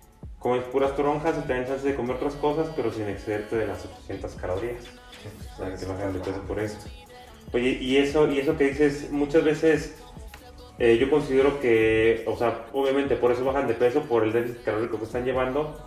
comes 0.48 0.64
puras 0.66 0.95
toronjas 0.95 1.36
y 1.38 1.48
te 1.48 1.54
dan 1.54 1.66
chance 1.66 1.88
de 1.88 1.95
comer 1.95 2.16
otras 2.16 2.36
cosas, 2.36 2.68
pero 2.76 2.91
sin 2.91 3.08
excederte 3.08 3.58
de 3.58 3.68
las 3.68 3.86
800 3.86 4.34
calorías. 4.36 4.84
O 5.54 5.58
sea, 5.58 5.76
que 5.76 5.86
bajan 5.86 6.14
de 6.14 6.20
peso 6.20 6.41
por 6.48 6.60
eso. 6.60 6.78
Oye, 7.54 7.78
y 7.82 7.98
eso, 7.98 8.32
y 8.32 8.39
eso 8.39 8.58
que 8.58 8.70
dices, 8.70 9.12
muchas 9.12 9.43
veces 9.43 9.95
eh, 10.80 10.98
yo 10.98 11.10
considero 11.10 11.60
que, 11.60 12.24
o 12.28 12.38
sea, 12.38 12.66
obviamente 12.72 13.16
por 13.16 13.32
eso 13.32 13.43
bajan 13.43 13.68
de 13.68 13.74
peso, 13.74 14.02
por 14.04 14.24
el 14.24 14.32
déficit 14.32 14.64
calórico 14.64 14.98
que 14.98 15.06
están 15.06 15.26
llevando, 15.26 15.78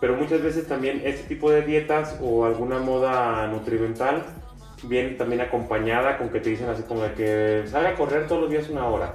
pero 0.00 0.16
muchas 0.16 0.42
veces 0.42 0.66
también 0.66 1.02
este 1.04 1.28
tipo 1.28 1.50
de 1.50 1.62
dietas 1.62 2.18
o 2.20 2.44
alguna 2.44 2.80
moda 2.80 3.46
nutrimental 3.46 4.24
viene 4.82 5.10
también 5.10 5.40
acompañada 5.42 6.18
con 6.18 6.30
que 6.30 6.40
te 6.40 6.50
dicen 6.50 6.68
así 6.68 6.82
como 6.82 7.02
de 7.02 7.14
que 7.14 7.62
salga 7.66 7.90
a 7.90 7.94
correr 7.94 8.26
todos 8.26 8.42
los 8.42 8.50
días 8.50 8.68
una 8.68 8.86
hora, 8.88 9.14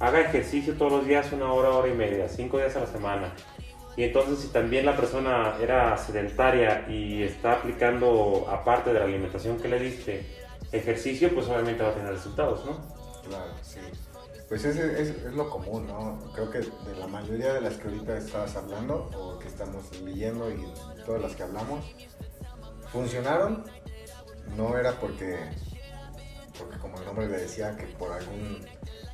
haga 0.00 0.20
ejercicio 0.20 0.74
todos 0.74 0.92
los 0.92 1.06
días 1.06 1.32
una 1.32 1.52
hora, 1.52 1.70
hora 1.70 1.88
y 1.88 1.94
media, 1.94 2.28
cinco 2.28 2.58
días 2.58 2.74
a 2.76 2.80
la 2.80 2.86
semana. 2.86 3.32
Y 3.96 4.04
entonces 4.04 4.40
si 4.40 4.48
también 4.48 4.86
la 4.86 4.96
persona 4.96 5.56
era 5.60 5.96
sedentaria 5.96 6.86
y 6.88 7.22
está 7.22 7.52
aplicando, 7.52 8.46
aparte 8.50 8.92
de 8.92 8.98
la 8.98 9.04
alimentación 9.04 9.58
que 9.58 9.68
le 9.68 9.78
diste, 9.78 10.26
ejercicio, 10.72 11.32
pues 11.32 11.46
obviamente 11.46 11.82
va 11.82 11.90
a 11.90 11.94
tener 11.94 12.12
resultados, 12.12 12.64
¿no? 12.64 12.78
Claro, 13.28 13.52
sí. 13.62 13.80
Pues 14.48 14.64
es, 14.64 14.76
es, 14.76 15.08
es, 15.10 15.32
lo 15.32 15.48
común, 15.48 15.86
¿no? 15.86 16.20
Creo 16.34 16.50
que 16.50 16.58
de 16.58 16.96
la 16.98 17.06
mayoría 17.06 17.54
de 17.54 17.60
las 17.60 17.76
que 17.76 17.88
ahorita 17.88 18.18
estabas 18.18 18.54
hablando 18.56 19.10
o 19.16 19.38
que 19.38 19.48
estamos 19.48 19.84
leyendo 20.02 20.50
y 20.50 20.66
todas 21.06 21.22
las 21.22 21.34
que 21.34 21.44
hablamos, 21.44 21.84
funcionaron. 22.92 23.64
No 24.56 24.76
era 24.76 24.92
porque, 25.00 25.38
porque 26.58 26.78
como 26.78 26.98
el 26.98 27.06
nombre 27.06 27.28
le 27.28 27.38
decía, 27.38 27.76
que 27.76 27.86
por 27.86 28.12
algún, 28.12 28.60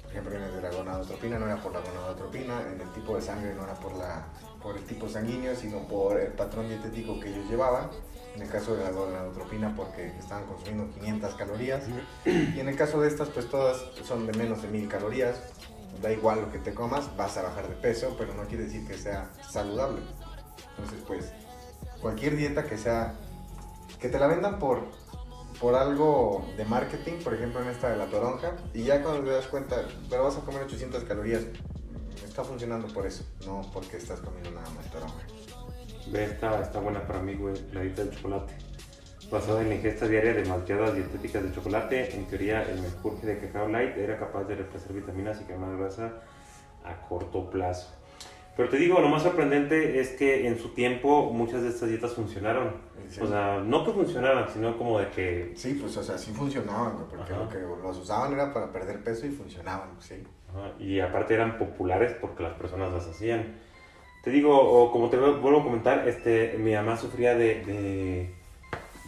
por 0.02 0.10
ejemplo 0.10 0.36
en 0.36 0.42
el 0.42 0.54
de 0.56 0.62
la 0.62 0.70
gonadotropina 0.70 1.38
no 1.38 1.46
era 1.46 1.56
por 1.62 1.72
la 1.72 1.80
gonadotropina, 1.80 2.62
en 2.72 2.80
el 2.80 2.92
tipo 2.92 3.14
de 3.14 3.22
sangre 3.22 3.54
no 3.54 3.62
era 3.64 3.74
por, 3.74 3.96
la, 3.96 4.26
por 4.62 4.76
el 4.76 4.84
tipo 4.84 5.08
sanguíneo, 5.08 5.54
sino 5.54 5.86
por 5.88 6.20
el 6.20 6.32
patrón 6.32 6.68
dietético 6.68 7.18
que 7.20 7.30
ellos 7.30 7.48
llevaban. 7.48 7.90
En 8.34 8.42
el 8.42 8.48
caso 8.48 8.76
de 8.76 8.84
la 8.84 8.90
gonadotropina 8.90 9.74
porque 9.74 10.06
estaban 10.18 10.44
consumiendo 10.46 10.92
500 10.94 11.34
calorías. 11.34 11.84
Y 12.24 12.60
en 12.60 12.68
el 12.68 12.76
caso 12.76 13.00
de 13.00 13.08
estas 13.08 13.28
pues 13.28 13.48
todas 13.48 13.82
son 14.04 14.26
de 14.26 14.32
menos 14.34 14.62
de 14.62 14.68
1000 14.68 14.88
calorías. 14.88 15.40
Da 16.00 16.12
igual 16.12 16.42
lo 16.42 16.52
que 16.52 16.58
te 16.58 16.72
comas 16.72 17.14
vas 17.16 17.36
a 17.36 17.42
bajar 17.42 17.68
de 17.68 17.74
peso 17.74 18.14
pero 18.18 18.34
no 18.34 18.44
quiere 18.44 18.64
decir 18.64 18.86
que 18.86 18.96
sea 18.96 19.30
saludable. 19.50 20.00
Entonces 20.70 21.02
pues 21.06 21.32
cualquier 22.00 22.36
dieta 22.36 22.64
que 22.64 22.78
sea 22.78 23.14
que 23.98 24.08
te 24.08 24.18
la 24.18 24.26
vendan 24.26 24.58
por 24.58 24.84
por 25.60 25.74
algo 25.74 26.46
de 26.56 26.64
marketing 26.64 27.22
por 27.22 27.34
ejemplo 27.34 27.60
en 27.60 27.68
esta 27.68 27.90
de 27.90 27.98
la 27.98 28.06
toronja 28.06 28.56
y 28.72 28.84
ya 28.84 29.02
cuando 29.02 29.22
te 29.24 29.30
das 29.30 29.46
cuenta 29.48 29.84
pero 30.08 30.24
vas 30.24 30.38
a 30.38 30.40
comer 30.40 30.62
800 30.62 31.04
calorías 31.04 31.42
está 32.24 32.44
funcionando 32.44 32.86
por 32.88 33.06
eso 33.06 33.24
no 33.46 33.62
porque 33.72 33.96
estás 33.96 34.20
comiendo 34.20 34.50
nada 34.50 34.68
más 34.70 34.90
toronja 34.90 35.24
Ve, 36.06 36.24
esta 36.24 36.60
está 36.60 36.80
buena 36.80 37.06
para 37.06 37.20
mí, 37.20 37.34
güey, 37.34 37.54
la 37.72 37.82
dieta 37.82 38.02
del 38.02 38.16
chocolate. 38.16 38.54
Basada 39.30 39.62
en 39.62 39.68
la 39.68 39.74
ingesta 39.76 40.08
diaria 40.08 40.34
de 40.34 40.44
malteadas 40.44 40.94
dietéticas 40.94 41.44
de 41.44 41.52
chocolate, 41.52 42.16
en 42.16 42.24
teoría 42.26 42.62
el 42.62 42.80
mercurio 42.80 43.20
de 43.22 43.38
cacao 43.38 43.68
light 43.68 43.96
era 43.96 44.18
capaz 44.18 44.44
de 44.44 44.56
reemplazar 44.56 44.92
vitaminas 44.92 45.40
y 45.40 45.44
quemar 45.44 45.76
grasa 45.76 46.14
a 46.84 47.06
corto 47.06 47.48
plazo. 47.48 47.92
Pero 48.56 48.68
te 48.68 48.76
digo, 48.76 49.00
lo 49.00 49.08
más 49.08 49.22
sorprendente 49.22 50.00
es 50.00 50.10
que 50.10 50.48
en 50.48 50.58
su 50.58 50.70
tiempo 50.70 51.30
muchas 51.32 51.62
de 51.62 51.68
estas 51.68 51.88
dietas 51.88 52.12
funcionaron. 52.12 52.74
Sí. 53.08 53.20
O 53.20 53.26
sea, 53.28 53.60
no 53.64 53.84
que 53.84 53.92
funcionaran, 53.92 54.48
sino 54.52 54.76
como 54.76 54.98
de 54.98 55.10
que... 55.10 55.52
Sí, 55.54 55.74
pues 55.80 55.96
o 55.96 56.02
sea, 56.02 56.18
sí 56.18 56.32
funcionaban, 56.32 56.96
porque 56.96 57.32
lo 57.32 57.48
que 57.48 57.58
los 57.58 57.98
usaban 57.98 58.32
era 58.32 58.52
para 58.52 58.72
perder 58.72 59.02
peso 59.04 59.26
y 59.26 59.30
funcionaban, 59.30 59.90
sí. 60.00 60.22
Ajá. 60.50 60.72
Y 60.78 61.00
aparte 61.00 61.34
eran 61.34 61.58
populares 61.58 62.16
porque 62.20 62.42
las 62.42 62.54
personas 62.54 62.92
las 62.92 63.06
hacían. 63.06 63.56
Te 64.22 64.30
digo, 64.30 64.58
o 64.58 64.92
como 64.92 65.08
te 65.08 65.16
vuelvo 65.16 65.60
a 65.60 65.64
comentar, 65.64 66.06
este, 66.06 66.56
mi 66.58 66.74
mamá 66.74 66.96
sufría 66.96 67.34
de, 67.34 67.64
de, 67.64 68.30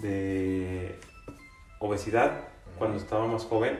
de 0.00 0.94
obesidad 1.78 2.48
cuando 2.78 2.96
estaba 2.96 3.26
más 3.26 3.44
joven. 3.44 3.78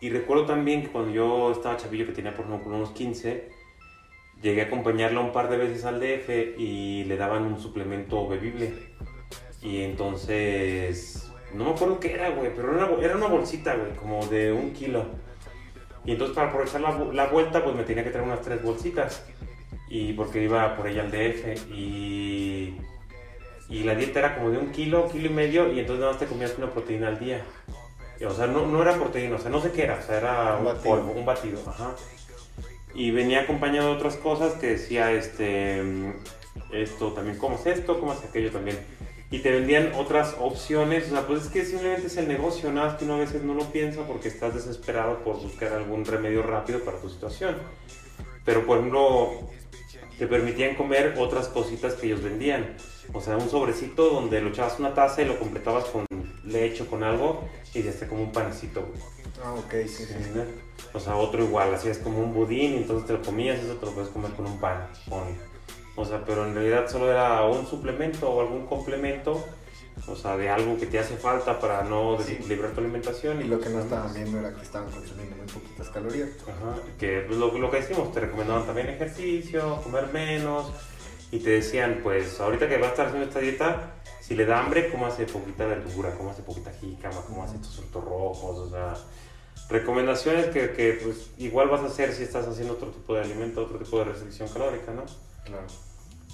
Y 0.00 0.10
recuerdo 0.10 0.46
también 0.46 0.82
que 0.82 0.88
cuando 0.88 1.12
yo 1.12 1.52
estaba 1.52 1.76
chavillo, 1.76 2.06
que 2.06 2.12
tenía 2.12 2.34
por 2.34 2.46
unos 2.46 2.90
15, 2.90 3.48
llegué 4.42 4.62
a 4.62 4.64
acompañarla 4.64 5.20
un 5.20 5.32
par 5.32 5.50
de 5.50 5.58
veces 5.58 5.84
al 5.84 6.00
DF 6.00 6.58
y 6.58 7.04
le 7.04 7.16
daban 7.16 7.44
un 7.44 7.60
suplemento 7.60 8.26
bebible. 8.26 8.72
Y 9.62 9.82
entonces, 9.82 11.30
no 11.54 11.64
me 11.64 11.70
acuerdo 11.72 12.00
qué 12.00 12.14
era, 12.14 12.30
güey, 12.30 12.54
pero 12.54 12.74
era 12.74 12.86
una, 12.86 13.04
era 13.04 13.16
una 13.16 13.26
bolsita, 13.26 13.74
güey, 13.74 13.92
como 13.92 14.24
de 14.26 14.52
un 14.52 14.72
kilo. 14.72 15.04
Y 16.04 16.12
entonces 16.12 16.34
para 16.34 16.48
aprovechar 16.48 16.80
la, 16.80 16.98
la 17.12 17.26
vuelta, 17.26 17.62
pues 17.62 17.76
me 17.76 17.84
tenía 17.84 18.04
que 18.04 18.10
traer 18.10 18.26
unas 18.26 18.40
tres 18.40 18.62
bolsitas 18.62 19.24
y 19.90 20.12
porque 20.12 20.42
iba 20.42 20.76
por 20.76 20.86
ella 20.86 21.02
al 21.02 21.10
DF 21.10 21.72
y, 21.72 22.76
y 23.68 23.82
la 23.82 23.94
dieta 23.94 24.20
era 24.20 24.36
como 24.36 24.50
de 24.50 24.58
un 24.58 24.70
kilo, 24.70 25.08
kilo 25.10 25.26
y 25.26 25.34
medio 25.34 25.72
y 25.72 25.80
entonces 25.80 26.00
nada 26.00 26.12
más 26.12 26.20
te 26.20 26.26
comías 26.26 26.54
una 26.56 26.70
proteína 26.70 27.08
al 27.08 27.18
día. 27.18 27.44
O 28.26 28.30
sea, 28.30 28.46
no, 28.46 28.66
no 28.66 28.82
era 28.82 28.94
proteína, 28.94 29.36
o 29.36 29.38
sea, 29.38 29.50
no 29.50 29.60
sé 29.60 29.72
qué 29.72 29.84
era, 29.84 29.98
o 29.98 30.02
sea, 30.02 30.18
era 30.18 30.56
un, 30.58 30.64
batido. 30.64 30.82
polvo, 30.84 31.12
un 31.12 31.24
batido, 31.24 31.58
ajá. 31.66 31.94
Y 32.94 33.10
venía 33.12 33.40
acompañado 33.40 33.88
de 33.88 33.96
otras 33.96 34.16
cosas 34.16 34.54
que 34.54 34.68
decía, 34.68 35.10
este, 35.12 35.82
esto 36.70 37.12
también, 37.12 37.38
¿cómo 37.38 37.56
es 37.56 37.66
esto? 37.66 37.98
¿Cómo 37.98 38.12
es 38.12 38.22
aquello 38.22 38.50
también? 38.50 38.78
Y 39.30 39.38
te 39.38 39.52
vendían 39.52 39.92
otras 39.94 40.34
opciones, 40.40 41.06
o 41.06 41.10
sea, 41.10 41.26
pues 41.26 41.44
es 41.44 41.48
que 41.48 41.64
simplemente 41.64 42.08
es 42.08 42.16
el 42.16 42.26
negocio, 42.26 42.72
nada 42.72 42.88
más 42.88 42.98
que 42.98 43.04
uno 43.04 43.14
a 43.14 43.18
veces 43.18 43.42
no 43.42 43.54
lo 43.54 43.64
piensa 43.70 44.02
porque 44.06 44.28
estás 44.28 44.54
desesperado 44.54 45.22
por 45.22 45.40
buscar 45.40 45.72
algún 45.72 46.04
remedio 46.04 46.42
rápido 46.42 46.80
para 46.80 46.98
tu 46.98 47.08
situación. 47.08 47.56
Pero 48.44 48.66
por 48.66 48.78
ejemplo, 48.78 49.48
te 50.18 50.26
permitían 50.26 50.74
comer 50.74 51.14
otras 51.18 51.48
cositas 51.48 51.94
que 51.94 52.06
ellos 52.06 52.22
vendían. 52.22 52.76
O 53.12 53.20
sea, 53.20 53.36
un 53.36 53.48
sobrecito 53.48 54.10
donde 54.10 54.40
lo 54.40 54.50
echabas 54.50 54.78
una 54.78 54.94
taza 54.94 55.22
y 55.22 55.26
lo 55.26 55.38
completabas 55.38 55.84
con 55.86 56.06
leche 56.44 56.82
o 56.82 56.86
con 56.86 57.04
algo 57.04 57.48
y 57.72 57.82
ya 57.82 57.90
está 57.90 58.08
como 58.08 58.22
un 58.22 58.32
panecito. 58.32 58.88
Ah, 59.44 59.54
ok, 59.54 59.72
sí, 59.86 60.04
sí. 60.04 60.14
¿Sí? 60.22 60.40
O 60.92 61.00
sea, 61.00 61.16
otro 61.16 61.44
igual, 61.44 61.74
así 61.74 61.88
es 61.88 61.98
como 61.98 62.18
un 62.18 62.34
budín 62.34 62.74
y 62.74 62.76
entonces 62.78 63.06
te 63.06 63.12
lo 63.12 63.22
comías, 63.22 63.60
eso 63.60 63.74
te 63.74 63.86
lo 63.86 63.92
puedes 63.92 64.10
comer 64.10 64.32
con 64.32 64.46
un 64.46 64.60
pan. 64.60 64.88
Con... 65.08 65.49
O 66.00 66.04
sea, 66.04 66.24
pero 66.24 66.46
en 66.46 66.54
realidad 66.54 66.88
solo 66.88 67.10
era 67.10 67.44
un 67.44 67.66
suplemento 67.66 68.30
o 68.30 68.40
algún 68.40 68.66
complemento, 68.66 69.44
o 70.06 70.16
sea, 70.16 70.36
de 70.36 70.48
algo 70.48 70.78
que 70.78 70.86
te 70.86 70.98
hace 70.98 71.16
falta 71.16 71.60
para 71.60 71.82
no 71.84 72.16
desequilibrar 72.16 72.72
tu 72.72 72.80
alimentación. 72.80 73.40
Y 73.42 73.44
lo 73.44 73.60
que 73.60 73.68
no 73.68 73.80
estaban 73.80 74.12
viendo 74.14 74.38
era 74.38 74.54
que 74.54 74.62
estaban 74.62 74.90
consumiendo 74.90 75.36
muy 75.36 75.46
poquitas 75.46 75.88
calorías. 75.90 76.30
Ajá, 76.42 76.76
que 76.98 77.24
pues, 77.26 77.38
lo, 77.38 77.56
lo 77.56 77.70
que 77.70 77.80
decimos, 77.80 78.12
te 78.12 78.20
recomendaban 78.20 78.66
también 78.66 78.88
ejercicio, 78.88 79.80
comer 79.82 80.08
menos, 80.12 80.72
y 81.30 81.38
te 81.38 81.50
decían, 81.50 82.00
pues 82.02 82.40
ahorita 82.40 82.68
que 82.68 82.76
vas 82.76 82.88
a 82.88 82.90
estar 82.90 83.06
haciendo 83.06 83.28
esta 83.28 83.40
dieta, 83.40 83.94
si 84.20 84.34
le 84.34 84.46
da 84.46 84.60
hambre, 84.60 84.90
cómo 84.90 85.06
hace 85.06 85.26
poquita 85.26 85.64
verdura, 85.64 86.14
cómo 86.16 86.30
hace 86.30 86.42
poquita 86.42 86.72
jícama, 86.72 87.20
cómo 87.26 87.44
hace 87.44 87.58
tus 87.58 87.76
frutos 87.76 88.04
rojos, 88.04 88.58
o 88.58 88.70
sea, 88.70 88.94
recomendaciones 89.68 90.46
que, 90.46 90.72
que, 90.72 91.00
pues 91.02 91.30
igual 91.38 91.68
vas 91.68 91.82
a 91.82 91.86
hacer 91.86 92.12
si 92.12 92.24
estás 92.24 92.46
haciendo 92.46 92.74
otro 92.74 92.88
tipo 92.88 93.14
de 93.14 93.20
alimento, 93.20 93.62
otro 93.62 93.78
tipo 93.78 93.98
de 93.98 94.04
restricción 94.06 94.48
calórica, 94.48 94.92
¿no? 94.92 95.04
Claro. 95.44 95.66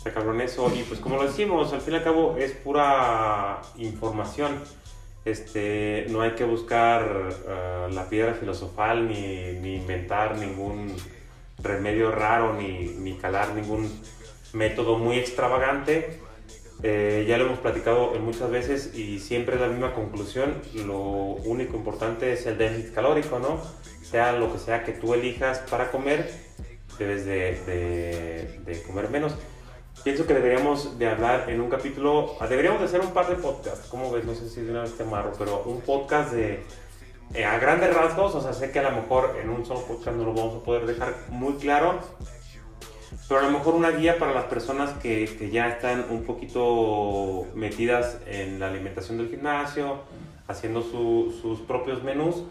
Está 0.07 0.21
cabrón 0.21 0.41
eso, 0.41 0.73
y 0.73 0.85
pues 0.85 1.01
como 1.01 1.17
lo 1.17 1.25
decimos, 1.25 1.73
al 1.73 1.81
fin 1.81 1.95
y 1.95 1.97
al 1.97 2.05
cabo 2.05 2.37
es 2.39 2.53
pura 2.53 3.61
información. 3.77 4.53
Este, 5.25 6.07
no 6.11 6.21
hay 6.21 6.37
que 6.37 6.45
buscar 6.45 7.03
uh, 7.03 7.93
la 7.93 8.09
piedra 8.09 8.35
filosofal 8.35 9.09
ni, 9.09 9.55
ni, 9.55 9.75
inventar 9.75 10.39
ningún 10.39 10.95
remedio 11.59 12.13
raro 12.13 12.55
ni, 12.55 12.95
ni 12.99 13.15
calar 13.15 13.53
ningún 13.55 13.91
método 14.53 14.97
muy 14.97 15.19
extravagante 15.19 16.21
Eh, 16.83 17.25
ya 17.27 17.39
lo 17.39 17.47
hemos 17.47 17.59
platicado 17.59 18.13
muchas 18.21 18.51
veces 18.51 18.95
y 18.95 19.19
siempre 19.19 19.57
es 19.57 19.61
la 19.61 19.69
misma 19.69 19.93
conclusión. 19.93 20.55
Lo 20.75 21.01
único 21.01 21.77
importante 21.77 22.33
es 22.33 22.47
el 22.47 22.59
déficit 22.59 22.95
calórico, 22.95 23.41
¿no? 23.41 23.61
Sea 24.03 24.33
lo 24.35 24.53
que 24.53 24.59
sea 24.61 24.85
que 24.85 24.93
tú 24.93 25.15
elijas 25.15 25.59
para 25.71 25.91
comer, 25.91 26.31
debes 26.99 27.25
de, 27.25 28.61
de, 28.65 28.83
comer 28.83 29.11
menos. 29.11 29.35
Pienso 30.05 30.27
que 30.27 30.35
deberíamos 30.35 30.99
de 30.99 31.09
hablar 31.09 31.51
en 31.51 31.61
un 31.61 31.69
capítulo, 31.69 32.37
deberíamos 32.49 32.81
de 32.81 32.87
hacer 32.87 33.01
un 33.01 33.13
par 33.13 33.29
de 33.29 33.35
podcasts, 33.35 33.89
¿cómo 33.89 34.11
ves? 34.13 34.25
No 34.25 34.35
sé 34.35 34.49
si 34.49 34.61
de 34.61 34.71
una 34.71 34.83
vez 34.83 34.97
te 34.97 35.03
amarro, 35.03 35.33
pero 35.37 35.65
un 35.65 35.81
podcast 35.81 36.33
de, 36.33 36.63
eh, 37.35 37.45
a 37.45 37.59
grandes 37.59 37.93
rasgos, 37.93 38.35
o 38.35 38.41
sea, 38.41 38.53
sé 38.53 38.71
que 38.71 38.79
a 38.79 38.89
lo 38.89 38.93
mejor 38.93 39.37
en 39.43 39.51
un 39.51 39.67
solo 39.67 39.81
podcast 39.81 40.17
no 40.17 40.25
lo 40.25 40.33
vamos 40.33 40.63
a 40.63 40.65
poder 40.65 40.87
dejar 40.87 41.15
muy 41.29 41.55
claro, 41.55 41.99
pero 43.29 43.41
a 43.41 43.43
lo 43.45 43.51
mejor 43.51 43.75
una 43.75 43.91
guía 43.91 44.19
para 44.19 44.33
las 44.33 44.45
personas 44.45 44.91
que, 45.03 45.37
que, 45.39 45.51
ya 45.51 45.69
están 45.69 46.07
un 46.09 46.23
poquito 46.25 47.47
metidas 47.55 48.19
en 48.27 48.61
la 48.61 48.69
alimentación 48.69 49.19
del 49.19 49.29
gimnasio, 49.29 50.03
haciendo 50.47 50.83
sus 50.83 51.61
propios 51.61 52.05
menús, 52.05 52.45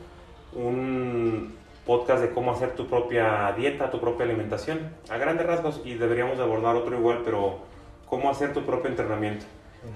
un 0.53 1.55
podcast 1.85 2.21
de 2.21 2.31
cómo 2.31 2.51
hacer 2.51 2.75
tu 2.75 2.87
propia 2.87 3.53
dieta, 3.55 3.91
tu 3.91 3.99
propia 3.99 4.25
alimentación, 4.25 4.91
a 5.09 5.17
grandes 5.17 5.45
rasgos, 5.45 5.81
y 5.85 5.95
deberíamos 5.95 6.39
abordar 6.39 6.75
otro 6.75 6.97
igual, 6.97 7.21
pero 7.23 7.59
cómo 8.07 8.29
hacer 8.29 8.53
tu 8.53 8.65
propio 8.65 8.89
entrenamiento. 8.89 9.45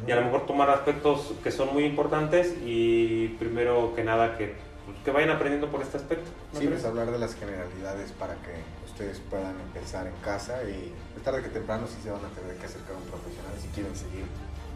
Y 0.05 0.11
a 0.11 0.17
lo 0.17 0.21
mejor 0.23 0.45
tomar 0.45 0.69
aspectos 0.69 1.33
que 1.43 1.51
son 1.51 1.73
muy 1.73 1.83
importantes 1.83 2.55
y 2.63 3.29
primero 3.39 3.95
que 3.95 4.03
nada 4.03 4.37
que, 4.37 4.53
pues, 4.85 4.97
que 5.03 5.09
vayan 5.09 5.31
aprendiendo 5.31 5.67
por 5.69 5.81
este 5.81 5.97
aspecto. 5.97 6.29
sí, 6.53 6.67
pues 6.67 6.85
hablar 6.85 7.09
de 7.09 7.17
las 7.17 7.33
generalidades 7.33 8.11
para 8.11 8.35
que 8.35 8.53
ustedes 8.85 9.19
puedan 9.31 9.59
empezar 9.59 10.05
en 10.05 10.13
casa 10.23 10.61
y 10.63 10.93
tarde 11.23 11.41
que 11.41 11.49
temprano 11.49 11.87
sí 11.87 11.97
se 12.03 12.11
van 12.11 12.23
a 12.23 12.29
tener 12.29 12.55
que 12.57 12.65
acercar 12.65 12.95
a 12.95 12.97
un 12.97 13.03
profesional 13.05 13.51
si 13.59 13.67
quieren 13.69 13.95
seguir 13.95 14.25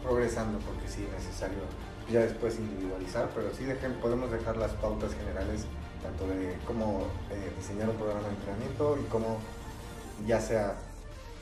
progresando 0.02 0.58
porque 0.58 0.88
sí 0.88 1.06
es 1.06 1.24
necesario 1.24 1.60
ya 2.10 2.20
después 2.20 2.58
individualizar, 2.58 3.30
pero 3.34 3.48
sí 3.54 3.64
dejen, 3.64 3.94
podemos 3.94 4.30
dejar 4.30 4.56
las 4.56 4.72
pautas 4.72 5.14
generales 5.14 5.66
tanto 6.04 6.28
de 6.28 6.54
cómo 6.66 7.08
eh, 7.30 7.50
diseñar 7.58 7.88
un 7.88 7.96
programa 7.96 8.28
de 8.28 8.34
entrenamiento 8.34 8.98
y 9.00 9.08
cómo 9.08 9.38
ya 10.26 10.38
sea 10.38 10.76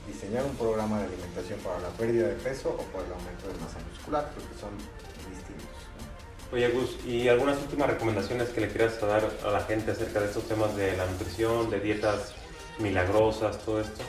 diseñar 0.07 0.45
un 0.45 0.55
programa 0.55 0.99
de 0.99 1.05
alimentación 1.05 1.59
para 1.59 1.79
la 1.79 1.89
pérdida 1.89 2.29
de 2.29 2.35
peso 2.35 2.69
o 2.69 2.83
para 2.91 3.05
el 3.05 3.11
aumento 3.11 3.47
de 3.47 3.53
masa 3.59 3.77
muscular, 3.91 4.31
porque 4.33 4.55
son 4.59 4.71
distintos. 5.29 5.67
Oye, 6.51 6.69
Gus, 6.69 6.97
¿y 7.05 7.27
algunas 7.27 7.57
últimas 7.59 7.89
recomendaciones 7.89 8.49
que 8.49 8.61
le 8.61 8.69
quieras 8.69 9.01
dar 9.01 9.29
a 9.45 9.51
la 9.51 9.61
gente 9.61 9.91
acerca 9.91 10.21
de 10.21 10.27
estos 10.27 10.47
temas 10.47 10.75
de 10.75 10.95
la 10.95 11.05
nutrición, 11.07 11.69
de 11.69 11.79
dietas 11.79 12.33
milagrosas, 12.79 13.59
todo 13.59 13.81
esto? 13.81 14.03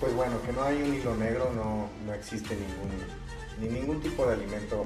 Pues 0.00 0.14
bueno, 0.14 0.40
que 0.42 0.52
no 0.52 0.62
hay 0.64 0.82
un 0.82 0.94
hilo 0.94 1.14
negro, 1.16 1.50
no, 1.54 1.88
no 2.06 2.14
existe 2.14 2.54
ningún, 2.54 2.90
ni 3.60 3.80
ningún 3.80 4.00
tipo 4.00 4.26
de 4.26 4.34
alimento 4.34 4.84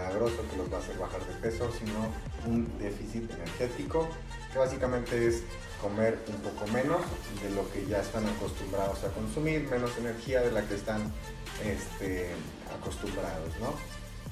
milagroso 0.00 0.42
que 0.50 0.56
los 0.56 0.72
va 0.72 0.76
a 0.76 0.80
hacer 0.80 0.96
bajar 0.98 1.20
de 1.26 1.34
peso, 1.34 1.70
sino 1.72 2.12
un 2.46 2.66
déficit 2.78 3.30
energético, 3.30 4.08
que 4.52 4.58
básicamente 4.58 5.26
es 5.26 5.42
comer 5.80 6.18
un 6.28 6.36
poco 6.36 6.66
menos 6.72 7.00
de 7.42 7.50
lo 7.50 7.70
que 7.70 7.86
ya 7.86 8.00
están 8.00 8.26
acostumbrados 8.26 9.02
a 9.04 9.08
consumir, 9.08 9.68
menos 9.70 9.96
energía 9.98 10.40
de 10.42 10.52
la 10.52 10.62
que 10.62 10.74
están 10.74 11.12
este, 11.64 12.30
acostumbrados, 12.78 13.48
¿no? 13.60 13.74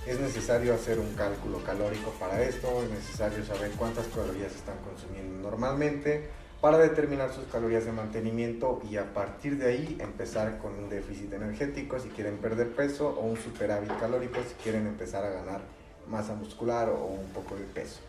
Es 0.06 0.18
necesario 0.20 0.74
hacer 0.74 0.98
un 0.98 1.14
cálculo 1.14 1.62
calórico 1.64 2.10
para 2.12 2.42
esto, 2.42 2.82
es 2.82 2.90
necesario 2.90 3.44
saber 3.44 3.72
cuántas 3.72 4.06
calorías 4.08 4.54
están 4.54 4.76
consumiendo 4.78 5.50
normalmente, 5.50 6.30
para 6.60 6.78
determinar 6.78 7.32
sus 7.32 7.44
calorías 7.46 7.84
de 7.84 7.92
mantenimiento 7.92 8.80
y 8.90 8.96
a 8.96 9.12
partir 9.14 9.58
de 9.58 9.68
ahí 9.68 9.96
empezar 10.00 10.58
con 10.58 10.74
un 10.74 10.88
déficit 10.88 11.32
energético 11.32 12.00
si 12.00 12.08
quieren 12.08 12.38
perder 12.38 12.72
peso 12.74 13.08
o 13.08 13.20
un 13.26 13.36
superávit 13.36 13.96
calórico 14.00 14.40
si 14.46 14.54
quieren 14.62 14.86
empezar 14.86 15.24
a 15.24 15.30
ganar 15.30 15.60
masa 16.08 16.34
muscular 16.34 16.88
o 16.88 17.04
un 17.04 17.28
poco 17.28 17.54
de 17.54 17.64
peso. 17.64 18.00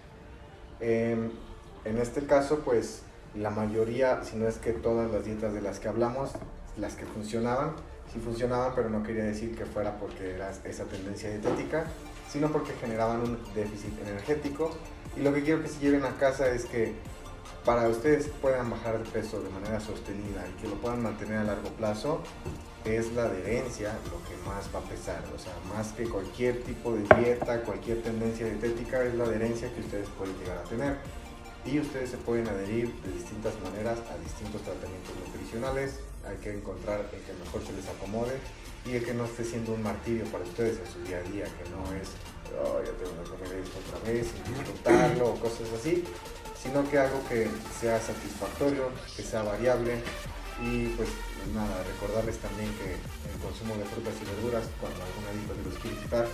Em, 0.79 1.29
en 1.85 1.97
este 1.97 2.25
caso, 2.25 2.59
pues 2.59 3.03
la 3.35 3.51
mayoría, 3.51 4.23
si 4.23 4.35
no 4.35 4.47
es 4.47 4.57
que 4.57 4.71
todas 4.71 5.11
las 5.11 5.25
dietas 5.25 5.53
de 5.53 5.61
las 5.61 5.79
que 5.79 5.87
hablamos, 5.87 6.31
las 6.77 6.95
que 6.95 7.05
funcionaban, 7.05 7.73
sí 8.11 8.19
funcionaban, 8.19 8.73
pero 8.75 8.89
no 8.89 9.03
quería 9.03 9.25
decir 9.25 9.55
que 9.55 9.65
fuera 9.65 9.97
porque 9.99 10.33
era 10.35 10.51
esa 10.63 10.85
tendencia 10.85 11.29
dietética, 11.29 11.85
sino 12.31 12.51
porque 12.51 12.71
generaban 12.73 13.21
un 13.21 13.37
déficit 13.53 13.93
energético. 14.07 14.71
Y 15.15 15.21
lo 15.21 15.33
que 15.33 15.43
quiero 15.43 15.61
que 15.61 15.67
se 15.67 15.79
lleven 15.79 16.03
a 16.05 16.15
casa 16.17 16.47
es 16.49 16.65
que 16.65 16.95
para 17.65 17.87
ustedes 17.87 18.27
puedan 18.41 18.69
bajar 18.69 19.03
de 19.03 19.09
peso 19.09 19.41
de 19.41 19.49
manera 19.49 19.79
sostenida 19.79 20.45
y 20.47 20.61
que 20.61 20.67
lo 20.67 20.75
puedan 20.75 21.03
mantener 21.03 21.39
a 21.39 21.43
largo 21.43 21.69
plazo, 21.71 22.21
es 22.85 23.11
la 23.13 23.23
adherencia 23.25 23.97
lo 24.05 24.23
que 24.27 24.35
más 24.47 24.69
va 24.73 24.79
a 24.79 24.89
pesar. 24.89 25.23
O 25.35 25.39
sea, 25.39 25.53
más 25.75 25.91
que 25.93 26.07
cualquier 26.07 26.63
tipo 26.63 26.93
de 26.93 27.03
dieta, 27.17 27.61
cualquier 27.61 28.01
tendencia 28.01 28.45
dietética, 28.45 29.03
es 29.03 29.15
la 29.15 29.25
adherencia 29.25 29.73
que 29.73 29.81
ustedes 29.81 30.07
pueden 30.17 30.37
llegar 30.39 30.57
a 30.57 30.63
tener. 30.63 30.97
Y 31.65 31.79
ustedes 31.79 32.11
se 32.11 32.17
pueden 32.17 32.47
adherir 32.47 32.93
de 33.01 33.11
distintas 33.11 33.53
maneras 33.61 33.99
a 34.09 34.17
distintos 34.23 34.61
tratamientos 34.61 35.13
nutricionales. 35.27 35.99
Hay 36.25 36.37
que 36.37 36.53
encontrar 36.53 37.01
el 37.01 37.21
que 37.21 37.33
mejor 37.33 37.61
se 37.65 37.73
les 37.73 37.87
acomode 37.87 38.39
y 38.85 38.95
el 38.95 39.03
que 39.03 39.13
no 39.13 39.25
esté 39.25 39.43
siendo 39.43 39.73
un 39.73 39.83
martirio 39.83 40.23
para 40.25 40.43
ustedes 40.43 40.79
en 40.79 40.87
su 40.91 40.99
día 41.03 41.17
a 41.17 41.23
día, 41.23 41.45
que 41.45 41.69
no 41.69 41.83
es, 41.99 42.09
oh, 42.63 42.79
ya 42.79 42.91
tengo 42.93 43.11
que 43.23 43.29
comer 43.29 43.63
esto 43.63 43.77
otra 43.85 44.11
vez 44.11 44.27
y 44.33 44.49
disfrutarlo 44.49 45.33
o 45.33 45.35
cosas 45.35 45.67
así, 45.77 46.03
sino 46.61 46.87
que 46.89 46.99
algo 46.99 47.23
que 47.27 47.49
sea 47.79 47.99
satisfactorio, 47.99 48.91
que 49.15 49.23
sea 49.23 49.43
variable 49.43 50.03
y 50.59 50.87
pues 50.99 51.07
nada, 51.55 51.83
recordarles 51.83 52.37
también 52.39 52.67
que 52.75 52.99
el 52.99 53.37
consumo 53.39 53.79
de 53.79 53.85
frutas 53.87 54.13
y 54.19 54.25
verduras, 54.27 54.67
cuando 54.79 54.99
alguna 54.99 55.31
dieta 55.31 55.55
los 55.63 55.79
quiere 55.79 55.95
quitar, 56.03 56.27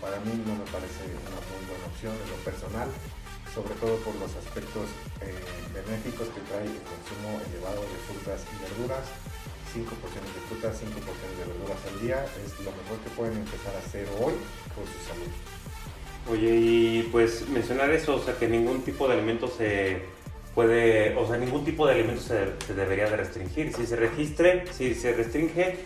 para 0.00 0.20
mí 0.20 0.36
no 0.44 0.52
me 0.52 0.68
parece 0.68 1.08
una 1.08 1.40
muy 1.48 1.64
buena 1.64 1.86
opción 1.88 2.12
en 2.12 2.28
lo 2.28 2.38
personal, 2.44 2.88
sobre 3.56 3.72
todo 3.80 3.96
por 4.04 4.14
los 4.20 4.32
aspectos 4.36 4.84
eh, 5.24 5.32
benéficos 5.72 6.28
que 6.28 6.44
trae 6.44 6.68
el 6.68 6.80
consumo 6.84 7.40
elevado 7.48 7.80
de 7.80 7.96
frutas 8.04 8.44
y 8.52 8.54
verduras. 8.60 9.04
5 9.72 9.86
porciones 10.02 10.34
de 10.34 10.40
frutas, 10.50 10.76
5 10.82 10.92
porciones 10.98 11.36
de 11.38 11.44
verduras 11.46 11.80
al 11.86 11.96
día 12.02 12.18
es 12.42 12.52
lo 12.60 12.74
mejor 12.74 12.98
que 13.06 13.10
pueden 13.14 13.38
empezar 13.38 13.72
a 13.74 13.78
hacer 13.78 14.04
hoy 14.18 14.34
por 14.74 14.84
su 14.84 14.98
salud. 15.06 15.30
Oye, 16.28 16.54
y 16.54 17.08
pues 17.10 17.48
mencionar 17.48 17.90
eso, 17.90 18.16
o 18.16 18.18
sea, 18.18 18.36
que 18.36 18.46
ningún 18.48 18.82
tipo 18.82 19.08
de 19.08 19.14
alimento 19.14 19.48
se 19.48 20.02
puede, 20.54 21.16
o 21.16 21.26
sea, 21.26 21.38
ningún 21.38 21.64
tipo 21.64 21.86
de 21.86 21.94
alimento 21.94 22.20
se, 22.20 22.74
debería 22.74 23.08
de 23.08 23.16
restringir. 23.16 23.72
Si 23.72 23.86
se 23.86 23.96
registre, 23.96 24.64
si 24.72 24.94
se 24.94 25.14
restringe, 25.14 25.78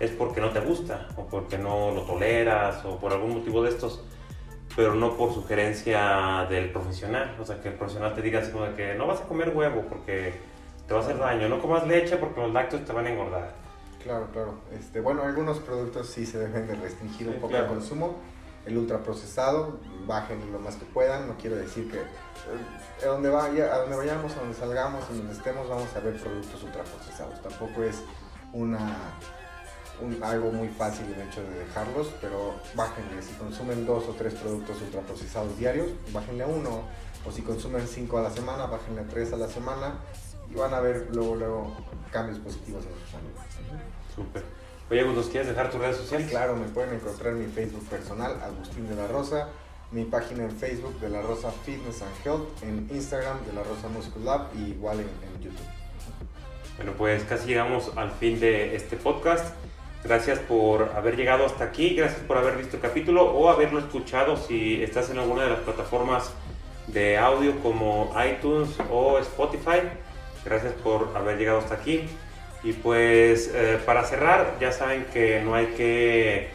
es 0.00 0.10
porque 0.10 0.40
no 0.40 0.50
te 0.50 0.60
gusta, 0.60 1.08
o 1.16 1.26
porque 1.26 1.58
no 1.58 1.92
lo 1.92 2.02
toleras, 2.02 2.84
o 2.84 2.98
por 2.98 3.12
algún 3.12 3.34
motivo 3.34 3.62
de 3.62 3.70
estos, 3.70 4.02
pero 4.74 4.94
no 4.94 5.16
por 5.16 5.32
sugerencia 5.32 6.46
del 6.48 6.70
profesional. 6.70 7.36
O 7.40 7.44
sea, 7.44 7.60
que 7.60 7.68
el 7.68 7.74
profesional 7.74 8.14
te 8.14 8.22
diga 8.22 8.40
así 8.40 8.50
como 8.50 8.64
de 8.64 8.74
que 8.74 8.94
no 8.94 9.06
vas 9.06 9.20
a 9.20 9.24
comer 9.24 9.50
huevo 9.54 9.84
porque 9.88 10.32
te 10.88 10.94
va 10.94 11.00
a 11.00 11.02
hacer 11.02 11.18
daño, 11.18 11.48
no 11.48 11.60
comas 11.60 11.86
leche 11.86 12.16
porque 12.16 12.40
los 12.40 12.52
lácteos 12.52 12.84
te 12.84 12.92
van 12.92 13.06
a 13.06 13.10
engordar. 13.10 13.54
Claro, 14.02 14.28
claro. 14.32 14.54
Este, 14.78 15.00
bueno, 15.00 15.22
algunos 15.22 15.60
productos 15.60 16.08
sí 16.08 16.26
se 16.26 16.38
deben 16.38 16.66
de 16.66 16.74
restringir 16.74 17.28
un 17.28 17.36
poco 17.36 17.56
el 17.56 17.66
consumo 17.66 18.18
el 18.66 18.78
ultraprocesado, 18.78 19.78
bajen 20.06 20.52
lo 20.52 20.58
más 20.58 20.76
que 20.76 20.84
puedan, 20.86 21.28
no 21.28 21.36
quiero 21.36 21.56
decir 21.56 21.90
que 21.90 21.98
eh, 21.98 23.04
a 23.04 23.06
donde, 23.06 23.28
vayamos, 23.28 24.32
a 24.36 24.40
donde 24.40 24.54
salgamos, 24.54 25.04
a 25.04 25.12
donde 25.12 25.32
estemos, 25.32 25.68
vamos 25.68 25.94
a 25.94 26.00
ver 26.00 26.20
productos 26.20 26.62
ultraprocesados. 26.62 27.42
Tampoco 27.42 27.82
es 27.82 28.02
una, 28.52 28.96
algo 30.22 30.50
muy 30.50 30.68
fácil 30.68 31.06
el 31.12 31.28
hecho 31.28 31.42
de 31.42 31.58
dejarlos, 31.60 32.08
pero 32.20 32.54
bájenle. 32.74 33.22
Si 33.22 33.34
consumen 33.34 33.86
dos 33.86 34.08
o 34.08 34.12
tres 34.12 34.34
productos 34.34 34.80
ultraprocesados 34.80 35.56
diarios, 35.58 35.88
bájenle 36.12 36.44
a 36.44 36.46
uno. 36.46 36.82
O 37.26 37.32
si 37.32 37.42
consumen 37.42 37.86
cinco 37.86 38.18
a 38.18 38.22
la 38.22 38.30
semana, 38.30 38.66
bájenle 38.66 39.00
a 39.00 39.06
tres 39.06 39.32
a 39.32 39.36
la 39.36 39.48
semana 39.48 39.98
y 40.50 40.54
van 40.54 40.74
a 40.74 40.80
ver 40.80 41.08
luego, 41.12 41.36
luego 41.36 41.76
cambios 42.10 42.38
positivos 42.38 42.84
en 42.84 42.92
su 42.92 43.10
salud. 43.10 43.30
Súper. 44.14 44.63
Oye, 44.90 45.02
¿nos 45.02 45.28
quieres 45.28 45.48
dejar 45.48 45.70
tus 45.70 45.80
redes 45.80 45.96
sociales? 45.96 46.28
Claro, 46.28 46.56
me 46.56 46.66
pueden 46.66 46.94
encontrar 46.94 47.32
en 47.32 47.40
mi 47.40 47.46
Facebook 47.46 47.88
personal, 47.88 48.38
Agustín 48.42 48.86
de 48.86 48.94
la 48.94 49.06
Rosa, 49.06 49.48
mi 49.90 50.04
página 50.04 50.44
en 50.44 50.50
Facebook 50.50 51.00
de 51.00 51.08
la 51.08 51.22
Rosa 51.22 51.50
Fitness 51.64 52.02
and 52.02 52.12
Health, 52.22 52.62
en 52.62 52.86
Instagram 52.94 53.42
de 53.46 53.54
la 53.54 53.62
Rosa 53.62 53.88
Muscle 53.88 54.22
Lab 54.22 54.48
y 54.54 54.72
igual 54.72 55.00
en, 55.00 55.42
YouTube. 55.42 55.66
Bueno, 56.76 56.92
pues 56.98 57.24
casi 57.24 57.46
llegamos 57.46 57.92
al 57.96 58.10
fin 58.10 58.38
de 58.40 58.76
este 58.76 58.96
podcast. 58.96 59.54
Gracias 60.04 60.38
por 60.40 60.90
haber 60.94 61.16
llegado 61.16 61.46
hasta 61.46 61.64
aquí, 61.64 61.94
gracias 61.94 62.20
por 62.20 62.36
haber 62.36 62.58
visto 62.58 62.76
el 62.76 62.82
capítulo 62.82 63.24
o 63.24 63.48
haberlo 63.48 63.78
escuchado 63.78 64.36
si 64.36 64.82
estás 64.82 65.08
en 65.08 65.18
alguna 65.18 65.44
de 65.44 65.50
las 65.50 65.60
plataformas 65.60 66.30
de 66.88 67.16
audio 67.16 67.58
como 67.60 68.14
iTunes 68.22 68.68
o 68.90 69.18
Spotify. 69.18 69.80
Gracias 70.44 70.74
por 70.74 71.16
haber 71.16 71.38
llegado 71.38 71.60
hasta 71.60 71.76
aquí. 71.76 72.06
Y 72.64 72.72
pues 72.72 73.52
eh, 73.54 73.78
para 73.84 74.04
cerrar, 74.04 74.56
ya 74.58 74.72
saben 74.72 75.04
que 75.12 75.42
no 75.42 75.54
hay 75.54 75.66
que, 75.66 76.48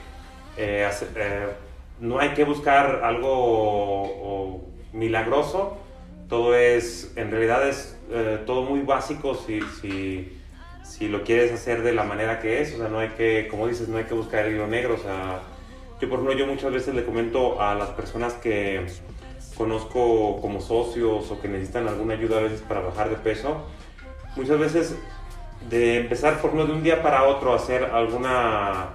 eh, 0.58 0.90
eh, 1.16 1.48
no 2.00 2.18
hay 2.18 2.30
que 2.30 2.44
buscar 2.44 3.02
algo 3.04 4.66
milagroso. 4.92 5.78
Todo 6.28 6.56
es, 6.56 7.14
en 7.16 7.30
realidad 7.30 7.68
es 7.68 7.96
todo 8.48 8.64
muy 8.64 8.82
básico 8.82 9.36
si, 9.36 9.62
si, 9.82 10.36
si, 10.84 11.08
lo 11.08 11.24
quieres 11.24 11.52
hacer 11.52 11.84
de 11.84 11.94
la 11.94 12.04
manera 12.04 12.40
que 12.40 12.62
es. 12.62 12.74
O 12.74 12.78
sea, 12.78 12.88
no 12.88 12.98
hay 12.98 13.10
que, 13.10 13.48
como 13.48 13.68
dices, 13.68 13.88
no 13.88 14.00
hay 14.00 14.06
que 14.06 14.16
buscar 14.16 14.48
el 14.48 14.56
hilo 14.56 14.66
negro. 14.66 14.96
O 14.96 14.98
sea, 14.98 15.42
Yo, 16.02 16.10
por 16.10 16.20
ejemplo, 16.20 16.34
yo 16.34 16.48
muchas 16.48 16.72
veces 16.72 16.96
le 16.96 17.06
comento 17.06 17.62
a 17.62 17.76
las 17.76 17.90
personas 17.90 18.34
que 18.34 18.88
conozco 19.56 20.42
como 20.42 20.60
socios 20.60 21.30
o 21.30 21.40
que 21.40 21.48
necesitan 21.48 21.88
alguna 21.88 22.16
ayuda 22.16 22.40
a 22.40 22.42
veces 22.42 22.62
para 22.62 22.80
bajar 22.80 23.10
de 23.10 23.18
peso, 23.18 23.66
muchas 24.36 24.58
veces 24.58 24.96
de 25.68 26.00
empezar, 26.00 26.40
por 26.40 26.52
ejemplo, 26.52 26.68
de 26.68 26.74
un 26.74 26.84
día 26.84 27.02
para 27.02 27.24
otro 27.26 27.54
a 27.54 27.58
hacer 27.58 27.84
alguna, 27.84 28.90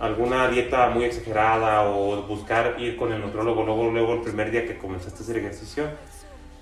alguna 0.00 0.48
dieta 0.48 0.90
muy 0.90 1.04
exagerada 1.04 1.88
o 1.88 2.22
buscar 2.22 2.76
ir 2.78 2.96
con 2.96 3.12
el 3.12 3.20
nutrólogo 3.20 3.64
luego, 3.64 3.90
luego 3.90 4.14
el 4.14 4.20
primer 4.20 4.50
día 4.50 4.66
que 4.66 4.76
comenzaste 4.76 5.20
a 5.20 5.22
hacer 5.22 5.38
ejercicio, 5.38 5.84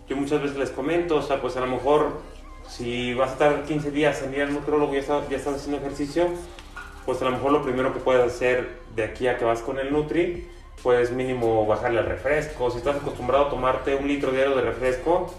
yo 0.08 0.16
muchas 0.16 0.42
veces 0.42 0.56
les 0.56 0.70
comento, 0.70 1.16
o 1.16 1.22
sea, 1.22 1.40
pues 1.40 1.56
a 1.56 1.60
lo 1.60 1.66
mejor 1.66 2.20
si 2.68 3.14
vas 3.14 3.30
a 3.30 3.32
estar 3.32 3.62
15 3.64 3.90
días 3.90 4.22
en 4.22 4.34
ir 4.34 4.42
al 4.42 4.52
nutrólogo 4.52 4.94
y 4.94 5.00
ya, 5.00 5.28
ya 5.28 5.36
estás 5.36 5.56
haciendo 5.56 5.78
ejercicio, 5.78 6.28
pues 7.04 7.20
a 7.22 7.24
lo 7.24 7.32
mejor 7.32 7.52
lo 7.52 7.62
primero 7.62 7.92
que 7.92 8.00
puedes 8.00 8.24
hacer 8.24 8.78
de 8.94 9.04
aquí 9.04 9.26
a 9.26 9.36
que 9.36 9.44
vas 9.44 9.60
con 9.60 9.78
el 9.78 9.92
Nutri, 9.92 10.48
pues 10.82 11.10
mínimo 11.10 11.66
bajarle 11.66 12.00
al 12.00 12.06
refresco. 12.06 12.70
Si 12.70 12.78
estás 12.78 12.96
acostumbrado 12.96 13.46
a 13.46 13.50
tomarte 13.50 13.94
un 13.94 14.06
litro 14.06 14.30
diario 14.30 14.54
de 14.56 14.62
refresco, 14.62 15.32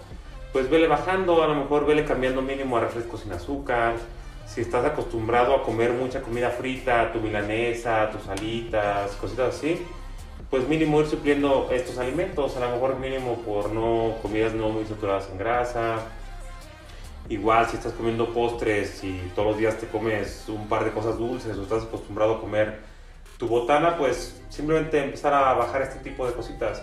pues 0.54 0.70
vele 0.70 0.86
bajando, 0.86 1.42
a 1.42 1.48
lo 1.48 1.56
mejor 1.56 1.84
vele 1.84 2.04
cambiando 2.04 2.40
mínimo 2.40 2.76
a 2.76 2.80
refresco 2.82 3.18
sin 3.18 3.32
azúcar. 3.32 3.94
Si 4.46 4.60
estás 4.60 4.84
acostumbrado 4.84 5.52
a 5.52 5.64
comer 5.64 5.92
mucha 5.92 6.22
comida 6.22 6.48
frita, 6.48 7.12
tu 7.12 7.18
milanesa, 7.18 8.08
tus 8.12 8.28
alitas, 8.28 9.10
cositas 9.16 9.56
así, 9.56 9.84
pues 10.50 10.68
mínimo 10.68 11.00
ir 11.00 11.08
supliendo 11.08 11.70
estos 11.72 11.98
alimentos, 11.98 12.56
a 12.56 12.60
lo 12.60 12.70
mejor 12.70 13.00
mínimo 13.00 13.38
por 13.38 13.72
no 13.72 14.14
comidas 14.22 14.54
no 14.54 14.68
muy 14.68 14.84
saturadas 14.84 15.28
en 15.32 15.38
grasa, 15.38 15.96
Igual 17.28 17.68
si 17.68 17.78
estás 17.78 17.94
comiendo 17.94 18.32
postres 18.34 19.02
y 19.02 19.32
todos 19.34 19.48
los 19.48 19.58
días 19.58 19.78
te 19.78 19.88
comes 19.88 20.44
un 20.46 20.68
par 20.68 20.84
de 20.84 20.92
cosas 20.92 21.18
dulces 21.18 21.56
o 21.56 21.62
estás 21.62 21.82
acostumbrado 21.84 22.34
a 22.34 22.40
comer 22.40 22.80
tu 23.38 23.48
botana, 23.48 23.96
pues 23.96 24.40
simplemente 24.50 25.02
empezar 25.02 25.32
a 25.32 25.54
bajar 25.54 25.82
este 25.82 25.98
tipo 26.00 26.26
de 26.26 26.34
cositas. 26.34 26.82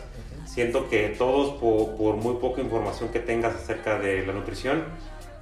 Siento 0.52 0.90
que 0.90 1.08
todos, 1.08 1.54
por, 1.62 2.18
muy 2.18 2.34
poca 2.36 2.60
información 2.60 3.08
que 3.08 3.22
tengas 3.22 3.56
acerca 3.56 3.98
de 3.98 4.26
la 4.26 4.34
nutrición, 4.34 4.84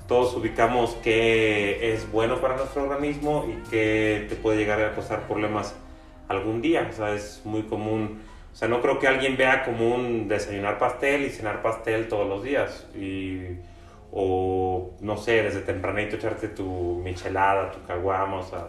todos 0.07 0.35
ubicamos 0.35 0.95
qué 1.01 1.93
es 1.93 2.11
bueno 2.11 2.39
para 2.39 2.57
nuestro 2.57 2.83
organismo 2.83 3.43
y 3.49 3.69
qué 3.71 4.27
te 4.29 4.35
puede 4.35 4.59
llegar 4.59 4.79
a 4.83 4.93
causar 4.93 5.25
problemas 5.25 5.73
algún 6.27 6.61
día. 6.61 6.87
O 6.91 6.93
sea, 6.93 7.15
es 7.15 7.41
muy 7.43 7.63
común. 7.63 8.21
O 8.53 8.55
sea, 8.55 8.67
no 8.67 8.83
creo 8.83 8.99
que 8.99 9.07
alguien 9.07 9.35
vea 9.35 9.65
común 9.65 10.27
desayunar 10.27 10.77
pastel 10.77 11.25
y 11.25 11.31
cenar 11.31 11.63
pastel 11.63 12.07
todos 12.07 12.29
los 12.29 12.43
días. 12.43 12.85
Y 12.95 13.57
o 14.11 14.91
no 15.01 15.17
sé, 15.17 15.41
desde 15.41 15.61
tempranito 15.61 16.17
echarte 16.17 16.49
tu 16.49 17.01
michelada, 17.03 17.71
tu 17.71 17.83
caguama, 17.83 18.37
o 18.37 18.43
sea, 18.43 18.67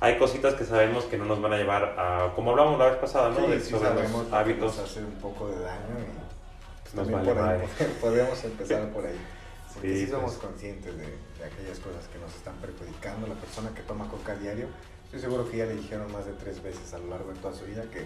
hay 0.00 0.18
cositas 0.18 0.54
que 0.54 0.64
sabemos 0.64 1.04
que 1.04 1.18
no 1.18 1.26
nos 1.26 1.42
van 1.42 1.52
a 1.52 1.56
llevar 1.58 1.94
a, 1.98 2.32
como 2.34 2.52
hablamos 2.52 2.78
la 2.78 2.86
vez 2.86 2.96
pasada, 2.96 3.28
¿no? 3.28 3.46
de, 3.46 3.60
sobre 3.60 4.08
los 4.08 4.32
hábitos. 4.32 4.76
nos 4.76 4.90
hace 4.90 5.04
un 5.04 5.12
poco 5.12 5.48
de 5.48 5.60
daño 5.60 6.00
y 6.00 6.82
pues, 6.82 6.94
también 6.94 7.22
por 7.22 7.38
ahí, 7.38 7.60
podemos 8.00 8.44
empezar 8.44 8.88
por 8.90 9.06
ahí. 9.06 9.20
Porque 9.74 9.94
sí, 9.94 10.06
somos 10.08 10.34
pues. 10.34 10.46
conscientes 10.46 10.96
de, 10.96 11.04
de, 11.04 11.44
aquellas 11.44 11.78
cosas 11.78 12.08
que 12.08 12.18
nos 12.18 12.34
están 12.34 12.54
perjudicando. 12.56 13.26
La 13.28 13.34
persona 13.34 13.70
que 13.72 13.82
toma 13.82 14.08
coca 14.08 14.34
diario, 14.34 14.66
estoy 15.04 15.20
seguro 15.20 15.48
que 15.48 15.58
ya 15.58 15.66
le 15.66 15.76
dijeron 15.76 16.10
más 16.10 16.26
de 16.26 16.32
tres 16.32 16.60
veces 16.62 16.92
a 16.92 16.98
lo 16.98 17.06
largo 17.06 17.32
de 17.32 17.38
toda 17.38 17.54
su 17.54 17.66
vida 17.66 17.84
que, 17.92 18.04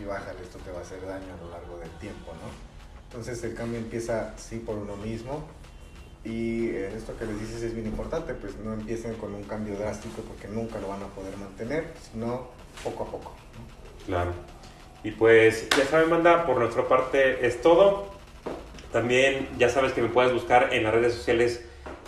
y 0.00 0.04
bájale, 0.04 0.40
esto 0.40 0.58
te 0.58 0.70
va 0.70 0.78
a 0.78 0.82
hacer 0.82 1.04
daño 1.04 1.34
a 1.34 1.44
lo 1.44 1.50
largo 1.50 1.78
del 1.78 1.90
tiempo, 1.98 2.32
¿no? 2.32 2.48
Entonces 3.10 3.44
el 3.44 3.54
cambio 3.54 3.78
empieza 3.78 4.32
sí 4.38 4.58
por 4.60 4.76
uno 4.76 4.96
mismo, 4.96 5.44
y 6.24 6.70
esto 6.70 7.16
que 7.18 7.26
les 7.26 7.38
dices 7.38 7.62
es 7.62 7.74
bien 7.74 7.86
importante, 7.86 8.34
pues 8.34 8.56
no 8.56 8.72
empiecen 8.72 9.14
con 9.14 9.34
un 9.34 9.44
cambio 9.44 9.76
drástico 9.76 10.22
porque 10.22 10.48
nunca 10.48 10.78
lo 10.78 10.88
van 10.88 11.02
a 11.02 11.06
poder 11.08 11.36
mantener, 11.36 11.92
sino 12.10 12.48
poco 12.82 13.04
a 13.04 13.06
poco. 13.10 13.34
Claro. 14.06 14.32
Y 15.02 15.10
pues 15.10 15.68
ya 15.76 15.84
saben, 15.84 16.08
manda, 16.08 16.46
por 16.46 16.56
nuestra 16.56 16.88
parte 16.88 17.46
es 17.46 17.60
todo. 17.60 18.06
También 18.90 19.48
ya 19.58 19.68
sabes 19.68 19.92
que 19.92 20.00
me 20.00 20.08
puedes 20.08 20.32
buscar 20.32 20.72
en 20.72 20.84
las 20.84 20.94
redes 20.94 21.12
sociales 21.12 21.62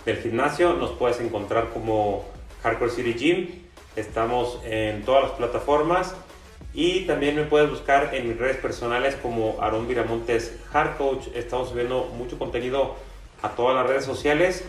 del 0.06 0.16
gimnasio. 0.16 0.72
Nos 0.74 0.93
puedes 0.93 1.20
encontrar 1.20 1.70
como 1.70 2.24
Hardcore 2.62 2.90
City 2.90 3.12
Gym. 3.12 3.48
Estamos 3.97 4.60
en 4.64 5.02
todas 5.05 5.24
las 5.24 5.32
plataformas. 5.32 6.14
Y 6.72 7.06
también 7.06 7.36
me 7.36 7.44
puedes 7.44 7.68
buscar 7.68 8.14
en 8.14 8.28
mis 8.28 8.38
redes 8.38 8.56
personales 8.56 9.14
como 9.16 9.56
Aaron 9.60 9.86
Viramontes 9.88 10.56
Hard 10.72 10.97
Coach. 10.97 11.26
Estamos 11.34 11.68
subiendo 11.68 12.05
mucho 12.16 12.38
contenido 12.38 12.97
a 13.42 13.50
todas 13.50 13.76
las 13.76 13.86
redes 13.86 14.04
sociales 14.04 14.64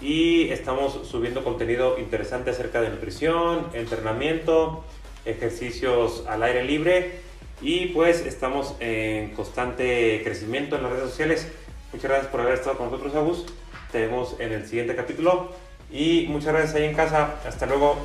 y 0.00 0.50
estamos 0.50 1.06
subiendo 1.08 1.44
contenido 1.44 1.98
interesante 1.98 2.50
acerca 2.50 2.80
de 2.80 2.90
nutrición, 2.90 3.68
entrenamiento, 3.72 4.84
ejercicios 5.24 6.24
al 6.28 6.42
aire 6.42 6.64
libre 6.64 7.20
y 7.60 7.86
pues 7.88 8.26
estamos 8.26 8.74
en 8.80 9.30
constante 9.34 10.20
crecimiento 10.24 10.76
en 10.76 10.82
las 10.82 10.92
redes 10.92 11.10
sociales. 11.10 11.48
Muchas 11.92 12.10
gracias 12.10 12.30
por 12.30 12.40
haber 12.40 12.54
estado 12.54 12.76
con 12.76 12.90
nosotros, 12.90 13.14
Agus. 13.14 13.46
Te 13.92 14.06
vemos 14.06 14.36
en 14.38 14.52
el 14.52 14.66
siguiente 14.66 14.96
capítulo 14.96 15.52
y 15.90 16.26
muchas 16.28 16.54
gracias 16.54 16.74
ahí 16.74 16.84
en 16.84 16.94
casa. 16.94 17.40
Hasta 17.46 17.66
luego. 17.66 17.96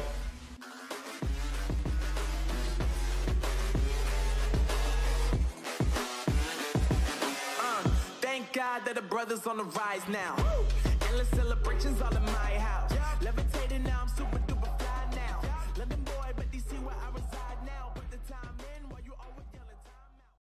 Brothers 9.18 9.48
on 9.48 9.58
the 9.58 9.64
rise 9.64 10.08
now. 10.08 10.36
Endless 11.08 11.30
celebrations 11.30 12.02
all 12.02 12.16
in 12.16 12.24
my 12.26 12.54
house. 12.60 12.87